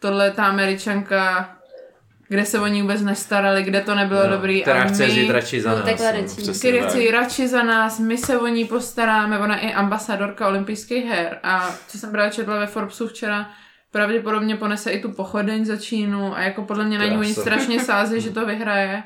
tohle 0.00 0.24
je 0.24 0.30
ta 0.30 0.46
američanka, 0.46 1.57
kde 2.28 2.44
se 2.44 2.60
o 2.60 2.66
ní 2.66 2.82
vůbec 2.82 3.02
nestarali, 3.02 3.62
kde 3.62 3.80
to 3.80 3.94
nebylo 3.94 4.24
no, 4.24 4.30
dobrý. 4.30 4.62
Která 4.62 4.82
a 4.82 4.86
chce 4.86 5.06
my, 5.06 5.12
jít 5.12 5.30
radši 5.30 5.60
za 5.60 5.70
no, 5.70 5.76
nás. 5.76 5.86
No, 6.46 6.54
která 6.54 6.88
chce 6.88 7.00
jít 7.00 7.10
radši 7.10 7.48
za 7.48 7.62
nás, 7.62 7.98
my 7.98 8.18
se 8.18 8.38
o 8.38 8.46
ní 8.46 8.64
postaráme, 8.64 9.38
ona 9.38 9.58
je 9.58 9.74
ambasadorka 9.74 10.48
olympijských 10.48 11.04
her. 11.04 11.38
A 11.42 11.74
co 11.88 11.98
jsem 11.98 12.10
právě 12.10 12.30
četla 12.30 12.58
ve 12.58 12.66
Forbesu 12.66 13.08
včera, 13.08 13.50
pravděpodobně 13.90 14.56
ponese 14.56 14.90
i 14.90 15.02
tu 15.02 15.12
pochodeň 15.12 15.64
za 15.64 15.76
Čínu 15.76 16.36
a 16.36 16.40
jako 16.40 16.62
podle 16.62 16.84
mě 16.84 16.98
na 16.98 17.06
ní 17.06 17.16
oni 17.16 17.34
strašně 17.34 17.80
sází, 17.80 18.20
že 18.20 18.30
to 18.30 18.46
vyhraje. 18.46 19.02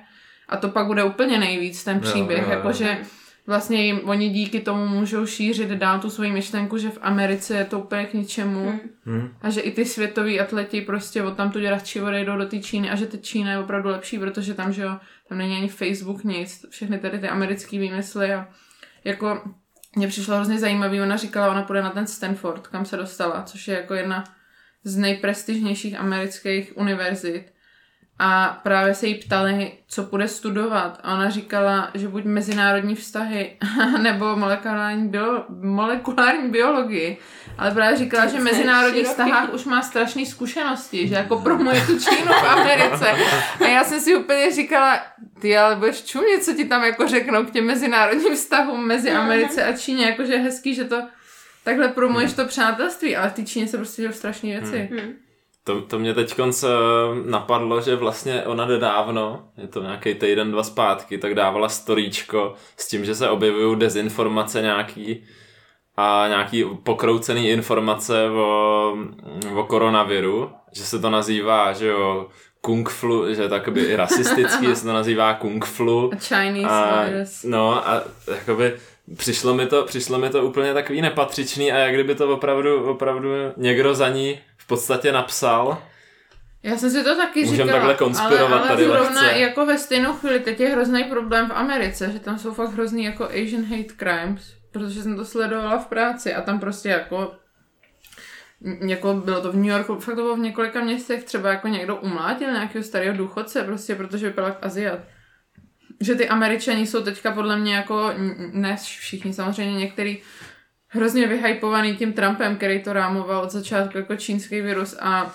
A 0.49 0.57
to 0.57 0.69
pak 0.69 0.87
bude 0.87 1.05
úplně 1.05 1.39
nejvíc 1.39 1.85
ten 1.85 2.01
příběh, 2.01 2.43
no, 2.43 2.49
no, 2.49 2.53
jakože 2.53 2.99
vlastně 3.46 3.85
jim, 3.87 4.00
oni 4.05 4.28
díky 4.28 4.61
tomu 4.61 4.87
můžou 4.87 5.26
šířit 5.26 5.68
dál 5.68 6.00
tu 6.00 6.11
svoji 6.11 6.33
myšlenku, 6.33 6.78
že 6.78 6.90
v 6.90 6.98
Americe 7.02 7.55
je 7.55 7.64
to 7.64 7.78
úplně 7.78 8.05
k 8.05 8.14
ničemu. 8.14 8.81
Hmm. 9.05 9.35
a 9.42 9.50
že 9.50 9.61
i 9.61 9.70
ty 9.70 9.85
světoví 9.85 10.40
atleti 10.40 10.81
prostě 10.81 11.22
od 11.22 11.37
tam 11.37 11.50
tu 11.50 11.61
radši 11.61 12.02
odejdou 12.02 12.37
do 12.37 12.46
té 12.46 12.59
Číny 12.59 12.90
a 12.90 12.96
že 12.96 13.07
ta 13.07 13.16
Čína 13.16 13.50
je 13.50 13.59
opravdu 13.59 13.88
lepší, 13.88 14.18
protože 14.18 14.55
tam, 14.55 14.72
že 14.72 14.83
jo, 14.83 14.96
tam 15.28 15.38
není 15.38 15.57
ani 15.57 15.68
Facebook 15.68 16.24
nic, 16.24 16.66
všechny 16.70 16.98
tady 16.98 17.18
ty 17.18 17.28
americké 17.28 17.78
výmysly 17.78 18.35
a 18.35 18.48
jako 19.05 19.42
mně 19.96 20.09
přišlo 20.09 20.35
hrozně 20.37 20.59
zajímavý, 20.59 21.00
ona 21.00 21.16
říkala, 21.16 21.50
ona 21.50 21.62
půjde 21.62 21.83
na 21.83 21.90
ten 21.90 22.07
Stanford, 22.07 22.66
kam 22.66 22.85
se 22.85 22.96
dostala, 22.96 23.42
což 23.42 23.68
je 23.68 23.74
jako 23.74 23.94
jedna 23.94 24.24
z 24.85 24.96
nejprestižnějších 24.96 26.00
amerických 26.00 26.72
univerzit 26.76 27.52
a 28.25 28.61
právě 28.63 28.95
se 28.95 29.07
jí 29.07 29.15
ptali, 29.15 29.73
co 29.89 30.03
bude 30.03 30.29
studovat. 30.29 31.01
A 31.03 31.15
ona 31.15 31.31
říkala, 31.31 31.91
že 31.95 32.09
buď 32.09 32.25
mezinárodní 32.25 32.95
vztahy 32.95 33.57
nebo 34.03 34.37
molekulární, 34.37 35.09
bio, 35.09 35.45
molekulární 35.63 36.49
biologii. 36.49 37.19
Ale 37.59 37.71
právě 37.71 37.97
říkala, 37.97 38.27
že 38.27 38.39
v 38.39 38.43
mezinárodních 38.43 39.07
vztahách 39.07 39.53
už 39.53 39.65
má 39.65 39.83
strašné 39.83 40.27
zkušenosti, 40.27 41.09
že 41.09 41.15
jako 41.15 41.41
promuje 41.41 41.81
tu 41.87 41.99
Čínu 41.99 42.33
v 42.33 42.49
Americe. 42.49 43.07
A 43.61 43.69
já 43.69 43.85
jsem 43.85 44.01
si 44.01 44.17
úplně 44.17 44.53
říkala, 44.53 45.01
ty 45.41 45.59
ale 45.59 45.77
budeš 45.77 46.05
čumět, 46.05 46.45
co 46.45 46.53
ti 46.55 46.65
tam 46.65 46.85
jako 46.85 47.09
řeknou 47.09 47.45
k 47.45 47.51
těm 47.51 47.67
mezinárodním 47.67 48.35
vztahům 48.35 48.87
mezi 48.87 49.11
Americe 49.11 49.65
a 49.65 49.77
Číně, 49.77 50.07
jakože 50.07 50.33
je 50.33 50.39
hezký, 50.39 50.75
že 50.75 50.85
to 50.85 51.03
takhle 51.65 51.89
promuješ 51.89 52.31
hmm. 52.31 52.37
to 52.37 52.45
přátelství, 52.45 53.17
ale 53.17 53.31
v 53.31 53.33
té 53.33 53.43
Číně 53.43 53.69
se 53.69 53.77
prostě 53.77 54.03
dějí 54.03 54.15
strašné 54.15 54.49
věci. 54.49 54.89
Hmm. 54.93 55.13
To, 55.64 55.81
to 55.81 55.98
mě 55.98 56.14
teď 56.14 56.35
napadlo, 57.25 57.81
že 57.81 57.96
vlastně 57.96 58.42
ona 58.42 58.66
nedávno, 58.66 59.48
je 59.57 59.68
to 59.68 59.83
nějaký 59.83 60.14
týden, 60.14 60.51
dva 60.51 60.62
zpátky, 60.62 61.18
tak 61.18 61.35
dávala 61.35 61.68
storíčko 61.68 62.55
s 62.77 62.88
tím, 62.88 63.05
že 63.05 63.14
se 63.14 63.29
objevují 63.29 63.79
dezinformace 63.79 64.62
nějaký 64.62 65.25
a 65.96 66.25
nějaký 66.29 66.64
pokroucený 66.83 67.48
informace 67.48 68.31
o, 68.31 68.97
o 69.55 69.64
koronaviru, 69.64 70.51
že 70.72 70.82
se 70.82 70.99
to 70.99 71.11
nazývá, 71.11 71.72
že 71.72 71.89
jo, 71.89 72.26
kung 72.61 72.89
flu, 72.89 73.34
že 73.34 73.43
je 73.43 73.49
to 73.49 73.55
jakoby 73.55 73.80
i 73.80 73.97
rasistický, 73.97 74.66
že 74.66 74.76
se 74.76 74.84
to 74.84 74.93
nazývá 74.93 75.34
kung 75.34 75.64
flu. 75.64 76.11
A 76.12 76.16
Chinese 76.16 76.68
a, 76.68 77.05
virus. 77.05 77.45
No 77.45 77.89
a 77.89 78.03
jakoby 78.28 78.72
přišlo 79.16 79.55
mi 79.55 79.66
to, 79.66 79.84
přišlo 79.84 80.18
mi 80.18 80.30
to 80.30 80.45
úplně 80.45 80.74
takový 80.74 81.01
nepatřičný 81.01 81.72
a 81.72 81.76
jak 81.76 81.95
kdyby 81.95 82.14
to 82.14 82.34
opravdu, 82.34 82.91
opravdu 82.91 83.28
někdo 83.57 83.95
za 83.95 84.09
ní 84.09 84.39
v 84.63 84.67
podstatě 84.67 85.13
napsal 85.13 85.83
Já 86.63 86.77
jsem 86.77 86.91
si 86.91 87.05
to 87.05 87.17
taky 87.17 87.41
Můžem 87.45 87.57
říkala, 87.57 87.73
takhle 87.73 87.95
konspirovat 87.95 88.53
ale, 88.53 88.61
ale 88.61 88.69
tady 88.69 88.85
zrovna 88.85 89.23
lehce. 89.23 89.39
jako 89.39 89.67
ve 89.67 89.79
stejnou 89.79 90.13
chvíli, 90.13 90.41
teď 90.41 90.61
je 90.61 90.69
hrozný 90.69 91.05
problém 91.05 91.49
v 91.49 91.53
Americe, 91.53 92.13
že 92.13 92.19
tam 92.19 92.39
jsou 92.39 92.55
fakt 92.55 92.73
hrozný 92.73 93.05
jako 93.05 93.25
Asian 93.25 93.65
hate 93.65 93.95
crimes, 93.99 94.55
protože 94.73 95.03
jsem 95.03 95.17
to 95.17 95.25
sledovala 95.25 95.79
v 95.79 95.87
práci 95.87 96.35
a 96.35 96.41
tam 96.43 96.61
prostě 96.61 96.89
jako 96.89 97.33
jako 98.87 99.15
bylo 99.15 99.41
to 99.41 99.53
v 99.53 99.57
New 99.57 99.67
Yorku, 99.67 99.99
fakt 99.99 100.15
to 100.15 100.23
bylo 100.23 100.37
v 100.37 100.39
několika 100.39 100.85
městech, 100.85 101.25
třeba 101.25 101.51
jako 101.51 101.69
někdo 101.69 101.97
umlátil 101.97 102.53
nějakého 102.53 102.85
starého 102.85 103.17
důchodce, 103.17 103.65
prostě 103.65 103.95
protože 103.95 104.27
vypadal 104.27 104.51
jak 104.51 104.67
Aziat. 104.67 105.01
Že 106.01 106.15
ty 106.15 106.29
Američani 106.29 106.87
jsou 106.87 107.03
teďka 107.03 107.33
podle 107.33 107.57
mě 107.57 107.75
jako, 107.75 108.15
ne 108.53 108.77
všichni, 108.77 109.33
samozřejmě 109.33 109.79
některý 109.79 110.23
hrozně 110.95 111.26
vyhypovaný 111.26 111.97
tím 111.97 112.12
Trumpem, 112.12 112.57
který 112.57 112.82
to 112.82 112.93
rámoval 112.93 113.43
od 113.43 113.51
začátku 113.51 113.99
jako 113.99 114.16
čínský 114.16 114.61
virus 114.61 114.97
a 115.01 115.34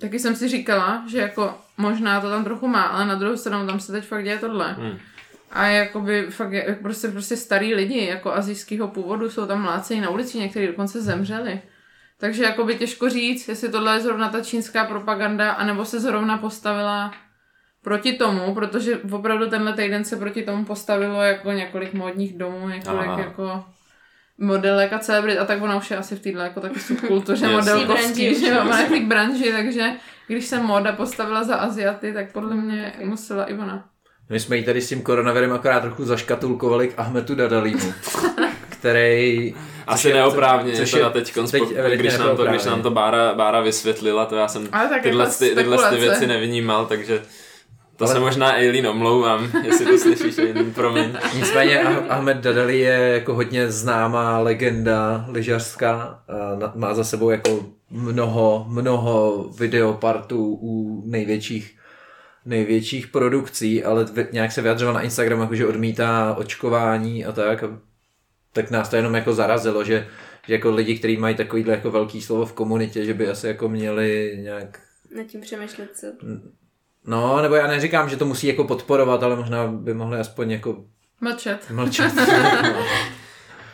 taky 0.00 0.18
jsem 0.18 0.36
si 0.36 0.48
říkala, 0.48 1.04
že 1.08 1.18
jako 1.18 1.54
možná 1.76 2.20
to 2.20 2.30
tam 2.30 2.44
trochu 2.44 2.68
má, 2.68 2.82
ale 2.82 3.06
na 3.06 3.14
druhou 3.14 3.36
stranu 3.36 3.66
tam 3.66 3.80
se 3.80 3.92
teď 3.92 4.04
fakt 4.04 4.24
děje 4.24 4.38
tohle. 4.38 4.72
Hmm. 4.72 4.98
A 5.50 5.66
jakoby 5.66 6.26
fakt 6.30 6.52
je, 6.52 6.78
prostě, 6.82 7.08
prostě 7.08 7.36
starý 7.36 7.74
lidi 7.74 8.06
jako 8.06 8.32
azijského 8.32 8.88
původu 8.88 9.30
jsou 9.30 9.46
tam 9.46 9.62
mlácení 9.62 10.00
na 10.00 10.10
ulici, 10.10 10.38
někteří 10.38 10.66
dokonce 10.66 11.02
zemřeli. 11.02 11.62
Takže 12.18 12.44
jakoby 12.44 12.74
těžko 12.74 13.08
říct, 13.08 13.48
jestli 13.48 13.68
tohle 13.68 13.94
je 13.94 14.00
zrovna 14.00 14.28
ta 14.28 14.40
čínská 14.40 14.84
propaganda, 14.84 15.52
anebo 15.52 15.84
se 15.84 16.00
zrovna 16.00 16.38
postavila 16.38 17.14
proti 17.82 18.12
tomu, 18.12 18.54
protože 18.54 18.98
opravdu 19.12 19.50
tenhle 19.50 19.72
týden 19.72 20.04
se 20.04 20.16
proti 20.16 20.42
tomu 20.42 20.64
postavilo 20.64 21.22
jako 21.22 21.52
několik 21.52 21.94
módních 21.94 22.38
domů, 22.38 22.68
několik 22.68 23.08
Aha. 23.08 23.20
jako 23.20 23.64
modelek 24.40 24.92
a 24.92 24.98
celebrit 24.98 25.38
a 25.38 25.44
tak 25.44 25.62
ona 25.62 25.76
už 25.76 25.90
je 25.90 25.96
asi 25.96 26.16
v 26.16 26.20
téhle 26.20 26.44
jako 26.44 26.60
taky 26.60 26.80
subkultuře 26.80 27.48
modelkovský, 27.48 28.40
že 28.40 28.46
je. 28.46 29.00
v 29.00 29.06
branži, 29.06 29.52
takže 29.52 29.90
když 30.26 30.46
se 30.46 30.58
móda 30.58 30.92
postavila 30.92 31.44
za 31.44 31.56
Aziaty, 31.56 32.12
tak 32.12 32.32
podle 32.32 32.56
mě 32.56 32.92
musela 33.04 33.44
i 33.44 33.54
ona. 33.54 33.84
My 34.28 34.40
jsme 34.40 34.56
ji 34.56 34.62
tady 34.62 34.80
s 34.80 34.88
tím 34.88 35.02
koronavirem 35.02 35.52
akorát 35.52 35.80
trochu 35.80 36.04
zaškatulkovali 36.04 36.88
k 36.88 36.94
Ahmetu 36.96 37.34
Dadalímu, 37.34 37.92
který... 38.68 39.54
Asi 39.86 40.12
neoprávně, 40.12 40.72
což 40.72 40.92
je 40.92 41.04
teď, 41.10 41.34
teď 41.50 41.62
když, 41.94 42.18
nám 42.18 42.36
to, 42.36 42.44
když 42.44 42.64
nám 42.64 42.82
to 42.82 42.90
Bára, 42.90 43.34
Bára 43.34 43.60
vysvětlila, 43.60 44.26
to 44.26 44.36
já 44.36 44.48
jsem 44.48 44.68
tyhle, 45.02 45.24
jako 45.24 45.36
ty, 45.38 45.54
tyhle 45.54 45.90
ty 45.90 45.96
věci 45.96 46.26
nevnímal, 46.26 46.86
takže 46.86 47.22
to 48.00 48.04
Ale- 48.04 48.14
se 48.14 48.20
možná 48.20 48.54
Eileen 48.56 48.86
omlouvám, 48.86 49.50
jestli 49.64 49.86
to 49.86 49.98
slyšíš, 49.98 50.38
Eileen, 50.38 50.72
promiň. 50.72 51.16
Nicméně 51.36 51.82
Ah- 51.84 52.04
Ahmed 52.08 52.36
Dadali 52.36 52.78
je 52.78 52.92
jako 52.92 53.34
hodně 53.34 53.70
známá 53.70 54.38
legenda 54.38 55.24
lyžařská. 55.28 56.22
Má 56.74 56.94
za 56.94 57.04
sebou 57.04 57.30
jako 57.30 57.66
mnoho, 57.90 58.64
mnoho 58.68 59.44
videopartů 59.58 60.58
u 60.62 61.02
největších 61.06 61.76
největších 62.46 63.06
produkcí, 63.06 63.84
ale 63.84 64.06
nějak 64.32 64.52
se 64.52 64.62
vyjadřoval 64.62 64.94
na 64.94 65.00
Instagram, 65.02 65.40
jako 65.40 65.54
že 65.54 65.66
odmítá 65.66 66.34
očkování 66.38 67.24
a 67.24 67.32
tak. 67.32 67.64
Tak 68.52 68.70
nás 68.70 68.88
to 68.88 68.96
jenom 68.96 69.14
jako 69.14 69.32
zarazilo, 69.34 69.84
že, 69.84 70.06
že 70.46 70.52
jako 70.54 70.70
lidi, 70.70 70.98
kteří 70.98 71.16
mají 71.16 71.34
takovýhle 71.34 71.74
jako 71.74 71.90
velký 71.90 72.20
slovo 72.22 72.46
v 72.46 72.52
komunitě, 72.52 73.04
že 73.04 73.14
by 73.14 73.28
asi 73.28 73.46
jako 73.46 73.68
měli 73.68 74.38
nějak 74.42 74.80
Nad 75.16 75.26
tím 75.26 75.40
přemýšlet, 75.40 75.88
co. 75.96 76.06
No, 77.06 77.42
nebo 77.42 77.54
já 77.54 77.66
neříkám, 77.66 78.08
že 78.08 78.16
to 78.16 78.26
musí 78.26 78.46
jako 78.46 78.64
podporovat, 78.64 79.22
ale 79.22 79.36
možná 79.36 79.66
by 79.66 79.94
mohli 79.94 80.18
aspoň 80.18 80.50
jako 80.50 80.76
Mlčet. 81.20 81.70
mlčet. 81.70 82.12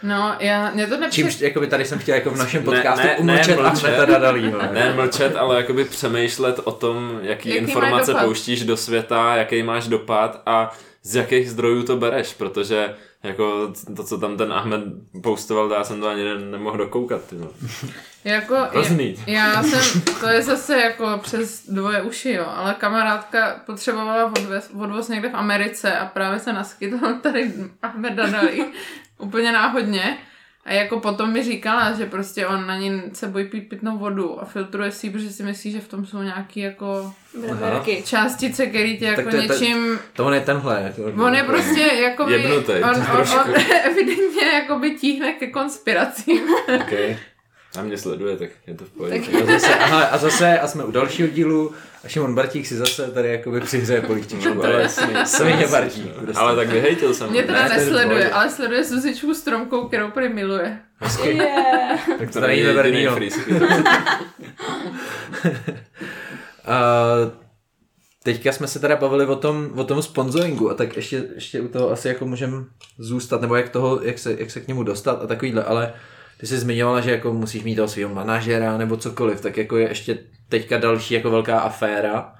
No, 0.02 0.36
já, 0.40 0.70
mě 0.70 0.86
to 0.86 0.96
nepřijde. 0.96 1.30
Čímž 1.30 1.40
jakoby 1.40 1.66
tady 1.66 1.84
jsem 1.84 1.98
chtěl 1.98 2.14
jako 2.14 2.30
v 2.30 2.36
našem 2.36 2.60
Ne, 2.60 2.64
podcastu 2.64 3.06
ne, 3.06 3.12
ne 3.12 3.18
umlčet 3.18 3.56
mlčet. 3.58 3.84
Ahmeta 3.84 4.04
Dadalího. 4.04 4.58
Ne 4.72 4.92
mlčet, 4.96 5.36
ale 5.36 5.56
jakoby 5.56 5.84
přemýšlet 5.84 6.60
o 6.64 6.72
tom, 6.72 7.18
jaký, 7.22 7.48
Jaký 7.48 7.60
informace 7.60 8.14
pouštíš 8.14 8.64
do 8.64 8.76
světa, 8.76 9.36
jaký 9.36 9.62
máš 9.62 9.88
dopad 9.88 10.42
a 10.46 10.72
z 11.02 11.14
jakých 11.16 11.50
zdrojů 11.50 11.82
to 11.82 11.96
bereš, 11.96 12.34
protože 12.34 12.94
jako 13.26 13.72
to, 13.96 14.04
co 14.04 14.18
tam 14.18 14.36
ten 14.36 14.52
Ahmed 14.52 14.82
postoval, 15.22 15.68
to 15.68 15.74
já 15.74 15.84
jsem 15.84 16.00
to 16.00 16.08
ani 16.08 16.24
ne, 16.24 16.38
nemohl 16.38 16.78
dokoukat. 16.78 17.24
Ty 17.24 17.36
no. 17.36 17.48
Jako, 18.24 18.56
Hrozný. 18.70 19.16
já, 19.26 19.46
já 19.46 19.62
jsem, 19.62 20.00
to 20.20 20.28
je 20.28 20.42
zase 20.42 20.80
jako 20.80 21.20
přes 21.22 21.66
dvoje 21.68 22.02
uši, 22.02 22.32
jo, 22.32 22.46
ale 22.48 22.74
kamarádka 22.74 23.60
potřebovala 23.66 24.24
odvoz, 24.26 24.70
odvoz 24.80 25.08
někde 25.08 25.28
v 25.28 25.36
Americe 25.36 25.98
a 25.98 26.06
právě 26.06 26.40
se 26.40 26.52
naskytl 26.52 26.98
tady 27.22 27.52
Ahmed 27.82 28.12
Dadali, 28.12 28.64
úplně 29.18 29.52
náhodně. 29.52 30.18
A 30.66 30.72
jako 30.72 31.00
potom 31.00 31.32
mi 31.32 31.42
říkala, 31.42 31.92
že 31.92 32.06
prostě 32.06 32.46
on 32.46 32.66
na 32.66 32.76
ní 32.76 33.02
se 33.12 33.28
bojí 33.28 33.44
pít 33.44 33.68
pitnou 33.68 33.98
vodu 33.98 34.42
a 34.42 34.44
filtruje 34.44 34.92
si, 34.92 35.10
protože 35.10 35.30
si 35.30 35.42
myslí, 35.42 35.72
že 35.72 35.80
v 35.80 35.88
tom 35.88 36.06
jsou 36.06 36.22
nějaký 36.22 36.60
jako 36.60 37.12
částice, 38.04 38.66
který 38.66 38.98
tě 38.98 39.04
jako 39.04 39.22
Tak 39.22 39.30
to 39.30 39.36
je 39.36 39.42
něčím... 39.42 39.98
To 40.12 40.24
on 40.24 40.34
je 40.34 40.40
tenhle. 40.40 40.82
Jako, 40.82 41.22
On 41.22 41.34
je 41.34 41.42
prostě 41.42 41.80
jakoby... 41.80 42.32
Jebnutej, 42.32 42.82
on, 42.82 42.90
on, 42.90 43.06
trošku. 43.06 43.38
on, 43.38 43.54
evidentně 43.84 44.46
jakoby 44.46 44.90
tíhne 44.90 45.32
ke 45.32 45.46
konspiracím. 45.46 46.42
Okay. 46.80 47.16
A 47.78 47.82
mě 47.82 47.98
sleduje, 47.98 48.36
tak 48.36 48.50
je 48.66 48.74
to 48.74 48.84
v 48.84 48.90
pohodě. 48.90 49.22
A 49.42 49.46
zase, 49.52 49.74
aha, 49.74 50.02
a 50.04 50.18
zase, 50.18 50.58
a 50.58 50.66
jsme 50.66 50.84
u 50.84 50.90
dalšího 50.90 51.28
dílu 51.28 51.72
a 52.04 52.08
Šimon 52.08 52.34
Bartík 52.34 52.66
si 52.66 52.76
zase 52.76 53.10
tady 53.10 53.28
jakoby 53.28 53.60
přihřeje 53.60 54.00
polívčičku. 54.00 54.54
No, 54.54 54.60
to 54.60 54.66
je 54.66 54.74
ale 54.74 54.88
svině 55.26 55.66
Bartík. 55.70 56.12
Prostě. 56.12 56.40
Ale 56.40 56.56
tak 56.56 56.68
vyhejtil 56.68 57.14
jsem. 57.14 57.30
Mě 57.30 57.42
teda 57.42 57.62
Ne, 57.62 57.68
to 57.68 57.74
nesleduje, 57.74 58.06
pohodě. 58.06 58.30
ale 58.30 58.50
sleduje 58.50 58.84
Suzičku 58.84 59.34
stromkou, 59.34 59.88
kterou 59.88 60.10
prý 60.10 60.28
miluje. 60.28 60.78
Yeah. 61.24 62.00
tak 62.18 62.30
to 62.32 62.40
To 62.40 62.46
není 62.46 62.62
Vernýho. 62.62 63.18
A 66.66 67.04
teďka 68.22 68.52
jsme 68.52 68.66
se 68.68 68.78
teda 68.78 68.96
bavili 68.96 69.26
o 69.26 69.36
tom, 69.36 69.70
o 69.76 69.84
tom 69.84 70.02
sponsoringu 70.02 70.70
a 70.70 70.74
tak 70.74 70.96
ještě, 70.96 71.24
ještě 71.34 71.60
u 71.60 71.68
toho 71.68 71.90
asi 71.90 72.08
jako 72.08 72.26
můžeme 72.26 72.64
zůstat, 72.98 73.40
nebo 73.40 73.56
jak, 73.56 73.68
toho, 73.68 74.00
jak, 74.02 74.18
se, 74.18 74.36
jak 74.38 74.50
se 74.50 74.60
k 74.60 74.68
němu 74.68 74.82
dostat 74.82 75.22
a 75.22 75.26
takovýhle, 75.26 75.64
ale 75.64 75.94
ty 76.40 76.46
jsi 76.46 76.58
zmiňovala, 76.58 77.00
že 77.00 77.10
jako 77.10 77.32
musíš 77.32 77.64
mít 77.64 77.76
toho 77.76 77.88
svého 77.88 78.14
manažera 78.14 78.78
nebo 78.78 78.96
cokoliv, 78.96 79.40
tak 79.40 79.56
jako 79.56 79.76
je 79.76 79.88
ještě 79.88 80.18
teďka 80.48 80.78
další 80.78 81.14
jako 81.14 81.30
velká 81.30 81.58
aféra 81.58 82.32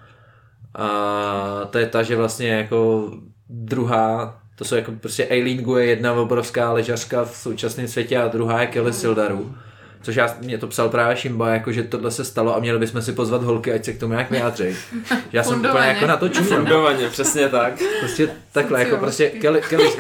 a 0.77 1.69
to 1.71 1.79
je 1.79 1.87
ta, 1.87 2.03
že 2.03 2.17
vlastně 2.17 2.49
jako 2.49 3.11
druhá, 3.49 4.39
to 4.57 4.65
jsou 4.65 4.75
jako 4.75 4.93
prostě 4.93 5.27
Aileen 5.27 5.59
Gu 5.59 5.77
je 5.77 5.87
jedna 5.87 6.13
obrovská 6.13 6.73
ležařka 6.73 7.25
v 7.25 7.37
současném 7.37 7.89
světě 7.89 8.19
a 8.19 8.29
druhá 8.29 8.61
je 8.61 8.67
Kelly 8.67 8.93
Sildaru. 8.93 9.55
Což 10.03 10.17
já, 10.17 10.37
mě 10.41 10.59
to 10.59 10.67
psal 10.67 10.89
právě 10.89 11.17
Šimba, 11.17 11.49
jako 11.49 11.73
že 11.73 11.83
tohle 11.83 12.11
se 12.11 12.25
stalo 12.25 12.57
a 12.57 12.61
měli 12.61 12.79
bychom 12.79 13.03
si 13.03 13.13
pozvat 13.13 13.43
holky, 13.43 13.73
ať 13.73 13.85
se 13.85 13.93
k 13.93 14.01
tomu 14.01 14.13
nějak 14.13 14.31
vyjádří. 14.31 14.65
Já 15.33 15.43
jsem 15.43 15.59
úplně 15.59 15.87
jako 15.87 16.07
na 16.07 16.17
to 16.17 16.29
čuměl. 16.29 16.59
Fundovaně, 16.59 17.09
přesně 17.09 17.49
tak. 17.49 17.73
Prostě 18.01 18.29
takhle, 18.53 18.81
jako 18.81 18.97
prostě 18.97 19.31
Kelly, 19.31 19.61
Kelly. 19.61 19.91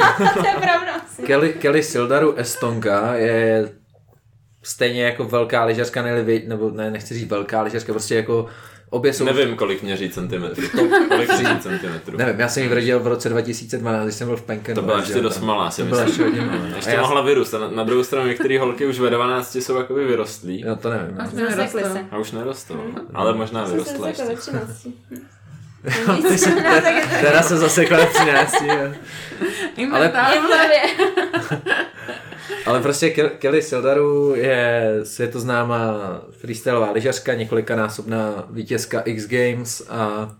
Kelly, 1.26 1.52
Kelly 1.52 1.82
Sildaru 1.82 2.34
Estonka 2.34 3.14
je 3.14 3.68
stejně 4.66 5.02
jako 5.04 5.24
velká 5.24 5.64
lyžařka, 5.64 6.02
ne, 6.02 6.24
nebo 6.46 6.70
ne, 6.70 6.90
nechci 6.90 7.14
říct 7.14 7.30
velká 7.30 7.62
lyžařka, 7.62 7.92
prostě 7.92 8.14
jako 8.14 8.46
obě 8.90 9.12
jsou... 9.12 9.24
Nevím, 9.24 9.56
kolik 9.56 9.82
měří 9.82 10.10
centimetrů. 10.10 10.68
kolik 11.08 11.28
měří 11.38 11.58
centimetrů. 11.60 12.18
Nevím, 12.18 12.40
já 12.40 12.48
jsem 12.48 12.62
ji 12.62 12.68
vrodil 12.68 13.00
v 13.00 13.06
roce 13.06 13.28
2012, 13.28 14.04
když 14.04 14.14
jsem 14.14 14.26
byl 14.28 14.36
v 14.36 14.42
Penken. 14.42 14.74
To 14.74 14.82
byla 14.82 14.98
ještě 14.98 15.20
dost 15.20 15.40
malá, 15.40 15.70
si 15.70 15.82
myslím. 15.82 16.06
ještě 16.06 16.22
hodně 16.22 16.40
malá. 16.40 16.58
A 16.72 16.76
Ještě 16.76 16.90
já- 16.90 17.00
mohla 17.00 17.20
vyrůst. 17.22 17.54
A 17.54 17.58
na, 17.58 17.70
na 17.70 17.84
druhou 17.84 18.04
stranu 18.04 18.26
některé 18.26 18.58
holky 18.60 18.86
už 18.86 18.98
ve 18.98 19.10
12 19.10 19.56
jsou 19.56 19.76
jakoby 19.76 20.04
vyrostlí. 20.04 20.60
Jo, 20.66 20.76
to 20.76 20.90
nevím. 20.90 21.20
A 21.20 21.22
No. 21.24 21.30
jsme 21.30 21.40
Zasekli 21.50 21.82
nerostou. 21.82 21.98
se. 22.00 22.06
A 22.10 22.18
už 22.18 22.32
nerostou. 22.32 22.80
Ale 23.14 23.34
možná 23.34 23.64
vyrostla 23.64 24.08
ještě. 24.08 24.24
ve 24.24 24.36
13. 24.36 24.86
Teda 27.20 27.42
se 27.42 27.56
zasekla 27.56 28.06
v 28.06 28.12
13. 28.12 28.54
jo. 28.62 28.92
Inventár. 29.76 30.32
Je 30.34 30.40
v 30.40 30.44
hlavě. 30.44 30.80
Ale 32.66 32.80
prostě 32.80 33.10
Ke- 33.10 33.30
Kelly 33.38 33.62
Sildaru 33.62 34.34
je 34.34 34.94
světoznámá 35.02 35.94
freestyleová 36.30 36.90
lyžařka, 36.90 37.34
několikanásobná 37.34 38.44
vítězka 38.50 39.00
X 39.00 39.26
Games 39.28 39.82
a 39.88 40.32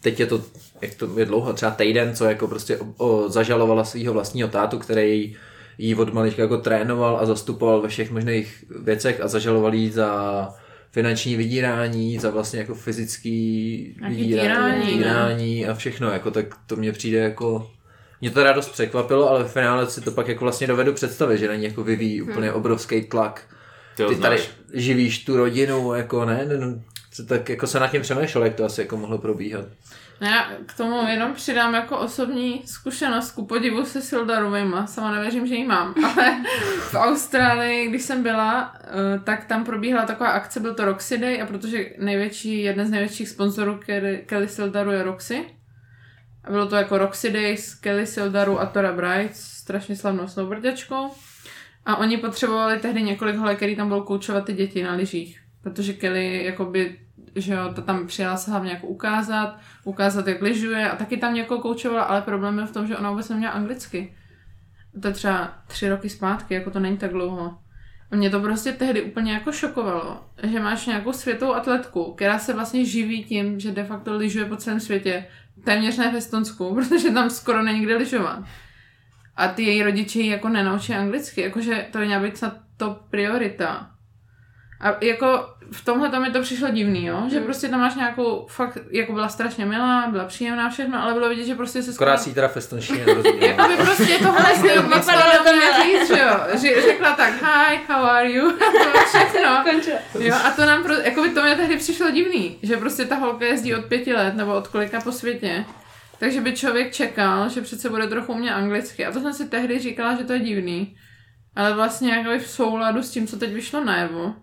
teď 0.00 0.20
je 0.20 0.26
to, 0.26 0.42
jak 0.80 0.94
to 0.94 1.18
je 1.18 1.24
dlouho, 1.24 1.52
třeba 1.52 1.70
týden, 1.70 2.14
co 2.16 2.24
jako 2.24 2.48
prostě 2.48 2.78
o, 2.78 2.84
o, 2.96 3.28
zažalovala 3.28 3.84
svého 3.84 4.12
vlastního 4.12 4.48
tátu, 4.48 4.78
který 4.78 5.36
jí 5.78 5.94
od 5.94 6.12
malička 6.14 6.42
jako 6.42 6.56
trénoval 6.56 7.18
a 7.20 7.26
zastupoval 7.26 7.80
ve 7.80 7.88
všech 7.88 8.10
možných 8.10 8.64
věcech 8.82 9.20
a 9.20 9.28
zažaloval 9.28 9.74
jí 9.74 9.90
za 9.90 10.48
finanční 10.90 11.36
vydírání, 11.36 12.18
za 12.18 12.30
vlastně 12.30 12.58
jako 12.58 12.74
fyzický 12.74 13.96
vydírání, 14.08 14.92
týrání 14.92 15.66
a 15.66 15.74
všechno, 15.74 16.10
jako 16.10 16.30
tak 16.30 16.46
to 16.66 16.76
mě 16.76 16.92
přijde 16.92 17.18
jako 17.18 17.70
mě 18.20 18.30
to 18.30 18.34
teda 18.34 18.52
dost 18.52 18.68
překvapilo, 18.68 19.30
ale 19.30 19.44
v 19.44 19.52
finále 19.52 19.90
si 19.90 20.00
to 20.00 20.10
pak 20.10 20.28
jako 20.28 20.44
vlastně 20.44 20.66
dovedu 20.66 20.92
představit, 20.92 21.38
že 21.38 21.48
na 21.48 21.54
ní 21.54 21.64
jako 21.64 21.84
vyvíjí 21.84 22.22
úplně 22.22 22.52
obrovský 22.52 23.02
tlak. 23.02 23.42
Ty 23.96 24.04
Ty 24.04 24.16
tady 24.16 24.38
živíš 24.72 25.24
tu 25.24 25.36
rodinu, 25.36 25.94
jako 25.94 26.24
ne, 26.24 26.44
ne, 26.44 26.56
no, 26.56 26.82
tak 27.28 27.48
jako 27.48 27.66
se 27.66 27.80
nad 27.80 27.90
tím 27.90 28.02
přemýšlel, 28.02 28.44
jak 28.44 28.54
to 28.54 28.64
asi 28.64 28.80
jako 28.80 28.96
mohlo 28.96 29.18
probíhat. 29.18 29.64
No 30.20 30.26
já 30.26 30.50
k 30.66 30.76
tomu 30.76 31.08
jenom 31.08 31.34
přidám 31.34 31.74
jako 31.74 31.98
osobní 31.98 32.62
zkušenost 32.66 33.30
ku 33.30 33.46
podivu 33.46 33.84
se 33.84 34.02
Sildarovejma. 34.02 34.86
Sama 34.86 35.10
nevěřím, 35.10 35.46
že 35.46 35.54
ji 35.54 35.66
mám, 35.66 35.94
ale 36.04 36.44
v 36.80 36.94
Austrálii, 36.94 37.88
když 37.88 38.02
jsem 38.02 38.22
byla, 38.22 38.74
eh, 38.84 39.18
tak 39.24 39.44
tam 39.44 39.64
probíhala 39.64 40.06
taková 40.06 40.30
akce, 40.30 40.60
byl 40.60 40.74
to 40.74 40.84
Roxy 40.84 41.18
Day 41.18 41.42
a 41.42 41.46
protože 41.46 41.86
největší, 41.98 42.62
jeden 42.62 42.86
z 42.86 42.90
největších 42.90 43.28
sponzorů 43.28 43.80
Kelly, 43.86 44.22
Kelly 44.26 44.48
Sildaru 44.48 44.90
je 44.90 45.02
Roxy. 45.02 45.44
A 46.46 46.50
bylo 46.50 46.66
to 46.66 46.76
jako 46.76 46.98
Roxy 46.98 47.32
Days, 47.32 47.74
Kelly 47.74 48.06
Sildaru 48.06 48.60
a 48.60 48.66
Tora 48.66 48.92
Bright, 48.92 49.36
strašně 49.36 49.96
slavnou 49.96 50.28
snowboardačkou. 50.28 51.10
A 51.86 51.96
oni 51.96 52.16
potřebovali 52.16 52.78
tehdy 52.78 53.02
několik 53.02 53.36
holek, 53.36 53.56
který 53.56 53.76
tam 53.76 53.88
budou 53.88 54.02
koučovat 54.02 54.44
ty 54.44 54.52
děti 54.52 54.82
na 54.82 54.94
lyžích. 54.94 55.40
Protože 55.62 55.92
Kelly 55.92 56.44
jakoby 56.44 56.96
že 57.36 57.52
jo, 57.52 57.72
to 57.74 57.82
tam 57.82 58.06
přijela 58.06 58.36
se 58.36 58.50
hlavně 58.50 58.70
jako 58.70 58.86
ukázat, 58.86 59.58
ukázat, 59.84 60.26
jak 60.26 60.42
lyžuje 60.42 60.90
a 60.90 60.96
taky 60.96 61.16
tam 61.16 61.34
někoho 61.34 61.60
koučovala, 61.60 62.02
ale 62.02 62.22
problém 62.22 62.58
je 62.58 62.66
v 62.66 62.72
tom, 62.72 62.86
že 62.86 62.96
ona 62.96 63.10
vůbec 63.10 63.28
neměla 63.28 63.52
anglicky. 63.52 64.14
To 65.02 65.08
je 65.08 65.14
třeba 65.14 65.54
tři 65.66 65.88
roky 65.88 66.08
zpátky, 66.08 66.54
jako 66.54 66.70
to 66.70 66.80
není 66.80 66.96
tak 66.96 67.10
dlouho. 67.10 67.58
A 68.10 68.16
mě 68.16 68.30
to 68.30 68.40
prostě 68.40 68.72
tehdy 68.72 69.02
úplně 69.02 69.32
jako 69.32 69.52
šokovalo, 69.52 70.20
že 70.42 70.60
máš 70.60 70.86
nějakou 70.86 71.12
světovou 71.12 71.54
atletku, 71.54 72.14
která 72.14 72.38
se 72.38 72.54
vlastně 72.54 72.84
živí 72.84 73.24
tím, 73.24 73.60
že 73.60 73.72
de 73.72 73.84
facto 73.84 74.16
lyžuje 74.16 74.44
po 74.44 74.56
celém 74.56 74.80
světě, 74.80 75.26
téměř 75.66 75.96
ne 75.96 76.12
v 76.12 76.16
Estonsku, 76.16 76.74
protože 76.88 77.10
tam 77.10 77.30
skoro 77.30 77.62
není 77.62 77.80
kde 77.80 77.96
lyžovat. 77.96 78.44
A 79.36 79.48
ty 79.48 79.62
její 79.62 79.82
rodiče 79.82 80.18
ji 80.18 80.30
jako 80.30 80.48
nenaučí 80.48 80.94
anglicky, 80.94 81.40
jakože 81.40 81.86
to 81.92 81.98
měla 81.98 82.22
být 82.22 82.36
snad 82.36 82.56
to 82.76 83.00
priorita. 83.10 83.90
A 84.80 85.04
jako 85.04 85.46
v 85.72 85.84
tomhle 85.84 86.10
tam 86.10 86.22
mi 86.22 86.30
to 86.30 86.42
přišlo 86.42 86.68
divný, 86.70 87.06
jo? 87.06 87.22
že 87.30 87.38
mm. 87.38 87.44
prostě 87.44 87.68
tam 87.68 87.80
máš 87.80 87.94
nějakou, 87.94 88.46
fakt, 88.50 88.78
jako 88.90 89.12
byla 89.12 89.28
strašně 89.28 89.66
milá, 89.66 90.06
byla 90.10 90.24
příjemná 90.24 90.70
všechno, 90.70 91.02
ale 91.02 91.12
bylo 91.12 91.28
vidět, 91.28 91.44
že 91.44 91.54
prostě 91.54 91.82
se 91.82 91.92
skoro... 91.92 92.18
si 92.18 92.34
teda 92.34 92.48
festonštině 92.48 93.04
Jako 93.40 93.68
by 93.68 93.76
prostě 93.76 94.18
to 94.18 94.32
vlastně 94.32 94.80
moc 94.80 95.06
to 95.06 95.52
říct, 95.82 96.16
že 96.16 96.22
jo, 96.22 96.40
že 96.60 96.82
řekla 96.82 97.12
tak, 97.12 97.32
hi, 97.32 97.80
how 97.88 98.04
are 98.04 98.32
you, 98.32 98.52
to 98.58 98.98
všechno. 99.08 99.64
jo, 100.18 100.34
a 100.44 100.50
to 100.50 100.66
nám, 100.66 100.82
pro, 100.82 100.94
jako 100.94 101.22
by 101.22 101.30
to 101.30 101.42
mě 101.42 101.56
tehdy 101.56 101.76
přišlo 101.76 102.10
divný, 102.10 102.58
že 102.62 102.76
prostě 102.76 103.04
ta 103.04 103.16
holka 103.16 103.44
jezdí 103.44 103.74
od 103.74 103.84
pěti 103.84 104.12
let, 104.12 104.34
nebo 104.34 104.54
od 104.54 104.68
kolika 104.68 105.00
po 105.00 105.12
světě, 105.12 105.64
takže 106.18 106.40
by 106.40 106.56
člověk 106.56 106.92
čekal, 106.92 107.48
že 107.48 107.62
přece 107.62 107.90
bude 107.90 108.06
trochu 108.06 108.32
umět 108.32 108.52
anglicky. 108.52 109.06
A 109.06 109.12
to 109.12 109.20
jsem 109.20 109.32
si 109.32 109.48
tehdy 109.48 109.78
říkala, 109.78 110.16
že 110.16 110.24
to 110.24 110.32
je 110.32 110.38
divný. 110.38 110.96
Ale 111.56 111.74
vlastně 111.74 112.12
jako 112.12 112.44
v 112.44 112.50
souladu 112.50 113.02
s 113.02 113.10
tím, 113.10 113.26
co 113.26 113.36
teď 113.38 113.52
vyšlo 113.52 113.84
najevo, 113.84 114.34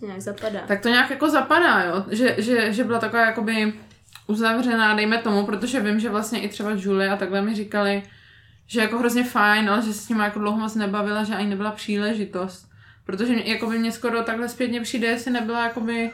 to 0.00 0.06
nějak 0.06 0.20
zapadá. 0.20 0.60
Tak 0.68 0.80
to 0.80 0.88
nějak 0.88 1.10
jako 1.10 1.30
zapadá, 1.30 1.82
jo. 1.82 2.04
Že, 2.10 2.34
že, 2.38 2.72
že 2.72 2.84
byla 2.84 2.98
taková 2.98 3.26
jakoby 3.26 3.72
uzavřená, 4.26 4.94
dejme 4.94 5.18
tomu, 5.18 5.46
protože 5.46 5.80
vím, 5.80 6.00
že 6.00 6.10
vlastně 6.10 6.40
i 6.40 6.48
třeba 6.48 6.70
Julie 6.70 7.10
a 7.10 7.16
takhle 7.16 7.42
mi 7.42 7.54
říkali, 7.54 8.02
že 8.66 8.80
jako 8.80 8.98
hrozně 8.98 9.24
fajn, 9.24 9.70
ale 9.70 9.82
že 9.82 9.92
se 9.92 10.00
s 10.00 10.08
ním 10.08 10.18
jako 10.18 10.38
dlouho 10.38 10.58
moc 10.58 10.74
nebavila, 10.74 11.24
že 11.24 11.34
ani 11.34 11.48
nebyla 11.48 11.70
příležitost. 11.70 12.68
Protože 13.04 13.32
mě, 13.32 13.42
jako 13.46 13.66
by 13.66 13.78
mě 13.78 13.92
skoro 13.92 14.22
takhle 14.22 14.48
zpětně 14.48 14.80
přijde, 14.80 15.06
jestli 15.08 15.30
nebyla 15.30 15.64
jakoby 15.64 16.12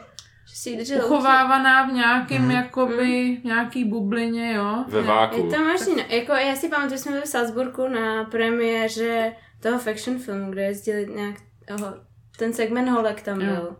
uchovávaná 0.97 1.87
v 1.87 1.93
nějakém, 1.93 2.41
mm. 2.41 2.51
jakoby, 2.51 3.29
mm. 3.29 3.49
nějaký 3.49 3.85
bublině, 3.85 4.53
jo. 4.53 4.85
Ve 4.87 5.01
váku. 5.01 5.35
Je 5.35 5.57
to 5.57 5.63
možný, 5.63 5.95
no, 5.95 6.03
jako 6.09 6.31
já 6.31 6.55
si 6.55 6.69
pamatuju, 6.69 6.97
že 6.97 6.97
jsme 6.97 7.11
byli 7.11 7.23
v 7.23 7.27
Salzburgu 7.27 7.87
na 7.87 8.23
premiéře 8.23 9.33
toho 9.59 9.79
fiction 9.79 10.19
filmu, 10.19 10.51
kde 10.51 10.63
jezdili 10.63 11.07
nějak 11.15 11.35
toho 11.67 11.93
ten 12.43 12.53
segment 12.53 12.89
holek 12.89 13.21
tam 13.21 13.41
jo. 13.41 13.47
byl. 13.47 13.75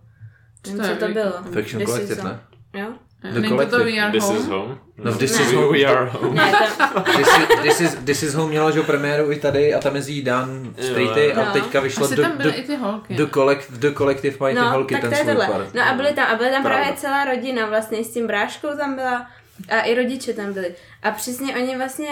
Nevím, 0.67 0.83
co 0.83 1.05
to 1.05 1.13
bylo. 1.13 1.31
Fiction 1.53 1.85
Collective, 1.85 2.23
ne? 2.23 2.39
Jo? 2.73 2.87
The 3.31 3.39
Není 3.39 3.57
to 3.57 3.83
This 4.11 4.23
Home? 4.23 4.37
is 4.37 4.47
home? 4.47 4.79
No, 4.97 5.15
This 5.17 5.39
is 5.39 5.53
Home. 5.53 5.71
We 5.73 5.85
Are 5.85 6.09
Home. 6.09 6.35
Ne, 6.35 6.51
to... 6.51 7.01
this, 7.01 7.27
is, 7.27 7.61
this, 7.61 7.81
is, 7.81 7.95
this 7.95 8.23
is 8.23 8.33
Home 8.33 8.49
měla, 8.49 8.71
že 8.71 8.81
premiéru 8.81 9.31
i 9.31 9.39
tady 9.39 9.73
a 9.73 9.79
tam 9.79 9.95
jezdí 9.95 10.21
Dan 10.21 10.73
Streety 10.79 11.33
a 11.33 11.45
no. 11.45 11.51
teďka 11.53 11.79
vyšlo 11.79 12.05
Asi 12.05 12.15
do, 12.15 12.21
tam 12.23 12.37
byly 12.37 12.51
do, 12.51 12.57
i 12.59 12.61
ty 12.61 12.75
holky. 12.75 13.13
do, 13.13 13.27
collect, 13.27 13.71
do 13.71 13.93
Collective 13.93 14.37
mají 14.39 14.55
ty 14.55 14.61
no, 14.61 14.71
holky, 14.71 14.95
tak 14.95 15.01
ten 15.01 15.09
to 15.09 15.15
je 15.17 15.23
svůj 15.23 15.33
tohle. 15.33 15.47
pár. 15.47 15.67
No 15.73 15.81
a 15.81 15.93
byly 15.93 16.13
tam, 16.13 16.27
a 16.31 16.35
byly 16.35 16.49
tam 16.49 16.63
Pravda. 16.63 16.79
právě 16.79 16.97
celá 16.97 17.25
rodina 17.25 17.65
vlastně, 17.65 18.03
s 18.03 18.13
tím 18.13 18.27
bráškou 18.27 18.77
tam 18.77 18.95
byla 18.95 19.27
a 19.69 19.79
i 19.79 19.95
rodiče 19.95 20.33
tam 20.33 20.53
byli. 20.53 20.75
A 21.03 21.11
přesně 21.11 21.55
oni 21.55 21.77
vlastně 21.77 22.09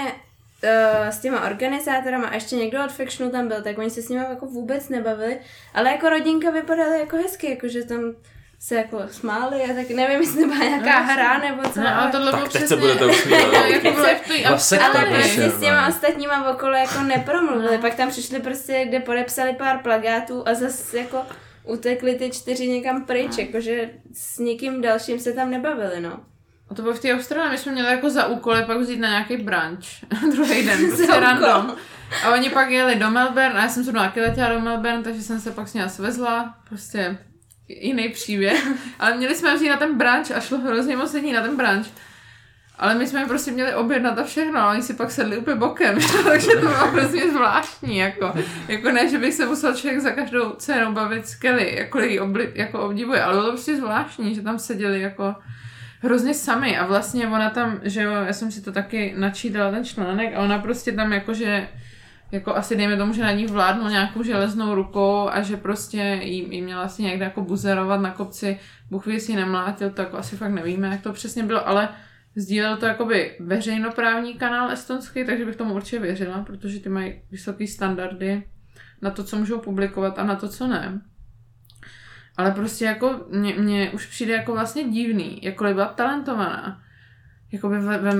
uh, 0.63 1.09
s 1.09 1.19
těma 1.19 1.45
organizátorama 1.45 2.27
a 2.27 2.33
ještě 2.33 2.55
někdo 2.55 2.83
od 2.85 2.91
Fictionu 2.91 3.31
tam 3.31 3.47
byl, 3.47 3.61
tak 3.61 3.77
oni 3.77 3.89
se 3.89 4.01
s 4.01 4.09
nimi 4.09 4.23
jako 4.29 4.45
vůbec 4.45 4.89
nebavili, 4.89 5.39
ale 5.73 5.89
jako 5.91 6.09
rodinka 6.09 6.49
vypadaly 6.51 6.99
jako 6.99 7.17
hezky, 7.17 7.49
jakože 7.49 7.83
tam 7.83 7.99
se 8.59 8.75
jako 8.75 9.01
smáli 9.11 9.63
a 9.63 9.67
tak 9.73 9.89
nevím, 9.89 10.21
jestli 10.21 10.45
byla 10.45 10.57
nějaká 10.63 10.99
No, 10.99 11.13
hra 11.13 11.37
nebo 11.37 11.69
co. 11.69 11.79
No, 11.81 11.87
ale 12.01 12.11
tohle 12.11 12.31
Tak 12.31 12.39
bylo 12.39 12.49
teď 12.51 12.61
se 12.61 12.65
přesně... 12.65 12.75
budete 12.77 13.05
usmívat. 13.05 13.53
jako 13.69 13.91
bylo 13.91 14.05
v 14.05 14.27
té 14.27 14.49
Vlastně 14.49 14.79
ale 14.79 15.05
prostě 15.05 15.49
s 15.49 15.59
těma 15.59 15.81
no. 15.81 15.89
ostatníma 15.89 16.49
okolo 16.51 16.73
jako 16.73 16.99
nepromluvili. 16.99 17.75
No. 17.75 17.81
Pak 17.81 17.95
tam 17.95 18.09
přišli 18.09 18.39
prostě, 18.39 18.85
kde 18.85 18.99
podepsali 18.99 19.53
pár 19.53 19.77
plagátů 19.77 20.43
a 20.47 20.53
zase 20.53 20.97
jako 20.97 21.21
utekli 21.63 22.15
ty 22.15 22.29
čtyři 22.31 22.67
někam 22.67 23.05
pryč, 23.05 23.37
No. 23.37 23.43
jakože 23.43 23.89
s 24.13 24.37
nikým 24.39 24.81
dalším 24.81 25.19
se 25.19 25.33
tam 25.33 25.51
nebavili, 25.51 25.99
no. 26.01 26.19
A 26.71 26.75
to 26.75 26.81
bylo 26.81 26.93
v 26.93 26.99
té 26.99 27.13
Austrálii, 27.13 27.51
my 27.51 27.57
jsme 27.57 27.71
měli 27.71 27.89
jako 27.89 28.09
za 28.09 28.27
úkoly 28.27 28.63
pak 28.65 28.77
vzít 28.77 28.99
na 28.99 29.09
nějaký 29.09 29.37
brunch 29.37 29.85
druhý 30.31 30.65
den, 30.65 30.79
prostě 30.87 31.03
úkol. 31.03 31.19
random. 31.19 31.75
A 32.25 32.31
oni 32.31 32.49
pak 32.49 32.69
jeli 32.69 32.95
do 32.95 33.09
Melbourne 33.11 33.53
a 33.53 33.61
já 33.61 33.69
jsem 33.69 33.83
se 33.83 33.91
taky 33.91 34.21
letěla 34.21 34.49
do 34.49 34.59
Melbourne, 34.59 35.03
takže 35.03 35.21
jsem 35.21 35.39
se 35.39 35.51
pak 35.51 35.67
s 35.67 35.73
ní 35.73 35.81
svezla, 35.87 36.55
prostě 36.69 37.17
jiný 37.67 38.09
příběh. 38.09 38.67
Ale 38.99 39.17
měli 39.17 39.35
jsme 39.35 39.55
vzít 39.55 39.69
na 39.69 39.77
ten 39.77 39.97
brunch 39.97 40.31
a 40.31 40.39
šlo 40.39 40.57
hrozně 40.57 40.97
moc 40.97 41.13
lidí 41.13 41.31
na 41.31 41.41
ten 41.41 41.57
brunch. 41.57 41.87
Ale 42.77 42.95
my 42.95 43.07
jsme 43.07 43.25
prostě 43.25 43.51
měli 43.51 43.75
objednat 43.75 44.19
a 44.19 44.23
všechno, 44.23 44.59
a 44.59 44.71
oni 44.71 44.81
si 44.81 44.93
pak 44.93 45.11
sedli 45.11 45.37
úplně 45.37 45.55
bokem, 45.55 45.97
takže 46.23 46.51
to 46.51 46.59
bylo 46.59 46.87
hrozně 46.87 47.31
zvláštní, 47.31 47.97
jako, 47.97 48.33
jako 48.67 48.91
ne, 48.91 49.09
že 49.09 49.17
bych 49.17 49.33
se 49.33 49.45
musel 49.45 49.75
člověk 49.75 50.01
za 50.01 50.11
každou 50.11 50.49
cenu 50.49 50.93
bavit 50.93 51.27
s 51.27 51.35
Kelly, 51.35 51.75
jako 51.75 51.99
obli, 52.23 52.51
jako 52.55 52.79
obdivuje, 52.79 53.23
ale 53.23 53.33
bylo 53.33 53.45
to 53.45 53.51
prostě 53.51 53.77
zvláštní, 53.77 54.35
že 54.35 54.41
tam 54.41 54.59
seděli 54.59 55.01
jako 55.01 55.35
hrozně 56.01 56.33
sami 56.33 56.77
a 56.77 56.85
vlastně 56.85 57.27
ona 57.27 57.49
tam, 57.49 57.79
že 57.83 58.01
jo, 58.01 58.11
já 58.11 58.33
jsem 58.33 58.51
si 58.51 58.61
to 58.61 58.71
taky 58.71 59.13
načítala 59.17 59.71
ten 59.71 59.85
článek 59.85 60.33
a 60.35 60.39
ona 60.39 60.59
prostě 60.59 60.91
tam 60.91 61.13
jakože 61.13 61.67
jako 62.31 62.55
asi 62.55 62.75
dejme 62.75 62.97
tomu, 62.97 63.13
že 63.13 63.23
na 63.23 63.31
ní 63.31 63.45
vládnul 63.45 63.89
nějakou 63.89 64.23
železnou 64.23 64.75
rukou 64.75 65.29
a 65.29 65.41
že 65.41 65.57
prostě 65.57 66.19
jí, 66.23 66.55
jí 66.55 66.61
měla 66.61 66.81
asi 66.81 67.03
někde 67.03 67.25
jako 67.25 67.41
buzerovat 67.41 68.01
na 68.01 68.11
kopci, 68.11 68.59
Bůh 68.91 69.05
ví, 69.05 69.13
jestli 69.13 69.35
nemlátil, 69.35 69.89
to 69.89 70.01
jako 70.01 70.17
asi 70.17 70.37
fakt 70.37 70.51
nevíme, 70.51 70.87
jak 70.87 71.01
to 71.01 71.13
přesně 71.13 71.43
bylo, 71.43 71.67
ale 71.67 71.89
sdílel 72.35 72.77
to 72.77 72.85
jakoby 72.85 73.35
veřejnoprávní 73.39 74.33
kanál 74.33 74.71
estonský, 74.71 75.25
takže 75.25 75.45
bych 75.45 75.55
tomu 75.55 75.73
určitě 75.73 75.99
věřila, 75.99 76.43
protože 76.43 76.79
ty 76.79 76.89
mají 76.89 77.21
vysoké 77.31 77.67
standardy 77.67 78.43
na 79.01 79.11
to, 79.11 79.23
co 79.23 79.37
můžou 79.37 79.59
publikovat 79.59 80.19
a 80.19 80.23
na 80.23 80.35
to, 80.35 80.49
co 80.49 80.67
ne. 80.67 81.01
Ale 82.37 82.51
prostě 82.51 82.85
jako 82.85 83.19
mě, 83.29 83.53
mě 83.55 83.91
už 83.91 84.05
přijde 84.05 84.33
jako 84.33 84.51
vlastně 84.53 84.83
divný, 84.83 85.39
jakkoliv 85.43 85.73
byla 85.75 85.87
talentovaná. 85.87 86.81
Jakoby 87.51 87.79
ve, 87.79 87.97
ve, 87.97 88.13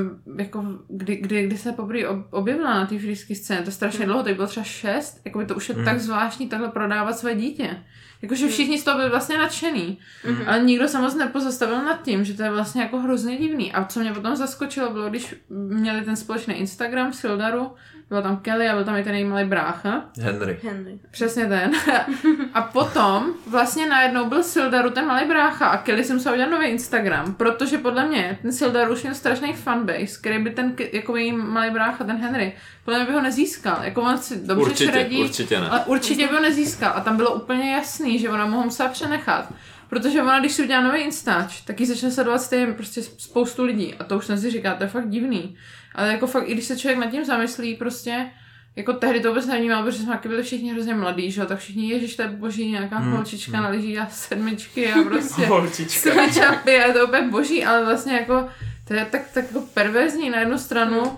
jako 0.44 0.66
kdy, 0.88 1.16
kdy, 1.16 1.48
kdy 1.48 1.58
se 1.58 1.72
poprvé 1.72 2.08
ob- 2.08 2.28
objevila 2.34 2.74
na 2.74 2.86
té 2.86 3.00
frýské 3.00 3.36
scéně, 3.36 3.62
to 3.62 3.68
je 3.68 3.72
strašně 3.72 4.06
dlouho, 4.06 4.24
to 4.24 4.30
jí 4.30 4.36
bylo 4.36 4.48
třeba 4.48 4.64
šest, 4.64 5.22
jakoby 5.26 5.46
to 5.46 5.56
už 5.56 5.70
je 5.70 5.76
Hmm. 5.76 5.86
tak 5.86 6.00
zvláštní 6.00 6.50
takhle 6.50 6.70
prodávat 6.70 7.18
své 7.18 7.36
dítě. 7.36 7.78
Jakože 8.22 8.48
všichni 8.48 8.80
z 8.80 8.84
toho 8.84 8.98
byli 8.98 9.10
vlastně 9.10 9.38
nadšený, 9.38 9.98
Mhm. 10.30 10.44
ale 10.48 10.60
nikdo 10.60 10.88
se 10.88 11.00
moc 11.00 11.16
nepozastavil 11.16 11.86
nad 11.86 12.02
tím, 12.04 12.26
že 12.26 12.34
to 12.34 12.44
je 12.44 12.52
vlastně 12.52 12.82
jako 12.82 13.00
hrozně 13.00 13.38
divný. 13.38 13.74
A 13.74 13.86
co 13.86 14.00
mě 14.00 14.14
potom 14.14 14.36
zaskočilo, 14.36 14.90
bylo, 14.94 15.10
když 15.10 15.36
měli 15.50 16.02
ten 16.06 16.16
společný 16.16 16.54
Instagram 16.54 17.14
Sildaru, 17.14 17.72
byla 18.12 18.22
tam 18.22 18.38
Kelly 18.38 18.68
a 18.70 18.76
byl 18.76 18.86
tam 18.86 18.96
i 18.96 19.04
ten 19.04 19.16
její 19.16 19.24
malý 19.24 19.46
brácha. 19.46 20.06
Henry. 20.22 20.60
Henry. 20.64 21.00
Přesně 21.12 21.46
ten. 21.46 21.72
A 22.54 22.62
potom 22.62 23.34
vlastně 23.48 23.86
najednou 23.90 24.30
byl 24.30 24.44
Sildaru 24.44 24.90
ten 24.90 25.06
malý 25.08 25.28
brácha 25.28 25.68
a 25.68 25.78
Kelly 25.78 26.04
si 26.04 26.14
musela 26.14 26.34
udělat 26.36 26.52
nový 26.52 26.68
Instagram, 26.68 27.34
protože 27.34 27.78
podle 27.78 28.08
mě 28.08 28.38
ten 28.42 28.52
Sildaru 28.54 28.94
už 28.94 29.02
měl 29.02 29.16
strašný 29.16 29.54
fanbase, 29.54 30.20
který 30.20 30.44
by 30.44 30.50
ten 30.50 30.76
jako 30.94 31.16
její 31.16 31.32
malý 31.32 31.72
brácha, 31.72 32.04
ten 32.04 32.18
Henry, 32.18 32.54
podle 32.86 33.00
mě 33.00 33.08
by 33.08 33.14
ho 33.14 33.22
nezískal. 33.22 33.78
Jako 33.84 34.02
on 34.02 34.18
si 34.18 34.48
dobře 34.48 34.66
Určitě, 34.66 34.92
čredí, 34.92 35.24
určitě 35.24 35.60
ne. 35.60 35.70
ale 35.70 35.84
určitě 35.86 36.28
by 36.28 36.34
ho 36.34 36.42
nezískal. 36.42 36.92
A 36.96 37.02
tam 37.02 37.18
bylo 37.18 37.34
úplně 37.34 37.72
jasný, 37.72 38.20
že 38.20 38.30
ona 38.30 38.46
mu 38.46 38.58
ho 38.58 38.64
musela 38.64 38.90
přenechat. 38.90 39.54
Protože 39.90 40.22
ona, 40.22 40.40
když 40.40 40.52
si 40.52 40.64
udělá 40.64 40.82
nový 40.82 41.00
Instač, 41.00 41.62
tak 41.62 41.80
ji 41.80 41.86
začne 41.86 42.12
sledovat 42.12 42.42
stejně 42.42 42.68
prostě 42.68 43.02
spoustu 43.04 43.64
lidí. 43.64 43.96
A 44.00 44.04
to 44.04 44.18
už 44.18 44.26
jsem 44.26 44.38
si 44.38 44.52
říká, 44.52 44.76
to 44.76 44.84
je 44.84 44.90
fakt 44.90 45.10
divný. 45.10 45.56
Ale 45.96 46.12
jako 46.12 46.28
fakt, 46.28 46.50
i 46.50 46.54
když 46.54 46.66
se 46.66 46.78
člověk 46.78 47.00
nad 47.00 47.12
tím 47.12 47.26
zamyslí, 47.26 47.76
prostě 47.76 48.30
jako 48.76 48.94
tehdy 48.94 49.20
to 49.20 49.28
vůbec 49.30 49.46
nevnímal, 49.46 49.84
protože 49.84 49.98
jsme 49.98 50.14
taky 50.14 50.28
byli 50.28 50.44
všichni 50.44 50.72
hrozně 50.72 50.94
mladí, 50.94 51.32
že 51.32 51.42
jo, 51.42 51.48
tak 51.48 51.60
všichni, 51.60 51.90
ježiš, 51.90 52.16
to 52.16 52.22
je 52.22 52.28
boží, 52.28 52.72
nějaká 52.72 52.98
hmm. 52.98 53.12
holčička 53.12 53.62
na 53.62 53.70
lyžích 53.70 54.00
a 54.00 54.08
sedmičky 54.12 54.92
a 54.92 55.04
prostě 55.04 55.46
Holčička. 55.46 56.12
a 56.12 56.70
je 56.70 56.94
to 56.94 57.08
úplně 57.08 57.28
boží, 57.28 57.66
ale 57.66 57.86
vlastně 57.86 58.14
jako 58.14 58.50
to 58.88 58.94
je 58.94 59.06
tak, 59.06 59.22
tak 59.34 59.46
jako 59.46 59.62
perverzní 59.74 60.30
na 60.30 60.40
jednu 60.40 60.58
stranu 60.58 61.18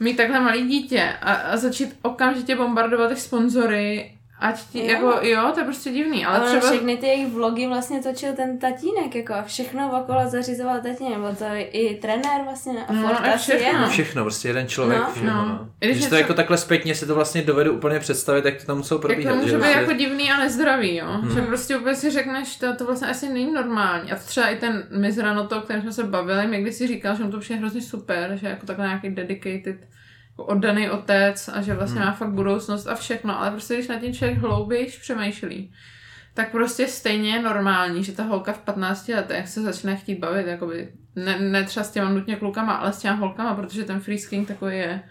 mít 0.00 0.16
takhle 0.16 0.40
malý 0.40 0.68
dítě 0.68 1.12
a, 1.22 1.32
a 1.32 1.56
začít 1.56 1.98
okamžitě 2.02 2.56
bombardovat 2.56 3.10
ty 3.10 3.16
sponzory 3.16 4.11
Ať 4.42 4.60
ti, 4.72 4.78
jo. 4.78 4.84
jako, 4.86 5.18
jo, 5.22 5.50
to 5.54 5.60
je 5.60 5.64
prostě 5.64 5.90
divný, 5.90 6.24
ale, 6.26 6.38
ale 6.38 6.48
třeba... 6.48 6.70
všechny 6.72 6.96
ty 6.96 7.06
jejich 7.06 7.32
vlogy 7.32 7.66
vlastně 7.66 8.02
točil 8.02 8.32
ten 8.32 8.58
tatínek, 8.58 9.14
jako 9.14 9.34
a 9.34 9.42
všechno 9.42 10.00
okolo 10.02 10.20
zařizoval 10.28 10.80
tatínek, 10.80 11.18
byl 11.18 11.34
to 11.38 11.44
i 11.70 11.98
trenér 12.02 12.40
vlastně 12.44 12.72
a 12.88 12.92
No, 12.92 13.08
a 13.32 13.36
všechno. 13.36 13.66
je, 13.66 13.78
no. 13.78 13.88
Všechno, 13.88 14.22
prostě 14.22 14.48
jeden 14.48 14.68
člověk. 14.68 15.00
No, 15.22 15.32
no. 15.32 15.46
no. 15.48 15.68
Když 15.78 15.90
Když 15.92 16.04
je 16.04 16.10
to 16.10 16.16
tře- 16.16 16.18
jako 16.18 16.34
takhle 16.34 16.58
zpětně 16.58 16.94
si 16.94 17.06
to 17.06 17.14
vlastně 17.14 17.42
dovedu 17.42 17.72
úplně 17.72 17.98
představit, 18.00 18.44
jak 18.44 18.56
to 18.60 18.66
tam 18.66 18.76
muselo 18.76 18.98
Jak 18.98 19.06
probíhat. 19.06 19.30
to 19.30 19.36
může 19.36 19.48
že 19.50 19.56
být 19.56 19.60
vlastně- 19.62 19.80
jako 19.80 19.92
divný 19.92 20.30
a 20.32 20.36
nezdravý, 20.38 20.96
jo? 20.96 21.06
Hmm. 21.06 21.34
Že 21.34 21.42
prostě 21.42 21.76
úplně 21.76 21.94
si 21.94 22.10
řekneš, 22.10 22.56
to, 22.56 22.76
to 22.76 22.84
vlastně 22.84 23.08
asi 23.08 23.28
není 23.28 23.52
normální. 23.52 24.12
A 24.12 24.16
třeba 24.16 24.46
i 24.48 24.56
ten 24.56 24.84
Mizranoto, 24.90 25.58
o 25.58 25.60
kterém 25.60 25.82
jsme 25.82 25.92
se 25.92 26.04
bavili, 26.04 26.46
mi 26.46 26.62
když 26.62 26.74
si 26.74 26.86
říkal, 26.86 27.16
že 27.16 27.24
mu 27.24 27.30
to 27.30 27.38
přijde 27.40 27.58
hrozně 27.60 27.80
super, 27.80 28.38
že 28.40 28.46
jako 28.48 28.66
takhle 28.66 28.86
nějaký 28.86 29.08
dedicated, 29.10 29.76
jako 30.32 30.44
oddaný 30.44 30.90
otec 30.90 31.48
a 31.52 31.62
že 31.62 31.74
vlastně 31.74 32.00
Hmm. 32.00 32.08
má 32.08 32.14
fakt 32.14 32.32
budoucnost 32.32 32.86
a 32.86 32.94
všechno, 32.94 33.40
ale 33.40 33.50
prostě 33.50 33.74
když 33.74 33.88
na 33.88 33.98
tím 33.98 34.14
člověk 34.14 34.38
hloubějš 34.38 34.98
přemýšlí, 34.98 35.72
tak 36.34 36.50
prostě 36.50 36.88
stejně 36.88 37.30
je 37.30 37.42
normální, 37.42 38.04
že 38.04 38.12
ta 38.12 38.22
holka 38.22 38.52
v 38.52 38.58
15 38.58 39.08
letech 39.08 39.48
se 39.48 39.62
začne 39.62 39.96
chtít 39.96 40.18
bavit, 40.18 40.46
jakoby, 40.46 40.92
ne, 41.16 41.38
ne 41.38 41.64
třeba 41.64 41.84
s 41.84 41.90
těma 41.90 42.08
nutně 42.08 42.36
klukama, 42.36 42.72
ale 42.72 42.92
s 42.92 42.98
těma 42.98 43.14
holkama, 43.14 43.54
protože 43.54 43.84
ten 43.84 44.00
freesking 44.00 44.48
takový 44.48 44.76
je, 44.76 45.02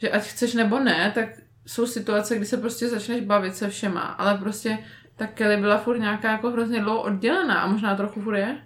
že 0.00 0.10
ať 0.10 0.22
chceš 0.22 0.54
nebo 0.54 0.78
ne, 0.78 1.12
tak 1.14 1.28
jsou 1.66 1.86
situace, 1.86 2.36
kdy 2.36 2.46
se 2.46 2.56
prostě 2.56 2.88
začneš 2.88 3.20
bavit 3.20 3.56
se 3.56 3.68
všema, 3.68 4.00
ale 4.00 4.38
prostě 4.38 4.78
ta 5.16 5.26
Kelly 5.26 5.56
byla 5.56 5.78
furt 5.78 5.98
nějaká 5.98 6.32
jako 6.32 6.50
hrozně 6.50 6.80
dlouho 6.80 7.02
oddělená 7.02 7.60
a 7.60 7.66
možná 7.66 7.96
trochu 7.96 8.22
furt 8.22 8.36
je. 8.36 8.58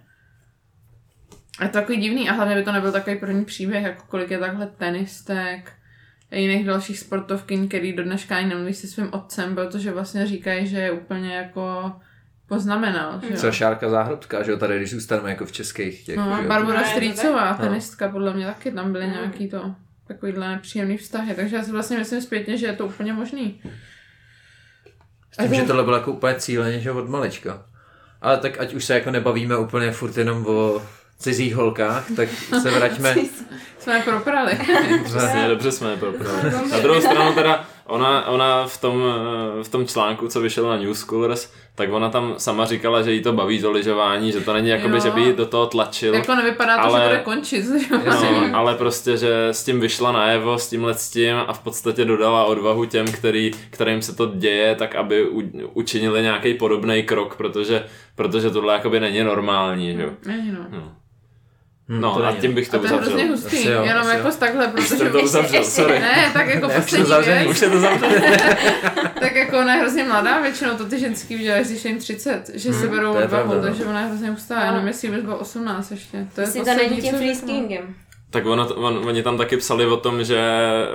A 1.59 1.63
je 1.63 1.69
to 1.69 1.73
takový 1.73 1.97
divný 1.97 2.29
a 2.29 2.33
hlavně 2.33 2.55
by 2.55 2.63
to 2.63 2.71
nebyl 2.71 2.91
takový 2.91 3.19
první 3.19 3.45
příběh, 3.45 3.83
jako 3.83 4.03
kolik 4.07 4.31
je 4.31 4.39
takhle 4.39 4.67
tenistek 4.67 5.71
jiných 6.31 6.65
dalších 6.65 6.99
sportovkyň, 6.99 7.67
který 7.67 7.93
do 7.93 8.03
dneška 8.03 8.37
ani 8.37 8.49
nemluví 8.49 8.73
se 8.73 8.87
svým 8.87 9.09
otcem, 9.13 9.55
protože 9.55 9.91
vlastně 9.91 10.25
říkají, 10.27 10.67
že 10.67 10.79
je 10.79 10.91
úplně 10.91 11.35
jako 11.35 11.91
poznamenal. 12.47 13.19
Že 13.21 13.27
jo? 13.27 13.35
Třeba 13.35 13.51
Šárka 13.51 13.89
Záhrobská, 13.89 14.43
že 14.43 14.51
jo, 14.51 14.57
tady 14.57 14.77
když 14.77 14.91
zůstaneme 14.91 15.29
jako 15.29 15.45
v 15.45 15.51
českých 15.51 16.05
těch, 16.05 16.17
No, 16.17 16.43
Barbara 16.47 16.81
No, 16.81 16.87
Strýcová, 16.87 17.53
tenistka, 17.53 18.09
podle 18.09 18.33
mě 18.33 18.45
taky 18.45 18.71
tam 18.71 18.91
byly 18.91 19.07
nějaký 19.07 19.49
to 19.49 19.75
takovýhle 20.07 20.49
nepříjemný 20.49 20.97
vztahy, 20.97 21.33
takže 21.35 21.55
já 21.55 21.63
si 21.63 21.71
vlastně 21.71 21.97
myslím 21.97 22.21
zpětně, 22.21 22.57
že 22.57 22.65
je 22.65 22.73
to 22.73 22.85
úplně 22.85 23.13
možný. 23.13 23.61
S 25.31 25.37
tím, 25.37 25.55
že 25.55 25.61
tohle 25.61 25.83
bylo 25.83 25.97
jako 25.97 26.11
úplně 26.11 26.35
cíleně, 26.35 26.79
že 26.79 26.91
od 26.91 27.09
malička. 27.09 27.65
Ale 28.21 28.37
tak 28.37 28.59
ať 28.59 28.73
už 28.73 28.85
se 28.85 28.93
jako 28.93 29.11
nebavíme 29.11 29.57
úplně 29.57 29.91
furt 29.91 30.17
jenom 30.17 30.45
o 30.45 30.81
cizích 31.19 31.55
holkách, 31.55 32.05
tak 32.15 32.29
se 32.61 32.71
vraťme. 32.79 33.15
Jsme 33.79 34.01
proprali. 34.01 34.51
Přesně, 35.05 35.45
dobře 35.47 35.71
jsme 35.71 35.91
je 35.91 35.97
probrali. 35.97 36.51
Na 36.71 36.79
druhou 36.79 37.01
stranu 37.01 37.33
teda, 37.33 37.65
ona, 37.87 38.27
ona 38.27 38.67
v, 38.67 38.81
tom, 38.81 39.03
eh, 39.59 39.63
v 39.63 39.69
tom 39.69 39.87
článku, 39.87 40.27
co 40.27 40.41
vyšel 40.41 40.67
na 40.69 40.77
New 40.77 40.93
Schoolers, 40.93 41.51
tak 41.75 41.91
ona 41.91 42.09
tam 42.09 42.33
sama 42.37 42.65
říkala, 42.65 43.01
že 43.01 43.11
jí 43.13 43.23
to 43.23 43.33
baví 43.33 43.61
to 43.61 43.71
lyžování, 43.71 44.31
že 44.31 44.41
to 44.41 44.53
není 44.53 44.69
jakoby, 44.69 44.93
Jo. 44.93 44.99
že 45.03 45.11
by 45.11 45.21
jí 45.21 45.33
do 45.33 45.45
toho 45.45 45.67
tlačil. 45.67 46.13
jako 46.13 46.35
nevypadá 46.35 46.77
to, 46.77 46.83
Ale- 46.83 46.99
že 47.01 47.07
bude 47.07 47.19
končit. 47.19 47.65
Že? 47.65 47.97
No, 48.09 48.49
ale 48.53 48.75
prostě, 48.75 49.17
že 49.17 49.47
s 49.47 49.63
tím 49.63 49.79
vyšla 49.79 50.11
najevo, 50.11 50.57
s 50.59 50.69
tímhle 50.69 50.93
s 50.93 51.09
tím 51.09 51.35
a 51.47 51.53
v 51.53 51.59
podstatě 51.59 52.05
dodala 52.05 52.45
odvahu 52.45 52.85
těm, 52.85 53.05
který, 53.07 53.51
kterým 53.69 54.01
se 54.01 54.15
to 54.15 54.25
děje, 54.35 54.75
tak 54.75 54.95
aby 54.95 55.29
u, 55.29 55.41
učinili 55.73 56.21
nějaký 56.21 56.53
podobný 56.53 57.03
krok, 57.03 57.35
protože, 57.35 57.83
protože 58.15 58.49
tohle 58.49 58.73
jakoby 58.73 58.99
není 58.99 59.23
normální, 59.23 59.93
že 59.95 60.01
jo. 60.01 60.09
Není 60.25 60.51
no. 60.51 60.65
No, 60.71 60.91
no 61.89 62.15
to 62.15 62.25
a 62.25 62.31
tím 62.33 62.53
bych 62.53 62.69
to 62.69 62.77
A 62.77 62.79
to 62.79 62.85
je 62.85 62.91
hrozně 62.93 63.13
uzavřel. 63.13 63.27
hustý, 63.35 63.57
Asi 63.57 63.67
jo, 63.69 63.83
jenom 63.83 64.07
jako 64.09 64.27
jo. 64.27 64.31
z 64.31 64.35
takhle, 64.35 64.67
protože... 64.67 65.09
To 65.09 65.21
uzavřel, 65.21 65.63
sorry. 65.63 65.99
Ne, 65.99 66.29
tak 66.33 66.47
jako 66.47 66.67
Ne, 66.67 66.73
už 66.79 66.91
je 66.91 66.97
to 66.97 67.03
poslední 67.03 67.05
zavřený, 67.09 67.37
věc, 67.39 67.49
Už 67.51 67.61
je 67.61 67.69
to 67.69 67.79
zavřené. 67.79 68.37
tak 69.19 69.35
jako 69.35 69.59
ona 69.59 69.75
je 69.75 69.81
hrozně 69.81 70.03
mladá, 70.03 70.41
většinou 70.41 70.77
to 70.77 70.85
ty 70.85 70.99
ženský 70.99 71.35
udělají, 71.35 71.65
když 71.65 71.85
je 71.85 71.91
jim 71.91 71.99
30, 71.99 72.49
že 72.53 72.73
se 72.73 72.87
berou 72.87 73.09
odvahu, 73.09 73.27
pravda, 73.29 73.55
no. 73.55 73.61
takže 73.61 73.85
ona 73.85 74.01
je 74.01 74.07
hrozně 74.07 74.29
hustá, 74.29 74.59
No. 74.59 74.65
jenom 74.65 74.87
jestli 74.87 75.07
vůbec 75.07 75.23
byla 75.23 75.37
18 75.37 75.91
ještě. 75.91 76.27
To 76.35 76.41
je 76.41 76.47
Jestli 76.47 76.59
to 76.59 76.65
poslední, 76.65 76.89
není 76.89 77.01
tím 77.01 77.15
freeskingem. 77.17 77.95
Tak 78.29 78.45
ono, 78.45 78.65
to- 78.65 78.75
on, 78.75 79.01
oni 79.07 79.23
tam 79.23 79.37
taky 79.37 79.57
psali 79.57 79.85
o 79.85 79.97
tom, 79.97 80.23
že 80.23 80.39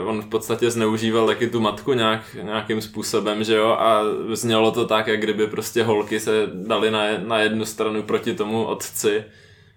on 0.04 0.22
v 0.22 0.26
podstatě 0.26 0.70
zneužíval 0.70 1.26
taky 1.26 1.46
tu 1.46 1.60
matku 1.60 1.92
nějak, 1.92 2.20
nějakým 2.42 2.80
způsobem, 2.80 3.44
že 3.44 3.54
jo, 3.54 3.68
a 3.68 4.02
znělo 4.32 4.70
to 4.70 4.86
tak, 4.86 5.06
jak 5.06 5.20
kdyby 5.20 5.46
prostě 5.46 5.82
holky 5.82 6.20
se 6.20 6.30
dali 6.54 6.90
na, 6.90 7.02
na 7.26 7.38
jednu 7.38 7.64
stranu 7.64 8.02
proti 8.02 8.34
tomu 8.34 8.64
otci, 8.64 9.24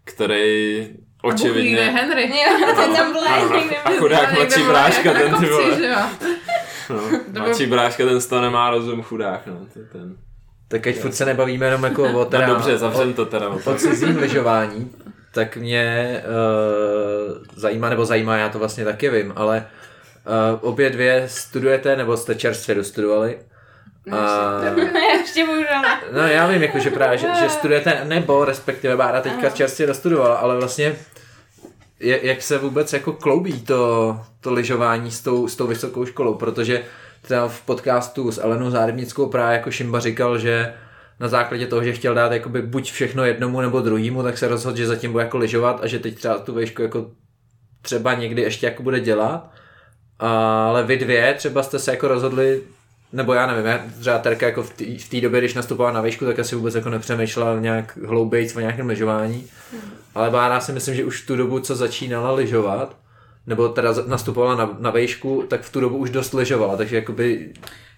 který 0.03 0.87
A 1.23 1.27
očividně... 1.27 1.81
Henry. 1.81 2.29
Jo, 2.29 2.73
ten 2.75 2.95
tam 2.95 3.11
byl 3.11 3.21
A, 3.21 3.89
a 3.89 3.91
chudák 3.99 4.33
mladší 4.33 4.63
bráška, 4.63 5.13
ten 5.13 5.35
ty 5.35 5.45
vole. 5.45 5.79
No, 6.89 7.01
mladší 7.39 7.65
bráška, 7.65 8.05
ten 8.05 8.21
z 8.21 8.27
toho 8.27 8.41
nemá 8.41 8.69
rozum, 8.69 9.03
chudák, 9.03 9.41
no, 9.47 9.53
to 9.73 9.79
je 9.79 9.85
ten. 9.85 10.15
Tak 10.67 10.87
ať 10.87 10.95
furt 10.95 11.11
se 11.11 11.25
nebavíme 11.25 11.65
jenom 11.65 11.83
jako 11.83 12.03
o 12.19 12.25
teda, 12.25 12.47
No 12.47 12.53
dobře, 12.53 12.77
zavřem 12.77 13.13
to 13.13 13.25
teda. 13.25 13.49
o 13.49 13.75
cizím 13.75 14.17
lyžování, 14.17 14.91
tak 15.33 15.57
mě 15.57 16.21
uh, 17.27 17.37
zajímá, 17.55 17.89
nebo 17.89 18.05
zajímá, 18.05 18.37
já 18.37 18.49
to 18.49 18.59
vlastně 18.59 18.85
taky 18.85 19.09
vím, 19.09 19.33
ale 19.35 19.67
uh, 20.61 20.69
obě 20.69 20.89
dvě 20.89 21.23
studujete, 21.27 21.95
nebo 21.95 22.17
jste 22.17 22.35
čerstvě 22.35 22.75
dostudovali. 22.75 23.39
A, 24.11 24.61
Ještě 25.19 25.43
můžeme. 25.43 25.99
no 26.11 26.19
já 26.27 26.47
vím, 26.47 26.61
jako, 26.63 26.79
že 26.79 26.89
právě, 26.89 27.17
že, 27.17 27.27
že 27.39 27.49
studujete, 27.49 28.01
nebo 28.03 28.45
respektive 28.45 28.97
Bára 28.97 29.21
teďka 29.21 29.49
čerstvě 29.49 29.87
dostudovala, 29.87 30.35
ale 30.35 30.55
vlastně 30.55 30.95
jak 32.03 32.41
se 32.41 32.57
vůbec 32.57 32.93
jako 32.93 33.13
kloubí 33.13 33.61
to, 33.61 34.19
to 34.41 34.53
lyžování 34.53 35.11
s 35.11 35.21
tou, 35.21 35.47
s 35.47 35.55
tou 35.55 35.67
vysokou 35.67 36.05
školou, 36.05 36.33
protože 36.35 36.83
třeba 37.21 37.47
v 37.47 37.61
podcastu 37.61 38.31
s 38.31 38.43
Alenou 38.43 38.69
Zárybnickou 38.69 39.27
právě 39.27 39.57
jako 39.57 39.71
Šimba 39.71 39.99
říkal, 39.99 40.39
že 40.39 40.73
na 41.19 41.27
základě 41.27 41.67
toho, 41.67 41.83
že 41.83 41.93
chtěl 41.93 42.13
dát 42.13 42.31
jakoby 42.31 42.61
buď 42.61 42.91
všechno 42.91 43.25
jednomu 43.25 43.61
nebo 43.61 43.81
druhému, 43.81 44.23
tak 44.23 44.37
se 44.37 44.47
rozhodl, 44.47 44.77
že 44.77 44.87
zatím 44.87 45.11
bude 45.11 45.23
jako 45.23 45.37
lyžovat 45.37 45.79
a 45.83 45.87
že 45.87 45.99
teď 45.99 46.15
třeba 46.15 46.37
tu 46.37 46.55
výšku 46.55 46.81
jako 46.81 47.11
třeba 47.81 48.13
někdy 48.13 48.41
ještě 48.41 48.65
jako 48.65 48.83
bude 48.83 48.99
dělat. 48.99 49.51
Ale 50.19 50.83
vy 50.83 50.97
dvě 50.97 51.33
třeba 51.33 51.63
jste 51.63 51.79
se 51.79 51.91
jako 51.91 52.07
rozhodli 52.07 52.61
nebo 53.13 53.33
já 53.33 53.47
nevím, 53.47 53.65
já 53.65 53.79
třeba 53.99 54.17
Terka 54.19 54.45
jako 54.45 54.63
v 54.63 55.09
té 55.09 55.21
době, 55.21 55.39
když 55.39 55.53
nastupovala 55.53 55.93
na 55.93 56.01
výšku, 56.01 56.25
tak 56.25 56.39
asi 56.39 56.55
vůbec 56.55 56.75
jako 56.75 56.89
nepřemýšlela 56.89 57.59
nějak 57.59 57.97
hloubějc 58.05 58.55
o 58.55 58.59
nějakém 58.59 58.87
lyžování. 58.87 59.47
Ale 60.15 60.29
Bára 60.29 60.59
si 60.59 60.71
myslím, 60.71 60.95
že 60.95 61.05
už 61.05 61.21
v 61.23 61.27
tu 61.27 61.35
dobu, 61.35 61.59
co 61.59 61.75
začínala 61.75 62.31
lyžovat, 62.31 62.97
nebo 63.47 63.69
teda 63.69 63.93
nastupovala 64.07 64.55
na, 64.55 64.77
na 64.79 64.91
výšku, 64.91 65.43
tak 65.49 65.61
v 65.61 65.71
tu 65.71 65.79
dobu 65.79 65.97
už 65.97 66.09
dost 66.09 66.33
lyžovala, 66.33 66.77
takže 66.77 66.95
jakoby 66.95 67.53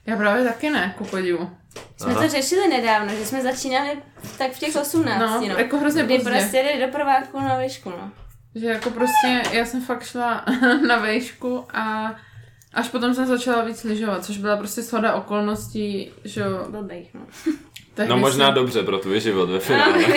Já 0.06 0.16
právě 0.18 0.44
taky 0.44 0.70
ne, 0.70 0.96
ku 0.98 1.04
podivu. 1.06 1.50
Jsme 1.98 2.12
Aha. 2.12 2.22
to 2.24 2.30
řešili 2.30 2.68
nedávno, 2.68 3.14
že 3.16 3.26
jsme 3.26 3.42
začínali 3.42 3.90
tak 4.38 4.52
v 4.52 4.60
těch 4.60 4.76
18, 4.76 5.20
No, 5.20 5.48
no. 5.50 5.58
jako 5.58 5.78
hrozně 5.78 6.04
Kdy 6.04 6.16
pozdě. 6.18 6.32
prostě 6.32 6.58
jeli 6.58 6.86
do 6.86 6.92
prváku 6.92 7.40
na 7.40 7.60
výšku, 7.60 7.90
no. 7.90 8.12
Že 8.56 8.68
jako 8.68 8.90
prostě, 8.90 9.42
já 9.52 9.66
jsem 9.66 9.82
fakt 9.82 10.04
šla 10.04 10.46
na 10.88 10.98
vejšku 11.00 11.64
a 11.74 12.16
až 12.74 12.90
potom 12.90 13.14
jsem 13.14 13.26
začala 13.28 13.64
víc 13.64 13.84
lyžovat, 13.84 14.26
což 14.26 14.38
byla 14.38 14.58
prostě 14.58 14.82
shoda 14.82 15.14
okolností, 15.14 16.12
že 16.24 16.42
jo. 16.42 16.66
Blbejch, 16.70 17.14
no. 17.14 17.22
Tehdy 17.96 18.10
No 18.10 18.18
možná 18.18 18.46
jsem- 18.46 18.56
dobře 18.56 18.84
pro 18.84 18.98
tvůj 18.98 19.20
život 19.20 19.50
ve 19.50 19.60
finále. 19.60 20.02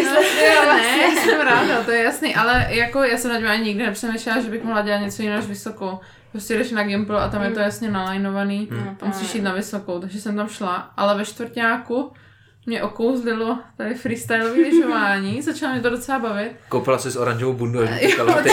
Jo, 0.55 0.75
ne, 0.77 1.17
jsem 1.25 1.41
ráda, 1.41 1.83
to 1.85 1.91
je 1.91 2.03
jasný, 2.03 2.35
ale 2.35 2.67
jako 2.69 3.03
já 3.03 3.17
jsem 3.19 3.31
na 3.33 3.39
tím 3.39 3.47
ani 3.47 3.65
nikdy 3.65 3.87
nepřemýšlela, 3.87 4.41
že 4.41 4.51
bych 4.51 4.65
mohla 4.65 4.83
dělat 4.83 4.99
něco 4.99 5.23
jiného 5.23 5.41
než 5.41 5.49
vysokou. 5.49 5.99
Prostě 6.33 6.55
jdeš 6.59 6.71
na 6.71 6.83
Gimple 6.83 7.21
a 7.21 7.29
tam 7.29 7.43
je 7.43 7.51
to 7.51 7.61
jasně 7.61 7.91
nalajnovaný, 7.91 8.69
No, 8.71 8.95
tam 8.99 9.09
musíš 9.09 9.35
jít 9.35 9.41
na 9.41 9.53
vysokou, 9.53 10.01
takže 10.01 10.21
jsem 10.21 10.37
tam 10.37 10.49
šla, 10.49 10.91
ale 10.97 11.17
ve 11.17 11.25
čtvrtáku 11.25 12.13
mě 12.69 12.83
okouzlilo 12.83 13.59
tady 13.77 13.95
freestyleové 13.95 14.61
lyžování, 14.61 15.43
začalo 15.49 15.73
mě 15.73 15.83
to 15.83 15.91
docela 15.91 16.19
bavit. 16.19 16.53
koupila 16.69 16.99
si 16.99 17.11
s 17.11 17.17
oranžovou 17.17 17.53
bundu, 17.53 17.81
až 17.83 17.89
Jo, 18.19 18.27
to 18.27 18.43
ty 18.43 18.51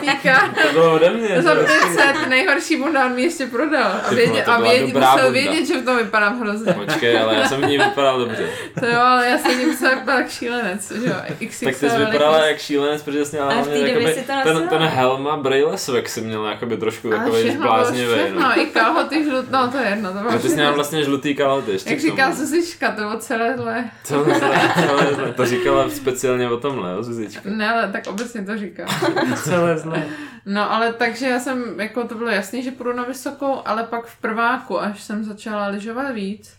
mě 0.00 0.12
týká. 0.12 0.54
To 0.62 0.72
bylo 0.72 0.94
ode 0.94 1.10
mě. 1.10 1.42
Za 1.42 1.54
to- 1.54 1.60
500 1.64 2.28
nejhorší 2.28 2.76
bunda 2.76 3.06
on 3.06 3.12
mi 3.14 3.22
ještě 3.22 3.46
prodal. 3.46 3.92
A, 4.10 4.14
vědět, 4.14 4.48
a 4.48 4.56
dobrá 4.56 5.12
musel 5.12 5.30
bunda. 5.30 5.30
vědět, 5.30 5.66
že 5.66 5.80
v 5.80 5.84
tom 5.84 5.96
vypadám 5.96 6.40
hrozně. 6.40 6.72
Počkej, 6.72 7.18
ale 7.18 7.34
já 7.36 7.48
jsem 7.48 7.60
v 7.60 7.64
ní 7.66 7.78
vypadal 7.78 8.18
dobře. 8.18 8.48
To 8.80 8.86
jo, 8.86 9.00
ale 9.00 9.28
já 9.28 9.38
jsem 9.38 9.58
tím 9.58 9.68
musela 9.68 9.94
vypadat 9.94 10.18
jak 10.18 10.30
šílenec, 10.30 10.92
že 10.92 11.08
jo. 11.08 11.14
XXL 11.48 11.64
Tak 11.64 11.76
ty 11.80 11.90
jsi 11.90 11.96
vypadala 11.98 12.46
jak 12.46 12.58
šílenec, 12.58 13.02
protože 13.02 13.24
jsi 13.24 13.36
měla 13.36 13.46
Ale 13.46 13.54
v 13.54 13.66
hlavně 13.66 13.74
té 13.82 13.92
době 13.92 14.02
jakoby, 14.02 14.14
si 14.20 14.26
to 14.26 14.32
ten, 14.58 14.68
ten 14.68 14.82
helma 14.82 15.36
Braille 15.36 15.78
swag 15.78 16.08
si 16.08 16.20
měla 16.20 16.50
jakoby 16.50 16.76
trošku 16.76 17.10
takový 17.10 17.50
bláznivý. 17.50 18.14
všechno, 18.14 18.40
No. 18.40 18.60
i 18.60 18.66
kalhoty 18.66 19.24
žlut, 19.24 19.50
no 19.50 19.68
to 19.70 19.78
je 19.78 19.86
jedno, 19.90 20.12
to 20.12 20.18
bylo 20.18 20.38
ty 20.38 20.48
jsi 20.48 20.54
měla 20.54 20.70
vlastně 20.70 21.04
žlutý 21.04 21.34
kalhoty 21.34 21.70
ještě 21.70 21.90
Jak 21.90 22.00
říká 22.00 22.30
Zuzička, 22.34 22.90
to 22.92 23.00
bylo 23.00 23.16
celé 23.42 23.56
zlé. 23.56 23.90
Celé 24.02 24.38
zlé, 24.38 24.60
celé 24.74 25.14
zlé. 25.14 25.32
To 25.32 25.46
říkala 25.46 25.90
speciálně 25.90 26.50
o 26.50 26.56
tomhle, 26.56 26.92
jo, 26.92 27.02
Zuzička. 27.02 27.50
Ne, 27.50 27.68
ale 27.68 27.92
tak 27.92 28.06
obecně 28.06 28.44
to 28.44 28.58
říká. 28.58 28.86
Celé 29.42 29.78
zlé. 29.78 30.04
No 30.46 30.72
ale 30.72 30.92
takže 30.92 31.28
já 31.28 31.40
jsem, 31.40 31.80
jako 31.80 32.08
to 32.08 32.14
bylo 32.14 32.30
jasný, 32.30 32.62
že 32.62 32.70
půjdu 32.70 32.92
na 32.92 33.04
vysokou, 33.04 33.62
ale 33.64 33.84
pak 33.84 34.06
v 34.06 34.20
prváku, 34.20 34.80
až 34.80 35.02
jsem 35.02 35.24
začala 35.24 35.66
lyžovat 35.66 36.10
víc. 36.10 36.56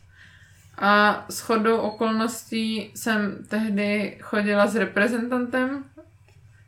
A 0.78 1.26
s 1.30 1.40
chodou 1.40 1.78
okolností 1.78 2.92
jsem 2.96 3.38
tehdy 3.50 4.18
chodila 4.22 4.68
s 4.68 4.76
reprezentantem 4.76 5.84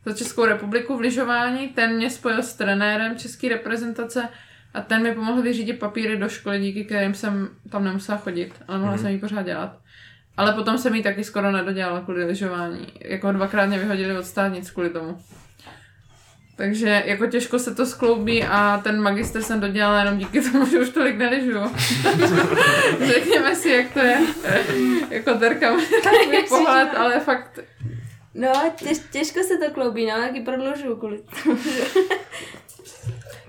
za 0.06 0.14
Českou 0.14 0.46
republiku 0.46 0.98
v 0.98 1.02
lyžování. 1.02 1.68
Ten 1.68 1.96
mě 1.96 2.10
spojil 2.10 2.44
s 2.44 2.54
trenérem 2.54 3.18
české 3.18 3.50
reprezentace 3.50 4.30
A 4.74 4.82
ten 4.82 5.04
mi 5.04 5.16
pomohl 5.16 5.42
vyřídit 5.42 5.80
papíry 5.80 6.18
do 6.18 6.30
školy, 6.30 6.60
díky 6.60 6.86
kterým 6.86 7.14
jsem 7.14 7.50
tam 7.70 7.84
nemusela 7.84 8.18
chodit, 8.18 8.54
ale 8.68 8.80
mohla 8.80 8.96
mm-hmm. 8.96 9.02
jsem 9.02 9.12
ji 9.12 9.20
pořád 9.20 9.42
dělat. 9.42 9.78
Ale 10.38 10.54
potom 10.54 10.78
jsem 10.78 10.96
ji 10.96 11.04
taky 11.04 11.24
skoro 11.24 11.52
nedodělala 11.52 12.02
kvůli 12.02 12.26
lyžování. 12.26 12.88
Jako 13.02 13.32
dvakrát 13.32 13.66
mě 13.66 13.80
vyhodili 13.80 14.18
od 14.18 14.26
státnic 14.26 14.72
kvůli 14.72 14.90
tomu. 14.90 15.18
Takže 16.58 17.04
jako 17.06 17.28
těžko 17.28 17.60
se 17.60 17.76
to 17.76 17.86
skloubí 17.86 18.44
a 18.44 18.82
ten 18.84 19.02
magister 19.02 19.44
jsem 19.44 19.60
dodělala 19.60 20.00
jenom 20.00 20.18
díky 20.18 20.42
tomu, 20.42 20.66
že 20.66 20.80
už 20.80 20.90
tolik 20.90 21.18
neližu. 21.18 21.60
Řekněme 23.06 23.56
si, 23.56 23.70
jak 23.70 23.94
to 23.94 24.00
je. 24.00 24.18
jako 25.10 25.34
Terka 25.34 25.76
takový 26.04 26.44
pohled, 26.50 26.90
ale 26.98 27.20
fakt... 27.20 27.60
No, 28.34 28.50
těž, 28.76 28.98
těžko 29.12 29.40
se 29.44 29.58
to 29.58 29.74
kloubí, 29.74 30.06
no, 30.06 30.18
taky 30.18 30.42
prodlužuju 30.42 30.96
kvůli 30.96 31.20
tomu. 31.44 31.58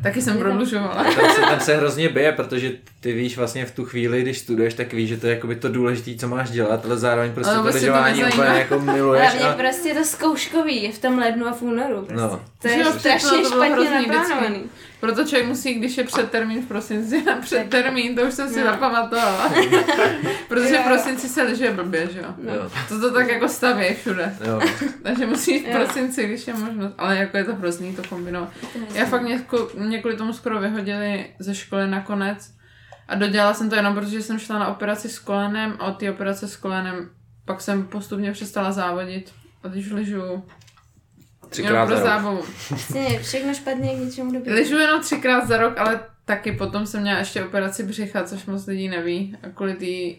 Taky 0.03 0.23
jsem 0.23 0.39
prodlužovala. 0.39 1.05
Tam 1.05 1.31
se, 1.35 1.41
tam 1.41 1.61
se 1.61 1.77
hrozně 1.77 2.09
bije, 2.09 2.33
protože 2.33 2.73
ty 3.01 3.13
víš 3.13 3.37
vlastně 3.37 3.67
v 3.67 3.71
tu 3.71 3.85
chvíli, 3.85 4.23
když 4.23 4.39
studuješ, 4.39 4.75
tak 4.75 4.93
víš, 4.93 5.09
že 5.09 5.17
to 5.17 5.27
je 5.27 5.35
jakoby 5.35 5.57
to 5.57 5.69
důležité, 5.69 6.21
co 6.21 6.29
máš 6.29 6.51
dělat, 6.51 6.85
ale 6.85 6.99
zároveň 6.99 7.33
prostě 7.33 7.51
ale 7.51 7.59
to 7.59 7.63
vlastně 7.63 7.81
lyžování 7.81 8.25
úplně 8.25 8.49
jako 8.49 8.81
miluješ. 8.81 9.23
Hlavně 9.23 9.45
a... 9.45 9.53
prostě 9.53 9.95
to 9.95 10.05
zkouškový 10.05 10.83
je 10.83 10.93
v 10.93 10.99
tom 10.99 11.19
lednu 11.19 11.47
a 11.47 11.53
v 11.53 11.63
únoru. 11.63 11.97
Prostě. 11.97 12.15
No. 12.15 12.41
To 12.73 12.79
je 12.79 12.85
strašně 12.85 13.45
špatně 13.45 13.91
naplánovaný. 13.91 14.71
Proto 15.01 15.25
člověk 15.25 15.49
musí, 15.49 15.75
když 15.75 15.97
je 15.97 16.05
před 16.05 16.31
termín 16.31 16.63
v 16.63 16.69
prosinci, 16.69 17.23
na 17.23 17.37
před 17.37 17.71
termín, 17.71 18.17
to 18.17 18.23
už 18.23 18.35
jsem 18.35 18.49
si 18.49 18.61
no. 18.61 18.65
zapamatovala. 18.65 19.53
Protože 20.49 20.79
v 20.79 20.85
prosinci 20.85 21.29
se 21.29 21.43
liže 21.43 21.71
blbě, 21.71 22.09
že 22.13 22.19
jo? 22.19 22.35
No. 22.39 22.53
To 22.89 23.01
to 23.01 23.13
tak 23.15 23.29
jako 23.29 23.49
staví 23.49 23.95
všude. 23.95 24.37
Jo. 24.47 24.61
Takže 25.03 25.27
musí 25.27 25.59
v 25.59 25.71
prosinci, 25.71 26.27
když 26.27 26.47
je 26.47 26.55
možnost. 26.55 26.95
Ale 26.99 27.17
jako 27.17 27.37
je 27.37 27.45
to 27.45 27.55
hrozný 27.55 27.97
to 27.97 28.03
kombinovat. 28.09 28.49
Já 28.95 29.07
fakt 29.07 29.23
mě, 29.23 29.45
mě 29.75 29.99
kvůli 29.99 30.17
tomu 30.17 30.33
skoro 30.33 30.61
vyhodili 30.61 31.27
ze 31.39 31.55
školy 31.55 31.91
nakonec. 31.91 32.51
A 33.09 33.15
dodělala 33.15 33.55
jsem 33.55 33.71
to 33.71 33.77
jenom, 33.77 33.95
protože 33.95 34.23
jsem 34.23 34.39
šla 34.39 34.59
na 34.59 34.69
operaci 34.69 35.09
s 35.09 35.19
kolenem 35.19 35.77
a 35.79 35.87
od 35.87 35.99
té 35.99 36.11
operace 36.11 36.49
s 36.49 36.57
kolenem 36.57 37.11
pak 37.45 37.61
jsem 37.61 37.87
postupně 37.87 38.33
přestala 38.33 38.73
závodit. 38.73 39.33
A 39.63 39.69
když 39.69 39.91
ližu 39.91 40.45
Třikrát 41.63 41.87
pro 41.87 41.97
zábavu. 41.97 42.43
Vlastně 42.71 43.19
všechno 43.19 43.55
špatně 43.55 43.95
k 43.95 43.99
ničemu 43.99 44.33
dobrý. 44.33 44.53
Ližu 44.53 44.79
jenom 44.79 45.01
třikrát 45.01 45.49
za 45.49 45.57
rok, 45.57 45.79
ale 45.79 46.01
taky 46.25 46.53
potom 46.53 46.87
jsem 46.87 47.01
měla 47.03 47.19
ještě 47.19 47.45
operaci 47.45 47.83
břicha, 47.83 48.25
což 48.25 48.47
moc 48.47 48.67
lidí 48.67 48.89
neví. 48.89 49.37
A 49.43 49.49
kvůli 49.49 49.75
tý 49.75 50.17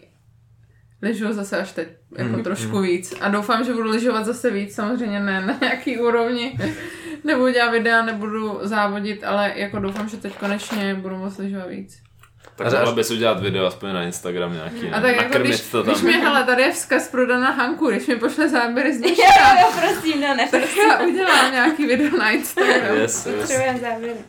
ližu 1.02 1.32
zase 1.32 1.58
až 1.58 1.72
teď 1.72 1.88
jako 2.18 2.36
mm, 2.36 2.42
trošku 2.42 2.76
mm. 2.76 2.82
víc. 2.82 3.14
A 3.20 3.28
doufám, 3.28 3.64
že 3.64 3.72
budu 3.72 3.90
lyžovat 3.90 4.24
zase 4.26 4.50
víc, 4.50 4.74
samozřejmě 4.74 5.20
ne 5.20 5.46
na 5.46 5.58
nějaký 5.60 5.98
úrovni. 5.98 6.58
nebudu 7.24 7.52
dělat 7.52 7.70
videa, 7.70 8.02
nebudu 8.02 8.58
závodit, 8.62 9.24
ale 9.24 9.52
jako 9.56 9.78
doufám, 9.78 10.08
že 10.08 10.16
teď 10.16 10.36
konečně 10.36 10.94
budu 10.94 11.16
moc 11.16 11.38
lyžovat 11.38 11.68
víc. 11.68 12.07
Tak 12.58 12.72
mohla 12.72 12.92
bys 12.92 13.10
udělat 13.10 13.40
video 13.42 13.66
aspoň 13.66 13.92
na 13.92 14.02
Instagram 14.02 14.52
nějaký, 14.52 14.88
A 14.90 15.00
tak 15.00 15.16
jako 15.16 15.38
když, 15.38 15.60
to 15.60 15.82
tam. 15.82 15.92
když 15.92 16.02
mi, 16.04 16.12
hele, 16.12 16.44
tady 16.44 16.62
je 16.62 16.72
vzkaz 16.72 17.08
pro 17.08 17.26
Dana 17.26 17.50
Hanku, 17.50 17.86
když 17.90 18.06
mi 18.06 18.16
pošle 18.16 18.48
záběry 18.48 18.94
z 18.94 18.98
dneška. 18.98 19.22
Jo, 19.22 19.56
jo, 19.60 19.68
prosím, 19.80 20.20
no 20.20 20.34
ne. 20.34 20.48
Tak 20.50 20.62
já 20.88 20.98
udělám 21.06 21.52
nějaký 21.52 21.86
video 21.86 22.18
na 22.18 22.30
Instagram. 22.30 22.96
Yes, 22.96 23.26
yes. 23.26 23.52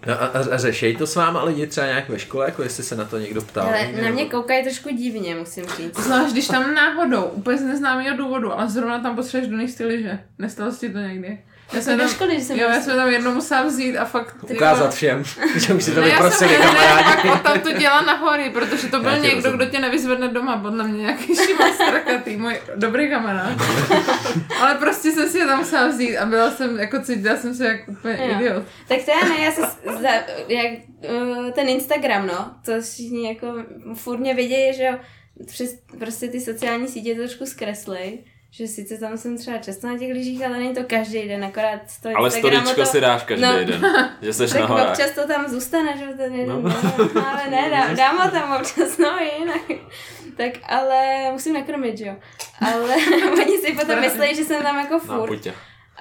No 0.08 0.14
a, 0.14 0.26
a, 0.26 0.40
a 0.54 0.58
řešej 0.58 0.96
to 0.96 1.08
s 1.08 1.16
váma 1.16 1.44
lidi 1.44 1.68
třeba 1.68 1.88
nějak 1.88 2.10
ve 2.10 2.20
škole, 2.20 2.46
jako 2.46 2.64
jestli 2.64 2.84
se 2.84 2.96
na 2.96 3.06
to 3.06 3.18
někdo 3.18 3.42
ptal. 3.42 3.68
Ale 3.68 3.90
na 4.04 4.10
mě 4.10 4.26
koukají 4.26 4.64
trošku 4.64 4.90
divně, 4.96 5.36
musím 5.36 5.66
říct. 5.78 6.00
Zvlášť, 6.00 6.32
když 6.32 6.48
tam 6.48 6.74
náhodou, 6.74 7.22
úplně 7.24 7.58
z 7.58 7.62
neznámého 7.62 8.18
důvodu, 8.18 8.54
ale 8.54 8.70
zrovna 8.70 9.00
tam 9.00 9.16
potřebuješ 9.16 9.52
do 9.52 9.58
nich 9.58 9.80
liže. 9.80 10.20
Nestalo 10.40 10.72
si 10.72 10.90
to 10.90 10.98
někdy? 10.98 11.40
Já 11.74 11.82
jsem 11.82 11.98
tam, 11.98 12.10
školy, 12.10 12.42
jsem 12.42 12.60
jo, 12.60 12.70
já 12.70 12.82
jsem 12.82 12.96
tam 12.96 13.10
jednou 13.10 13.34
musela 13.34 13.64
vzít 13.64 13.98
a 13.98 14.06
fakt... 14.06 14.36
Ukázat 14.42 14.94
všem, 14.94 15.24
že 15.56 15.74
už 15.74 15.84
si 15.84 15.92
to 15.92 16.02
vyprosili 16.02 16.56
kamarádi. 16.56 17.30
Ne, 17.30 17.40
tam 17.44 17.60
to 17.60 17.72
dělá 17.72 18.02
na 18.02 18.14
hory, 18.14 18.50
protože 18.50 18.88
to 18.88 19.00
byl 19.00 19.18
někdo, 19.18 19.52
kdo 19.52 19.66
tě 19.66 19.80
nevyzvedne 19.80 20.28
doma, 20.28 20.58
podle 20.58 20.84
mě 20.88 21.02
nějaký 21.02 21.36
Šimon 21.36 21.74
Strakatý, 21.74 22.38
můj 22.38 22.60
dobrý 22.76 23.10
kamarád. 23.10 23.58
Ale 24.62 24.76
prostě 24.76 25.12
jsem 25.12 25.30
si 25.30 25.38
je 25.38 25.46
tam 25.46 25.60
musela 25.60 25.88
vzít 25.88 26.18
a 26.18 26.26
byla 26.26 26.52
jsem, 26.52 26.80
jako 26.80 27.00
cítila 27.00 27.38
jsem 27.38 27.56
se 27.56 27.68
jako 27.68 27.92
úplně 27.92 28.18
jo. 28.22 28.36
idiot. 28.36 28.64
Tak 28.88 28.98
to 29.06 29.12
já 29.12 29.30
ne, 29.30 29.44
já 29.44 29.52
se, 29.52 29.62
za, 30.02 30.10
jak, 30.48 30.72
uh, 31.12 31.52
ten 31.52 31.70
Instagram, 31.70 32.28
no, 32.28 32.56
to 32.66 32.82
všichni 32.82 33.28
jako 33.28 33.54
furt 33.94 34.18
mě 34.18 34.34
vidějí, 34.34 34.74
že 34.74 34.84
jo, 34.84 34.98
přes 35.46 35.80
prostě 36.00 36.28
ty 36.28 36.42
sociální 36.42 36.88
sítě 36.88 37.16
trošku 37.16 37.46
zkreslej 37.46 38.24
že 38.52 38.68
sice 38.68 38.98
tam 38.98 39.18
jsem 39.18 39.38
třeba 39.38 39.58
často 39.58 39.88
na 39.88 39.98
těch 39.98 40.14
lyžích, 40.14 40.46
ale 40.46 40.58
není 40.58 40.76
to 40.76 40.84
každý 40.84 41.28
den, 41.28 41.46
akorát 41.46 41.82
to 42.02 42.10
Ale 42.16 42.32
storičko 42.32 42.76
to... 42.76 42.86
si 42.86 43.02
dáš 43.02 43.24
každý 43.24 43.46
no. 43.46 43.66
den, 43.66 43.86
že 44.22 44.34
seš 44.34 44.52
tak 44.52 44.62
na 44.62 44.68
horách. 44.68 44.90
občas 44.90 45.12
to 45.12 45.28
tam 45.28 45.48
zůstane, 45.48 45.98
že 45.98 46.06
ten 46.06 46.36
jeden 46.36 46.64
no. 46.64 46.70
den, 46.70 47.26
ale 47.26 47.50
ne, 47.50 47.70
dám, 47.70 47.96
dám 47.96 48.18
ho 48.18 48.32
tam 48.32 48.56
občas, 48.62 48.98
no 48.98 49.10
jinak. 49.40 49.62
Tak 50.38 50.54
ale 50.64 51.32
musím 51.32 51.54
nakrmit, 51.54 52.00
jo. 52.00 52.16
Ale 52.62 52.96
oni 53.42 53.58
si 53.58 53.74
potom 53.74 54.00
myslí, 54.00 54.36
že 54.36 54.44
jsem 54.44 54.64
tam 54.64 54.80
jako 54.80 55.00
furt. 55.00 55.46
No, 55.46 55.52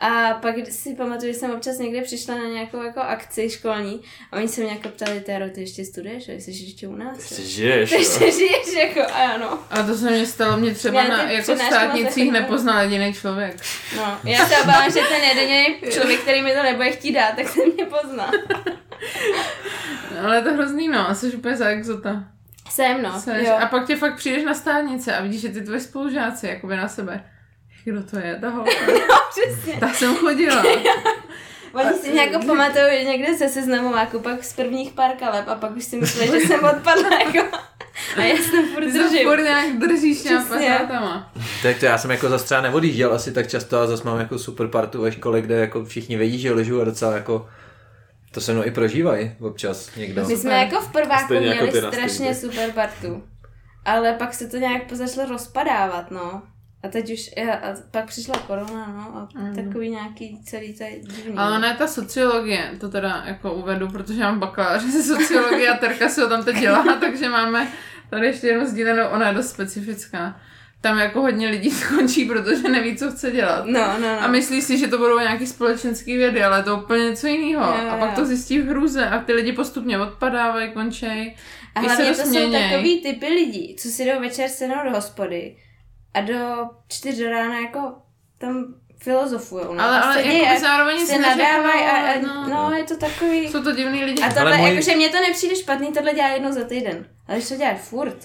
a 0.00 0.34
pak 0.34 0.54
si 0.70 0.94
pamatuju, 0.94 1.32
že 1.32 1.38
jsem 1.38 1.50
občas 1.50 1.78
někde 1.78 2.02
přišla 2.02 2.34
na 2.34 2.44
nějakou 2.44 2.82
jako 2.82 3.00
akci 3.00 3.50
školní 3.50 4.00
a 4.32 4.36
oni 4.36 4.48
se 4.48 4.60
mě 4.60 4.70
jako 4.70 4.88
ptali, 4.88 5.20
Téro, 5.20 5.50
ty 5.50 5.60
ještě 5.60 5.84
studuješ, 5.84 6.28
a 6.28 6.32
jsi 6.32 6.50
ještě 6.50 6.88
u 6.88 6.96
nás? 6.96 7.28
Ty 7.28 7.42
žiješ, 7.42 7.90
Ty 7.90 7.96
ještě 7.96 8.32
žiješ, 8.32 8.74
jako 8.76 9.12
ano. 9.14 9.58
A 9.70 9.82
to 9.82 9.94
se 9.94 10.10
mě 10.10 10.26
stalo, 10.26 10.56
mě 10.56 10.74
třeba 10.74 11.02
já 11.02 11.08
na 11.08 11.30
jako 11.30 11.56
státnicích 11.56 12.32
nepoznal 12.32 12.82
jediný 12.82 13.14
člověk. 13.14 13.56
No, 13.96 14.18
já 14.24 14.46
se 14.46 14.56
obávám, 14.62 14.92
že 14.92 15.00
ten 15.00 15.22
jediný 15.22 15.92
člověk, 15.92 16.20
který 16.20 16.42
mi 16.42 16.54
to 16.54 16.62
nebude 16.62 16.90
chtít 16.90 17.12
dát, 17.12 17.36
tak 17.36 17.48
se 17.48 17.60
mě 17.74 17.84
pozná. 17.84 18.30
no, 20.14 20.26
ale 20.26 20.42
to 20.42 20.52
hrozný, 20.54 20.88
no, 20.88 21.08
a 21.10 21.14
jsi 21.14 21.32
úplně 21.32 21.56
za 21.56 21.66
exota. 21.66 22.24
Jsem, 22.70 23.02
no. 23.02 23.20
Seš, 23.20 23.46
jo. 23.46 23.54
A 23.60 23.66
pak 23.66 23.86
tě 23.86 23.96
fakt 23.96 24.16
přijdeš 24.16 24.44
na 24.44 24.54
státnice 24.54 25.16
a 25.16 25.22
vidíš, 25.22 25.40
že 25.40 25.48
ty 25.48 25.62
tvoje 25.62 25.80
spolužáci 25.80 26.46
jakoby 26.46 26.76
na 26.76 26.88
sebe 26.88 27.24
kdo 27.88 28.02
to 28.02 28.18
je, 28.18 28.38
ta 28.40 28.48
holka. 28.48 28.70
no, 29.08 29.16
přesně. 29.30 29.76
Tak 29.80 29.94
jsem 29.94 30.14
chodila. 30.14 30.64
Oni 31.72 31.94
si 32.02 32.12
nějak 32.12 32.46
pamatují 32.46 33.04
někde 33.06 33.34
se 33.34 33.48
seznamováku, 33.48 34.20
pak 34.20 34.44
z 34.44 34.52
prvních 34.52 34.92
pár 34.92 35.10
kaleb 35.18 35.48
a 35.48 35.54
pak 35.54 35.76
už 35.76 35.84
si 35.84 35.96
mysleli, 35.96 36.40
že 36.40 36.46
jsem 36.46 36.64
odpadla 36.64 37.18
jako... 37.18 37.56
A 38.16 38.20
já 38.20 38.36
jsem 38.36 38.68
furt 38.74 38.84
držím. 38.84 39.18
Ty 39.18 39.24
furt 39.24 39.42
nějak 39.42 39.78
držíš 39.78 40.22
těma 40.22 40.44
pasátama. 40.44 41.32
Tak 41.62 41.78
to 41.78 41.86
já 41.86 41.98
jsem 41.98 42.10
jako 42.10 42.28
zase 42.28 42.44
třeba 42.44 42.60
neodjížděl 42.60 43.14
asi 43.14 43.32
tak 43.32 43.48
často 43.48 43.80
a 43.80 43.86
zase 43.86 44.04
mám 44.04 44.18
jako 44.18 44.38
super 44.38 44.68
partu 44.68 45.02
ve 45.02 45.12
škole, 45.12 45.42
kde 45.42 45.54
jako 45.54 45.84
všichni 45.84 46.16
vědí, 46.16 46.38
že 46.38 46.52
ležu 46.52 46.80
a 46.80 46.84
docela 46.84 47.12
jako 47.12 47.48
to 48.30 48.40
se 48.40 48.52
mnou 48.52 48.64
i 48.64 48.70
prožívají 48.70 49.32
občas 49.40 49.96
někdo. 49.96 50.24
My 50.28 50.36
jsme 50.36 50.52
jako 50.52 50.80
v 50.80 50.92
prváku 50.92 51.24
Stejně 51.24 51.46
jako 51.46 51.62
měli 51.64 51.78
jako 51.78 51.92
strašně 51.92 52.34
super 52.34 52.72
partu. 52.72 53.22
Ale 53.84 54.12
pak 54.12 54.34
se 54.34 54.48
to 54.48 54.56
nějak 54.56 54.92
začalo 54.92 55.28
rozpadávat, 55.28 56.10
no. 56.10 56.42
A 56.82 56.88
teď 56.88 57.12
už, 57.12 57.30
já, 57.36 57.54
a 57.54 57.74
pak 57.90 58.06
přišla 58.06 58.34
korona, 58.46 58.86
no, 58.96 59.28
a 59.40 59.44
mm. 59.44 59.56
takový 59.56 59.90
nějaký 59.90 60.42
celý 60.44 60.72
tady 60.74 61.00
divný. 61.02 61.34
Ale 61.36 61.58
ne 61.58 61.76
ta 61.78 61.86
sociologie, 61.86 62.70
to 62.80 62.88
teda 62.88 63.22
jako 63.26 63.54
uvedu, 63.54 63.88
protože 63.88 64.20
mám 64.20 64.38
bakaláře 64.38 64.90
ze 64.90 65.02
sociologie 65.02 65.68
a 65.68 65.76
Terka 65.76 66.08
si 66.08 66.20
ho 66.20 66.28
tam 66.28 66.44
teď 66.44 66.56
dělá, 66.56 66.96
takže 67.00 67.28
máme 67.28 67.68
tady 68.10 68.26
ještě 68.26 68.46
jednu 68.46 68.66
sdílenou, 68.66 69.08
ona 69.08 69.28
je 69.28 69.34
dost 69.34 69.48
specifická. 69.48 70.40
Tam 70.80 70.98
jako 70.98 71.20
hodně 71.20 71.48
lidí 71.48 71.70
skončí, 71.84 72.24
protože 72.24 72.68
neví, 72.68 72.96
co 72.96 73.10
chce 73.10 73.30
dělat. 73.30 73.66
No, 73.66 73.80
no, 73.80 73.98
no. 74.00 74.22
A 74.22 74.26
myslí 74.26 74.62
si, 74.62 74.78
že 74.78 74.88
to 74.88 74.98
budou 74.98 75.18
nějaký 75.18 75.46
společenský 75.46 76.16
vědy, 76.16 76.44
ale 76.44 76.62
to 76.62 76.70
je 76.70 76.76
úplně 76.76 77.04
něco 77.04 77.26
jiného. 77.26 77.64
A 77.64 77.96
pak 77.96 78.14
to 78.14 78.26
zjistí 78.26 78.58
v 78.58 78.66
hruze 78.66 79.08
a 79.08 79.18
ty 79.18 79.32
lidi 79.32 79.52
postupně 79.52 79.98
odpadávají, 79.98 80.70
končej. 80.70 81.36
A 81.74 81.80
hlavně 81.80 82.14
to 82.14 82.22
jsou 82.22 82.52
takový 82.52 83.02
typy 83.02 83.26
lidí, 83.26 83.76
co 83.78 83.88
si 83.88 84.04
jdou 84.04 84.20
večer 84.20 84.48
sednout 84.48 84.84
do 84.84 84.90
hospody 84.90 85.56
a 86.18 86.20
do 86.20 86.70
čtyř 86.88 87.20
rána 87.20 87.60
jako 87.60 87.94
tam 88.38 88.74
filozofují. 88.98 89.64
No. 89.64 89.84
Ale, 89.84 90.00
ale 90.00 90.22
jako 90.22 90.60
zároveň 90.60 91.06
se 91.06 91.18
nadávají 91.18 91.82
a, 91.82 92.12
a 92.12 92.20
no, 92.20 92.48
no, 92.48 92.72
je 92.76 92.84
to 92.84 92.96
takový... 92.96 93.48
Jsou 93.48 93.62
to 93.62 93.72
divný 93.72 94.04
lidi. 94.04 94.22
A 94.22 94.34
tohle, 94.34 94.56
můj... 94.56 94.70
jakože 94.70 94.96
mně 94.96 95.08
to 95.08 95.20
nepřijde 95.20 95.56
špatný, 95.56 95.92
tohle 95.92 96.14
dělá 96.14 96.28
jednou 96.28 96.52
za 96.52 96.64
týden. 96.64 97.06
Ale 97.28 97.36
když 97.38 97.48
to 97.48 97.56
dělá 97.56 97.74
furt, 97.74 98.16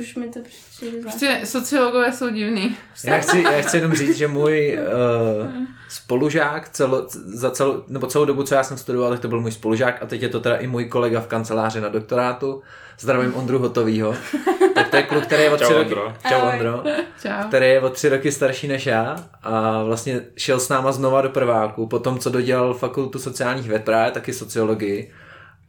už 0.00 0.14
mi 0.16 0.28
to 0.28 0.40
přijde 0.70 0.98
Prostě 1.02 1.40
sociologové 1.44 2.12
jsou 2.12 2.30
divný. 2.30 2.76
Já 3.04 3.18
chci, 3.18 3.42
já 3.42 3.62
chci 3.62 3.76
jenom 3.76 3.94
říct, 3.94 4.16
že 4.16 4.28
můj 4.28 4.78
uh, 4.78 5.52
spolužák 5.88 6.68
celo, 6.68 7.06
za 7.24 7.50
celou, 7.50 7.84
nebo 7.88 8.06
celou 8.06 8.24
dobu, 8.24 8.42
co 8.42 8.54
já 8.54 8.62
jsem 8.62 8.76
studoval, 8.78 9.10
tak 9.10 9.20
to 9.20 9.28
byl 9.28 9.40
můj 9.40 9.52
spolužák 9.52 10.02
a 10.02 10.06
teď 10.06 10.22
je 10.22 10.28
to 10.28 10.40
teda 10.40 10.56
i 10.56 10.66
můj 10.66 10.84
kolega 10.84 11.20
v 11.20 11.26
kanceláři 11.26 11.80
na 11.80 11.88
doktorátu. 11.88 12.62
Zdravím 12.98 13.34
Ondru 13.34 13.58
Hotovýho. 13.58 14.14
Tak 14.74 14.88
to 14.88 14.96
je 14.96 15.02
kluk, 15.02 15.24
který 15.24 15.42
je 15.42 15.50
o 15.50 15.56
tři 15.56 15.64
Čau, 15.66 15.72
roky, 15.72 15.94
Ondro. 15.94 16.14
čau, 16.28 16.40
Ondro, 16.52 16.82
Čau. 17.22 17.48
který 17.48 17.66
je 17.66 17.80
o 17.80 17.90
tři 17.90 18.08
roky 18.08 18.32
starší 18.32 18.68
než 18.68 18.86
já 18.86 19.16
a 19.42 19.82
vlastně 19.82 20.20
šel 20.36 20.60
s 20.60 20.68
náma 20.68 20.92
znova 20.92 21.22
do 21.22 21.28
prváku, 21.30 21.86
potom 21.86 22.18
co 22.18 22.30
dodělal 22.30 22.74
fakultu 22.74 23.18
sociálních 23.18 23.68
věd, 23.68 23.84
právě 23.84 24.12
taky 24.12 24.32
sociologii. 24.32 25.12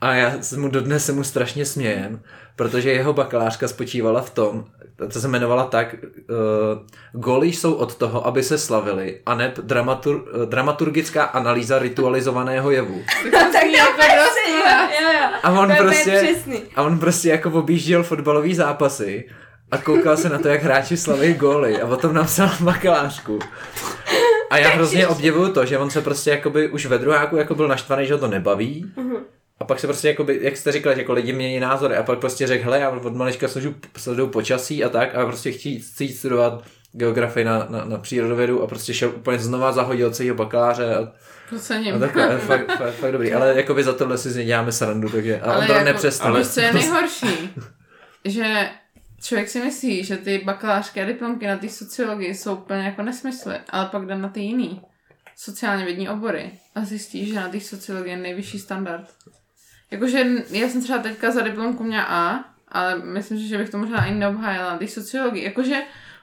A 0.04 0.14
já 0.14 0.42
se 0.42 0.58
mu 0.58 0.70
dodnes 0.70 1.06
se 1.06 1.12
mu 1.12 1.24
strašně 1.24 1.66
smějem, 1.66 2.22
protože 2.56 2.92
jeho 2.92 3.14
bakalářka 3.14 3.68
spočívala 3.68 4.22
v 4.22 4.30
tom, 4.30 4.66
to 5.14 5.20
se 5.20 5.28
jmenovala 5.28 5.66
tak, 5.66 5.96
uh, 5.96 7.22
goly 7.22 7.48
jsou 7.48 7.74
od 7.74 7.96
toho, 7.96 8.28
aby 8.28 8.44
se 8.44 8.58
slavili, 8.58 9.20
a 9.26 9.36
ne 9.36 9.54
dramatur, 9.62 10.16
uh, 10.16 10.46
dramaturgická 10.46 11.24
analýza 11.24 11.80
ritualizovaného 11.80 12.72
jevu. 12.72 13.02
tak 13.32 13.52
to 13.52 13.58
A 15.44 15.52
on 15.52 15.76
prostě, 15.76 16.36
a 16.76 16.82
on 16.82 17.00
prostě 17.00 17.30
jako 17.30 17.52
objížděl 17.52 18.04
fotbalový 18.04 18.56
zápasy 18.56 19.30
a 19.72 19.78
koukal 19.78 20.18
se 20.18 20.30
na 20.30 20.40
to, 20.40 20.48
jak 20.48 20.64
hráči 20.64 20.98
slaví 20.98 21.34
góly 21.34 21.82
a 21.82 21.88
potom 21.88 22.14
napsal 22.14 22.50
bakalářku. 22.60 23.40
A 24.50 24.58
já 24.58 24.70
hrozně 24.70 25.08
obdivuju 25.08 25.54
to, 25.54 25.66
že 25.66 25.78
on 25.78 25.90
se 25.90 26.02
prostě 26.02 26.30
jakoby 26.30 26.70
už 26.70 26.86
ve 26.86 26.98
druháku 26.98 27.38
jako 27.38 27.56
byl 27.56 27.68
naštvaný, 27.68 28.06
že 28.06 28.14
ho 28.14 28.20
to 28.20 28.28
nebaví. 28.28 28.94
Uh-huh. 28.98 29.20
A 29.64 29.66
pak 29.66 29.80
se 29.80 29.88
prostě, 29.88 30.08
jakoby, 30.08 30.40
jak 30.42 30.58
jste 30.58 30.72
říkali, 30.72 30.96
že 30.96 31.02
jako 31.02 31.14
lidi 31.14 31.34
mění 31.34 31.60
názory 31.60 31.96
a 31.96 32.04
pak 32.04 32.20
prostě 32.20 32.48
řekl, 32.48 32.64
hele, 32.64 32.80
já 32.80 32.90
od 32.90 33.16
malička 33.16 33.48
sleduju 33.98 34.28
počasí 34.28 34.84
a 34.84 34.90
tak 34.90 35.16
a 35.16 35.26
prostě 35.26 35.52
chci, 35.52 35.80
chci 35.80 36.08
studovat 36.08 36.64
geografii 36.92 37.46
na, 37.46 37.68
na, 37.70 37.86
na 37.86 37.98
přírodovědu 37.98 38.64
a 38.64 38.68
prostě 38.68 38.94
šel 38.94 39.10
úplně 39.10 39.40
znova 39.40 39.72
zahodil 39.72 40.12
celého 40.12 40.36
bakaláře 40.36 40.96
a, 40.96 41.12
Procením. 41.50 41.96
a 41.96 42.00
takhle, 42.00 42.38
fakt, 42.38 42.78
fakt, 42.78 42.94
fakt, 42.94 43.12
dobrý, 43.12 43.34
ale 43.34 43.54
jakoby 43.56 43.84
za 43.84 43.94
tohle 43.94 44.18
si 44.18 44.32
z 44.32 44.36
něj 44.36 44.46
děláme 44.46 44.72
srandu, 44.72 45.10
takže 45.10 45.42
a 45.42 45.58
on 45.58 45.66
to 45.66 45.74
jako, 45.74 45.86
nepřestal. 45.86 46.28
Ale 46.28 46.46
co 46.46 46.60
je 46.60 46.74
nejhorší, 46.74 47.50
že 48.26 48.70
člověk 49.22 49.50
si 49.50 49.62
myslí, 49.62 50.04
že 50.04 50.18
ty 50.18 50.42
bakalářské 50.46 51.04
a 51.04 51.06
diplomky 51.06 51.48
na 51.48 51.58
té 51.58 51.70
sociologii 51.70 52.36
jsou 52.36 52.56
úplně 52.56 52.84
jako 52.84 53.02
nesmysly, 53.02 53.56
ale 53.70 53.86
pak 53.86 54.06
jde 54.06 54.16
na 54.16 54.30
ty 54.30 54.40
jiný 54.40 54.82
sociálně 55.36 55.86
vědní 55.86 56.10
obory 56.10 56.52
a 56.76 56.86
zjistí, 56.86 57.26
že 57.26 57.36
na 57.36 57.50
té 57.50 57.60
sociologii 57.60 58.12
je 58.12 58.18
nejvyšší 58.18 58.60
standard. 58.60 59.06
Jakože 59.94 60.26
já 60.50 60.68
jsem 60.68 60.82
třeba 60.82 61.00
teďka 61.00 61.32
za 61.32 61.42
diplomku 61.42 61.84
měla 61.84 62.04
A, 62.04 62.46
ale 62.68 62.96
myslím, 63.00 63.38
že 63.38 63.58
bych 63.58 63.70
to 63.70 63.78
možná 63.78 63.98
ani 63.98 64.20
neobhájila 64.20 64.78
té 64.78 64.88
sociologii. 64.88 65.44
Jakože 65.44 65.76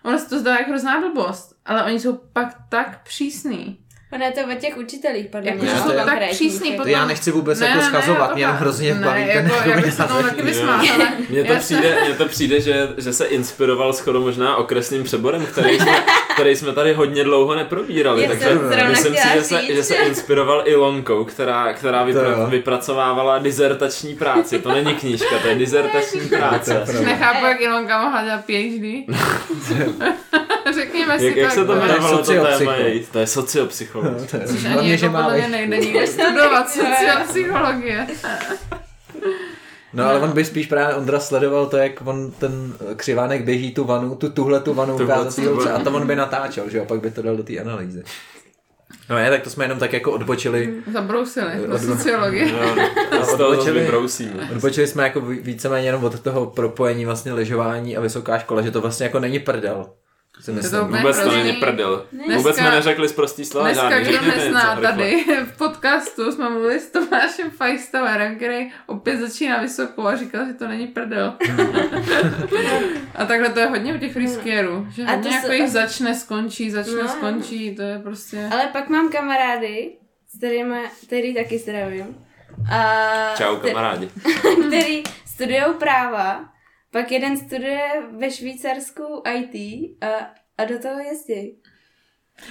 ono 0.03 0.19
se 0.19 0.29
to 0.29 0.39
zdá 0.39 0.55
jako 0.55 0.71
hrozná 0.71 1.01
blbost, 1.01 1.57
ale 1.67 1.85
oni 1.85 2.01
jsou 2.01 2.21
pak 2.33 2.57
tak 2.69 3.03
přísný. 3.03 3.79
Ono 4.13 4.25
je 4.25 4.31
to 4.33 4.41
o 4.41 4.55
těch 4.61 4.77
učitelích, 4.77 5.27
podle 5.27 5.53
mě. 5.53 5.69
Jako, 5.69 5.89
to 5.89 5.97
tak 5.97 6.31
přísný 6.31 6.71
potom... 6.71 6.85
To 6.85 6.89
já 6.89 7.07
nechci 7.07 7.31
vůbec 7.31 7.61
ne, 7.61 7.67
jako 7.67 7.81
schazovat, 7.83 8.35
mě 8.35 8.47
hrozně 8.47 8.95
ne, 8.95 9.07
baví 9.07 9.21
jako, 9.21 9.33
ten 9.33 9.47
jako, 9.47 9.69
jako 9.69 10.05
no, 10.67 10.73
ale... 10.93 11.13
Mně 11.29 11.45
to, 11.45 11.57
přijde, 11.57 11.99
mně 12.05 12.15
to 12.15 12.25
přijde, 12.25 12.61
že, 12.61 12.89
že 12.99 13.13
se 13.13 13.25
inspiroval 13.25 13.93
skoro 13.93 14.21
možná 14.21 14.57
okresným 14.57 15.05
přeborem, 15.05 15.47
který 15.47 15.81
jsme, 15.81 16.05
který 16.35 16.57
jsme 16.57 16.73
tady 16.73 16.93
hodně 16.93 17.25
dlouho 17.25 17.55
neprobírali, 17.55 18.29
takže 18.29 18.59
myslím 18.89 19.15
si, 19.15 19.29
že 19.35 19.43
se, 19.43 19.75
že 19.75 19.83
se 19.83 19.95
inspiroval 19.95 20.63
i 20.67 20.75
Lonkou, 20.75 21.25
která, 21.25 21.73
která 21.73 22.05
vypra, 22.05 22.45
vypracovávala 22.45 23.39
dizertační 23.39 24.15
práci. 24.15 24.59
To 24.59 24.73
není 24.73 24.95
knížka, 24.95 25.39
to 25.39 25.49
je 25.49 25.55
dizertační 25.55 26.21
práce. 26.21 26.85
Nechápu, 27.05 27.45
jak 27.45 27.61
Ilonka 27.61 28.03
mohla 28.03 28.25
dělat 28.25 28.45
PhD. 28.45 29.07
Řekněme 30.75 31.19
si 31.19 31.27
jak, 31.27 31.37
jak 31.37 31.53
se 31.53 31.65
to 31.65 31.73
jmenovalo 31.73 32.19
to 32.19 32.33
téma? 32.33 32.73
To 33.13 33.19
je 33.19 33.27
sociopsychologie. 33.27 34.00
No, 34.03 34.27
to 34.31 34.37
je, 34.37 34.47
Což 34.47 34.65
ani 34.65 34.91
jako 34.91 35.09
podle 35.09 35.39
mě 35.39 35.49
nejde 35.49 35.79
nikde 35.79 36.07
studovat 36.07 36.71
sociopsychologie. 36.71 38.07
No 39.93 40.05
ale 40.05 40.21
on 40.21 40.33
by 40.33 40.45
spíš 40.45 40.67
právě 40.67 40.95
Ondra 40.95 41.21
sledoval 41.21 41.67
to, 41.67 41.77
jak 41.77 42.07
on 42.07 42.31
ten 42.31 42.73
křivánek 42.97 43.45
běží 43.45 43.75
tu 43.75 43.85
vanu, 43.85 44.15
tu 44.15 44.31
tuhle 44.31 44.61
tu 44.61 44.75
vanu 44.75 44.95
ukázat 44.95 45.45
a 45.75 45.79
to 45.79 45.91
on 45.91 46.07
by 46.07 46.17
natáčel, 46.17 46.71
že 46.71 46.79
jo, 46.79 46.85
pak 46.85 47.01
by 47.01 47.11
to 47.11 47.23
dal 47.23 47.37
do 47.37 47.43
té 47.43 47.59
analýzy. 47.59 48.03
No 49.11 49.19
je, 49.19 49.31
tak 49.31 49.43
to 49.43 49.51
jsme 49.51 49.65
jenom 49.65 49.79
tak 49.79 49.93
jako 49.93 50.13
odbočili. 50.13 50.75
Zabrousili 50.93 51.53
do 51.67 51.79
sociologie. 51.79 52.53
No, 52.53 53.23
odbočili, 53.33 53.89
odbočili 54.53 54.87
jsme 54.87 55.03
jako 55.03 55.21
víceméně 55.21 55.89
jenom 55.89 56.05
od 56.05 56.21
toho 56.21 56.47
propojení 56.47 57.05
vlastně 57.05 57.33
lyžování 57.33 57.97
a 57.97 58.01
vysoká 58.01 58.39
škola, 58.39 58.63
že 58.63 58.71
to 58.71 58.81
vlastně 58.81 59.05
jako 59.05 59.21
není 59.21 59.39
prdel. 59.39 59.87
Si 60.41 60.53
myslím. 60.53 60.81
To 60.81 60.87
Vůbec 60.87 61.21
to 61.21 61.33
není 61.33 61.53
prdel. 61.53 62.07
Dneska, 62.13 62.37
Vůbec 62.37 62.57
jsme 62.57 62.71
neřekli 62.71 63.09
z 63.09 63.13
prostý 63.13 63.45
slova 63.45 63.67
dneska, 63.67 63.91
žádný. 63.91 64.19
kdo 64.19 64.27
nezná 64.37 64.77
tady 64.77 65.25
v 65.45 65.57
podcastu 65.59 66.33
jsme 66.33 66.51
mluvili 66.51 66.81
s 66.81 66.91
Tomášem 66.91 67.51
Feistaverem, 67.51 68.37
který 68.37 68.73
opět 68.87 69.21
začíná 69.21 69.61
vysokou 69.61 70.07
a 70.07 70.17
říkal, 70.17 70.47
že 70.47 70.53
to 70.53 70.69
není 70.69 70.87
prdel. 70.87 71.35
a 73.15 73.25
takhle 73.25 73.49
to 73.49 73.61
je 73.61 73.67
hodně 73.67 73.95
u 73.95 73.99
těch 73.99 74.13
friskierů, 74.13 74.87
že 74.91 75.03
a 75.03 75.13
hodně 75.13 75.31
jako 75.31 75.47
se... 75.47 75.57
jich 75.57 75.71
začne, 75.71 76.15
skončí, 76.15 76.71
začne, 76.71 77.03
no. 77.03 77.09
skončí, 77.09 77.77
to 77.77 77.83
je 77.83 77.99
prostě... 77.99 78.49
Ale 78.53 78.67
pak 78.67 78.89
mám 78.89 79.09
kamarády, 79.13 79.93
s 80.29 80.39
kterými, 80.39 80.83
který 81.07 81.35
taky 81.35 81.59
zdravím. 81.59 82.17
A 82.73 83.35
Čau 83.37 83.57
kamarádi. 83.57 84.11
který 84.67 85.03
studují 85.27 85.75
práva 85.79 86.45
pak 86.91 87.13
jeden 87.13 87.37
studuje 87.37 87.89
ve 88.11 88.31
Švýcarsku 88.31 89.23
IT 89.35 89.55
a, 90.01 90.35
a 90.59 90.65
do 90.65 90.79
toho 90.79 90.99
jezdí. 91.01 91.60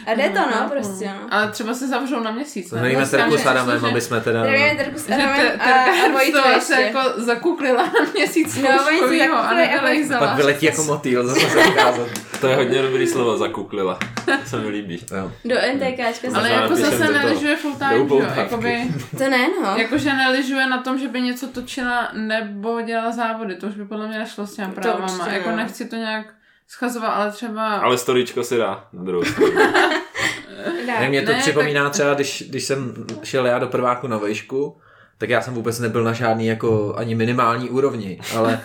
A 0.06 0.14
jde 0.14 0.30
to, 0.30 0.40
no, 0.40 0.70
prostě, 0.70 1.06
no. 1.06 1.28
Ale 1.32 1.52
třeba 1.52 1.74
se 1.74 1.88
zavřou 1.88 2.20
na 2.20 2.32
měsíc. 2.32 2.72
Ne? 2.72 2.82
Nevíme 2.82 3.06
Terku 3.06 3.38
s 3.38 3.46
Adamem, 3.46 3.86
aby 3.86 4.02
jsme 4.02 4.22
teda... 4.22 4.44
Nevíme 4.44 4.76
Terku 4.76 5.00
s 5.00 5.10
Adamem 5.10 5.48
a, 5.60 5.64
a 5.66 6.12
Vojtu 6.12 6.38
ještě. 6.38 6.62
se 6.62 6.82
jako 6.82 7.00
zakuklila 7.16 7.84
na 7.84 8.12
měsíc 8.14 8.58
no, 8.58 8.70
zkouškovýho 8.80 9.38
a 9.38 9.54
nevylejzala. 9.54 10.28
Pak 10.28 10.36
vyletí 10.36 10.66
jako 10.66 10.84
motýl, 10.84 11.28
zase 11.28 11.50
se 11.50 11.66
ukázat. 11.66 12.08
To 12.42 12.48
je 12.48 12.56
hodně 12.56 12.82
dobrý 12.82 13.08
slovo, 13.08 13.38
zakuklila. 13.38 14.00
To 14.26 14.50
se 14.50 14.58
mi 14.58 14.70
líbí. 14.70 15.06
Jo. 15.18 15.32
Do 15.46 15.56
NTKčka 15.74 16.28
Ale 16.36 16.50
jako 16.50 16.76
zase 16.76 17.14
neližuje 17.14 17.56
full 17.56 17.76
time, 17.76 18.08
jo? 18.08 18.28
Jakoby, 18.36 18.84
to 19.18 19.30
ne, 19.30 19.48
no. 19.64 19.78
Jakože 19.78 20.14
neližuje 20.14 20.68
na 20.68 20.82
tom, 20.82 21.00
že 21.00 21.08
by 21.08 21.22
něco 21.22 21.48
točila 21.48 22.12
nebo 22.14 22.82
dělala 22.82 23.12
závody. 23.12 23.56
To 23.56 23.68
už 23.68 23.76
by 23.76 23.86
podle 23.86 24.08
mě 24.08 24.20
nešlo 24.20 24.48
s 24.48 24.56
těmi 24.56 24.74
právama. 24.74 25.28
Jako 25.28 25.52
nechci 25.52 25.86
to 25.86 25.96
nějak 25.96 26.26
schazovat, 26.70 27.10
ale 27.10 27.32
třeba... 27.32 27.76
Ale 27.76 27.98
storičko 27.98 28.44
si 28.44 28.58
dá 28.58 28.88
na 28.94 29.04
druhou 29.04 29.24
ne, 30.86 31.10
mě 31.10 31.22
to 31.22 31.32
ne, 31.32 31.38
připomíná 31.40 31.84
tak... 31.84 31.94
třeba, 31.94 32.14
když, 32.14 32.44
když 32.50 32.64
jsem 32.64 33.06
šel 33.24 33.46
já 33.46 33.60
do 33.60 33.68
prváku 33.68 34.08
na 34.08 34.18
vejšku, 34.18 34.78
tak 35.18 35.30
já 35.30 35.42
jsem 35.42 35.54
vůbec 35.54 35.80
nebyl 35.80 36.04
na 36.04 36.14
žádný 36.14 36.48
jako 36.48 36.94
ani 36.98 37.16
minimální 37.16 37.70
úrovni, 37.70 38.20
ale 38.36 38.62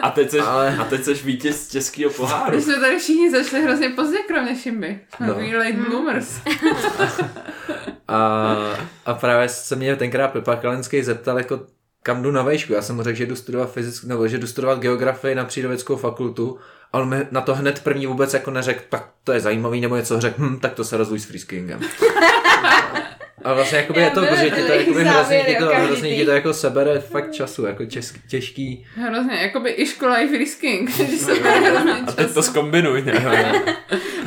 a 0.00 0.10
teď 0.10 0.30
seš, 0.30 0.40
ale... 0.46 0.76
a 0.76 0.84
teď 0.84 1.04
seš 1.04 1.24
vítěz 1.24 1.70
českého 1.70 2.10
poháru. 2.10 2.56
My 2.56 2.62
jsme 2.62 2.80
tady 2.80 2.98
všichni 2.98 3.30
začali 3.30 3.62
hrozně 3.62 3.88
pozdě, 3.88 4.18
kromě 4.28 4.56
Šimby. 4.56 5.00
Jsme 5.16 5.26
no. 5.26 5.34
late 5.34 5.72
bloomers. 5.88 6.40
a, 8.08 8.56
a 9.06 9.14
právě 9.14 9.48
se 9.48 9.76
mě 9.76 9.96
tenkrát 9.96 10.28
Pepa 10.28 10.56
Kalenský 10.56 11.02
zeptal, 11.02 11.38
jako 11.38 11.60
kam 12.02 12.22
jdu 12.22 12.30
na 12.30 12.42
vejšku. 12.42 12.72
Já 12.72 12.82
jsem 12.82 12.96
mu 12.96 13.02
řekl, 13.02 13.18
že 13.18 13.26
jdu 13.26 13.36
studovat 13.36 13.72
fyzick, 13.72 14.04
nebo 14.04 14.28
že 14.28 14.38
jdu 14.38 14.46
studovat 14.46 14.78
geografii 14.78 15.34
na 15.34 15.44
přírodovědeckou 15.44 15.96
fakultu 15.96 16.58
a 16.92 16.98
on 16.98 17.08
mi 17.08 17.26
na 17.30 17.40
to 17.40 17.54
hned 17.54 17.80
první 17.80 18.06
vůbec 18.06 18.34
jako 18.34 18.50
neřekl, 18.50 18.82
tak 18.88 19.08
to 19.24 19.32
je 19.32 19.40
zajímavý, 19.40 19.80
nebo 19.80 19.96
něco 19.96 20.20
řekl, 20.20 20.42
hm, 20.42 20.58
tak 20.60 20.72
to 20.72 20.84
se 20.84 20.96
rozluj 20.96 21.18
s 21.18 21.24
freeskingem. 21.24 21.80
A 23.44 23.54
vlastně 23.54 23.78
jakoby 23.78 24.00
je 24.00 24.10
to, 24.10 24.24
že 24.36 24.50
ti 24.50 24.62
to 24.62 24.72
jakoby 24.72 25.04
hrozně, 25.04 25.44
ti 25.46 25.56
to, 25.56 25.66
hrozně 25.66 26.16
ti 26.16 26.24
to 26.24 26.30
jako 26.30 26.54
sebere 26.54 27.00
fakt 27.00 27.30
času, 27.30 27.66
jako 27.66 27.86
česk, 27.86 28.16
těžký. 28.28 28.86
Hrozně, 28.94 29.36
jakoby 29.42 29.74
i 29.76 29.86
škola 29.86 30.18
i 30.18 30.28
frisking, 30.28 30.90
A 32.06 32.12
teď 32.12 32.34
to 32.34 32.42
zkombinuj, 32.42 33.02
ne? 33.02 33.12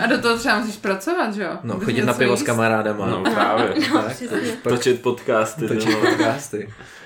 A 0.03 0.07
do 0.07 0.21
toho 0.21 0.37
třeba 0.37 0.59
musíš 0.59 0.75
pracovat, 0.75 1.33
že 1.33 1.43
jo? 1.43 1.49
No, 1.63 1.79
chodit 1.79 2.05
na 2.05 2.13
pivo 2.13 2.37
s 2.37 2.43
kamarádama. 2.43 3.07
No, 3.07 3.23
právě. 3.33 3.73
No, 3.93 4.03
tak, 4.03 4.17
točit 4.63 5.01
podcasty. 5.01 5.67
Točit 5.67 5.97
podcasty. 5.97 6.69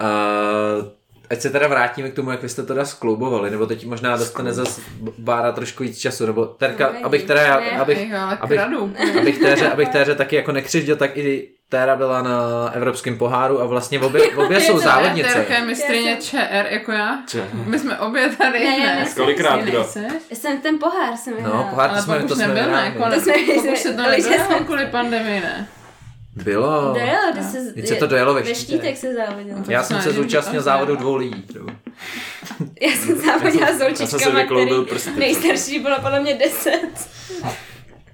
Uh, 0.00 0.86
ať 1.30 1.40
se 1.40 1.50
teda 1.50 1.68
vrátíme 1.68 2.10
k 2.10 2.14
tomu, 2.14 2.30
jak 2.30 2.42
vy 2.42 2.48
jste 2.48 2.62
teda 2.62 2.84
skloubovali, 2.84 3.50
nebo 3.50 3.66
teď 3.66 3.86
možná 3.86 4.16
dostane 4.16 4.52
zase 4.52 4.80
Bára 5.18 5.52
trošku 5.52 5.82
víc 5.82 5.98
času, 5.98 6.26
nebo 6.26 6.44
Terka, 6.44 6.92
no, 6.92 7.06
abych 7.06 7.24
teda, 7.24 7.42
já, 7.42 7.54
abych, 7.54 8.14
abych, 8.40 8.60
abych, 9.20 9.38
téře, 9.38 9.70
abych 9.70 9.88
téře 9.88 10.14
taky 10.14 10.36
jako 10.36 10.52
nekřivdil, 10.52 10.96
tak 10.96 11.16
i 11.16 11.48
Téra 11.70 11.96
byla 11.96 12.22
na 12.22 12.38
Evropském 12.72 13.18
poháru 13.18 13.60
a 13.62 13.66
vlastně 13.66 14.00
obě, 14.00 14.22
obě 14.36 14.60
jsou 14.60 14.78
závodnice. 14.78 15.32
Terka 15.32 15.54
je 15.54 15.64
mistrině 15.64 16.16
ČR, 16.20 16.66
jako 16.68 16.92
já. 16.92 17.18
My 17.64 17.78
jsme 17.78 17.98
obě 17.98 18.28
tady. 18.38 18.64
Ne, 18.64 18.78
ne. 18.78 19.08
Kolikrát 19.16 19.60
kdo? 19.60 19.86
Jsem 20.32 20.60
ten 20.60 20.78
pohár 20.78 21.16
jsem 21.16 21.34
No, 21.42 21.66
pohár 21.70 21.90
to 21.90 22.02
jsme, 22.02 22.22
to 22.22 22.34
jsme 22.34 22.46
nebyl, 22.46 22.72
ne, 22.72 22.94
konec, 22.98 23.24
pokud 23.54 23.76
se 23.76 23.92
to 23.94 24.02
nebylo 24.02 24.64
kvůli 24.64 24.86
pandemii, 24.86 25.40
ne. 25.40 25.68
Bylo. 26.36 26.92
Dojelo, 26.94 27.32
kde 27.32 27.42
se, 27.42 27.72
Teď 27.72 27.86
se 27.86 27.94
to 27.94 28.06
dojelo 28.06 28.34
ve, 28.34 28.42
ve 28.42 28.54
štítek 28.54 28.96
se 28.96 29.14
závodil. 29.14 29.54
Já 29.68 29.82
jsem 29.82 30.02
se 30.02 30.12
zúčastnil 30.12 30.62
závodu 30.62 30.96
dvou 30.96 31.16
lidí. 31.16 31.46
Já 32.80 32.90
jsem 32.92 33.20
závodila 33.20 33.72
s 33.72 33.80
holčičkama, 33.80 34.44
který 34.44 34.70
nejstarší 35.16 35.78
bylo 35.78 36.00
podle 36.00 36.20
mě 36.20 36.34
deset. 36.34 37.08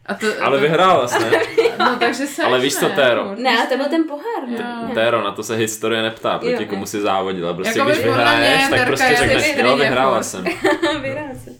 A 0.06 0.14
to, 0.14 0.26
ale 0.40 0.60
vyhrála 0.60 1.08
jsi, 1.08 1.18
ne? 1.18 1.30
No, 1.78 1.96
takže 1.96 2.26
se 2.26 2.42
Ale 2.42 2.60
víš 2.60 2.76
co, 2.76 2.88
Téro? 2.88 3.34
Ne, 3.38 3.66
to 3.68 3.76
byl 3.76 3.86
ten 3.86 4.04
pohár. 4.04 4.48
Jo. 4.48 4.94
Téro, 4.94 5.24
na 5.24 5.32
to 5.32 5.42
se 5.42 5.56
historie 5.56 6.02
neptá, 6.02 6.38
proti 6.38 6.62
jo. 6.62 6.68
komu 6.68 6.86
si 6.86 7.00
závodila. 7.00 7.54
Prostě 7.54 7.78
jako 7.78 7.90
když 7.90 8.04
vyhraješ, 8.04 8.68
tak 8.70 8.86
prostě 8.86 9.16
řekneš, 9.18 9.54
jo, 9.56 9.76
vyhrála 9.76 10.22
jsem. 10.22 10.44
vyhrála 11.02 11.34
jsem. 11.44 11.54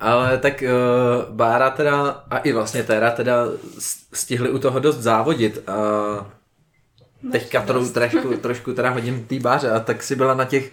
Ale 0.00 0.38
tak 0.38 0.62
uh, 0.62 1.34
Bára 1.34 1.70
teda 1.70 2.24
a 2.30 2.38
i 2.38 2.52
vlastně 2.52 2.82
Téra 2.82 3.10
teda 3.10 3.46
stihli 4.12 4.50
u 4.50 4.58
toho 4.58 4.78
dost 4.78 4.96
závodit 4.96 5.68
a 5.68 5.72
teďka 7.32 7.62
to 7.62 7.88
trošku, 7.88 8.36
trošku 8.42 8.72
teda 8.72 8.90
hodím 8.90 9.24
tý 9.24 9.38
Báře 9.38 9.70
a 9.70 9.80
tak 9.80 10.02
si 10.02 10.16
byla 10.16 10.34
na 10.34 10.44
těch 10.44 10.72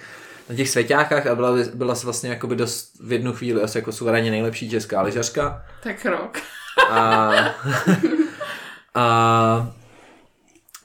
na 0.49 0.55
těch 0.55 0.69
svěťákách 0.69 1.27
a 1.27 1.35
byla, 1.35 1.57
byla 1.73 1.95
si 1.95 2.05
vlastně 2.05 2.29
jakoby 2.29 2.55
dost 2.55 2.91
v 2.99 3.11
jednu 3.11 3.33
chvíli 3.33 3.61
asi 3.61 3.77
jako 3.77 3.91
suverénně 3.91 4.31
nejlepší 4.31 4.69
česká 4.69 5.01
lyžařka. 5.01 5.65
Tak 5.83 6.05
rok. 6.05 6.37
A, 6.89 7.31
a 8.95 9.73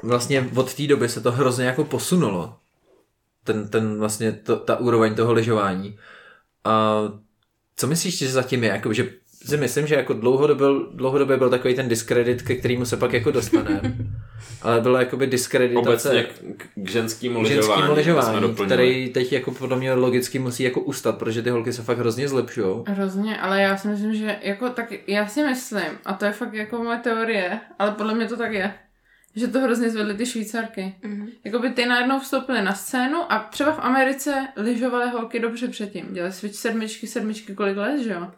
vlastně 0.03 0.51
od 0.57 0.75
té 0.75 0.87
doby 0.87 1.09
se 1.09 1.21
to 1.21 1.33
hrozně 1.33 1.67
jako 1.67 1.85
posunulo. 1.85 2.57
Ten, 3.45 3.69
ten 3.69 3.99
vlastně 3.99 4.33
to, 4.33 4.57
ta 4.57 4.77
úroveň 4.77 5.15
toho 5.15 5.33
lyžování. 5.33 5.99
A 6.65 7.03
co 7.77 7.87
myslíš, 7.87 8.19
že 8.19 8.29
zatím 8.29 8.65
je? 8.65 8.71
Jako, 8.71 8.93
že 8.93 9.09
si 9.45 9.57
myslím, 9.57 9.87
že 9.87 9.95
jako 9.95 10.13
dlouhodobě, 10.13 10.67
dlouhodobě 10.95 11.37
byl 11.37 11.51
takový 11.51 11.75
ten 11.75 11.89
diskredit, 11.89 12.43
ke 12.43 12.55
kterému 12.55 12.85
se 12.85 12.97
pak 12.97 13.13
jako 13.13 13.31
dostane. 13.31 13.81
Ale 14.63 14.81
bylo 14.81 14.99
jakoby 14.99 15.27
diskreditace 15.27 16.09
Obecně 16.09 16.23
k, 16.57 16.67
k 16.75 16.91
ženskému 16.91 17.41
lyžování, 17.41 17.83
ženskému 17.83 17.95
lyžování 17.95 18.55
který 18.55 19.09
teď 19.09 19.33
jako 19.33 19.51
podle 19.51 19.77
mě 19.77 19.95
logicky 19.95 20.39
musí 20.39 20.63
jako 20.63 20.81
ustat, 20.81 21.19
protože 21.19 21.43
ty 21.43 21.51
holky 21.51 21.73
se 21.73 21.83
fakt 21.83 21.99
hrozně 21.99 22.29
zlepšují. 22.29 22.83
Hrozně, 22.87 23.41
ale 23.41 23.63
já 23.63 23.77
si 23.77 23.89
myslím, 23.89 24.15
že 24.15 24.37
jako 24.43 24.71
tak 24.71 24.93
já 25.07 25.27
si 25.27 25.45
myslím, 25.45 25.99
a 26.05 26.13
to 26.13 26.25
je 26.25 26.33
fakt 26.33 26.55
jako 26.55 26.79
moje 26.79 26.99
teorie, 26.99 27.61
ale 27.79 27.91
podle 27.91 28.15
mě 28.15 28.27
to 28.27 28.37
tak 28.37 28.53
je, 28.53 28.75
že 29.37 29.49
to 29.49 29.61
hrozně 29.61 29.91
zvedly 29.91 30.15
ty 30.15 30.27
švýcarky. 30.27 30.95
Mm-hmm. 31.03 31.29
Jakoby 31.45 31.71
ty 31.71 31.87
najednou 31.87 32.21
vstoupily 32.21 32.63
na 32.63 32.75
scénu 32.75 33.33
a 33.33 33.39
třeba 33.39 33.73
v 33.73 33.79
Americe 33.79 34.49
lyžovaly 34.57 35.11
holky 35.11 35.41
dobře 35.41 35.69
předtím. 35.69 36.09
Dělali 36.13 36.33
switch 36.33 36.57
sedmičky, 36.57 37.07
sedmičky 37.07 37.55
kolik 37.55 37.77
let, 37.77 37.99
že 38.03 38.11
jo? 38.13 38.31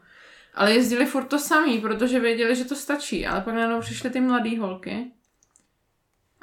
Ale 0.54 0.72
jezdili 0.72 1.06
furt 1.06 1.24
to 1.24 1.38
samý, 1.38 1.80
protože 1.80 2.20
věděli, 2.20 2.56
že 2.56 2.64
to 2.64 2.74
stačí. 2.74 3.26
Ale 3.26 3.40
pak 3.40 3.54
najednou 3.54 3.80
přišly 3.80 4.10
ty 4.10 4.20
mladé 4.20 4.58
holky. 4.58 5.06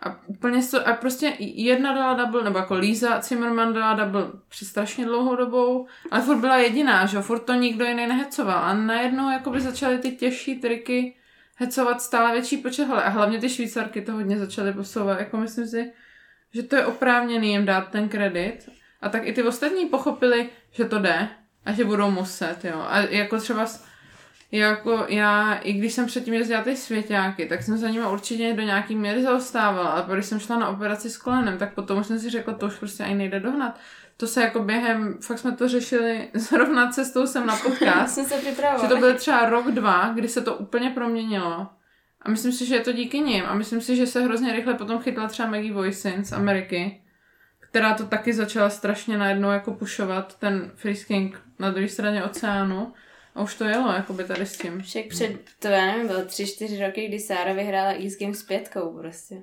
A 0.03 0.27
úplně 0.27 0.63
to, 0.63 0.87
a 0.87 0.93
prostě 0.93 1.33
jedna 1.39 1.93
dala 1.93 2.13
double, 2.13 2.43
nebo 2.43 2.57
jako 2.57 2.75
Líza 2.75 3.21
Zimmerman 3.21 3.73
dala 3.73 3.93
double 3.93 4.27
před 4.47 4.65
strašně 4.65 5.05
dlouhou 5.05 5.35
dobou, 5.35 5.87
ale 6.11 6.21
furt 6.21 6.39
byla 6.39 6.57
jediná, 6.57 7.05
že 7.05 7.21
furt 7.21 7.39
to 7.39 7.53
nikdo 7.53 7.85
jiný 7.85 8.07
nehecoval. 8.07 8.57
A 8.57 8.73
najednou 8.73 9.31
jakoby 9.31 9.61
začaly 9.61 9.97
ty 9.97 10.11
těžší 10.11 10.59
triky 10.59 11.15
hecovat 11.61 12.01
stále 12.01 12.33
větší 12.33 12.57
počet 12.57 12.85
A 12.85 13.09
hlavně 13.09 13.39
ty 13.39 13.49
švýcarky 13.49 14.01
to 14.01 14.11
hodně 14.11 14.39
začaly 14.39 14.73
posouvat. 14.73 15.19
Jako 15.19 15.37
myslím 15.37 15.67
si, 15.67 15.91
že 16.53 16.63
to 16.63 16.75
je 16.75 16.85
oprávněný 16.85 17.51
jim 17.51 17.65
dát 17.65 17.89
ten 17.89 18.09
kredit. 18.09 18.69
A 19.01 19.09
tak 19.09 19.27
i 19.27 19.33
ty 19.33 19.43
ostatní 19.43 19.85
pochopili, 19.85 20.49
že 20.71 20.85
to 20.85 20.99
jde 20.99 21.27
a 21.65 21.71
že 21.71 21.85
budou 21.85 22.11
muset, 22.11 22.57
jo. 22.63 22.85
A 22.87 22.99
jako 22.99 23.37
třeba 23.37 23.65
jako 24.51 25.05
já, 25.07 25.53
i 25.53 25.73
když 25.73 25.93
jsem 25.93 26.05
předtím 26.05 26.33
jezdila 26.33 26.63
ty 26.63 26.75
svěťáky, 26.75 27.45
tak 27.45 27.63
jsem 27.63 27.77
za 27.77 27.89
nimi 27.89 28.05
určitě 28.05 28.53
do 28.53 28.61
nějaký 28.61 28.95
míry 28.95 29.23
zaostávala, 29.23 29.89
ale 29.89 30.13
když 30.13 30.25
jsem 30.25 30.39
šla 30.39 30.59
na 30.59 30.69
operaci 30.69 31.09
s 31.09 31.17
kolenem, 31.17 31.57
tak 31.57 31.73
potom 31.73 32.03
jsem 32.03 32.19
si 32.19 32.29
řekla, 32.29 32.53
to 32.53 32.65
už 32.65 32.75
prostě 32.75 33.03
ani 33.03 33.15
nejde 33.15 33.39
dohnat. 33.39 33.79
To 34.21 34.27
se 34.27 34.41
jako 34.41 34.59
během, 34.59 35.17
fakt 35.21 35.39
jsme 35.39 35.51
to 35.51 35.67
řešili 35.67 36.29
zrovna 36.33 36.91
cestou 36.91 37.27
jsem 37.27 37.45
na 37.45 37.55
podcast. 37.55 38.15
jsem 38.15 38.25
se 38.25 38.41
Že 38.81 38.87
to 38.87 38.97
byl 38.97 39.13
třeba 39.13 39.49
rok, 39.49 39.71
dva, 39.71 40.13
kdy 40.13 40.27
se 40.27 40.41
to 40.41 40.55
úplně 40.55 40.89
proměnilo. 40.89 41.67
A 42.21 42.29
myslím 42.29 42.51
si, 42.51 42.65
že 42.65 42.75
je 42.75 42.81
to 42.81 42.91
díky 42.91 43.19
nim. 43.19 43.45
A 43.45 43.53
myslím 43.53 43.81
si, 43.81 43.95
že 43.95 44.07
se 44.07 44.21
hrozně 44.21 44.53
rychle 44.53 44.73
potom 44.73 45.01
chytla 45.01 45.27
třeba 45.27 45.49
Maggie 45.49 45.73
Voisin 45.73 46.23
z 46.23 46.31
Ameriky, 46.31 47.01
která 47.59 47.93
to 47.93 48.05
taky 48.05 48.33
začala 48.33 48.69
strašně 48.69 49.17
najednou 49.17 49.51
jako 49.51 49.73
pušovat, 49.73 50.39
ten 50.39 50.71
freesking 50.75 51.41
na 51.59 51.71
druhé 51.71 51.87
straně 51.87 52.23
oceánu. 52.23 52.93
A 53.35 53.41
už 53.41 53.55
to 53.55 53.63
jelo, 53.63 53.91
jakoby 53.91 54.23
tady 54.23 54.45
s 54.45 54.57
tím. 54.57 54.81
Však 54.81 55.05
před, 55.05 55.31
to 55.59 55.67
já 55.67 55.85
nevím, 55.85 56.07
bylo 56.07 56.25
tři, 56.25 56.47
čtyři 56.47 56.85
roky, 56.85 57.07
kdy 57.07 57.19
Sára 57.19 57.53
vyhrála 57.53 57.91
East 57.91 58.19
Games 58.19 58.39
s 58.39 58.43
pětkou 58.43 58.97
prostě. 58.99 59.35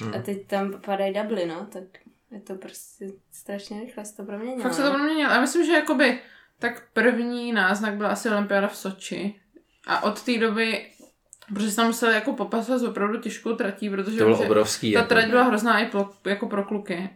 Hmm. 0.00 0.14
A 0.14 0.18
teď 0.18 0.46
tam 0.46 0.80
padají 0.86 1.14
dubly, 1.14 1.46
no, 1.46 1.66
tak 1.72 1.84
je 2.32 2.40
to 2.40 2.54
prostě 2.54 3.06
strašně 3.32 3.80
rychle 3.80 4.04
se 4.04 4.16
to 4.16 4.24
proměnilo. 4.24 4.62
Fakt 4.62 4.74
se 4.74 4.82
to 4.82 4.90
proměnilo. 4.90 5.30
Já 5.30 5.40
myslím, 5.40 5.66
že 5.66 5.72
jakoby 5.72 6.20
tak 6.58 6.82
první 6.92 7.52
náznak 7.52 7.94
byla 7.94 8.08
asi 8.08 8.30
olympiáda 8.30 8.68
v 8.68 8.76
Soči. 8.76 9.40
A 9.86 10.02
od 10.02 10.22
té 10.22 10.38
doby 10.38 10.92
Protože 11.54 11.70
se 11.70 11.76
tam 11.76 11.86
museli 11.86 12.14
jako 12.14 12.32
popasovat 12.32 12.78
s 12.78 12.84
opravdu 12.84 13.20
těžkou 13.20 13.56
tratí, 13.56 13.90
protože 13.90 14.18
to 14.18 14.24
bylo 14.24 14.38
obrovský. 14.38 14.92
Ta 14.92 14.98
jako. 14.98 15.08
trať 15.08 15.26
byla 15.26 15.42
hrozná 15.42 15.78
i 15.78 15.86
pro, 15.86 16.10
jako 16.26 16.46
pro 16.46 16.64
kluky. 16.64 17.10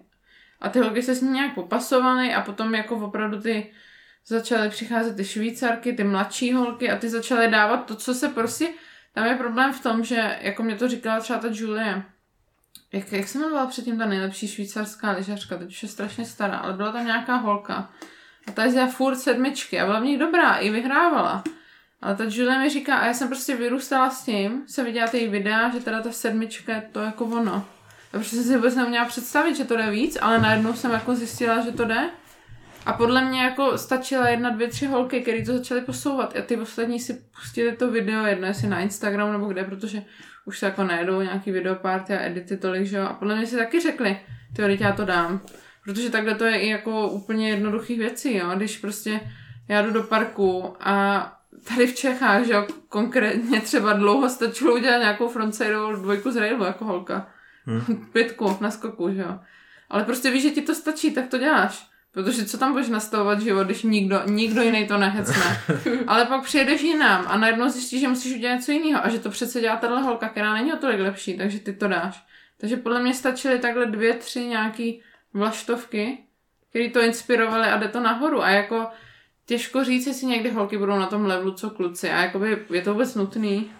A 0.61 0.69
ty 0.69 0.79
holky 0.79 1.03
se 1.03 1.15
s 1.15 1.23
ní 1.23 1.31
nějak 1.31 1.55
popasovaly 1.55 2.35
a 2.35 2.41
potom 2.41 2.75
jako 2.75 2.97
opravdu 2.97 3.41
ty 3.41 3.73
začaly 4.27 4.71
přicházet 4.71 5.17
ty 5.17 5.25
švýcarky, 5.25 5.93
ty 5.93 6.05
mladší 6.05 6.53
holky 6.53 6.91
a 6.91 6.97
ty 6.97 7.09
začaly 7.09 7.51
dávat 7.51 7.77
to, 7.77 7.97
co 7.97 8.15
se 8.15 8.29
prostě... 8.29 8.69
Tam 9.13 9.27
je 9.27 9.35
problém 9.35 9.73
v 9.73 9.83
tom, 9.83 10.05
že 10.05 10.39
jako 10.41 10.63
mě 10.63 10.77
to 10.77 10.89
říkala 10.89 11.21
třeba 11.21 11.39
ta 11.39 11.49
Julie, 11.53 12.03
jak, 12.93 13.13
jak 13.13 13.29
se 13.29 13.39
jmenovala 13.39 13.67
předtím 13.67 13.99
ta 13.99 14.07
nejlepší 14.07 14.49
švýcarská 14.49 15.11
lyžařka, 15.11 15.59
teď 15.59 15.69
už 15.69 15.83
je 15.83 15.89
strašně 15.89 16.25
stará, 16.25 16.57
ale 16.57 16.73
byla 16.73 16.93
tam 16.93 17.07
nějaká 17.07 17.37
holka. 17.37 17.91
A 18.47 18.53
ta 18.53 18.65
jezdila 18.65 18.87
furt 18.87 19.17
sedmičky 19.17 19.81
a 19.81 19.87
byla 19.87 20.01
v 20.01 20.05
nich 20.05 20.19
dobrá, 20.19 20.57
i 20.57 20.71
vyhrávala. 20.71 21.45
Ale 22.03 22.17
ta 22.17 22.25
Julie 22.25 22.59
mi 22.59 22.71
říká, 22.71 22.97
a 22.97 23.07
já 23.07 23.15
jsem 23.15 23.29
prostě 23.29 23.57
vyrůstala 23.57 24.11
s 24.11 24.25
tím, 24.25 24.63
se 24.67 24.85
viděla 24.85 25.07
ty 25.09 25.29
videa, 25.29 25.71
že 25.71 25.81
teda 25.81 26.03
ta 26.03 26.13
sedmička 26.13 26.75
je 26.75 26.89
to 26.93 27.01
jako 27.01 27.25
ono. 27.25 27.55
A 27.55 27.65
prostě 28.11 28.37
jsem 28.37 28.45
si 28.45 28.57
vůbec 28.57 28.75
neměla 28.75 29.05
představit, 29.05 29.57
že 29.57 29.65
to 29.65 29.77
jde 29.77 29.91
víc, 29.91 30.19
ale 30.21 30.39
najednou 30.39 30.75
jsem 30.75 30.91
jako 30.91 31.15
zjistila, 31.15 31.61
že 31.61 31.73
to 31.73 31.85
jde. 31.85 32.11
A 32.87 32.93
podle 32.93 33.25
mě 33.25 33.43
jako 33.43 33.79
stačila 33.79 34.29
jedna, 34.29 34.51
dvě, 34.51 34.69
tři 34.69 34.87
holky, 34.87 35.21
které 35.21 35.45
to 35.45 35.53
začaly 35.53 35.81
posouvat. 35.81 36.37
A 36.37 36.43
ty 36.43 36.57
ostatní 36.57 37.01
si 37.01 37.15
pustili 37.15 37.77
to 37.77 37.91
video, 37.91 38.27
jedno 38.27 38.47
jestli 38.47 38.69
na 38.69 38.81
Instagram 38.81 39.33
nebo 39.33 39.47
kde, 39.47 39.65
protože 39.65 40.03
už 40.47 40.59
se 40.59 40.67
jako 40.67 40.85
najedou 40.85 41.21
nějaký 41.21 41.53
videoparty 41.53 42.15
a 42.15 42.27
edity 42.27 42.57
tolik, 42.57 42.87
že 42.87 42.97
jo. 42.97 43.05
A 43.05 43.13
podle 43.13 43.37
mě 43.37 43.47
si 43.47 43.57
taky 43.57 43.81
řekli, 43.81 44.21
ty 44.57 44.79
já 44.81 44.93
to 44.93 45.05
dám. 45.05 45.41
Protože 45.85 46.11
takhle 46.11 46.35
to 46.35 46.45
je 46.45 46.59
i 46.59 46.69
jako 46.69 47.09
úplně 47.09 47.49
jednoduchých 47.49 47.99
věcí, 47.99 48.37
jo. 48.37 48.53
Když 48.57 48.79
prostě 48.79 49.21
já 49.69 49.83
jdu 49.83 49.91
do 49.91 50.03
parku 50.03 50.77
a 50.81 51.33
tady 51.69 51.87
v 51.87 51.95
Čechách, 51.95 52.45
že 52.45 52.53
jo, 52.53 52.67
konkrétně 52.89 53.61
třeba 53.61 53.93
dlouho 53.93 54.29
stačilo 54.29 54.75
udělat 54.75 54.99
nějakou 54.99 55.29
frontsidovou 55.29 55.93
dvojku 55.93 56.31
z 56.31 56.37
railu 56.37 56.65
jako 56.65 56.85
holka. 56.85 57.29
Hmm. 57.67 58.07
Pětku 58.13 58.59
na 58.61 58.71
skoku, 58.71 59.13
že 59.13 59.21
jo. 59.21 59.39
Ale 59.91 60.05
prostě 60.05 60.31
víš, 60.31 60.43
že 60.43 60.51
ti 60.51 60.63
to 60.63 60.75
stačí, 60.75 61.11
tak 61.11 61.29
to 61.29 61.39
děláš. 61.39 61.91
Protože 62.17 62.45
co 62.45 62.59
tam 62.59 62.73
budeš 62.73 62.89
nastavovat 62.89 63.41
život, 63.41 63.65
když 63.65 63.83
nikdo, 63.83 64.21
nikdo 64.27 64.63
jiný 64.63 64.87
to 64.87 64.99
nehecne. 64.99 65.61
Ale 66.07 66.25
pak 66.25 66.45
přijedeš 66.45 66.83
jinam 66.83 67.25
a 67.29 67.37
najednou 67.37 67.69
zjistíš, 67.69 68.01
že 68.01 68.09
musíš 68.09 68.35
udělat 68.35 68.55
něco 68.55 68.73
jiného 68.73 69.05
a 69.05 69.09
že 69.09 69.19
to 69.19 69.31
přece 69.31 69.61
dělá 69.61 69.77
tahle 69.77 70.03
holka, 70.03 70.29
která 70.29 70.55
není 70.55 70.73
o 70.73 70.77
tolik 70.77 71.01
lepší, 71.01 71.37
takže 71.37 71.59
ty 71.59 71.73
to 71.73 71.89
dáš. 71.89 72.27
Takže 72.59 72.77
podle 72.77 73.03
mě 73.03 73.15
stačily 73.15 73.59
takhle 73.59 73.87
dvě, 73.87 74.15
tři 74.15 74.41
nějaký 74.41 75.03
vlaštovky, 75.35 76.19
které 76.71 76.89
to 76.89 77.01
inspirovaly 77.01 77.69
a 77.69 77.77
jde 77.77 77.89
to 77.89 78.01
nahoru. 78.01 78.43
A 78.43 78.51
jako 78.51 78.87
těžko 79.47 79.85
říct, 79.85 80.07
jestli 80.07 80.27
někdy 80.27 80.51
holky 80.51 80.79
budou 80.79 80.99
na 80.99 81.07
tom 81.07 81.25
levelu 81.25 81.53
co 81.53 81.71
kluci. 81.71 82.11
A 82.11 82.23
jakoby 82.23 82.65
je 82.71 82.83
to 82.83 82.93
vůbec 82.93 83.15
nutný. 83.15 83.71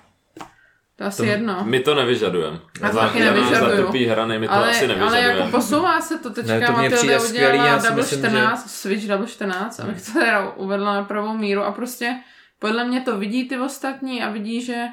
To 0.97 1.05
asi 1.05 1.17
to, 1.17 1.25
jedno. 1.25 1.65
My 1.65 1.81
to 1.81 1.95
nevyžadujeme. 1.95 2.61
Já 2.83 2.91
to 2.91 2.97
taky 2.97 3.21
nevyžaduju. 3.21 3.77
Za 3.77 3.87
tupý 3.87 4.07
hrany 4.07 4.39
my 4.39 4.49
to 4.49 4.53
ale, 4.53 4.71
asi 4.71 4.89
nevyžadujeme. 4.89 5.29
Ale 5.29 5.39
jako 5.39 5.51
posouvá 5.51 6.01
se 6.01 6.19
to. 6.19 6.31
Teďka 6.31 6.59
ne, 6.59 6.67
to 6.67 6.73
Matilda 6.73 7.23
udělala 7.23 7.77
double 7.77 7.97
myslím, 7.97 8.19
14, 8.19 8.63
že... 8.63 8.71
switch 8.71 9.07
double 9.07 9.27
14, 9.27 9.81
abych 9.81 10.07
to 10.07 10.13
teda 10.13 10.51
uvedla 10.51 10.95
na 10.95 11.05
pravou 11.05 11.37
míru 11.37 11.63
a 11.63 11.73
prostě 11.73 12.17
podle 12.59 12.85
mě 12.85 13.01
to 13.01 13.19
vidí 13.19 13.49
ty 13.49 13.59
ostatní 13.59 14.23
a 14.23 14.31
vidí, 14.31 14.63
že 14.63 14.85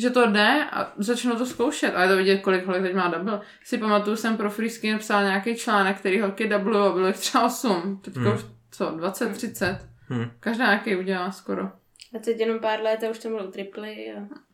že 0.00 0.10
to 0.10 0.26
jde 0.26 0.64
a 0.72 0.92
začnou 0.96 1.36
to 1.36 1.46
zkoušet. 1.46 1.94
A 1.94 2.02
je 2.02 2.08
to 2.08 2.16
vidět, 2.16 2.38
kolik 2.38 2.66
holek 2.66 2.82
teď 2.82 2.94
má 2.94 3.08
double. 3.08 3.40
Si 3.64 3.78
pamatuju, 3.78 4.16
jsem 4.16 4.36
pro 4.36 4.50
Freeskin 4.50 4.98
psal 4.98 5.22
nějaký 5.22 5.56
článek, 5.56 5.98
který 5.98 6.20
holky 6.20 6.48
double 6.48 6.88
a 6.88 6.92
bylo 6.92 7.06
jich 7.06 7.16
třeba 7.16 7.46
8. 7.46 8.00
Teď 8.04 8.16
hmm. 8.16 8.38
co, 8.70 8.90
20, 8.90 9.32
30. 9.32 9.78
Hmm. 10.08 10.30
Každá 10.40 10.64
nějaký 10.64 10.96
udělá 10.96 11.30
skoro. 11.30 11.64
A 12.16 12.18
teď 12.24 12.40
jenom 12.40 12.58
pár 12.58 12.80
let 12.80 13.04
a 13.04 13.10
už 13.10 13.18
tam 13.18 13.32
bylo 13.32 13.50
triply 13.50 14.12
a... 14.16 14.47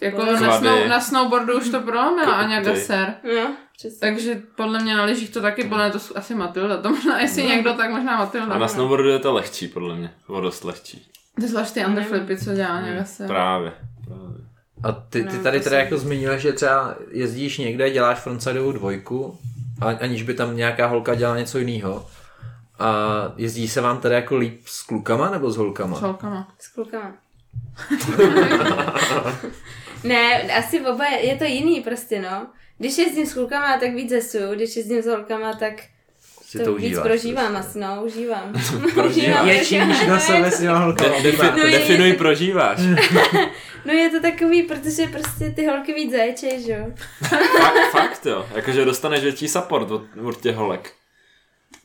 Jako 0.00 0.24
na, 0.24 0.58
snow, 0.58 0.86
na 0.88 1.00
snowboardu 1.00 1.58
už 1.58 1.68
to 1.68 1.80
prolomila 1.80 2.32
Aňa 2.32 2.60
Gasser. 2.60 3.14
No, 3.24 3.56
Takže 4.00 4.42
podle 4.56 4.78
mě 4.82 4.96
na 4.96 5.04
lyžích 5.04 5.30
to 5.30 5.40
taky, 5.40 5.64
podle 5.64 5.88
mě 5.88 5.92
to 5.92 6.18
asi 6.18 6.34
Matilda. 6.34 6.76
To 6.76 6.90
možná, 6.90 7.20
jestli 7.20 7.42
no. 7.42 7.48
někdo, 7.48 7.74
tak 7.74 7.90
možná 7.90 8.16
Matilda. 8.16 8.54
A 8.54 8.58
na 8.58 8.68
snowboardu 8.68 9.08
je 9.08 9.18
to 9.18 9.32
lehčí, 9.32 9.68
podle 9.68 9.96
mě. 9.96 10.14
O 10.26 10.40
dost 10.40 10.64
lehčí. 10.64 11.06
Ty 11.40 11.48
zvlášť 11.48 11.74
ty 11.74 11.86
underflipy, 11.86 12.38
co 12.38 12.54
dělá 12.54 12.68
Aňa 12.68 12.94
Gasser. 12.94 13.26
Právě. 13.26 13.72
Právě. 14.04 14.52
A 14.82 14.92
ty, 14.92 15.24
ty 15.24 15.38
tady 15.38 15.60
teda 15.60 15.78
jako 15.78 15.98
zmínila, 15.98 16.36
že 16.36 16.52
třeba 16.52 16.94
jezdíš 17.10 17.58
někde, 17.58 17.90
děláš 17.90 18.18
frontsidovou 18.18 18.72
dvojku, 18.72 19.38
aniž 20.00 20.22
by 20.22 20.34
tam 20.34 20.56
nějaká 20.56 20.86
holka 20.86 21.14
dělala 21.14 21.38
něco 21.38 21.58
jiného. 21.58 22.06
A 22.78 22.92
jezdí 23.36 23.68
se 23.68 23.80
vám 23.80 23.98
teda 23.98 24.14
jako 24.14 24.36
líp 24.36 24.60
s 24.66 24.82
klukama 24.82 25.30
nebo 25.30 25.50
s 25.50 25.56
holkama? 25.56 25.96
S 25.96 26.00
holkama. 26.00 26.48
S 26.58 26.68
klukama. 26.68 27.12
ne, 30.04 30.42
asi 30.42 30.80
oba 30.80 31.06
je 31.06 31.36
to 31.36 31.44
jiný 31.44 31.80
prostě, 31.80 32.20
no. 32.20 32.46
Když 32.78 32.98
jezdím 32.98 33.26
s 33.26 33.34
klukama, 33.34 33.78
tak 33.78 33.94
víc 33.94 34.10
zesu, 34.10 34.38
když 34.54 34.76
jezdím 34.76 35.02
s 35.02 35.06
holkama, 35.06 35.54
tak 35.54 35.74
si 36.52 36.58
to, 36.58 36.64
to 36.64 36.74
víc 36.74 36.98
prožívám 36.98 37.56
asi, 37.56 37.78
no, 37.78 38.02
užívám. 38.04 38.52
prožívám. 38.94 39.48
Je 39.48 39.64
čímž 39.64 40.06
na 40.06 40.20
sebe 40.20 40.50
s 40.50 40.60
těma 40.60 40.78
holkama. 40.78 41.14
No, 41.56 41.70
definuj 41.70 42.08
je, 42.08 42.14
prožíváš. 42.14 42.78
no 43.84 43.92
je 43.92 44.10
to 44.10 44.20
takový, 44.20 44.62
protože 44.62 45.06
prostě 45.06 45.50
ty 45.50 45.66
holky 45.66 45.94
víc 45.94 46.12
zaječej, 46.12 46.62
že 46.62 46.72
jo. 46.72 46.86
fakt, 47.58 47.90
fakt 47.90 48.26
jo, 48.26 48.46
jakože 48.54 48.84
dostaneš 48.84 49.22
větší 49.22 49.48
support 49.48 49.90
od, 49.90 50.02
od 50.22 50.40
těch 50.40 50.56
holek. 50.56 50.92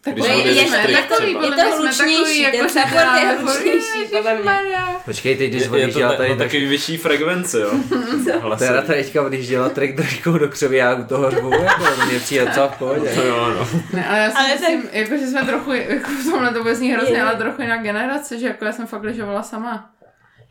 Tak 0.07 0.15
Když 0.15 0.25
je, 0.27 0.35
je, 0.35 0.65
trik 0.83 0.89
je, 0.89 1.01
takový, 1.01 1.31
Je 1.31 1.51
to 1.51 1.77
hlučnější, 1.77 2.43
takový, 2.43 2.45
ten 2.45 2.55
jako, 2.55 2.67
že 2.67 2.79
support 2.79 3.21
je 3.21 3.37
hlučnější, 3.39 4.07
podle 4.11 4.35
mě. 4.35 4.77
Počkej, 5.05 5.37
ty 5.37 5.47
když 5.47 5.61
Je, 5.61 5.65
je 5.65 5.69
to 5.69 5.75
odjížděla 5.75 6.15
tady 6.15 6.29
no, 6.29 6.35
tak... 6.35 6.47
takový 6.47 6.65
vyšší 6.65 6.97
frekvenci, 6.97 7.57
jo. 7.57 7.71
Teda 8.57 8.81
teďka 8.81 9.21
odjížděla 9.21 9.69
trik 9.69 9.95
trošku 9.95 10.31
do 10.31 10.49
křoví, 10.49 10.77
já 10.77 10.95
u 10.95 11.03
toho 11.03 11.31
řvu, 11.31 11.51
jako 11.51 11.83
to 11.99 12.05
mě 12.05 12.19
přijde 12.19 12.45
docela 12.45 12.67
v 12.67 12.77
pohodě. 12.77 13.09
To 13.15 13.23
jo, 13.23 13.49
no. 13.49 13.67
Ne, 13.93 14.07
ale 14.07 14.19
já 14.19 14.29
si 14.29 14.35
Ale 14.37 14.47
myslím, 14.49 14.89
jako, 14.91 15.17
že 15.17 15.27
jsme 15.27 15.45
trochu, 15.45 15.71
jako 15.73 16.09
v 16.09 16.31
tomhle 16.31 16.53
to 16.53 16.63
bude 16.63 16.73
hrozně, 16.73 17.17
Je. 17.17 17.23
ale 17.23 17.35
trochu 17.35 17.61
jiná 17.61 17.77
generace, 17.77 18.39
že 18.39 18.47
jako 18.47 18.65
já 18.65 18.71
jsem 18.71 18.87
fakt 18.87 19.03
lyžovala 19.03 19.43
sama. 19.43 19.89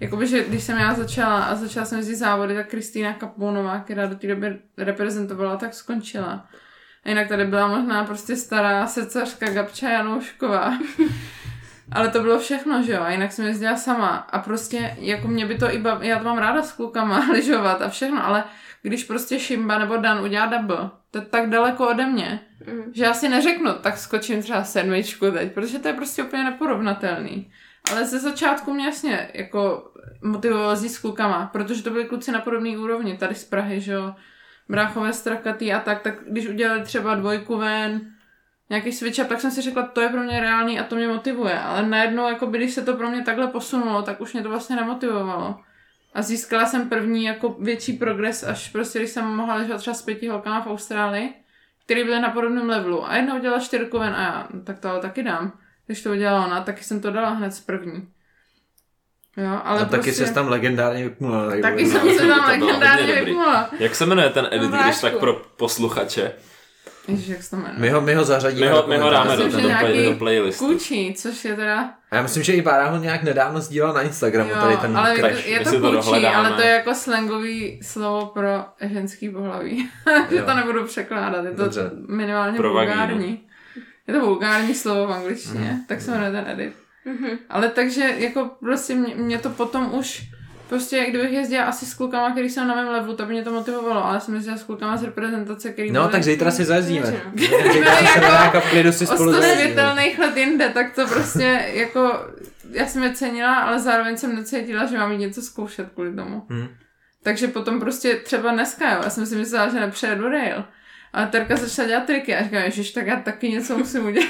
Jakoby, 0.01 0.27
že 0.27 0.45
když 0.45 0.65
jsem 0.65 0.79
já 0.79 0.95
začala 0.95 1.45
a 1.45 1.55
začala 1.55 1.87
jsem 1.87 1.99
jezdit 1.99 2.17
závody, 2.17 2.55
tak 2.55 2.69
Kristýna 2.69 3.13
Kapounová, 3.13 3.79
která 3.79 4.07
do 4.07 4.15
té 4.15 4.27
doby 4.27 4.57
reprezentovala, 4.79 5.57
tak 5.57 5.75
skončila. 5.75 6.47
A 7.07 7.09
jinak 7.09 7.29
tady 7.29 7.45
byla 7.45 7.67
možná 7.67 8.05
prostě 8.05 8.37
stará 8.37 8.87
secařka 8.87 9.51
Gabča 9.51 9.89
Janoušková. 9.89 10.79
Ale 11.93 12.09
to 12.09 12.21
bylo 12.21 12.39
všechno, 12.39 12.83
že 12.83 12.93
jo, 12.93 13.03
a 13.03 13.11
jinak 13.11 13.33
jsem 13.33 13.47
jezdila 13.47 13.77
sama 13.77 14.09
a 14.17 14.39
prostě, 14.39 14.97
jako 14.99 15.29
mě 15.29 15.47
by 15.47 15.59
to 15.59 15.75
i 15.75 15.79
bav... 15.79 16.03
já 16.03 16.19
to 16.19 16.25
mám 16.25 16.39
ráda 16.39 16.63
s 16.63 16.73
klukama, 16.73 17.27
lyžovat 17.33 17.83
a 17.83 17.89
všechno, 17.89 18.27
ale 18.27 18.45
když 18.83 19.05
prostě 19.05 19.39
Šimba 19.39 19.79
nebo 19.79 19.97
Dan 19.97 20.21
udělá 20.21 20.47
double, 20.47 20.91
to 21.11 21.19
je 21.19 21.25
tak 21.25 21.51
daleko 21.51 21.89
ode 21.89 22.07
mě, 22.07 22.41
Mm. 22.67 22.93
že 22.95 23.05
já 23.05 23.15
si 23.15 23.29
neřeknu, 23.29 23.73
tak 23.81 23.99
skočím 23.99 24.43
třeba 24.43 24.65
sedmičku 24.65 25.31
teď, 25.31 25.53
protože 25.53 25.79
to 25.79 25.89
je 25.89 25.95
prostě 25.95 26.23
úplně 26.23 26.45
neporovnatelný. 26.45 27.53
Ale 27.93 28.05
ze 28.05 28.19
začátku 28.19 28.75
mě 28.75 28.85
jasně 28.85 29.29
jako 29.35 29.91
motivovalo 30.23 30.77
s 30.77 30.99
klukama, 30.99 31.51
protože 31.53 31.83
to 31.83 31.91
byli 31.91 32.05
kluci 32.05 32.33
na 32.33 32.41
podobné 32.41 32.79
úrovni, 32.79 33.17
tady 33.17 33.35
z 33.35 33.45
Prahy, 33.45 33.81
že 33.81 33.93
jo, 33.93 34.15
bráchové 34.69 35.13
strakatý 35.13 35.73
a 35.73 35.81
tak, 35.81 36.03
tak 36.03 36.15
když 36.29 36.49
udělali 36.49 36.83
třeba 36.83 37.15
dvojku 37.15 37.57
ven, 37.57 38.01
nějaký 38.71 38.93
switch 38.93 39.19
up, 39.19 39.29
tak 39.29 39.41
jsem 39.41 39.51
si 39.51 39.63
řekla, 39.63 39.83
to 39.83 40.01
je 40.01 40.09
pro 40.09 40.23
mě 40.23 40.41
reálný 40.41 40.81
a 40.81 40.85
to 40.85 40.97
mě 40.97 41.09
motivuje. 41.09 41.61
Ale 41.61 41.89
najednou, 41.89 42.29
jako 42.29 42.47
když 42.47 42.73
se 42.75 42.83
to 42.83 42.97
pro 42.97 43.11
mě 43.11 43.23
takhle 43.23 43.47
posunulo, 43.47 44.03
tak 44.03 44.21
už 44.21 44.33
mě 44.33 44.43
to 44.43 44.49
vlastně 44.49 44.77
nemotivovalo. 44.77 45.61
A 46.15 46.23
získala 46.23 46.67
jsem 46.67 46.89
první 46.89 47.25
jako 47.25 47.57
větší 47.61 47.93
progres, 47.93 48.43
až 48.43 48.69
prostě, 48.69 48.99
když 48.99 49.11
jsem 49.11 49.25
mohla 49.25 49.55
ležet 49.55 49.79
třeba 49.79 49.95
s 49.95 50.03
pěti 50.03 50.29
holkama 50.29 50.61
v 50.63 50.67
Austrálii, 50.67 51.35
který 51.85 52.05
byly 52.05 52.21
na 52.21 52.31
podobném 52.31 52.69
levelu. 52.69 53.11
A 53.11 53.17
jedna 53.17 53.35
udělala 53.35 53.61
čtyřku 53.61 53.99
ven 53.99 54.15
a 54.15 54.23
já, 54.23 54.49
no, 54.55 54.61
tak 54.61 54.79
to 54.79 54.89
ale 54.89 55.01
taky 55.01 55.23
dám. 55.23 55.53
Když 55.87 56.03
to 56.03 56.11
udělala 56.11 56.47
ona, 56.47 56.61
taky 56.61 56.85
jsem 56.85 57.01
to 57.01 57.11
dala 57.11 57.29
hned 57.29 57.51
z 57.51 57.61
první. 57.61 58.09
Jo, 59.37 59.61
ale 59.65 59.81
No, 59.81 59.87
prostě... 59.87 59.97
taky 59.97 60.13
se 60.13 60.35
tam 60.35 60.49
legendárně 60.49 61.05
vypnula. 61.05 61.51
tak 61.51 61.61
Taky 61.63 61.85
bylo. 61.85 62.01
jsem 62.01 62.15
se 62.15 62.23
to 62.23 62.29
tam 62.29 62.59
bylo 62.59 62.69
legendárně 62.69 63.15
vypnula. 63.15 63.71
Jak 63.79 63.95
se 63.95 64.07
jmenuje 64.07 64.31
ten 64.31 64.49
edit, 64.51 64.71
No, 64.71 64.79
když 64.85 65.01
tak 65.01 65.17
pro 65.17 65.33
posluchače? 65.57 66.33
Ježiš, 67.09 67.29
jak 67.29 67.43
se 67.43 67.51
to 67.51 67.57
jmenuje? 67.57 67.75
My 67.79 67.91
ho, 67.91 68.01
my 68.01 68.15
ho 68.15 68.25
zařadíme. 68.25 68.67
My 68.67 68.73
ho, 68.73 68.83
do 68.83 68.89
my 68.89 68.99
ho 68.99 69.11
dáme 69.11 69.37
do, 69.37 69.45
Myslím, 69.45 69.63
do, 69.63 69.69
do, 70.05 70.11
do 70.11 70.17
playlistu. 70.19 70.67
Kučí, 70.67 71.15
což 71.15 71.45
je 71.45 71.57
teda... 71.57 71.91
A 72.11 72.17
já 72.17 72.23
myslím, 72.23 72.43
že 72.43 72.53
i 72.53 72.63
Bára 72.63 72.87
ho 72.89 72.97
nějak 72.97 73.23
nedávno 73.23 73.61
sdílel 73.61 73.93
na 73.93 74.03
Instagramu, 74.03 74.51
Jo, 74.51 74.57
tady 74.61 74.77
ten 74.77 74.97
ale 74.99 75.11
je 75.11 75.17
crash. 75.19 75.43
to, 75.45 75.49
je 75.51 75.59
to 75.61 75.65
to 75.65 75.81
kučí, 75.81 75.93
dohledáme. 75.93 76.37
ale 76.37 76.51
to 76.57 76.61
je 76.63 76.69
jako 76.69 76.95
slangový 76.95 77.81
slovo 77.83 78.27
pro 78.27 78.65
ženský 78.81 79.29
pohlaví. 79.29 79.89
že 80.31 80.43
to 80.43 80.55
nebudu 80.55 80.85
překládat, 80.85 81.45
je 81.45 81.51
to 81.51 81.63
Dobře. 81.63 81.91
minimálně 82.09 82.57
Pro 82.57 82.73
vagínu. 82.75 82.97
vulgární. 82.97 83.41
Je 84.09 84.15
to 84.15 84.21
vulgární 84.21 84.75
slovo 84.75 85.07
v 85.07 85.13
angličtině, 85.13 85.79
tak 85.89 86.01
se 86.01 86.11
jmenuje 86.11 86.31
ten 86.33 86.45
edit. 86.49 86.75
Mhm. 87.07 87.39
Ale 87.49 87.69
takže 87.69 88.15
jako 88.19 88.51
prostě 88.61 88.95
mě, 88.95 89.15
mě 89.15 89.39
to 89.39 89.51
potom 89.51 89.95
už 89.95 90.23
Prostě, 90.69 91.07
kdybych 91.09 91.33
jezdila 91.33 91.65
asi 91.65 91.87
s 91.87 91.95
klukama, 91.95 92.31
který 92.31 92.51
jsou 92.51 92.65
na 92.65 92.75
mém 92.75 92.89
levelu, 92.89 93.17
tak 93.17 93.27
by 93.27 93.33
mě 93.33 93.43
to 93.43 93.51
motivovalo, 93.53 94.05
ale 94.05 94.21
jsem 94.21 94.35
jezdila 94.35 94.57
s 94.57 94.63
klukama 94.63 94.97
z 94.97 95.03
reprezentace, 95.03 95.73
který 95.73 95.91
No, 95.91 96.09
tak 96.09 96.25
zítra 96.25 96.51
si 96.51 96.65
zajezdíme. 96.65 97.21
Věřím. 97.35 97.73
Zítra 97.73 97.97
se 97.97 98.05
jako 98.05 98.21
nějaká 98.21 98.61
v 98.61 98.71
klidu 98.71 98.93
si 98.93 99.07
spolu 99.07 99.33
světelných 99.33 100.19
let 100.19 100.37
jinde, 100.37 100.69
tak 100.69 100.95
to 100.95 101.07
prostě 101.07 101.71
jako, 101.73 102.27
já 102.71 102.87
jsem 102.87 103.03
je 103.03 103.13
cenila, 103.15 103.55
ale 103.55 103.81
zároveň 103.81 104.17
jsem 104.17 104.37
necítila, 104.37 104.87
že 104.87 104.99
mám 104.99 105.13
jít 105.13 105.19
něco 105.19 105.43
zkoušet 105.43 105.89
kvůli 105.95 106.17
tomu. 106.17 106.43
Hm. 106.51 106.69
Takže 107.23 107.49
potom 107.49 107.81
prostě 107.81 108.15
třeba 108.15 108.53
dneska, 108.53 108.93
jo, 108.93 109.01
já 109.05 109.11
jsem 109.11 109.27
si 109.27 109.37
myslela, 109.37 109.69
že 109.69 109.81
nepřejedu 109.81 110.29
rail. 110.29 110.65
A 111.13 111.27
Terka 111.27 111.57
začala 111.57 111.89
dělat 111.89 112.05
triky 112.07 112.37
a 112.37 112.43
říkám, 112.45 112.63
ježiš, 112.63 112.91
tak 112.91 113.07
já 113.07 113.17
taky 113.17 113.49
něco 113.49 113.79
musím 113.79 114.07
udělat. 114.07 114.29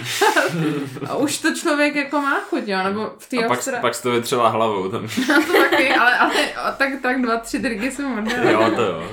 a 1.09 1.17
už 1.17 1.39
to 1.39 1.55
člověk 1.55 1.95
jako 1.95 2.21
má 2.21 2.41
chuť, 2.41 2.63
jo, 2.67 2.79
nebo 2.85 3.13
v 3.19 3.29
té 3.29 3.37
A 3.37 3.49
pak, 3.49 3.59
Austra... 3.59 3.81
pak 3.81 4.03
to 4.03 4.11
vytřela 4.11 4.49
hlavou. 4.49 4.89
Tam. 4.89 5.09
to 5.47 5.53
taky, 5.71 5.95
ale, 5.95 6.19
ale 6.19 6.35
tak, 6.79 6.93
tak 7.03 7.23
dva, 7.23 7.37
tři 7.37 7.59
triky 7.59 7.91
jsem 7.91 8.19
oddělala. 8.19 8.51
Jo, 8.51 8.77
to 8.77 8.83
jo. 8.83 9.09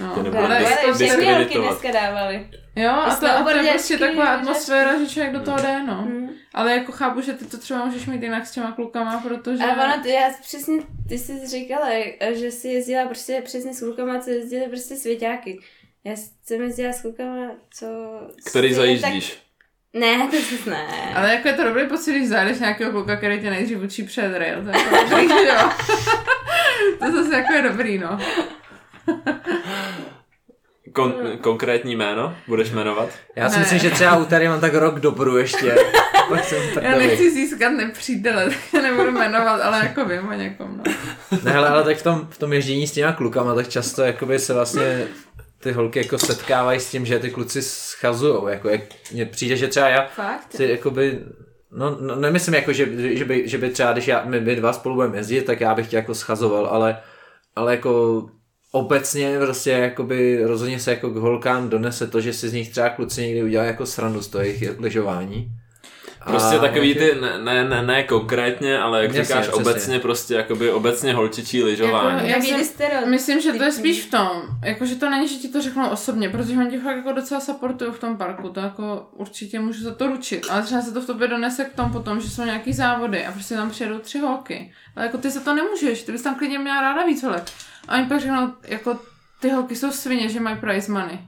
No, 0.00 0.14
to 0.14 0.22
nebude 0.22 0.42
ale 0.42 0.58
dis- 0.58 0.98
dis- 0.98 1.18
Všechny 1.18 1.60
dneska 1.60 1.90
dávali. 1.90 2.46
jo, 2.76 2.90
a 2.90 3.14
to, 3.14 3.26
a 3.26 3.42
to 3.42 3.50
je 3.50 3.72
prostě 3.72 3.98
taková 3.98 4.24
atmosféra, 4.24 4.98
že 4.98 5.08
člověk 5.08 5.32
do 5.32 5.40
toho 5.40 5.56
jde, 5.58 5.82
no. 5.86 6.02
Mm. 6.08 6.28
Ale 6.54 6.72
jako 6.72 6.92
chápu, 6.92 7.20
že 7.20 7.32
ty 7.32 7.44
to 7.44 7.58
třeba 7.58 7.84
můžeš 7.84 8.06
mít 8.06 8.22
jinak 8.22 8.46
s 8.46 8.50
těma 8.50 8.72
klukama, 8.72 9.24
protože... 9.28 9.64
A 9.64 9.84
ono, 9.84 10.02
to 10.02 10.08
já 10.08 10.30
přesně, 10.42 10.78
ty 11.08 11.18
jsi 11.18 11.46
říkala, 11.46 11.86
že 12.32 12.50
jsi 12.50 12.68
jezdila 12.68 13.06
prostě 13.06 13.42
přesně 13.44 13.74
s 13.74 13.80
klukama, 13.80 14.18
co 14.18 14.30
jezdili 14.30 14.68
prostě 14.68 14.96
svěťáky. 14.96 15.60
Já 16.04 16.12
jsem 16.44 16.62
jezdila 16.62 16.92
s 16.92 17.00
klukama, 17.02 17.50
co... 17.74 17.86
Který 18.50 18.74
zajíždíš? 18.74 19.30
Tak... 19.30 19.38
Ne, 20.00 20.28
to 20.30 20.36
zase 20.36 20.70
ne. 20.70 20.86
Ale 21.14 21.30
jako 21.34 21.48
je 21.48 21.54
to 21.54 21.64
dobrý 21.64 21.88
pocit, 21.88 22.10
když 22.12 22.28
zajdeš 22.28 22.58
nějakého 22.58 22.92
kluka, 22.92 23.16
který 23.16 23.40
tě 23.40 23.50
nejdřív 23.50 23.78
učí 23.82 24.02
před 24.02 24.38
rail. 24.38 24.62
To 24.62 24.68
je 24.68 24.76
jako 24.78 25.10
dobrý, 25.10 25.26
jo. 25.46 25.70
to 26.98 27.12
zase 27.22 27.36
jako 27.36 27.52
je 27.52 27.62
dobrý, 27.62 27.98
no. 27.98 28.18
Kon, 30.92 31.14
konkrétní 31.40 31.96
jméno? 31.96 32.36
Budeš 32.48 32.70
jmenovat? 32.70 33.08
Já 33.36 33.48
si 33.48 33.54
Ne. 33.56 33.60
myslím, 33.60 33.78
že 33.78 33.90
třeba 33.90 34.16
u 34.16 34.24
tady 34.24 34.48
mám 34.48 34.60
tak 34.60 34.74
rok 34.74 35.00
dobru 35.00 35.36
ještě. 35.36 35.74
Já 36.82 36.98
nechci 36.98 37.30
získat 37.30 37.68
nepřítele, 37.70 38.50
tak 38.72 38.82
nebudu 38.82 39.10
jmenovat, 39.10 39.60
ale 39.60 39.78
jako 39.78 40.04
vím 40.04 40.28
o 40.28 40.32
někom, 40.32 40.76
no. 40.76 40.92
Ne, 41.44 41.50
hele, 41.52 41.68
ale 41.68 41.84
tak 41.84 41.96
v 41.96 42.02
tom, 42.02 42.26
v 42.30 42.38
tom 42.38 42.52
ježdění 42.52 42.86
s 42.86 42.92
těma 42.92 43.12
klukama, 43.12 43.54
tak 43.54 43.68
často 43.68 44.02
jakoby 44.02 44.38
se 44.38 44.54
vlastně 44.54 45.06
ty 45.62 45.72
holky 45.72 45.98
jako 45.98 46.18
setkávají 46.18 46.80
s 46.80 46.90
tím, 46.90 47.06
že 47.06 47.18
ty 47.18 47.30
kluci 47.30 47.62
schazujou, 47.62 48.48
jako 48.48 48.68
jak 48.68 48.80
mně 49.12 49.26
přijde, 49.26 49.56
že 49.56 49.68
třeba 49.68 49.88
já 49.88 50.06
Fakt? 50.06 50.52
si 50.52 50.64
jakoby, 50.64 51.18
no, 51.72 51.98
no 52.00 52.16
nemyslím 52.16 52.54
jako, 52.54 52.72
že, 52.72 53.16
že, 53.16 53.24
by, 53.24 53.48
že 53.48 53.58
by 53.58 53.70
třeba, 53.70 53.92
když 53.92 54.08
já, 54.08 54.24
my, 54.24 54.40
my 54.40 54.56
dva 54.56 54.72
spolu 54.72 54.94
budeme 54.94 55.16
jezdit, 55.16 55.42
tak 55.42 55.60
já 55.60 55.74
bych 55.74 55.88
tě 55.88 55.96
jako 55.96 56.14
schazoval, 56.14 56.66
ale, 56.66 57.00
ale 57.56 57.72
jako 57.72 58.24
obecně 58.72 59.38
prostě 59.38 59.70
jakoby 59.70 60.44
rozhodně 60.44 60.80
se 60.80 60.90
jako 60.90 61.10
k 61.10 61.16
holkám 61.16 61.68
donese 61.68 62.06
to, 62.06 62.20
že 62.20 62.32
si 62.32 62.48
z 62.48 62.52
nich 62.52 62.70
třeba 62.70 62.88
kluci 62.88 63.20
někdy 63.22 63.42
udělají 63.42 63.68
jako 63.68 63.86
srandu 63.86 64.22
z 64.22 64.28
toho 64.28 64.44
jejich 64.44 64.78
lyžování. 64.78 65.50
Prostě 66.24 66.56
A- 66.56 66.60
takový 66.60 66.94
ty, 66.94 67.18
ne, 67.20 67.38
ne, 67.38 67.68
ne, 67.68 67.82
ne 67.82 68.02
konkrétně, 68.02 68.78
ale 68.78 69.02
jak 69.02 69.08
Jasně, 69.14 69.24
říkáš 69.24 69.46
přesně. 69.48 69.62
obecně, 69.62 69.98
prostě 69.98 70.34
jakoby 70.34 70.72
obecně 70.72 71.14
holčičí 71.14 71.62
lyžování. 71.62 72.28
Jako, 72.30 72.46
Jak. 72.46 73.06
Myslím, 73.06 73.40
že 73.40 73.52
to 73.52 73.62
je 73.62 73.72
spíš 73.72 74.02
v 74.06 74.10
tom, 74.10 74.28
jako 74.64 74.86
že 74.86 74.94
to 74.94 75.10
není, 75.10 75.28
že 75.28 75.34
ti 75.34 75.48
to 75.48 75.62
řeknou 75.62 75.88
osobně, 75.88 76.28
protože 76.28 76.56
oni 76.58 76.78
fakt 76.78 76.96
jako 76.96 77.12
docela 77.12 77.40
supportují 77.40 77.92
v 77.92 77.98
tom 77.98 78.16
parku, 78.16 78.48
to 78.48 78.60
jako 78.60 79.08
určitě 79.12 79.60
můžu 79.60 79.82
za 79.84 79.94
to 79.94 80.06
ručit, 80.06 80.46
ale 80.50 80.62
třeba 80.62 80.82
se 80.82 80.92
to 80.92 81.00
v 81.00 81.06
tobě 81.06 81.28
donese 81.28 81.64
k 81.64 81.74
tomu 81.74 81.92
potom, 81.92 82.20
že 82.20 82.30
jsou 82.30 82.44
nějaký 82.44 82.72
závody 82.72 83.26
a 83.26 83.32
prostě 83.32 83.54
tam 83.54 83.70
přijedou 83.70 83.98
tři 83.98 84.18
holky, 84.18 84.72
ale 84.96 85.06
jako 85.06 85.18
ty 85.18 85.30
za 85.30 85.40
to 85.40 85.54
nemůžeš, 85.54 86.02
ty 86.02 86.12
bys 86.12 86.22
tam 86.22 86.34
klidně 86.34 86.58
měla 86.58 86.80
ráda 86.80 87.04
víc 87.06 87.22
holek. 87.22 87.42
A 87.88 87.94
oni 87.96 88.04
pak 88.06 88.20
řeknou, 88.20 88.52
jako 88.64 88.98
ty 89.40 89.50
holky 89.50 89.76
jsou 89.76 89.90
svině, 89.90 90.28
že 90.28 90.40
mají 90.40 90.56
prize 90.56 90.92
money. 90.92 91.18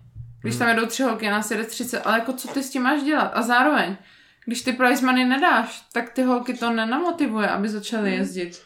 Když 0.43 0.57
tam 0.57 0.69
jedou 0.69 0.87
tři 0.87 1.03
holky 1.03 1.29
a 1.29 1.31
nás 1.31 1.51
jede 1.51 1.65
30, 1.65 2.01
ale 2.01 2.19
jako 2.19 2.33
co 2.33 2.49
ty 2.49 2.63
s 2.63 2.71
tím 2.71 2.83
máš 2.83 3.03
dělat? 3.03 3.31
A 3.35 3.43
zároveň, 3.43 3.97
když 4.45 4.63
ty 4.63 4.73
prize 4.73 5.07
money 5.07 5.25
nedáš, 5.25 5.85
tak 5.93 6.11
ty 6.11 6.23
holky 6.23 6.55
to 6.55 6.71
nenamotivuje, 6.71 7.49
aby 7.49 7.69
začaly 7.69 8.15
jezdit. 8.15 8.63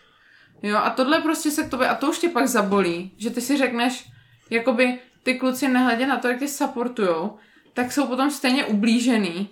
Jo, 0.62 0.76
a 0.76 0.90
tohle 0.90 1.20
prostě 1.20 1.50
se 1.50 1.62
k 1.62 1.70
tobě, 1.70 1.88
a 1.88 1.94
to 1.94 2.10
už 2.10 2.18
tě 2.18 2.28
pak 2.28 2.48
zabolí, 2.48 3.12
že 3.16 3.30
ty 3.30 3.40
si 3.40 3.56
řekneš, 3.56 4.10
jakoby 4.50 4.98
ty 5.22 5.34
kluci 5.34 5.68
nehledě 5.68 6.06
na 6.06 6.16
to, 6.16 6.28
jak 6.28 6.38
tě 6.38 6.48
supportujou, 6.48 7.36
tak 7.74 7.92
jsou 7.92 8.06
potom 8.06 8.30
stejně 8.30 8.64
ublížený 8.64 9.48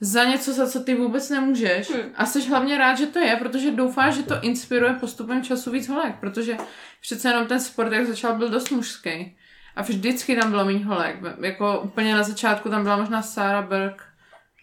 za 0.00 0.24
něco, 0.24 0.52
za 0.52 0.66
co 0.66 0.80
ty 0.80 0.94
vůbec 0.94 1.30
nemůžeš. 1.30 1.90
Hmm. 1.90 2.02
A 2.14 2.26
jsi 2.26 2.48
hlavně 2.48 2.78
rád, 2.78 2.94
že 2.94 3.06
to 3.06 3.18
je, 3.18 3.36
protože 3.36 3.70
doufáš, 3.70 4.14
že 4.14 4.22
to 4.22 4.40
inspiruje 4.40 4.92
postupem 4.92 5.42
času 5.42 5.70
víc 5.70 5.88
holek, 5.88 6.14
protože 6.20 6.56
přece 7.00 7.28
jenom 7.28 7.46
ten 7.46 7.60
sport, 7.60 7.92
jak 7.92 8.06
začal, 8.06 8.34
byl 8.38 8.48
dost 8.48 8.70
mužský. 8.70 9.36
A 9.76 9.82
vždycky 9.82 10.36
tam 10.36 10.50
bylo 10.50 10.64
méně 10.64 10.84
holek. 10.84 11.16
Jako 11.40 11.80
úplně 11.80 12.14
na 12.14 12.22
začátku 12.22 12.68
tam 12.68 12.82
byla 12.82 12.96
možná 12.96 13.22
Sarah 13.22 13.68
Berg, 13.68 14.02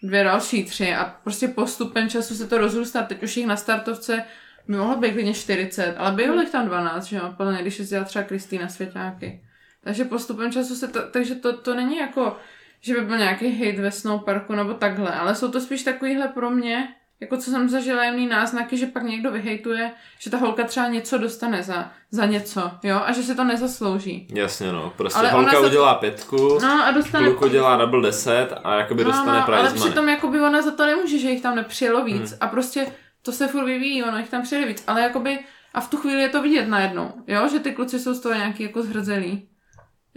dvě 0.06 0.24
další, 0.24 0.64
tři 0.64 0.94
a 0.94 1.04
prostě 1.04 1.48
postupem 1.48 2.08
času 2.08 2.34
se 2.34 2.46
to 2.46 2.58
rozrůstá. 2.58 3.02
Teď 3.02 3.22
už 3.22 3.36
jich 3.36 3.46
na 3.46 3.56
startovce 3.56 4.24
by 4.68 4.76
mohlo 4.76 4.96
být 4.96 5.12
klidně 5.12 5.34
40, 5.34 5.94
ale 5.98 6.12
bylo 6.12 6.40
jich 6.40 6.50
tam 6.50 6.66
12, 6.66 7.04
že 7.04 7.16
jo, 7.16 7.34
mě, 7.50 7.62
když 7.62 7.78
jezdila 7.78 8.04
třeba 8.04 8.24
Kristýna 8.24 8.68
Svěťáky. 8.68 9.42
Takže 9.84 10.04
postupem 10.04 10.52
času 10.52 10.74
se 10.74 10.88
to, 10.88 11.10
takže 11.10 11.34
to, 11.34 11.56
to 11.56 11.74
není 11.74 11.96
jako, 11.96 12.36
že 12.80 12.94
by 12.94 13.00
byl 13.00 13.18
nějaký 13.18 13.66
hate 13.66 13.82
ve 13.82 13.90
snowparku 13.90 14.54
nebo 14.54 14.74
takhle, 14.74 15.12
ale 15.12 15.34
jsou 15.34 15.50
to 15.50 15.60
spíš 15.60 15.82
takovýhle 15.82 16.28
pro 16.28 16.50
mě 16.50 16.88
jako 17.20 17.36
co 17.36 17.50
jsem 17.50 17.68
zažila 17.68 18.04
jemný 18.04 18.26
náznaky, 18.26 18.76
že 18.76 18.86
pak 18.86 19.02
někdo 19.02 19.30
vyhejtuje, 19.30 19.92
že 20.18 20.30
ta 20.30 20.36
holka 20.36 20.64
třeba 20.64 20.88
něco 20.88 21.18
dostane 21.18 21.62
za, 21.62 21.90
za 22.10 22.26
něco, 22.26 22.70
jo, 22.82 23.00
a 23.04 23.12
že 23.12 23.22
se 23.22 23.34
to 23.34 23.44
nezaslouží. 23.44 24.28
Jasně 24.34 24.72
no, 24.72 24.92
prostě 24.96 25.18
ale 25.18 25.30
holka 25.30 25.60
za... 25.60 25.66
udělá 25.66 25.94
pětku, 25.94 26.58
no 26.62 26.84
a 26.84 26.90
dostane... 26.90 27.26
kluku 27.26 27.48
dělá 27.48 27.76
double 27.76 28.02
deset 28.02 28.48
a 28.64 28.74
jakoby 28.74 29.04
no, 29.04 29.10
dostane 29.10 29.38
no, 29.38 29.46
prize 29.46 29.60
ale 29.60 29.68
money. 29.68 29.82
přitom 29.82 30.08
jakoby 30.08 30.40
ona 30.40 30.62
za 30.62 30.70
to 30.70 30.86
nemůže, 30.86 31.18
že 31.18 31.30
jich 31.30 31.42
tam 31.42 31.56
nepřijelo 31.56 32.04
víc 32.04 32.30
hmm. 32.30 32.38
a 32.40 32.46
prostě 32.46 32.86
to 33.22 33.32
se 33.32 33.48
furt 33.48 33.64
vyvíjí, 33.64 34.04
ono 34.04 34.18
jich 34.18 34.30
tam 34.30 34.42
přijede 34.42 34.66
víc, 34.66 34.84
ale 34.86 35.00
jakoby 35.00 35.38
a 35.74 35.80
v 35.80 35.90
tu 35.90 35.96
chvíli 35.96 36.22
je 36.22 36.28
to 36.28 36.42
vidět 36.42 36.68
najednou, 36.68 37.12
jo, 37.26 37.48
že 37.48 37.58
ty 37.58 37.72
kluci 37.72 38.00
jsou 38.00 38.14
z 38.14 38.20
toho 38.20 38.34
nějaký 38.34 38.62
jako 38.62 38.82
zhrzelí. 38.82 39.48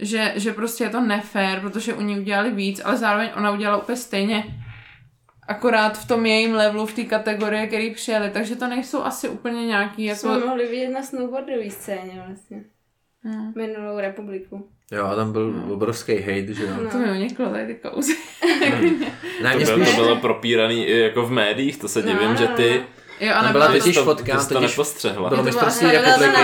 Že, 0.02 0.32
že 0.36 0.52
prostě 0.52 0.84
je 0.84 0.90
to 0.90 1.00
nefér, 1.00 1.60
protože 1.60 1.94
u 1.94 2.00
ní 2.00 2.20
udělali 2.20 2.50
víc, 2.50 2.80
ale 2.84 2.96
zároveň 2.96 3.30
ona 3.36 3.50
udělala 3.50 3.82
úplně 3.82 3.96
stejně 3.96 4.44
akorát 5.50 5.98
v 5.98 6.08
tom 6.08 6.26
jejím 6.26 6.54
levelu, 6.54 6.86
v 6.86 6.92
té 6.92 7.04
kategorii, 7.04 7.66
který 7.66 7.90
přijeli, 7.90 8.30
takže 8.30 8.56
to 8.56 8.66
nejsou 8.66 9.02
asi 9.02 9.28
úplně 9.28 9.66
nějaký 9.66 10.04
jako... 10.04 10.20
Jsme 10.20 10.38
mohli 10.38 10.66
vidět 10.66 10.88
na 10.88 11.02
snowboardové 11.02 11.70
scéně 11.70 12.22
vlastně. 12.26 12.64
Hmm. 13.22 13.52
Minulou 13.56 13.98
republiku. 13.98 14.68
Jo, 14.92 15.04
a 15.04 15.16
tam 15.16 15.32
byl 15.32 15.52
hmm. 15.52 15.72
obrovský 15.72 16.16
hate, 16.16 16.54
že 16.54 16.64
jo. 16.64 16.70
No. 16.84 16.90
To 16.90 16.98
mi 16.98 17.10
uniklo 17.10 17.50
tady 17.50 17.66
ty 17.66 17.74
kauzy. 17.74 18.16
Hmm. 19.40 19.58
to, 19.58 19.64
bylo, 19.64 19.86
to 19.86 19.92
bylo 19.94 20.16
propíraný 20.16 20.86
i 20.86 20.98
jako 20.98 21.26
v 21.26 21.30
médiích, 21.30 21.76
to 21.76 21.88
se 21.88 22.02
divím, 22.02 22.28
no, 22.28 22.36
že 22.36 22.46
ty 22.46 22.70
no, 22.70 22.76
no. 22.76 22.99
Jo, 23.20 23.32
a 23.34 23.52
byla 23.52 23.72
totiž 23.72 23.98
fotka, 23.98 24.44
to, 24.44 24.54
totiž 24.54 24.70
nepostřehla. 24.70 25.28
Bylo 25.28 25.42
mistrovství 25.42 25.90
republiky, 25.90 26.40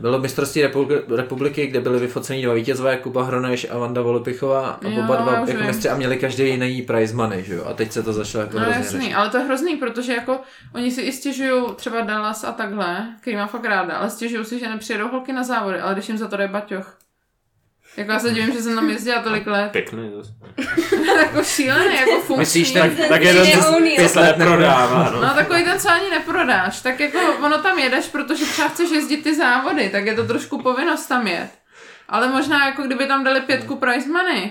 bylo 0.00 0.18
mistrovství 0.18 0.62
republiky, 1.08 1.66
kde 1.66 1.80
byly 1.80 1.98
vyfocení 1.98 2.42
dva 2.42 2.54
vítězové, 2.54 2.96
Kuba 2.96 3.22
Hroneš 3.22 3.66
a 3.70 3.78
Vanda 3.78 4.02
Volopichová 4.02 4.70
a 4.70 4.88
jo, 4.88 5.02
oba 5.04 5.16
dva 5.16 5.32
jako 5.48 5.64
mistři 5.66 5.88
a 5.88 5.94
měli 5.94 6.16
každý 6.16 6.48
jiný 6.48 6.82
prize 6.82 7.16
money, 7.16 7.44
že 7.44 7.54
jo? 7.54 7.64
A 7.66 7.72
teď 7.72 7.92
se 7.92 8.02
to 8.02 8.12
začalo 8.12 8.44
jako 8.44 8.58
no, 8.58 8.64
hrozně 8.64 8.82
jasný, 8.82 9.00
řešit. 9.00 9.14
ale 9.14 9.30
to 9.30 9.36
je 9.36 9.44
hrozný, 9.44 9.76
protože 9.76 10.12
jako 10.12 10.40
oni 10.74 10.90
si 10.90 11.00
i 11.00 11.12
stěžují 11.12 11.62
třeba 11.76 12.00
Dallas 12.00 12.44
a 12.44 12.52
takhle, 12.52 13.06
který 13.20 13.36
má 13.36 13.46
fakt 13.46 13.64
ráda, 13.64 13.96
ale 13.96 14.10
stěžují 14.10 14.44
si, 14.44 14.58
že 14.58 14.68
nepřijedou 14.68 15.08
holky 15.08 15.32
na 15.32 15.44
závody, 15.44 15.80
ale 15.80 15.94
když 15.94 16.08
jim 16.08 16.18
za 16.18 16.28
to 16.28 16.36
jde 16.36 16.48
baťoch, 16.48 16.98
jako 17.96 18.12
já 18.12 18.18
se 18.18 18.30
divím, 18.30 18.52
že 18.52 18.62
jsem 18.62 18.74
tam 18.74 18.90
jezdila 18.90 19.22
tolik 19.22 19.46
let. 19.46 19.72
Pěkný 19.72 20.10
zase. 20.16 20.32
jako 21.18 21.44
šílený, 21.44 21.94
jako 21.94 22.20
funkční. 22.20 22.36
Myslíš, 22.38 22.72
tak, 22.72 22.90
tak 23.08 23.22
jeden 23.22 23.46
let 24.16 24.38
neprodává. 24.38 25.10
No. 25.10 25.20
no 25.20 25.34
takový 25.34 25.64
ten, 25.64 25.80
co 25.80 25.90
ani 25.90 26.10
neprodáš. 26.10 26.80
Tak 26.80 27.00
jako 27.00 27.18
ono 27.44 27.58
tam 27.58 27.78
jedeš, 27.78 28.08
protože 28.08 28.44
třeba 28.44 28.68
chceš 28.68 28.90
jezdit 28.90 29.22
ty 29.22 29.34
závody, 29.34 29.88
tak 29.88 30.06
je 30.06 30.14
to 30.14 30.26
trošku 30.26 30.62
povinnost 30.62 31.06
tam 31.06 31.26
jet. 31.26 31.50
Ale 32.08 32.28
možná 32.28 32.66
jako 32.66 32.82
kdyby 32.82 33.06
tam 33.06 33.24
dali 33.24 33.40
pětku 33.40 33.76
prize 33.76 34.12
money, 34.12 34.50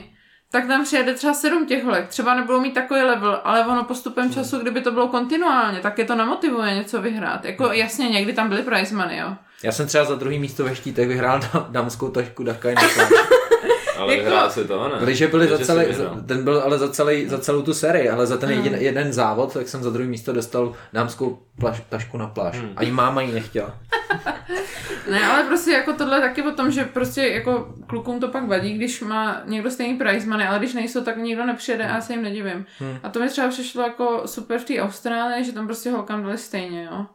tak 0.52 0.68
tam 0.68 0.84
přijede 0.84 1.14
třeba 1.14 1.34
sedm 1.34 1.66
těch 1.66 1.84
holek. 1.84 2.08
Třeba 2.08 2.36
nebudou 2.36 2.62
mít 2.62 2.74
takový 2.74 3.02
level, 3.02 3.42
ale 3.44 3.66
ono 3.66 3.84
postupem 3.84 4.34
času, 4.34 4.60
kdyby 4.60 4.82
to 4.82 4.92
bylo 4.92 5.08
kontinuálně, 5.08 5.80
tak 5.80 5.98
je 5.98 6.06
to 6.06 6.16
namotivuje 6.16 6.76
něco 6.76 7.02
vyhrát. 7.02 7.46
Jako 7.46 7.72
jasně, 7.74 8.10
někdy 8.10 8.34
tam 8.34 8.50
byly 8.50 8.64
prize 8.64 8.96
money, 8.96 9.18
jo. 9.18 9.36
Já 9.64 9.72
jsem 9.72 9.88
třeba 9.88 10.06
za 10.06 10.16
druhý 10.16 10.40
místo 10.40 10.64
ve 10.64 10.76
štítech 10.76 11.08
vyhrál 11.08 11.40
dámskou 11.70 12.10
tašku 12.10 12.44
Dakaj 12.44 12.76
ale 14.02 14.14
jako, 14.14 14.24
vyhrál 14.24 14.50
si 14.50 14.66
to, 14.66 14.90
ne? 14.90 15.06
Liže 15.06 15.28
byly 15.28 15.48
za 15.48 15.58
celý, 15.58 15.86
ten 16.26 16.44
byl 16.44 16.62
ale 16.66 16.80
za, 16.80 16.90
celý, 16.90 17.28
za 17.28 17.38
celou 17.38 17.62
tu 17.62 17.74
sérii, 17.74 18.10
ale 18.10 18.28
za 18.28 18.38
ten 18.38 18.50
hmm. 18.50 18.64
jeden, 18.64 18.82
jeden 18.82 19.14
závod, 19.14 19.54
tak 19.54 19.68
jsem 19.68 19.84
za 19.84 19.90
druhý 19.90 20.08
místo 20.08 20.34
dostal 20.34 20.74
dámskou 20.94 21.40
plaž, 21.60 21.82
tašku 21.90 22.18
na 22.18 22.28
pláž. 22.28 22.58
Hmm. 22.58 22.74
Ani 22.76 22.92
máma 22.92 23.22
ji 23.22 23.32
nechtěla. 23.32 23.78
ne, 25.12 25.26
ale 25.26 25.44
prostě 25.44 25.72
jako 25.72 25.94
tohle 25.94 26.22
taky 26.22 26.44
o 26.44 26.52
tom, 26.52 26.72
že 26.72 26.84
prostě 26.84 27.22
jako 27.22 27.74
klukům 27.88 28.20
to 28.20 28.28
pak 28.28 28.48
vadí, 28.48 28.74
když 28.74 29.02
má 29.02 29.42
někdo 29.46 29.72
stejný 29.72 29.98
prize 29.98 30.30
money, 30.30 30.48
ale 30.48 30.60
když 30.60 30.74
nejsou, 30.74 31.02
tak 31.02 31.18
nikdo 31.18 31.46
nepřijede 31.46 31.86
a 31.86 31.96
já 31.96 32.02
se 32.02 32.14
jim 32.14 32.22
nedivím. 32.22 32.66
Hmm. 32.80 32.98
A 33.04 33.10
to 33.10 33.20
mi 33.20 33.30
třeba 33.30 33.50
přišlo 33.50 33.84
jako 33.84 34.22
super 34.26 34.60
v 34.60 34.66
té 34.66 34.82
Austrálii, 34.82 35.44
že 35.44 35.52
tam 35.52 35.66
prostě 35.66 35.92
holkám 35.92 36.24
dali 36.24 36.38
stejně, 36.38 36.84
jo 36.84 37.06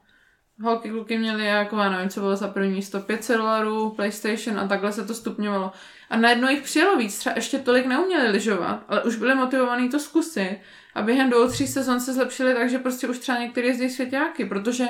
holky, 0.62 0.90
kluky 0.90 1.18
měli 1.18 1.46
jako, 1.46 1.76
já 1.76 1.90
nevím, 1.90 2.08
co 2.08 2.20
bylo 2.20 2.36
za 2.36 2.48
první 2.48 2.70
místo, 2.70 3.00
500 3.00 3.36
dolarů, 3.36 3.90
PlayStation 3.90 4.58
a 4.58 4.68
takhle 4.68 4.92
se 4.92 5.06
to 5.06 5.14
stupňovalo. 5.14 5.72
A 6.10 6.16
najednou 6.16 6.48
jich 6.48 6.62
přijelo 6.62 6.96
víc, 6.96 7.18
třeba 7.18 7.36
ještě 7.36 7.58
tolik 7.58 7.86
neuměli 7.86 8.28
lyžovat, 8.28 8.84
ale 8.88 9.02
už 9.02 9.16
byli 9.16 9.34
motivovaní 9.34 9.88
to 9.88 9.98
zkusit 9.98 10.58
a 10.94 11.02
během 11.02 11.30
dvou, 11.30 11.48
tří 11.48 11.66
sezon 11.66 12.00
se 12.00 12.12
zlepšili 12.12 12.54
tak, 12.54 12.70
že 12.70 12.78
prostě 12.78 13.08
už 13.08 13.18
třeba 13.18 13.38
některý 13.38 13.66
jezdí 13.66 13.90
svěťáky, 13.90 14.44
protože 14.44 14.86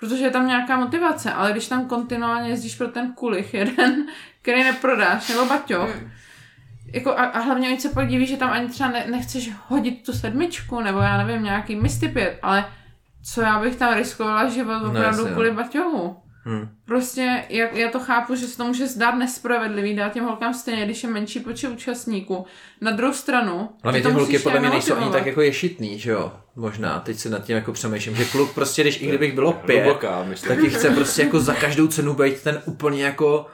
protože 0.00 0.24
je 0.24 0.30
tam 0.30 0.46
nějaká 0.46 0.76
motivace, 0.76 1.32
ale 1.32 1.52
když 1.52 1.68
tam 1.68 1.88
kontinuálně 1.88 2.50
jezdíš 2.50 2.74
pro 2.74 2.88
ten 2.88 3.12
kulich 3.12 3.54
jeden, 3.54 4.06
který 4.42 4.64
neprodáš, 4.64 5.28
nebo 5.28 5.46
baťoch, 5.46 5.96
hmm. 5.96 6.10
jako 6.92 7.10
a, 7.10 7.24
a 7.24 7.38
hlavně 7.38 7.68
oni 7.68 7.80
se 7.80 7.88
pak 7.88 8.08
diví, 8.08 8.26
že 8.26 8.36
tam 8.36 8.50
ani 8.50 8.68
třeba 8.68 8.90
ne, 8.90 9.06
nechceš 9.10 9.50
hodit 9.66 10.06
tu 10.06 10.12
sedmičku, 10.12 10.80
nebo 10.80 10.98
já 10.98 11.24
nevím, 11.24 11.44
nějaký 11.44 11.76
misty 11.76 12.08
pět, 12.08 12.38
ale 12.42 12.64
co 13.32 13.40
já 13.40 13.60
bych 13.60 13.76
tam 13.76 13.94
riskovala 13.94 14.48
život 14.48 14.78
no, 14.82 14.90
opravdu 14.90 15.24
no, 15.24 15.32
kvůli 15.32 15.50
baťohu. 15.50 16.16
Hmm. 16.44 16.68
Prostě 16.84 17.44
jak, 17.48 17.76
já 17.76 17.90
to 17.90 18.00
chápu, 18.00 18.34
že 18.34 18.46
se 18.46 18.56
to 18.56 18.64
může 18.64 18.86
zdát 18.86 19.14
nespravedlivý 19.14 19.94
dát 19.96 20.12
těm 20.12 20.24
holkám 20.24 20.54
stejně, 20.54 20.84
když 20.84 21.02
je 21.02 21.10
menší 21.10 21.40
počet 21.40 21.68
účastníků. 21.68 22.46
Na 22.80 22.90
druhou 22.90 23.12
stranu... 23.12 23.68
Hlavně 23.82 24.02
ty 24.02 24.10
holky 24.10 24.38
podle 24.38 24.60
mě 24.60 24.70
nejsou 24.70 24.94
ani 24.94 25.10
tak 25.10 25.26
jako 25.26 25.40
ješitný, 25.40 25.98
že 25.98 26.10
jo? 26.10 26.32
Možná, 26.56 27.00
teď 27.00 27.18
si 27.18 27.30
nad 27.30 27.44
tím 27.44 27.56
jako 27.56 27.72
přemýšlím, 27.72 28.16
že 28.16 28.24
kluk 28.24 28.54
prostě, 28.54 28.82
když 28.82 29.02
i 29.02 29.06
kdybych 29.06 29.34
bylo 29.34 29.52
pět, 29.52 29.84
Hluboká, 29.84 30.26
tak 30.48 30.58
chce 30.58 30.90
prostě 30.90 31.22
jako 31.22 31.40
za 31.40 31.54
každou 31.54 31.86
cenu 31.86 32.14
být 32.14 32.42
ten 32.42 32.62
úplně 32.64 33.04
jako 33.04 33.46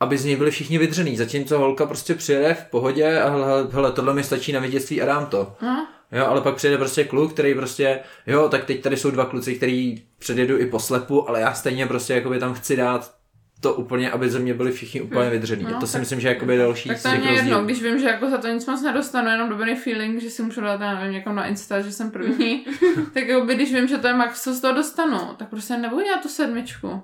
aby 0.00 0.18
z 0.18 0.24
něj 0.24 0.36
byli 0.36 0.50
všichni 0.50 0.78
vydřený, 0.78 1.16
zatímco 1.16 1.58
holka 1.58 1.86
prostě 1.86 2.14
přijede 2.14 2.54
v 2.54 2.70
pohodě 2.70 3.20
a 3.20 3.30
hele, 3.30 3.68
hele 3.70 3.92
tohle 3.92 4.14
mi 4.14 4.22
stačí 4.22 4.52
na 4.52 4.60
vítězství 4.60 5.02
a 5.02 5.06
dám 5.06 5.26
to. 5.26 5.56
Hmm. 5.60 5.78
Jo, 6.12 6.26
ale 6.26 6.40
pak 6.40 6.54
přijde 6.54 6.78
prostě 6.78 7.04
kluk, 7.04 7.32
který 7.32 7.54
prostě, 7.54 8.00
jo, 8.26 8.48
tak 8.48 8.64
teď 8.64 8.82
tady 8.82 8.96
jsou 8.96 9.10
dva 9.10 9.24
kluci, 9.24 9.54
který 9.54 10.02
předjedu 10.18 10.58
i 10.58 10.66
poslepu, 10.66 11.28
ale 11.28 11.40
já 11.40 11.54
stejně 11.54 11.86
prostě 11.86 12.14
jakoby 12.14 12.38
tam 12.38 12.54
chci 12.54 12.76
dát 12.76 13.18
to 13.60 13.74
úplně, 13.74 14.10
aby 14.10 14.30
ze 14.30 14.38
mě 14.38 14.54
byli 14.54 14.72
všichni 14.72 15.00
úplně 15.00 15.22
hmm. 15.22 15.30
vydřený. 15.30 15.64
No, 15.64 15.80
to 15.80 15.86
si 15.86 15.98
myslím, 15.98 16.20
že 16.20 16.28
jakoby 16.28 16.56
další 16.56 16.88
Tak 16.88 17.02
to 17.02 17.08
je 17.08 17.32
jedno, 17.32 17.64
když 17.64 17.82
vím, 17.82 17.98
že 17.98 18.06
jako 18.06 18.30
za 18.30 18.38
to 18.38 18.48
nic 18.48 18.66
moc 18.66 18.82
nedostanu, 18.82 19.30
jenom 19.30 19.48
dobrý 19.48 19.74
feeling, 19.74 20.22
že 20.22 20.30
si 20.30 20.42
můžu 20.42 20.60
dát, 20.60 20.80
já 20.80 20.94
nevím, 20.94 21.12
někam 21.12 21.34
na 21.34 21.46
Insta, 21.46 21.80
že 21.80 21.92
jsem 21.92 22.10
první, 22.10 22.64
tak 23.14 23.28
jakoby, 23.28 23.54
když 23.54 23.74
vím, 23.74 23.88
že 23.88 23.98
to 23.98 24.06
je 24.06 24.14
max, 24.14 24.42
co 24.42 24.54
z 24.54 24.60
toho 24.60 24.74
dostanu, 24.74 25.18
tak 25.36 25.48
prostě 25.48 25.76
nebudu 25.76 26.04
dělat 26.04 26.22
tu 26.22 26.28
sedmičku. 26.28 27.02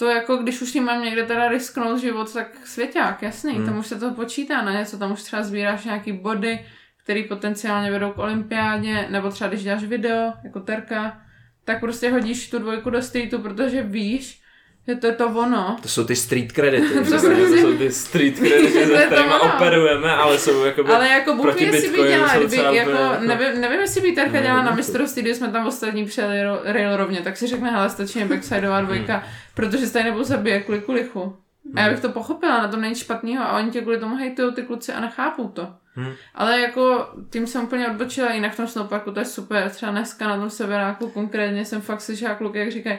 To 0.00 0.06
jako, 0.08 0.36
když 0.36 0.62
už 0.62 0.72
tím 0.72 0.84
mám 0.84 1.04
někde 1.04 1.26
teda 1.26 1.48
risknout 1.48 2.00
život, 2.00 2.32
tak 2.32 2.66
svěťák, 2.66 3.22
jasný, 3.22 3.52
hmm. 3.52 3.66
tam 3.66 3.78
už 3.78 3.86
se 3.86 3.98
to 3.98 4.10
počítá 4.10 4.62
na 4.62 4.72
něco, 4.72 4.98
tam 4.98 5.12
už 5.12 5.22
třeba 5.22 5.42
sbíráš 5.42 5.84
nějaký 5.84 6.12
body, 6.12 6.66
který 6.96 7.24
potenciálně 7.24 7.90
vedou 7.90 8.10
k 8.10 8.18
olympiádě, 8.18 9.06
nebo 9.10 9.30
třeba 9.30 9.48
když 9.48 9.62
děláš 9.62 9.84
video, 9.84 10.32
jako 10.44 10.60
terka, 10.60 11.20
tak 11.64 11.80
prostě 11.80 12.10
hodíš 12.10 12.50
tu 12.50 12.58
dvojku 12.58 12.90
do 12.90 13.02
streetu, 13.02 13.38
protože 13.38 13.82
víš, 13.82 14.42
že 14.88 14.94
to 14.94 15.06
je 15.06 15.12
to 15.12 15.26
ono. 15.26 15.76
To 15.82 15.88
jsou 15.88 16.04
ty 16.04 16.16
street 16.16 16.52
credity. 16.52 16.94
to, 17.04 17.10
to 17.10 17.18
jsou 17.18 17.78
ty 17.78 17.92
street 17.92 18.34
credity, 18.38 18.86
se 18.86 19.06
kterými 19.06 19.34
operujeme, 19.34 20.14
ale 20.14 20.38
jsou 20.38 20.64
jako 20.64 20.86
Ale 20.94 21.08
jako 21.08 21.34
Bůh 21.34 21.60
jestli 21.60 21.90
by 21.90 22.08
dělala, 22.08 22.36
kdyby, 22.36 22.56
jako, 22.56 22.74
jako, 22.74 23.26
nevím, 23.26 23.60
nevím, 23.60 23.80
jestli 23.80 24.00
by 24.00 24.12
Terka 24.12 24.40
dělala 24.40 24.62
na 24.62 24.74
mistrovství, 24.74 25.22
když 25.22 25.36
jsme 25.36 25.48
tam 25.48 25.66
ostatní 25.66 26.04
přijeli 26.04 26.42
rail 26.64 26.96
rovně, 26.96 27.20
tak 27.20 27.36
si 27.36 27.46
řekne, 27.46 27.70
hele, 27.70 27.90
stačí 27.90 28.18
mi 28.18 28.24
backsideová 28.24 28.80
dvojka, 28.80 29.16
hmm. 29.16 29.26
protože 29.54 29.86
se 29.86 29.92
tady 29.92 30.04
nebo 30.04 30.24
zabije 30.24 30.60
kvůli 30.60 30.80
kulichu. 30.80 31.36
A 31.76 31.80
já 31.80 31.90
bych 31.90 32.00
to 32.00 32.08
pochopila, 32.08 32.62
na 32.62 32.68
tom 32.68 32.80
není 32.80 32.94
špatného 32.94 33.44
a 33.44 33.58
oni 33.58 33.70
tě 33.70 33.80
kvůli 33.80 33.98
tomu 33.98 34.16
hejtují 34.16 34.54
ty 34.54 34.62
kluci 34.62 34.92
a 34.92 35.00
nechápou 35.00 35.48
to. 35.48 35.74
Hmm. 35.94 36.12
Ale 36.34 36.60
jako 36.60 37.08
tím 37.30 37.46
jsem 37.46 37.64
úplně 37.64 37.88
odbočila, 37.88 38.32
jinak 38.32 38.52
v 38.52 38.56
tom 38.56 38.66
snowparku 38.66 39.12
to 39.12 39.20
je 39.20 39.24
super. 39.24 39.70
Třeba 39.70 39.92
dneska 39.92 40.28
na 40.28 40.36
tom 40.36 40.50
severáku 40.50 41.08
konkrétně 41.08 41.64
jsem 41.64 41.80
fakt 41.80 42.00
slyšela 42.00 42.34
kluky, 42.34 42.58
jak 42.58 42.70
říkají, 42.70 42.98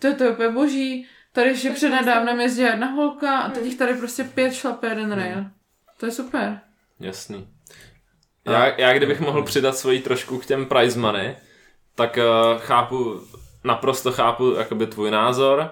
to 0.00 0.06
je 0.06 0.14
to 0.14 0.24
úplně 0.24 0.48
boží, 0.48 1.06
tady 1.32 1.48
ještě 1.48 1.70
před 1.70 1.88
nedávnem 1.88 2.40
jezdila 2.40 2.70
jedna 2.70 2.86
holka 2.86 3.38
a 3.38 3.50
teď 3.50 3.64
jich 3.64 3.78
tady 3.78 3.94
prostě 3.94 4.24
pět 4.24 4.54
šlape 4.54 4.86
jeden 4.88 5.04
hmm. 5.04 5.18
rail. 5.18 5.44
To 6.00 6.06
je 6.06 6.12
super. 6.12 6.60
Jasný. 7.00 7.48
Já, 8.46 8.80
já 8.80 8.92
kdybych 8.94 9.20
mohl 9.20 9.42
přidat 9.42 9.76
svoji 9.76 10.00
trošku 10.00 10.38
k 10.38 10.46
těm 10.46 10.66
prize 10.66 11.00
money, 11.00 11.36
tak 11.94 12.18
uh, 12.18 12.60
chápu, 12.60 13.20
naprosto 13.64 14.12
chápu 14.12 14.54
jakoby 14.58 14.86
tvůj 14.86 15.10
názor, 15.10 15.70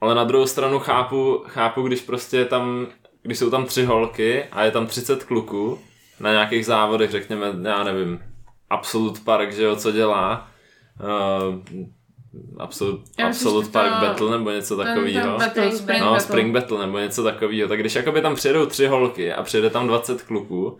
ale 0.00 0.14
na 0.14 0.24
druhou 0.24 0.46
stranu 0.46 0.78
chápu, 0.78 1.44
chápu, 1.46 1.82
když 1.82 2.00
prostě 2.00 2.44
tam, 2.44 2.86
když 3.22 3.38
jsou 3.38 3.50
tam 3.50 3.66
tři 3.66 3.84
holky 3.84 4.44
a 4.44 4.64
je 4.64 4.70
tam 4.70 4.86
30 4.86 5.24
kluků, 5.24 5.78
na 6.20 6.30
nějakých 6.30 6.66
závodech, 6.66 7.10
řekněme, 7.10 7.46
já 7.62 7.84
nevím, 7.84 8.22
Absolute 8.70 9.20
Park, 9.24 9.52
že 9.52 9.62
jo, 9.62 9.76
co 9.76 9.92
dělá, 9.92 10.48
uh, 11.00 11.54
Absolute, 12.58 13.22
Absolute 13.22 13.68
Park 13.68 13.92
to... 13.92 14.06
Battle 14.06 14.30
nebo 14.30 14.50
něco 14.50 14.76
takového. 14.76 15.40
Spring 15.72 16.00
no, 16.00 16.06
Battle. 16.06 16.20
Spring 16.20 16.52
Battle 16.52 16.86
nebo 16.86 16.98
něco 16.98 17.22
takového. 17.22 17.68
Tak 17.68 17.80
když 17.80 17.94
jakoby 17.94 18.20
tam 18.20 18.34
přijedou 18.34 18.66
tři 18.66 18.86
holky 18.86 19.32
a 19.32 19.42
přijede 19.42 19.70
tam 19.70 19.86
20 19.86 20.22
kluků, 20.22 20.78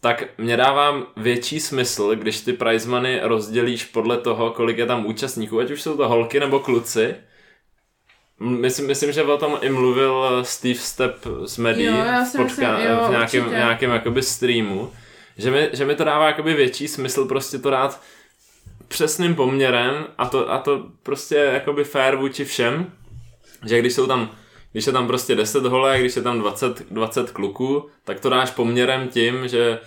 tak 0.00 0.24
mě 0.38 0.56
dává 0.56 1.02
větší 1.16 1.60
smysl, 1.60 2.14
když 2.14 2.40
ty 2.40 2.52
prize 2.52 2.90
money 2.90 3.20
rozdělíš 3.22 3.84
podle 3.84 4.18
toho, 4.18 4.50
kolik 4.50 4.78
je 4.78 4.86
tam 4.86 5.06
účastníků, 5.06 5.60
ať 5.60 5.70
už 5.70 5.82
jsou 5.82 5.96
to 5.96 6.08
holky 6.08 6.40
nebo 6.40 6.60
kluci, 6.60 7.14
Myslím, 8.40 8.86
myslím, 8.86 9.12
že 9.12 9.22
o 9.22 9.38
tom 9.38 9.58
i 9.60 9.70
mluvil 9.70 10.44
Steve 10.44 10.78
Step 10.78 11.26
z 11.44 11.58
Medi 11.58 11.88
v, 11.88 11.92
podka- 11.92 12.42
myslím, 12.42 12.68
jo, 12.68 13.04
v 13.06 13.10
nějakém, 13.10 13.50
nějakém 13.50 13.90
jakoby 13.90 14.22
streamu, 14.22 14.92
že 15.38 15.50
mi, 15.50 15.70
že 15.72 15.84
mi 15.84 15.94
to 15.94 16.04
dává 16.04 16.26
jakoby 16.26 16.54
větší 16.54 16.88
smysl 16.88 17.24
prostě 17.24 17.58
to 17.58 17.70
dát 17.70 18.00
přesným 18.94 19.34
poměrem 19.34 20.06
a 20.18 20.26
to, 20.26 20.52
a 20.52 20.58
to 20.58 20.86
prostě 21.02 21.34
jakoby 21.36 21.84
fair 21.84 22.16
vůči 22.16 22.44
všem, 22.44 22.92
že 23.66 23.78
když 23.78 23.92
jsou 23.92 24.06
tam 24.06 24.30
když 24.72 24.86
je 24.86 24.92
tam 24.92 25.06
prostě 25.06 25.34
10 25.34 25.64
holek, 25.66 26.00
když 26.00 26.16
je 26.16 26.22
tam 26.22 26.38
20, 26.38 26.82
20 26.92 27.30
kluků, 27.30 27.88
tak 28.04 28.20
to 28.20 28.30
dáš 28.30 28.50
poměrem 28.50 29.08
tím, 29.08 29.48
že 29.48 29.78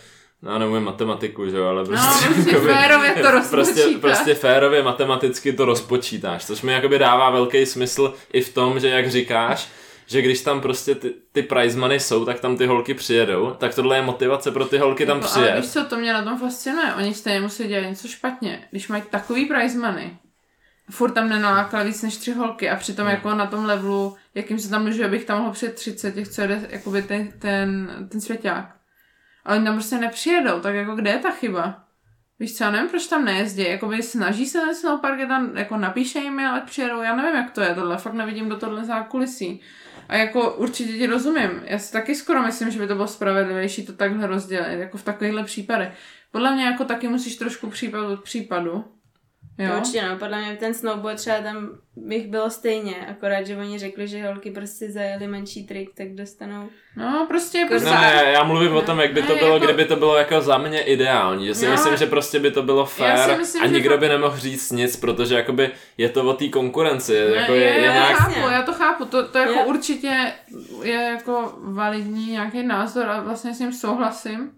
já 0.44 0.58
nevím 0.58 0.84
matematiku, 0.84 1.50
že 1.50 1.58
jo, 1.58 1.66
ale 1.66 1.82
No, 1.84 1.88
prostě, 1.88 2.28
prostě 2.34 2.52
jakoby- 2.52 2.74
férově 2.74 3.10
to 3.12 3.22
prostě, 3.32 3.52
rozpočítáš. 3.52 4.02
prostě 4.02 4.34
férově 4.36 4.84
matematicky 4.84 5.54
to 5.54 5.66
rozpočítáš, 5.66 6.46
což 6.46 6.62
mi 6.62 6.74
jakoby 6.74 7.00
dává 7.00 7.30
velký 7.30 7.66
smysl 7.66 8.14
i 8.34 8.42
v 8.42 8.54
tom, 8.54 8.80
že 8.80 8.88
jak 8.90 9.10
říkáš, 9.12 9.68
že 10.08 10.22
když 10.22 10.42
tam 10.42 10.62
prostě 10.62 10.96
ty, 10.96 11.14
ty 11.32 11.44
prize 11.44 11.80
money 11.80 12.00
jsou, 12.00 12.26
tak 12.26 12.40
tam 12.40 12.58
ty 12.58 12.66
holky 12.66 12.94
přijedou, 12.94 13.52
tak 13.58 13.76
tohle 13.76 13.96
je 13.98 14.02
motivace 14.02 14.52
pro 14.52 14.66
ty 14.66 14.78
holky 14.78 15.06
tam 15.06 15.18
ale 15.18 15.26
přijet. 15.28 15.56
víš 15.62 15.72
co, 15.72 15.86
to 15.86 15.98
mě 15.98 16.14
na 16.14 16.24
tom 16.24 16.38
fascinuje. 16.40 16.94
Oni 16.94 17.14
stejně 17.14 17.42
musí 17.42 17.68
dělat 17.68 17.88
něco 17.90 18.08
špatně. 18.08 18.68
Když 18.72 18.88
mají 18.88 19.04
takový 19.10 19.46
prize 19.46 19.80
money, 19.80 20.18
furt 20.90 21.12
tam 21.12 21.30
nenalákal 21.30 21.86
víc 21.86 22.02
než 22.02 22.18
tři 22.18 22.32
holky 22.32 22.70
a 22.70 22.76
přitom 22.76 23.06
Hmm. 23.06 23.16
jako 23.16 23.34
na 23.36 23.46
tom 23.46 23.66
levelu, 23.66 24.16
jakým 24.36 24.60
se 24.60 24.70
tam 24.70 24.86
může, 24.86 25.06
abych 25.06 25.26
tam 25.26 25.40
mohl 25.40 25.52
před 25.54 25.76
30 25.76 26.12
těch, 26.16 26.28
co 26.28 26.42
jede 26.42 26.68
jakoby 26.70 27.02
ten, 27.02 27.32
ten, 27.40 27.90
ten 28.12 28.22
svěťák. 28.22 28.76
Ale 29.46 29.58
oni 29.58 29.66
tam 29.66 29.76
prostě 29.76 29.98
nepřijedou, 29.98 30.60
tak 30.60 30.76
jako 30.76 30.96
kde 30.96 31.12
je 31.12 31.18
ta 31.20 31.32
chyba? 31.32 31.84
Víš 32.40 32.58
co, 32.58 32.64
já 32.64 32.72
nevím, 32.72 32.90
proč 32.90 33.08
tam 33.08 33.26
nejezdí, 33.26 33.64
jakoby 33.70 34.04
snaží 34.04 34.46
se 34.46 34.60
ten 34.60 34.76
snowpark, 34.76 35.20
je 35.20 35.28
tam, 35.28 35.58
jako 35.58 35.78
napíše 35.78 36.20
jim, 36.20 36.40
ale 36.40 36.62
přijedou, 36.62 37.02
já 37.02 37.16
nevím, 37.16 37.36
jak 37.36 37.52
to 37.52 37.62
je 37.62 37.76
tohle, 37.76 37.98
fakt 37.98 38.14
nevidím 38.14 38.50
do 38.50 38.56
tohle 38.58 38.86
zákulisí. 38.86 39.62
A 40.10 40.16
jako 40.16 40.54
určitě 40.54 40.94
ti 40.94 41.08
rozumím, 41.08 41.50
já 41.64 41.80
si 41.80 41.92
taky 41.92 42.16
skoro 42.16 42.44
myslím, 42.44 42.72
že 42.72 42.80
by 42.80 42.88
to 42.88 42.96
bylo 42.96 43.08
spravedlivější 43.08 43.86
to 43.86 43.94
takhle 43.94 44.28
rozdělit, 44.28 44.80
jako 44.80 44.98
v 44.98 45.04
takovýchhle 45.04 45.44
případech. 45.44 45.90
Podle 46.32 46.56
mě 46.56 46.66
jako 46.66 46.86
taky 46.86 47.08
musíš 47.08 47.36
trošku 47.36 47.70
případ 47.70 48.06
od 48.06 48.24
případu. 48.24 48.97
Jo? 49.58 49.66
Jo? 49.72 49.78
Určitě 49.78 50.02
no, 50.10 50.18
podle 50.18 50.42
mě 50.42 50.56
ten 50.56 50.74
snowboard 50.74 51.18
třeba 51.18 51.38
tam 51.38 51.70
bych 51.96 52.28
bylo 52.28 52.50
stejně, 52.50 52.96
akorát, 53.10 53.44
že 53.48 53.58
oni 53.58 53.80
řekli, 53.80 54.08
že 54.08 54.28
holky 54.28 54.52
prostě 54.52 54.92
zajeli 54.92 55.28
menší 55.28 55.68
trik, 55.68 55.90
tak 55.98 56.16
dostanou. 56.16 56.70
No, 56.98 57.26
prostě, 57.28 57.58
Ne, 57.64 57.70
prostě 57.70 57.90
ne, 57.90 58.24
já 58.34 58.44
mluvím 58.44 58.76
o 58.76 58.82
tom, 58.82 59.00
jak 59.00 59.14
by 59.14 59.22
to 59.22 59.34
Ne, 59.34 59.40
bylo, 59.40 59.54
jako- 59.54 59.66
kdyby 59.66 59.86
to 59.86 59.96
bylo 59.96 60.18
jako 60.18 60.42
za 60.42 60.58
mě 60.58 60.82
ideální. 60.82 61.46
Že 61.46 61.56
si 61.56 61.66
No, 61.66 61.72
myslím, 61.72 61.98
že 61.98 62.06
prostě 62.06 62.40
by 62.40 62.52
to 62.52 62.64
bylo 62.64 62.86
fair 62.86 63.38
myslím, 63.38 63.64
a 63.64 63.68
že 63.68 63.74
nikdo 63.74 63.90
fakt- 63.90 64.00
by 64.00 64.08
nemohl 64.10 64.38
říct 64.38 64.72
nic, 64.72 64.96
protože 64.98 65.36
jakoby 65.36 65.72
je 65.98 66.10
to 66.10 66.24
o 66.24 66.34
té 66.34 66.48
konkurenci. 66.48 67.14
Ne, 67.14 67.36
Jako 67.36 67.52
je, 67.54 67.62
je 67.64 67.86
já 67.86 67.94
nějak... 67.94 68.18
chápu, 68.18 68.40
já 68.40 68.62
to 68.62 68.74
chápu, 68.74 69.06
to, 69.06 69.28
to 69.28 69.38
jako 69.38 69.52
Jo. 69.54 69.64
určitě 69.66 70.32
je 70.84 70.94
jako 70.94 71.54
validní 71.58 72.32
nějaký 72.32 72.64
názor 72.64 73.06
a 73.10 73.20
vlastně 73.22 73.54
s 73.54 73.60
ním 73.60 73.74
souhlasím. 73.74 74.52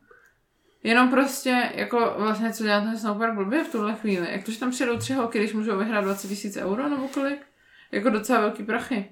Jenom 0.84 1.10
prostě, 1.10 1.72
jako 1.76 2.14
vlastně, 2.18 2.54
co 2.54 2.64
dělá 2.64 2.82
ten 2.82 2.98
snowpark 2.98 3.34
blbě 3.34 3.64
v 3.64 3.72
tuhle 3.72 3.96
chvíli. 3.96 4.28
Jak 4.32 4.44
to, 4.44 4.52
že 4.52 4.60
tam 4.60 4.72
přijedou 4.72 4.98
tři 4.98 5.14
holky, 5.14 5.40
když 5.40 5.54
můžou 5.54 5.78
vyhrát 5.78 6.04
20 6.04 6.28
tisíc 6.28 6.58
euro 6.58 6.90
nebo 6.90 7.08
kolik? 7.08 7.40
Jako 7.92 8.10
docela 8.10 8.40
velký 8.40 8.64
prachy. 8.64 9.12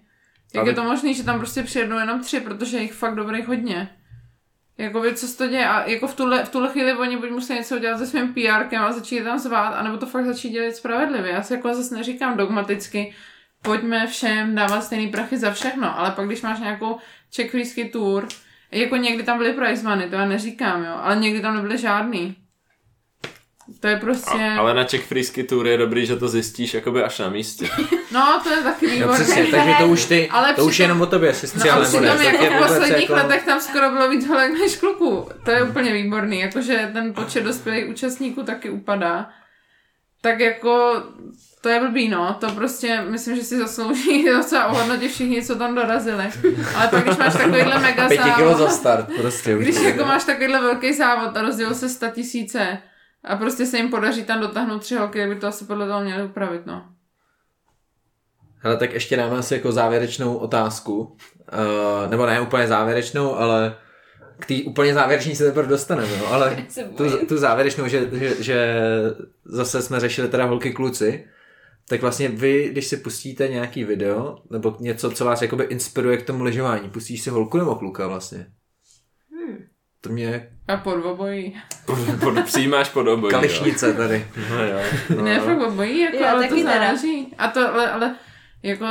Jak 0.54 0.62
Ale- 0.62 0.72
je 0.72 0.76
to 0.76 0.84
možné, 0.84 1.14
že 1.14 1.24
tam 1.24 1.38
prostě 1.38 1.64
přijedou 1.64 1.98
jenom 1.98 2.22
tři, 2.22 2.40
protože 2.40 2.78
jich 2.78 2.94
fakt 2.94 3.16
dobrých 3.16 3.48
hodně. 3.48 3.90
Jakoby, 4.78 5.16
co 5.16 5.28
se 5.28 5.38
to 5.38 5.48
děje? 5.48 5.68
A 5.68 5.90
jako 5.90 6.08
v 6.08 6.16
tuhle, 6.16 6.46
v 6.46 6.50
tuhle 6.50 6.70
chvíli 6.70 6.94
oni 6.94 7.18
buď 7.18 7.30
musí 7.30 7.54
něco 7.54 7.76
udělat 7.76 7.98
se 7.98 8.08
svým 8.08 8.34
PRkem 8.34 8.82
a 8.82 8.92
začít 8.92 9.24
tam 9.24 9.40
zvát, 9.40 9.70
anebo 9.76 9.98
to 9.98 10.06
fakt 10.06 10.26
začít 10.26 10.50
dělat 10.50 10.76
spravedlivě. 10.76 11.32
Já 11.32 11.44
si 11.44 11.54
jako 11.54 11.74
zase 11.74 11.96
neříkám 11.96 12.38
dogmaticky, 12.38 13.14
pojďme 13.62 14.08
všem 14.08 14.56
dávat 14.56 14.82
stejný 14.82 15.08
prachy 15.08 15.38
za 15.38 15.52
všechno, 15.52 16.00
ale 16.00 16.12
pak 16.12 16.26
když 16.26 16.42
máš 16.42 16.60
nějakou 16.60 16.98
Whisky 17.54 17.86
Tour, 17.86 18.28
jako 18.72 18.96
někdy 18.96 19.24
tam 19.24 19.38
byly 19.38 19.54
prize 19.54 19.84
money, 19.90 20.10
to 20.10 20.16
já 20.16 20.26
neříkám, 20.26 20.84
jo, 20.84 20.94
ale 21.02 21.16
někdy 21.16 21.42
tam 21.42 21.56
nebyly 21.56 21.78
žádný. 21.78 22.36
To 23.80 23.88
je 23.88 23.98
prostě... 23.98 24.32
A, 24.56 24.60
ale 24.60 24.74
na 24.74 24.84
Czech 24.84 25.06
Freesky 25.06 25.44
Tour 25.44 25.68
je 25.68 25.78
dobrý, 25.78 26.06
že 26.06 26.16
to 26.16 26.28
zjistíš 26.28 26.74
jakoby 26.74 27.04
až 27.04 27.20
na 27.20 27.30
místě. 27.30 27.70
No, 28.12 28.42
to 28.44 28.50
je 28.50 28.58
taky 28.64 28.88
No 28.88 28.94
výborné. 28.94 29.16
přesně, 29.24 29.46
takže 29.46 29.74
to 29.80 29.88
už 29.88 30.06
ty, 30.06 30.30
Ale 30.30 30.54
to 30.54 30.66
už 30.66 30.72
přitom- 30.74 30.82
je 30.82 30.84
jenom 30.84 31.02
o 31.02 31.06
tobě, 31.06 31.30
jestli 31.30 31.60
No 31.66 31.72
ale 31.74 31.86
jako 32.26 32.54
v 32.54 32.58
posledních 32.68 33.02
jako- 33.02 33.14
letech 33.14 33.44
tam 33.46 33.62
skoro 33.62 33.90
bylo 33.92 34.10
víc 34.10 34.28
holek 34.28 34.52
než 34.52 34.76
kluků. 34.76 35.30
To 35.46 35.52
je 35.52 35.64
úplně 35.64 35.94
výborný, 35.94 36.40
jakože 36.40 36.90
ten 36.94 37.14
počet 37.14 37.44
dospělých 37.44 37.90
účastníků 37.90 38.44
taky 38.44 38.70
upadá. 38.70 39.30
Tak 40.22 40.40
jako 40.40 41.04
to 41.62 41.70
je 41.70 41.80
blbý, 41.80 42.10
no. 42.10 42.38
To 42.40 42.52
prostě 42.52 43.02
myslím, 43.02 43.36
že 43.36 43.44
si 43.44 43.58
zaslouží 43.58 44.26
docela 44.38 44.68
ohodnotit 44.68 45.12
všichni, 45.12 45.44
co 45.44 45.56
tam 45.56 45.76
dorazili. 45.76 46.24
Ale 46.76 46.88
pak, 46.88 47.04
když 47.04 47.18
máš 47.18 47.34
takovýhle 47.34 47.80
mega 47.80 48.08
Pěti 48.08 48.32
kilo 48.36 48.52
za 48.52 48.58
závod, 48.58 48.72
start, 48.72 49.08
prostě 49.18 49.56
už. 49.56 49.64
když 49.64 49.82
jako 49.82 50.06
máš 50.06 50.24
takovýhle 50.24 50.62
velký 50.62 50.94
závod 50.94 51.38
a 51.38 51.42
rozdělil 51.42 51.76
se 51.76 51.90
100 51.90 52.08
tisíce 52.08 52.78
a 53.24 53.36
prostě 53.36 53.66
se 53.66 53.78
jim 53.78 53.90
podaří 53.90 54.24
tam 54.24 54.42
dotáhnout 54.42 54.80
tři 54.80 54.96
holky, 54.96 55.28
by 55.28 55.36
to 55.36 55.48
asi 55.48 55.66
podle 55.66 55.88
toho 55.88 56.02
měli 56.02 56.24
upravit, 56.24 56.66
no. 56.66 56.86
Hele, 58.60 58.78
tak 58.78 58.94
ještě 58.94 59.18
dáme 59.18 59.38
asi 59.38 59.54
jako 59.54 59.72
závěrečnou 59.72 60.36
otázku. 60.36 61.18
Uh, 61.54 62.10
nebo 62.10 62.26
ne 62.26 62.42
úplně 62.42 62.68
závěrečnou, 62.68 63.36
ale 63.36 63.76
k 64.40 64.46
té 64.46 64.54
úplně 64.66 64.94
závěrečný 64.94 65.36
se 65.36 65.46
teprve 65.46 65.68
dostaneme, 65.68 66.18
no, 66.20 66.34
ale 66.34 66.58
tu, 66.98 67.26
tu 67.26 67.38
závěrečnou, 67.38 67.88
že, 67.88 68.10
že, 68.14 68.44
že 68.44 68.76
zase 69.46 69.82
jsme 69.82 70.00
řešili 70.00 70.28
teda 70.28 70.46
holky 70.46 70.72
kluci, 70.72 71.28
tak 71.90 72.02
vlastně 72.02 72.30
vy, 72.30 72.70
když 72.72 72.88
si 72.88 72.98
pustíte 72.98 73.48
nějaký 73.48 73.84
video, 73.84 74.38
nebo 74.52 74.78
něco, 74.80 75.12
co 75.12 75.26
vás 75.26 75.42
jakoby 75.42 75.64
inspiruje 75.64 76.18
k 76.18 76.26
tomu 76.26 76.44
lyžování, 76.44 76.90
pustíš 76.90 77.22
si 77.22 77.30
holku 77.30 77.58
nebo 77.58 77.76
kluka 77.76 78.08
vlastně? 78.08 78.48
To 80.02 80.10
mě 80.10 80.50
A 80.68 80.78
pod 80.78 81.06
obojí. 81.06 81.58
Pod, 81.86 81.98
pod, 82.20 82.46
přijímáš 82.46 82.90
pod 82.90 83.08
obojí. 83.08 83.34
jo. 83.34 83.40
kališnice 83.40 83.94
tady. 83.94 84.28
No, 84.50 84.64
jo. 84.64 84.80
No. 85.16 85.24
Ne, 85.24 85.40
fakt 85.40 85.62
obojí, 85.62 86.00
jako, 86.00 86.18
Jo, 86.18 86.26
ale 86.28 86.48
to 86.48 86.64
záleží. 86.64 87.36
A 87.38 87.48
to, 87.48 87.74
ale, 87.74 87.92
ale 87.92 88.16
jako... 88.64 88.86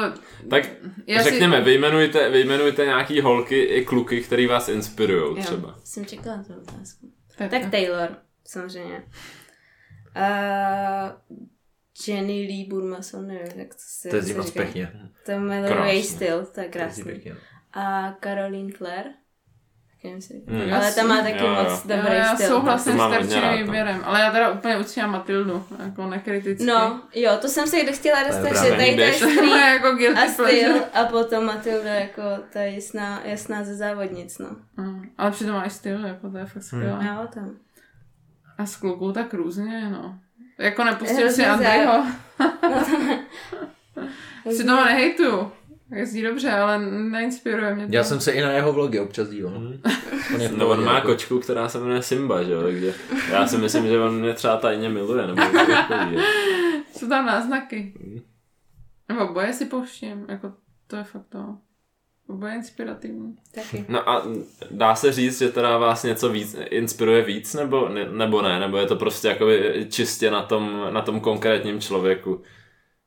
Tak 0.51 0.70
Já 1.06 1.23
řekněme, 1.23 1.59
si, 1.59 1.64
vyjmenujte, 1.64 2.31
vyjmenujte 2.31 2.85
nějaký 2.85 3.20
holky 3.20 3.62
i 3.62 3.85
kluky, 3.85 4.20
který 4.20 4.47
vás 4.47 4.68
inspirují 4.68 5.43
třeba. 5.43 5.68
Jo, 5.68 5.74
jsem 5.85 6.06
čekala 6.06 6.44
tu 6.47 6.52
otázku. 6.52 7.12
tak, 7.39 7.51
Tak 7.51 7.70
Taylor, 7.70 8.16
samozřejmě. 8.44 9.05
Uh, 10.16 11.39
Jenny 12.09 12.32
Lee 12.47 12.66
Burmason, 12.68 13.27
nevím, 13.27 13.60
jak 13.60 13.68
to 13.68 13.81
se 13.81 14.09
To 14.09 14.16
je 14.16 14.35
moc 14.36 14.51
pěkně. 14.51 14.93
To 15.27 15.39
miluje 15.39 15.68
Krásný. 15.73 16.02
styl, 16.02 16.28
to 16.28 16.40
je 16.40 16.47
To 16.52 16.60
je 16.60 16.68
krásný. 16.68 17.23
A 17.73 18.14
Caroline 18.24 18.73
Clare. 18.73 19.10
Hmm. 20.48 20.73
Ale 20.73 20.93
ta 20.93 21.02
má 21.02 21.23
taky 21.23 21.39
Jo, 21.39 21.47
jo. 21.47 21.55
moc 21.55 21.85
já, 21.86 21.97
dobrý 21.97 22.14
já 22.16 22.35
styl. 22.35 22.47
souhlasím 22.48 22.93
To 22.93 22.98
s 22.98 23.35
rád, 23.40 23.51
no. 23.51 23.64
výběrem, 23.64 24.01
ale 24.05 24.20
já 24.20 24.31
teda 24.32 24.51
úplně 24.51 24.78
uctívám 24.78 25.10
Matildu, 25.10 25.64
jako 25.85 26.06
nekriticky. 26.06 26.64
No, 26.64 27.02
jo, 27.14 27.32
to 27.40 27.48
jsem 27.48 27.66
se 27.66 27.77
chtěla 27.93 28.18
je 28.20 28.27
dostat, 28.27 28.64
že 28.64 28.70
tady 28.70 28.94
to 28.94 29.01
je 29.01 29.12
je 29.56 29.60
jako 29.60 29.86
a 30.18 30.27
styl 30.28 30.44
pleasure. 30.44 30.85
a 30.94 31.05
potom 31.05 31.44
Matilda 31.44 31.94
jako 31.94 32.23
ta 32.52 32.60
jasná, 32.60 33.20
jasná 33.24 33.64
ze 33.64 33.74
závodnic, 33.74 34.39
no. 34.39 34.48
Mm, 34.77 35.10
ale 35.18 35.31
přitom 35.31 35.55
máš 35.55 35.73
styl, 35.73 36.06
jako 36.06 36.31
to 36.31 36.39
je 36.39 36.47
fakt 36.47 36.62
skvělé. 36.62 37.05
Já 37.05 37.20
o 37.20 37.27
tom. 37.27 37.51
A 38.59 38.66
s 38.66 38.77
klukou 38.77 39.12
tak 39.12 39.35
různě, 39.35 39.90
no. 39.90 40.18
Jako 40.58 40.84
nepustil 40.84 41.32
si 41.32 41.46
Andrejho. 41.46 42.06
Si 44.56 44.64
toho 44.64 44.84
nehejtuju. 44.84 45.52
Jezdí 45.94 46.22
dobře, 46.22 46.50
ale 46.52 46.78
neinspiruje 46.88 47.74
mě 47.74 47.86
to. 47.86 47.92
Já 47.94 48.04
jsem 48.04 48.20
se 48.20 48.32
i 48.32 48.40
na 48.42 48.50
jeho 48.50 48.72
vlogy 48.72 49.00
občas 49.00 49.28
díval. 49.28 49.52
V 50.38 50.56
No 50.56 50.68
on 50.68 50.84
má 50.84 50.94
jako. 50.94 51.06
kočku, 51.08 51.38
která 51.38 51.68
se 51.68 51.78
jmenuje 51.78 52.02
Simba, 52.02 52.42
že 52.42 52.52
jo, 52.52 52.62
takže 52.62 52.94
já 53.30 53.46
si 53.46 53.58
myslím, 53.58 53.86
že 53.86 53.98
on 54.00 54.20
mě 54.20 54.32
třeba 54.34 54.56
tajně 54.56 54.88
miluje, 54.88 55.26
nebo? 55.26 55.42
Jsou 56.96 57.08
tam 57.08 57.26
náznaky. 57.26 57.94
Nebo 59.08 59.28
oboje 59.28 59.52
si 59.52 59.64
pouštím, 59.64 60.26
jako 60.28 60.52
to 60.86 60.96
je 60.96 61.04
fakt 61.04 61.26
to. 61.28 61.56
Oboje 62.28 62.55
inspirativní. 62.55 63.36
Taky. 63.55 63.85
No 63.89 64.09
a 64.09 64.23
dá 64.70 64.94
se 64.94 65.12
říct, 65.12 65.39
že 65.39 65.48
teda 65.48 65.78
vás 65.78 66.03
něco 66.05 66.28
víc 66.28 66.57
inspiruje 66.70 67.23
víc, 67.23 67.55
nebo, 67.55 67.89
ne, 67.89 68.05
nebo 68.12 68.43
ne, 68.43 68.61
nebo 68.61 68.77
je 68.77 68.86
to 68.86 68.97
prostě 68.97 69.28
jakoby 69.28 69.86
čistě 69.90 70.31
na 70.31 70.43
tom, 70.43 70.81
na 70.90 71.01
tom 71.03 71.20
konkrétním 71.20 71.81
člověku. 71.81 72.43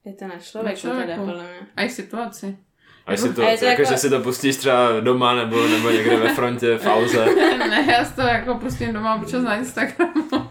Je 0.05 0.13
to 0.13 0.27
na 0.27 0.37
člověku, 0.39 0.69
Na 0.75 0.75
člověku. 0.81 1.07
teda, 1.11 1.17
podle 1.25 1.43
mě. 1.43 1.67
A 1.75 1.83
i 1.83 1.89
situaci. 1.89 2.57
A 3.05 3.17
si 3.17 3.33
to, 3.33 3.41
A 3.43 3.49
je 3.49 3.57
to 3.57 3.65
jako, 3.65 3.81
jako- 3.81 3.93
že 3.93 3.97
si 3.97 4.09
to 4.09 4.19
pustíš 4.19 4.55
třeba 4.57 4.99
doma, 4.99 5.35
nebo, 5.35 5.67
nebo 5.67 5.89
někde 5.89 6.17
ve 6.17 6.35
frontě, 6.35 6.77
v 6.77 6.85
auze. 6.85 7.25
ne, 7.57 7.87
já 7.91 8.05
si 8.05 8.15
to 8.15 8.21
jako 8.21 8.55
pustím 8.55 8.93
doma 8.93 9.15
občas 9.15 9.43
na 9.43 9.55
Instagramu. 9.55 10.48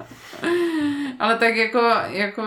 Ale 1.18 1.38
tak 1.38 1.56
jako, 1.56 1.80
jako 2.08 2.42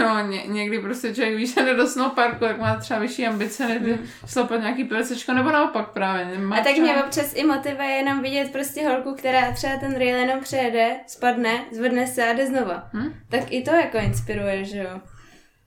jo, 0.00 0.26
ně, 0.28 0.42
někdy 0.46 0.78
prostě 0.78 1.14
člověk 1.14 1.36
víš, 1.36 1.54
že 1.54 1.62
jde 1.62 1.74
do 1.74 1.86
snowparku, 1.86 2.44
jak 2.44 2.60
má 2.60 2.76
třeba 2.76 3.00
vyšší 3.00 3.26
ambice, 3.26 3.68
než 3.68 3.78
by 3.82 3.98
šlapat 4.26 4.60
nějaký 4.60 4.84
PCčko, 4.84 5.32
nebo 5.34 5.50
naopak 5.50 5.88
právě. 5.90 6.24
Nemá 6.26 6.56
A 6.56 6.60
tak 6.60 6.72
třeba- 6.72 6.92
mě 6.92 7.04
občas 7.04 7.32
i 7.36 7.44
motivuje 7.44 7.88
jenom 7.88 8.22
vidět 8.22 8.52
prostě 8.52 8.88
holku, 8.88 9.14
která 9.14 9.52
třeba 9.52 9.76
ten 9.76 9.98
rail 9.98 10.16
jenom 10.18 10.40
přejede, 10.40 10.96
spadne, 11.06 11.64
zvedne 11.72 12.06
se 12.06 12.28
a 12.30 12.32
jde 12.32 12.46
znova. 12.46 12.88
Hm? 12.94 13.12
Tak 13.28 13.52
i 13.52 13.62
to 13.62 13.70
jako 13.70 13.98
inspiruje, 13.98 14.64
že 14.64 14.78
jo. 14.78 15.00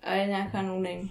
A 0.03 0.14
je 0.14 0.28
nějaká 0.28 0.61
no 0.61 0.73
name. 0.76 1.10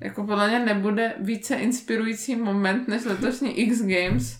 Jako 0.00 0.24
podle 0.24 0.48
mě 0.48 0.58
nebude 0.58 1.14
více 1.18 1.54
inspirující 1.54 2.36
moment 2.36 2.88
než 2.88 3.04
letošní 3.04 3.60
X 3.60 3.80
Games, 3.82 4.36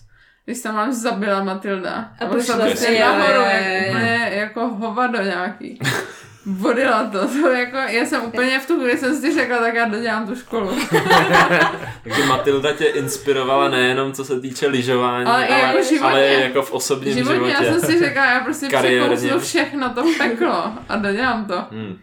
když 0.47 0.61
tam 0.61 0.75
máš 0.75 0.93
zabila 0.93 1.43
Matilda. 1.43 2.09
A 2.19 2.25
pošla 2.25 2.55
jo, 2.67 2.99
nahoru, 2.99 3.41
jak, 3.41 4.33
jako 4.33 4.67
hovado 4.67 5.21
nějaký. 5.21 5.79
Vodila 6.45 7.03
to, 7.03 7.27
to 7.27 7.49
jako, 7.49 7.77
já 7.77 8.05
jsem 8.05 8.21
úplně 8.23 8.59
v 8.59 8.67
tu 8.67 8.75
chvíli 8.75 8.97
jsem 8.97 9.15
si 9.21 9.33
řekla, 9.33 9.57
tak 9.57 9.73
já 9.75 9.85
dodělám 9.85 10.27
tu 10.27 10.35
školu. 10.35 10.71
Takže 12.03 12.25
Matilda 12.27 12.73
tě 12.73 12.85
inspirovala 12.85 13.69
nejenom 13.69 14.13
co 14.13 14.25
se 14.25 14.41
týče 14.41 14.67
lyžování, 14.67 15.25
Ale 15.25 15.45
i 15.45 15.49
ale, 15.53 15.61
jako 15.61 15.83
životně. 15.83 16.07
ale 16.11 16.23
jako 16.25 16.61
v 16.61 16.71
osobním 16.71 17.13
Životně, 17.13 17.35
životě. 17.35 17.53
já 17.53 17.63
jsem 17.63 17.81
si 17.81 17.99
řekla, 17.99 18.25
já 18.25 18.39
prostě 18.39 18.67
překousnu 18.77 19.39
všechno 19.39 19.89
to 19.89 20.03
peklo 20.17 20.73
a 20.89 20.95
dodělám 20.95 21.45
to. 21.45 21.63
Hmm. 21.71 21.97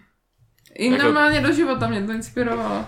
I 0.74 0.90
Jako- 0.90 1.02
normálně 1.04 1.40
do 1.40 1.52
života 1.52 1.86
mě 1.86 2.02
to 2.02 2.12
inspirovalo. 2.12 2.84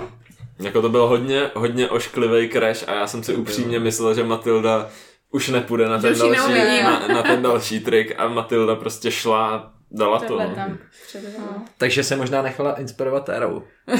Jako 0.60 0.82
to 0.82 0.88
byl 0.88 1.06
hodně, 1.06 1.50
hodně 1.54 1.88
ošklivý 1.88 2.48
crash 2.48 2.88
a 2.88 2.94
já 2.94 3.06
jsem 3.06 3.22
si 3.22 3.34
upřímně 3.34 3.80
myslel, 3.80 4.14
že 4.14 4.24
Matilda 4.24 4.88
už 5.36 5.48
nepůjde 5.48 5.88
na 5.88 5.98
ten, 5.98 6.12
už 6.12 6.18
další, 6.18 6.82
na, 6.82 7.08
na 7.08 7.22
ten 7.22 7.42
další 7.42 7.80
trik 7.80 8.14
a 8.18 8.28
Matilda 8.28 8.74
prostě 8.74 9.10
šla 9.10 9.48
a 9.56 9.70
dala 9.90 10.18
to. 10.20 10.38
No. 10.38 10.52
tam 10.54 10.78
předvedla. 11.08 11.44
Takže 11.78 12.02
se 12.04 12.16
možná 12.16 12.42
nechala 12.42 12.72
inspirovat 12.80 13.24
Térou. 13.24 13.62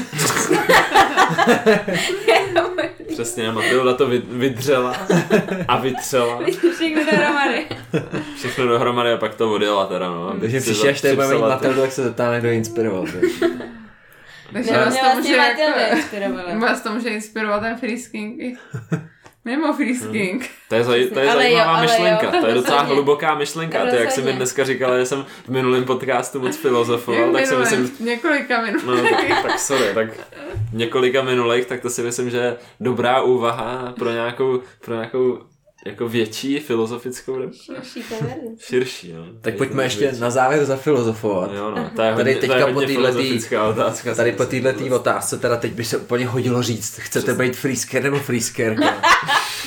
Přesně, 3.07 3.51
Matilda 3.51 3.93
to 3.93 4.07
vy- 4.07 4.21
vydřela 4.29 4.95
a 5.67 5.77
vytřela 5.79 6.39
Všechno 6.75 7.05
dohromady. 7.11 7.65
všechno 8.37 8.67
dohromady 8.67 9.11
a 9.11 9.17
pak 9.17 9.35
to 9.35 9.51
odjela 9.51 9.85
teda, 9.85 10.09
no. 10.09 10.35
Takže 10.39 10.61
si 10.61 10.71
příště, 10.71 10.89
až 10.89 11.01
tady 11.01 11.15
budeme 11.15 11.33
mít 11.35 11.41
Matildu, 11.41 11.81
tak 11.81 11.91
se 11.91 12.03
zeptáme, 12.03 12.39
kdo 12.39 12.49
inspiroval. 12.49 13.05
že? 13.07 13.21
Takže 14.53 14.71
Ne, 14.71 14.77
vás 14.79 14.89
mě 14.93 14.99
to 14.99 15.05
vlastně 15.05 15.21
může 15.21 15.37
Matilda 15.37 15.81
jako... 15.81 16.59
Vás 16.59 16.81
to 16.81 16.91
může 16.93 17.09
inspirovat 17.09 17.61
ten 17.61 17.77
Freeze 17.77 18.09
King. 18.09 18.41
i 18.41 18.57
Mimo 19.47 19.73
Freeze 19.73 20.07
King. 20.11 20.49
To 20.69 20.75
je, 20.75 20.83
zaj- 20.83 21.09
to 21.13 21.19
je 21.19 21.29
Ale 21.29 21.35
jo, 21.35 21.41
zajímavá 21.41 21.71
ale 21.71 21.81
myšlenka, 21.81 22.25
jo, 22.25 22.41
to 22.41 22.47
je 22.47 22.53
docela 22.53 22.77
rozhodně. 22.77 22.95
hluboká 22.95 23.35
myšlenka. 23.35 23.85
Ty, 23.85 23.95
jak 23.95 24.11
jsi 24.11 24.21
mi 24.21 24.33
dneska 24.33 24.63
říkala, 24.63 24.97
že 24.97 25.05
jsem 25.05 25.25
v 25.45 25.49
minulém 25.49 25.83
podcastu 25.83 26.39
moc 26.39 26.57
filozofoval, 26.57 27.31
tak 27.33 27.45
si 27.47 27.55
myslím, 27.55 27.91
několika 27.99 28.61
minut. 28.61 28.81
No, 28.85 28.97
tak, 29.01 29.41
tak 29.43 29.59
sorry, 29.59 29.85
tak 29.93 30.07
několika 30.73 31.21
minulých, 31.21 31.65
tak 31.65 31.81
to 31.81 31.89
si 31.89 32.01
myslím, 32.03 32.29
že 32.29 32.37
je 32.37 32.55
dobrá 32.79 33.21
úvaha 33.21 33.93
pro 33.99 34.11
nějakou, 34.11 34.61
pro 34.85 34.93
nějakou 34.95 35.39
jako 35.87 36.07
větší 36.07 36.59
filozofickou 36.59 37.39
nebo 37.39 37.53
Širší 37.53 38.03
kamery. 38.03 38.41
širší, 38.59 39.13
no. 39.13 39.25
Tak 39.41 39.55
pojďme 39.55 39.83
ještě 39.83 40.11
na 40.19 40.29
závěr 40.29 40.65
zafilozofovat. 40.65 41.51
Jo, 41.53 41.71
no, 41.71 41.89
to 41.95 42.01
je 42.01 42.13
Tady 42.13 42.13
hodně, 42.13 42.35
to 42.35 42.39
teďka 42.39 42.67
je 42.67 42.73
po 42.73 42.79
filozofická 42.79 43.63
otázka. 43.63 44.15
Tady 44.15 44.31
po 44.31 44.45
této 44.45 44.95
otázce 44.95 45.37
teda 45.37 45.57
teď 45.57 45.73
by 45.73 45.83
se 45.83 45.97
úplně 45.97 46.27
hodilo 46.27 46.63
říct, 46.63 46.99
chcete 46.99 47.33
být 47.33 47.55
freesker 47.55 48.03
nebo 48.03 48.19
freeskerka. 48.19 48.95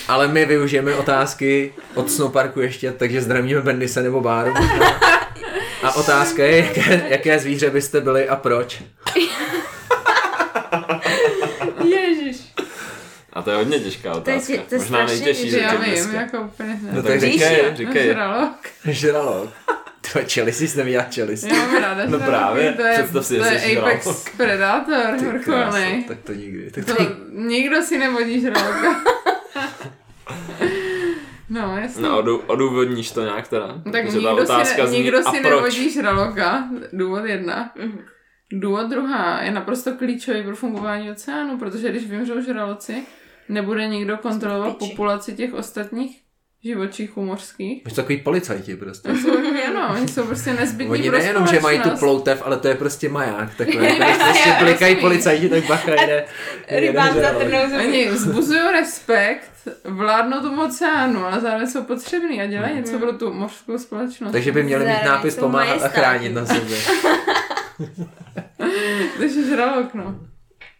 Ale 0.09 0.29
my 0.29 0.47
využijeme 0.47 0.95
otázky 0.95 1.73
od 1.95 2.11
Snowparku 2.11 2.61
ještě, 2.61 2.93
takže 2.93 3.23
zdravíme 3.23 3.61
Bendise 3.61 4.03
nebo 4.03 4.21
Báru. 4.21 4.55
A 5.83 5.97
otázka 5.97 6.45
je, 6.45 6.57
jaké, 6.57 7.07
jaké 7.09 7.39
zvíře 7.39 7.71
byste 7.71 8.01
byli 8.01 8.29
a 8.29 8.37
proč? 8.37 8.83
Ježiš. 11.85 12.37
A 13.32 13.43
to 13.43 13.51
je 13.51 13.57
hodně 13.57 13.81
těžká 13.81 14.09
je 14.09 14.15
otázka. 14.15 14.52
tě- 14.52 14.59
to 14.69 14.74
je 14.74 14.78
Možná 14.78 15.07
nejtěžší 15.07 15.43
těžké. 15.43 15.61
Já 15.61 15.74
vím, 15.74 15.81
dneska. 15.94 16.20
jako 16.20 16.40
úplně 16.40 16.78
No 16.82 16.89
ne. 16.93 17.02
tak 17.02 17.07
Tak 17.12 17.20
říkej, 17.20 17.65
říkej. 17.74 18.05
Žralok. 18.07 18.57
Žralok. 18.85 19.51
Tvoje 20.01 20.27
čelisy 20.27 20.69
jsi 20.69 20.78
neviděla 20.78 21.05
čelisy. 21.05 21.48
Já 21.48 21.55
mám 21.66 21.82
ráda 21.82 22.02
No 22.07 22.19
právě, 22.19 22.73
to 22.73 22.82
je, 22.82 22.94
představ 22.94 23.27
si, 23.27 23.39
to 23.39 23.44
že 23.44 23.51
je 23.51 23.61
jsi 23.61 23.77
Apex 23.78 24.05
žralok. 24.05 24.31
Predator 24.36 25.19
Ty 25.19 25.24
vrcholný. 25.24 26.05
tak 26.09 26.19
to 26.20 26.32
nikdy. 26.32 26.70
Tak 26.70 26.85
To 26.85 26.94
to... 26.94 27.07
nikdo 27.32 27.82
si 27.82 27.98
nevodí 27.98 28.40
žraloka. 28.40 29.02
No, 31.52 31.78
jasně. 31.81 32.02
No, 32.02 32.19
odů, 32.19 32.39
odůvodníš 32.47 33.11
to 33.11 33.23
nějak 33.23 33.48
teda? 33.48 33.66
tak 33.93 34.05
Protože 34.05 34.20
ta 34.20 34.28
nikdo 34.31 34.36
si, 34.36 34.43
otázka 34.52 34.85
ne, 34.85 34.90
nikdo 34.90 35.23
si 35.23 35.40
nevodí 35.40 35.90
žraloka, 35.90 36.69
důvod 36.93 37.24
jedna. 37.24 37.73
Mhm. 37.78 37.98
Důvod 38.52 38.86
druhá 38.90 39.43
je 39.43 39.51
naprosto 39.51 39.93
klíčový 39.93 40.43
pro 40.43 40.57
fungování 40.57 41.11
oceánu, 41.11 41.59
protože 41.59 41.90
když 41.90 42.07
vymřou 42.07 42.40
žraloci, 42.40 43.02
nebude 43.51 43.89
nikdo 43.89 44.16
kontrolovat 44.16 44.77
populaci 44.77 45.32
těch 45.32 45.55
ostatních 45.55 46.20
živočichů 46.64 47.24
mořských. 47.24 47.82
Jsou 47.89 47.94
takový 47.94 48.16
policajti 48.16 48.77
prostě. 48.77 49.09
To 49.09 49.14
jsou 49.14 49.31
takový, 49.31 49.62
ano, 49.62 49.94
oni 49.94 50.09
jsou 50.09 50.27
prostě 50.27 50.52
nezbytní 50.52 50.93
Oni 50.93 51.10
nejenom, 51.10 51.47
že 51.47 51.60
mají 51.60 51.81
tu 51.81 51.90
ploutev, 51.90 52.43
ale 52.44 52.56
to 52.56 52.68
je 52.68 52.74
prostě 52.74 53.09
maják. 53.09 53.59
Jako 53.59 53.78
když 53.78 54.16
prostě 54.16 54.56
blikají 54.60 54.97
policajti, 54.97 55.48
tak 55.48 55.64
bacha 55.66 55.94
jde. 55.94 56.24
Rybám 56.68 57.14
zuby. 57.14 57.56
Oni 57.78 58.09
vzbuzují 58.09 58.60
respekt, 58.72 59.51
vládnou 59.85 60.40
tomu 60.40 60.64
oceánu, 60.64 61.24
ale 61.24 61.40
zároveň 61.40 61.68
jsou 61.68 61.85
potřební 61.85 62.43
a 62.43 62.47
dělají 62.47 62.77
něco 62.77 62.98
pro 62.98 63.12
tu 63.12 63.32
mořskou 63.32 63.78
společnost. 63.78 64.32
Takže 64.32 64.52
by 64.52 64.62
měli 64.62 64.85
mít 64.85 65.05
nápis 65.05 65.36
pomáhat 65.36 65.82
a 65.82 65.89
chránit 65.89 66.32
na 66.32 66.47
sebe. 66.47 66.77
Takže 69.18 69.47
žralok, 69.47 69.94
no. 69.94 70.30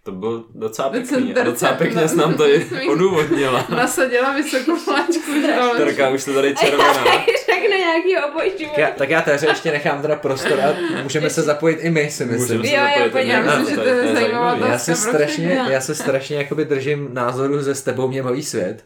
To 0.03 0.13
bylo 0.13 0.45
docela 0.55 0.91
pěkný. 0.91 1.35
A 1.35 1.43
docela 1.45 1.73
pěkně 1.73 2.09
jsi 2.09 2.17
nám 2.17 2.35
to 2.35 2.49
i 2.49 2.67
odůvodnila. 2.91 3.67
Nasadila 3.69 4.33
vysokou 4.33 4.77
žraločku. 4.79 5.77
Terka 5.77 6.09
už 6.09 6.25
to 6.25 6.35
tady 6.35 6.55
červená. 6.55 6.95
Řeknu 7.47 7.77
nějaký 7.79 8.17
oboj 8.31 8.53
Tak 8.59 8.79
já, 8.79 8.91
tak 8.91 9.11
já 9.11 9.23
Teře 9.23 9.47
ještě 9.47 9.71
nechám 9.71 10.03
teda 10.03 10.17
prostor 10.17 10.61
a 10.61 10.75
můžeme 11.03 11.31
se 11.31 11.43
zapojit 11.43 11.79
i 11.81 11.91
my, 11.91 12.11
si 12.11 12.25
myslím. 12.25 12.59
Můžeme 12.59 12.65
se 12.65 13.01
Jo, 13.01 13.11
já 13.15 13.43
myslím, 13.59 13.77
že 13.77 13.77
to 13.83 13.89
je 13.89 14.15
zajímavá. 14.15 14.67
Já 14.67 14.79
se 14.79 14.97
strašně, 14.97 15.63
já 15.69 15.81
se 15.81 15.95
strašně 15.95 16.37
jakoby 16.37 16.65
držím 16.65 17.09
názoru 17.13 17.63
ze 17.63 17.75
s 17.75 17.83
tebou 17.83 18.09
mě 18.09 18.23
baví 18.23 18.43
svět, 18.43 18.85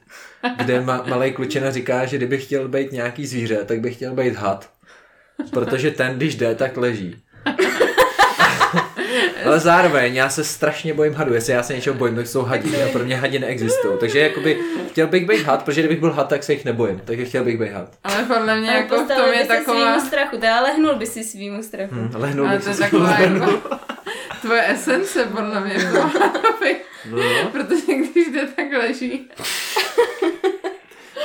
kde 0.57 0.81
ma, 0.81 1.05
malý 1.09 1.33
klučina 1.33 1.71
říká, 1.71 2.05
že 2.05 2.17
kdyby 2.17 2.39
chtěl 2.39 2.69
být 2.69 2.93
nějaký 2.93 3.27
zvíře, 3.27 3.65
tak 3.65 3.81
by 3.81 3.91
chtěl 3.91 4.15
být 4.15 4.35
had. 4.35 4.71
Protože 5.51 5.91
ten, 5.91 6.17
když 6.17 6.35
jde, 6.35 6.55
tak 6.55 6.77
leží. 6.77 7.17
Ale 9.47 9.61
zároveň 9.61 10.15
já 10.15 10.29
se 10.29 10.45
strašně 10.45 10.95
bojím 10.95 11.15
hadů. 11.15 11.35
Jestli 11.35 11.53
já 11.53 11.63
se 11.63 11.75
něčeho 11.75 11.97
bojím, 11.97 12.17
tak 12.17 12.27
jsou 12.27 12.43
hadí. 12.43 12.77
A 12.83 12.89
pro 12.93 13.05
mě 13.05 13.17
hadi 13.17 13.39
neexistují. 13.39 13.99
Takže 14.01 14.21
jakoby 14.21 14.59
chtěl 14.91 15.07
bych 15.07 15.27
být 15.27 15.43
had, 15.43 15.63
protože 15.63 15.81
kdybych 15.81 16.01
byl 16.01 16.13
had, 16.13 16.29
tak 16.29 16.43
se 16.43 16.53
jich 16.53 16.65
nebojím. 16.65 17.03
Takže 17.05 17.25
chtěl 17.25 17.45
bych 17.45 17.59
být 17.59 17.73
had. 17.73 17.89
Ale 18.05 18.25
podle 18.25 18.57
mě 18.61 18.71
Ale 18.71 18.79
jako 18.79 19.05
v 19.05 19.09
tom 19.09 19.33
je 19.33 19.45
taková... 19.47 19.95
svýmu 19.95 20.09
strachu, 20.09 20.37
teda 20.37 20.61
lehnul 20.61 20.95
by 20.95 21.07
si 21.07 21.25
svýmu 21.25 21.63
strachu. 21.63 21.95
Hm, 21.95 22.11
lehnul 22.15 22.47
Ale 22.47 22.57
bych 22.57 22.65
to 22.65 22.71
je 22.71 22.75
si 22.75 22.81
taková 22.81 23.19
jako... 23.19 23.61
Tvoje 24.43 24.69
esence 24.69 25.25
podle 25.25 25.61
mě 25.61 25.75
to 25.75 25.99
má 25.99 26.13
být. 26.63 26.77
No, 27.11 27.19
Protože 27.53 27.95
když 27.95 28.27
jde, 28.29 28.47
tak 28.57 28.67
leží. 28.79 29.29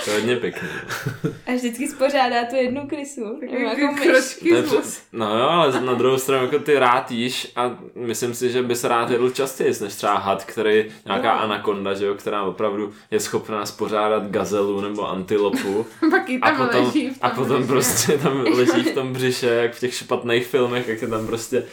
To 0.10 0.16
je 0.16 0.20
hodně 0.20 0.36
pěkný. 0.36 0.70
A 1.48 1.54
vždycky 1.56 1.88
spořádá 1.88 2.46
tu 2.50 2.56
jednu 2.56 2.88
krysu. 2.88 3.40
Jako 3.42 3.94
myš. 3.94 5.00
No 5.14 5.40
jo, 5.40 5.46
ale 5.50 5.82
na 5.82 5.94
druhou 5.94 6.18
stranu 6.18 6.44
jako 6.46 6.60
ty 6.60 6.80
rád 6.80 7.12
jíš 7.12 7.52
a 7.56 7.78
myslím 7.96 8.34
si, 8.34 8.52
že 8.52 8.62
bys 8.64 8.84
rád 8.84 9.10
jedl 9.10 9.30
častěji, 9.30 9.74
než 9.82 9.94
třeba 9.94 10.14
had, 10.18 10.44
který 10.46 10.86
nějaká 11.06 11.36
No. 11.36 11.42
anakonda, 11.42 11.94
že 11.94 12.06
jo, 12.06 12.16
která 12.16 12.44
opravdu 12.44 12.94
je 13.12 13.20
schopná 13.20 13.66
spořádat 13.66 14.24
gazelu 14.28 14.82
nebo 14.82 15.10
antilopu. 15.10 15.86
Pak 16.12 16.22
A 16.42 16.50
tam 16.52 16.68
potom, 16.68 16.86
leží 16.86 17.10
v 17.10 17.18
a 17.22 17.30
tom 17.30 17.38
potom 17.38 17.58
břiše. 17.58 17.68
prostě 17.72 18.18
tam 18.18 18.42
leží 18.58 18.84
v 18.84 18.94
tom 18.94 19.14
břiše, 19.14 19.48
jak 19.48 19.74
v 19.74 19.80
těch 19.80 19.94
špatných 19.94 20.46
filmech, 20.48 20.88
jak 20.88 21.02
je 21.02 21.08
tam 21.08 21.28
prostě, 21.28 21.64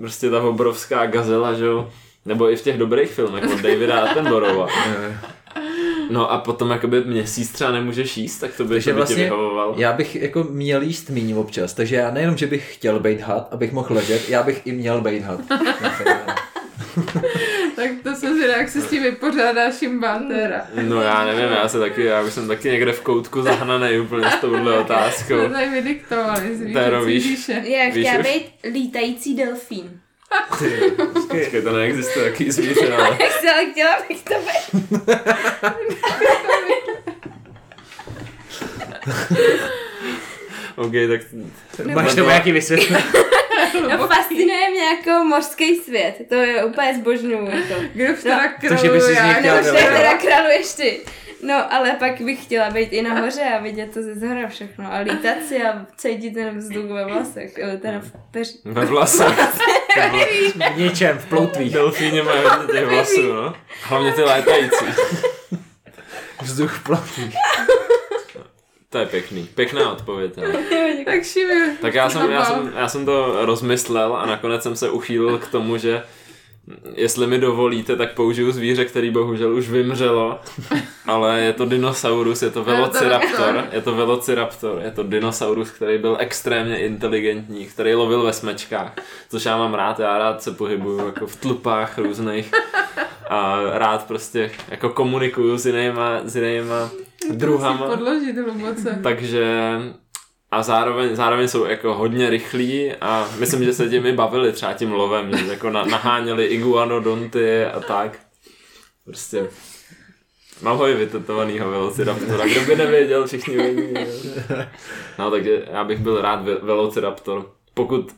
prostě 0.00 0.30
ta 0.30 0.42
obrovská 0.42 1.06
gazela, 1.06 1.52
že 1.54 1.64
jo. 1.64 1.90
Nebo 2.24 2.50
i 2.50 2.56
v 2.56 2.62
těch 2.62 2.78
dobrých 2.78 3.10
filmech 3.10 3.44
od 3.54 3.60
Davida 3.60 4.00
Attenborougha. 4.00 4.66
No 6.10 6.32
a 6.32 6.38
potom 6.38 6.70
jakoby 6.70 7.04
měsíc 7.04 7.52
třeba 7.52 7.70
nemůžeš 7.70 8.16
jíst, 8.16 8.38
tak 8.38 8.56
to 8.56 8.64
by, 8.64 8.74
Takže 8.74 8.90
to 8.90 8.94
by 8.94 8.96
vlastně 8.96 9.16
ti 9.16 9.22
vyhovovalo. 9.22 9.74
Já 9.76 9.92
bych 9.92 10.16
jako 10.16 10.44
měl 10.50 10.82
jíst 10.82 11.10
míň 11.10 11.32
občas, 11.32 11.74
takže 11.74 11.96
já 11.96 12.10
nejenom, 12.10 12.36
že 12.36 12.46
bych 12.46 12.74
chtěl 12.74 13.00
být 13.00 13.20
had, 13.20 13.48
abych 13.50 13.72
mohl 13.72 13.94
ležet, 13.94 14.28
já 14.28 14.42
bych 14.42 14.66
i 14.66 14.72
měl 14.72 15.00
být 15.00 15.22
had. 15.22 15.40
Tak 17.76 17.90
to 18.02 18.14
jsem 18.14 18.34
zvědavá, 18.34 18.58
jak 18.58 18.68
se 18.68 18.80
s 18.80 18.90
tím 18.90 19.02
vypořádá 19.02 19.70
Šimbantera. 19.72 20.66
No 20.82 21.02
já 21.02 21.24
nevím, 21.24 21.52
já 21.52 21.68
se 21.68 21.78
taky, 21.78 22.04
já 22.04 22.22
už 22.22 22.32
jsem 22.32 22.48
taky 22.48 22.68
někde 22.70 22.92
v 22.92 23.00
koutku 23.00 23.42
zahnanej 23.42 24.00
úplně 24.00 24.30
s 24.30 24.40
touhle 24.40 24.78
otázkou. 24.78 25.42
To 25.42 25.48
tady 25.48 25.70
vydiktovali 25.70 26.56
z 26.56 26.60
výše. 27.06 27.62
Já 27.64 27.90
chtěla 27.90 28.22
být 28.22 28.72
lítající 28.72 29.36
delfín. 29.36 30.00
Ty, 30.58 30.90
Počkej, 31.28 31.62
to 31.62 31.72
neexistuje 31.72 32.30
taký 32.30 32.50
zvíře, 32.56 32.92
ale... 32.96 33.18
Ale 33.52 33.66
chtěla 33.72 33.98
bych 34.08 34.22
to 34.22 34.34
být. 34.34 34.86
OK, 40.76 40.92
tak... 41.08 41.20
máš 41.94 42.14
to 42.14 42.20
nějaký 42.20 42.52
vysvětlení? 42.52 43.04
No, 43.90 44.08
fascinuje 44.08 44.70
mě 44.70 44.84
jako 44.84 45.24
mořský 45.24 45.76
svět. 45.76 46.14
To 46.28 46.34
je 46.34 46.64
úplně 46.64 46.94
zbožňuju. 46.94 47.46
Jako. 47.50 47.74
Kdo 47.94 48.12
už 48.12 48.22
teda 48.22 48.40
Takže 48.68 48.88
by 48.90 49.00
si 49.00 49.06
z 49.06 49.08
něj 49.08 49.16
já 49.16 49.32
chtěla 49.32 49.60
dělat. 49.60 49.76
teda 49.76 50.14
králuješ 50.18 50.72
ty. 50.74 51.00
No, 51.46 51.72
ale 51.72 51.92
pak 51.98 52.20
bych 52.20 52.44
chtěla 52.44 52.70
být 52.70 52.92
i 52.92 53.02
nahoře 53.02 53.42
a 53.58 53.62
vidět 53.62 53.94
to 53.94 54.02
ze 54.02 54.14
zhora 54.14 54.48
všechno. 54.48 54.92
A 54.92 54.98
lítat 54.98 55.36
si 55.48 55.62
a 55.62 55.86
cítit 55.96 56.30
ten 56.34 56.58
vzduch 56.58 56.90
ve 56.90 57.04
vlasech. 57.04 57.58
Jo, 57.58 57.66
Teda 57.82 58.00
v 58.00 58.12
peři. 58.30 58.52
Ve 58.64 58.84
vlasech. 58.84 59.38
V 60.74 60.78
ničem, 60.78 61.18
v 61.18 61.26
ploutvích. 61.26 61.72
Delfíně 61.72 62.22
mají 62.22 62.42
těch 62.72 62.86
vlasů, 62.86 63.32
no. 63.32 63.54
Hlavně 63.82 64.12
ty 64.12 64.22
létající. 64.22 64.84
Vzduch 66.42 66.72
v 66.72 66.82
ploutvích. 66.82 67.36
To 68.90 68.98
je 68.98 69.06
pěkný. 69.06 69.48
Pěkná 69.54 69.92
odpověď. 69.92 70.38
Ale. 70.38 70.52
tak 71.04 71.24
šivě. 71.24 71.76
Tak 71.80 71.94
já 71.94 72.10
jsem, 72.10 72.30
já, 72.30 72.44
jsem, 72.44 72.72
já 72.76 72.88
jsem 72.88 73.04
to 73.06 73.46
rozmyslel 73.46 74.16
a 74.16 74.26
nakonec 74.26 74.62
jsem 74.62 74.76
se 74.76 74.90
uchýlil 74.90 75.38
k 75.38 75.48
tomu, 75.48 75.76
že 75.76 76.02
jestli 76.94 77.26
mi 77.26 77.38
dovolíte, 77.38 77.96
tak 77.96 78.14
použiju 78.14 78.52
zvíře, 78.52 78.84
který 78.84 79.10
bohužel 79.10 79.54
už 79.54 79.68
vymřelo, 79.68 80.40
ale 81.06 81.40
je 81.40 81.52
to 81.52 81.66
dinosaurus, 81.66 82.42
je 82.42 82.50
to 82.50 82.64
velociraptor, 82.64 83.64
je 83.72 83.80
to 83.80 83.94
velociraptor, 83.94 84.80
je 84.84 84.90
to 84.90 85.02
dinosaurus, 85.02 85.70
který 85.70 85.98
byl 85.98 86.16
extrémně 86.20 86.78
inteligentní, 86.78 87.66
který 87.66 87.94
lovil 87.94 88.22
ve 88.22 88.32
smečkách, 88.32 88.92
což 89.30 89.44
já 89.44 89.56
mám 89.56 89.74
rád, 89.74 90.00
já 90.00 90.18
rád 90.18 90.42
se 90.42 90.50
pohybuju 90.50 91.06
jako 91.06 91.26
v 91.26 91.36
tlupách 91.36 91.98
různých 91.98 92.50
a 93.30 93.60
rád 93.78 94.06
prostě 94.06 94.50
jako 94.68 94.88
komunikuju 94.88 95.58
s 95.58 95.66
jinýma, 95.66 96.20
s 96.24 96.36
jinýma 96.36 96.90
druhama. 97.30 97.86
Podložit 97.86 98.36
hluboce. 98.36 99.00
Takže 99.02 99.78
a 100.50 100.62
zároveň, 100.62 101.16
zároveň 101.16 101.48
jsou 101.48 101.64
jako 101.64 101.94
hodně 101.94 102.30
rychlí 102.30 102.92
a 102.92 103.28
myslím, 103.38 103.64
že 103.64 103.72
se 103.72 103.88
těmi 103.88 104.12
bavili 104.12 104.52
třeba 104.52 104.72
tím 104.72 104.92
lovem, 104.92 105.36
že 105.36 105.46
jako 105.46 105.70
na, 105.70 105.84
naháněli 105.84 106.46
iguanodonty 106.46 107.64
a 107.64 107.80
tak. 107.80 108.18
Prostě 109.04 109.48
Mám 110.62 110.78
ho 110.78 110.88
i 110.88 110.94
vytetovanýho 110.94 111.70
Velociraptora, 111.70 112.46
kdo 112.46 112.60
by 112.60 112.76
nevěděl, 112.76 113.26
všichni 113.26 113.56
vědí. 113.56 113.94
No 115.18 115.30
takže 115.30 115.66
já 115.70 115.84
bych 115.84 115.98
byl 115.98 116.22
rád 116.22 116.42
Velociraptor. 116.62 117.50
Pokud 117.74 118.12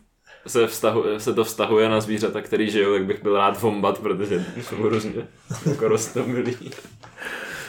se, 0.47 0.67
vztahuje, 0.67 1.21
se 1.21 1.35
to 1.35 1.45
vztahuje 1.45 1.89
na 1.89 2.01
zvířata, 2.01 2.41
který 2.41 2.71
žijou, 2.71 2.93
tak 2.93 3.05
bych 3.05 3.23
byl 3.23 3.37
rád 3.37 3.61
Vombat, 3.61 3.99
protože 3.99 4.45
jsou 4.61 4.77
hrozně 4.77 5.29
jako 5.67 5.89
rostomilý. 5.89 6.57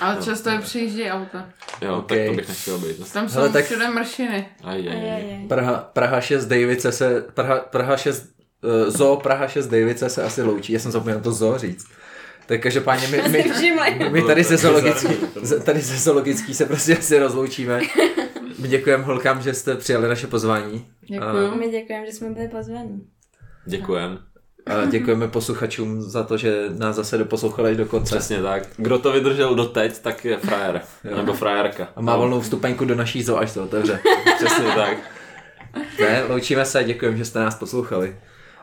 Ale 0.02 0.16
no. 0.16 0.22
často 0.22 0.50
je 0.50 0.60
přijíždí 0.60 1.10
auta. 1.10 1.50
Jo, 1.82 1.98
okay. 1.98 2.18
tak 2.18 2.28
to 2.28 2.34
bych 2.34 2.48
nechtěl 2.48 2.78
být. 2.78 3.12
Tam 3.14 3.30
jsou 3.30 3.38
Hele, 3.38 3.50
tak... 3.50 3.66
všude 3.66 3.90
mršiny. 3.90 4.50
Aj, 4.64 4.90
aj, 4.90 5.12
aj. 5.12 5.48
Praha, 5.48 5.78
Praha 5.94 6.22
6 6.22 6.46
Davice 6.46 6.92
se, 6.92 7.26
Praha, 7.34 7.60
Praha 7.60 7.98
6, 7.98 8.24
uh, 8.64 8.88
eh, 8.88 8.92
Zoo 8.92 9.16
Praha 9.16 9.48
6 9.48 9.68
Davice 9.68 10.10
se 10.10 10.24
asi 10.24 10.42
loučí. 10.42 10.74
Já 10.74 10.80
jsem 10.80 10.92
zapomněl 10.92 11.20
to 11.20 11.32
zoo 11.32 11.58
říct. 11.58 11.88
Tak 12.46 12.62
každopádně 12.62 13.08
my, 13.08 13.22
my, 13.30 13.52
my, 14.00 14.10
my 14.10 14.22
tady, 14.22 14.44
ze 14.44 14.58
zoologický, 14.58 15.14
tady 15.64 15.82
ze 15.82 15.98
zoologický 15.98 16.54
se 16.54 16.66
prostě 16.66 16.98
asi 16.98 17.20
rozloučíme. 17.20 17.82
My 18.60 18.68
děkujeme 18.68 19.04
holkám, 19.04 19.42
že 19.42 19.54
jste 19.54 19.76
přijali 19.76 20.08
naše 20.08 20.28
pozvání. 20.28 20.86
Děkuju. 21.02 21.56
My 21.56 21.70
děkujeme, 21.70 22.06
že 22.06 22.12
jsme 22.12 22.30
byli 22.30 22.48
pozvaní. 22.48 23.08
Děkujeme. 23.66 24.18
A 24.70 24.86
děkujeme 24.86 25.28
posluchačům 25.28 26.02
za 26.02 26.24
to, 26.24 26.38
že 26.38 26.66
nás 26.78 26.96
zase 26.96 27.18
doposlouchali 27.18 27.76
do 27.76 27.86
konce. 27.86 28.16
Přesně 28.16 28.42
tak. 28.42 28.64
Kdo 28.78 29.00
to 29.00 29.12
vydržel 29.12 29.56
doteď, 29.56 30.00
tak 30.00 30.26
je 30.26 30.38
frajer. 30.38 30.82
Jo. 31.04 31.18
Nebo 31.18 31.34
frajerka. 31.34 31.88
A 31.96 32.02
má 32.02 32.16
volnou 32.16 32.42
vstupenku 32.42 32.86
do 32.86 32.96
naší 32.96 33.24
zoo, 33.24 33.38
až 33.38 33.54
to 33.54 33.64
otevře. 33.64 34.00
Přesně 34.36 34.66
tak. 34.76 34.98
Ne, 36.00 36.24
loučíme 36.30 36.66
se 36.66 36.80
a 36.80 36.82
děkujeme, 36.82 37.18
že 37.18 37.26
jste 37.26 37.40
nás 37.40 37.56
poslouchali. 37.56 38.16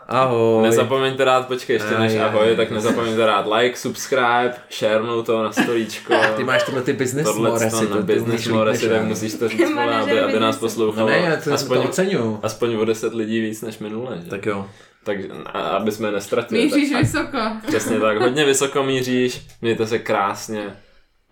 Ahoj. 0.08 0.62
Nezapomeňte 0.62 1.24
dát, 1.24 1.46
počkej, 1.46 1.74
ještě 1.76 1.98
než 1.98 2.16
ahoj, 2.16 2.56
tak 2.56 2.70
nezapomeňte 2.70 3.26
dát 3.26 3.46
like, 3.56 3.76
subscribe, 3.76 4.54
sharenout 4.78 5.26
to 5.26 5.42
na 5.42 5.52
storíčko. 5.52 6.14
Ty 6.36 6.44
máš 6.44 6.62
tyhle 6.62 6.82
ty 6.82 6.92
business 6.92 7.26
Tohle 7.26 7.70
to 7.70 7.94
na 7.94 8.00
business 8.00 8.48
moresy, 8.48 8.88
tak 8.88 9.04
musíš 9.04 9.34
to 9.34 9.48
říct, 9.48 9.76
aby, 10.02 10.20
aby 10.20 10.40
nás 10.40 10.56
poslouchalo. 10.56 11.10
No 11.10 11.16
ne, 11.16 11.40
to 11.44 11.54
aspoň, 11.54 11.88
to 11.88 12.40
aspoň 12.42 12.74
o 12.74 12.84
10 12.84 13.14
lidí 13.14 13.40
víc 13.40 13.62
než 13.62 13.78
minule. 13.78 14.18
Že? 14.24 14.30
Tak 14.30 14.46
jo 14.46 14.66
tak 15.06 15.18
aby 15.52 15.92
jsme 15.92 16.10
nestratili. 16.10 16.64
Míříš 16.64 16.90
tak, 16.90 17.02
vysoko. 17.02 17.38
Přesně 17.66 18.00
tak, 18.00 18.18
hodně 18.18 18.44
vysoko 18.44 18.82
míříš, 18.82 19.46
mějte 19.62 19.86
se 19.86 19.98
krásně. 19.98 20.76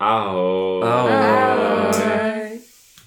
Ahoj. 0.01 0.83
Ahoj. 0.83 1.13
Ahoj. 1.13 2.34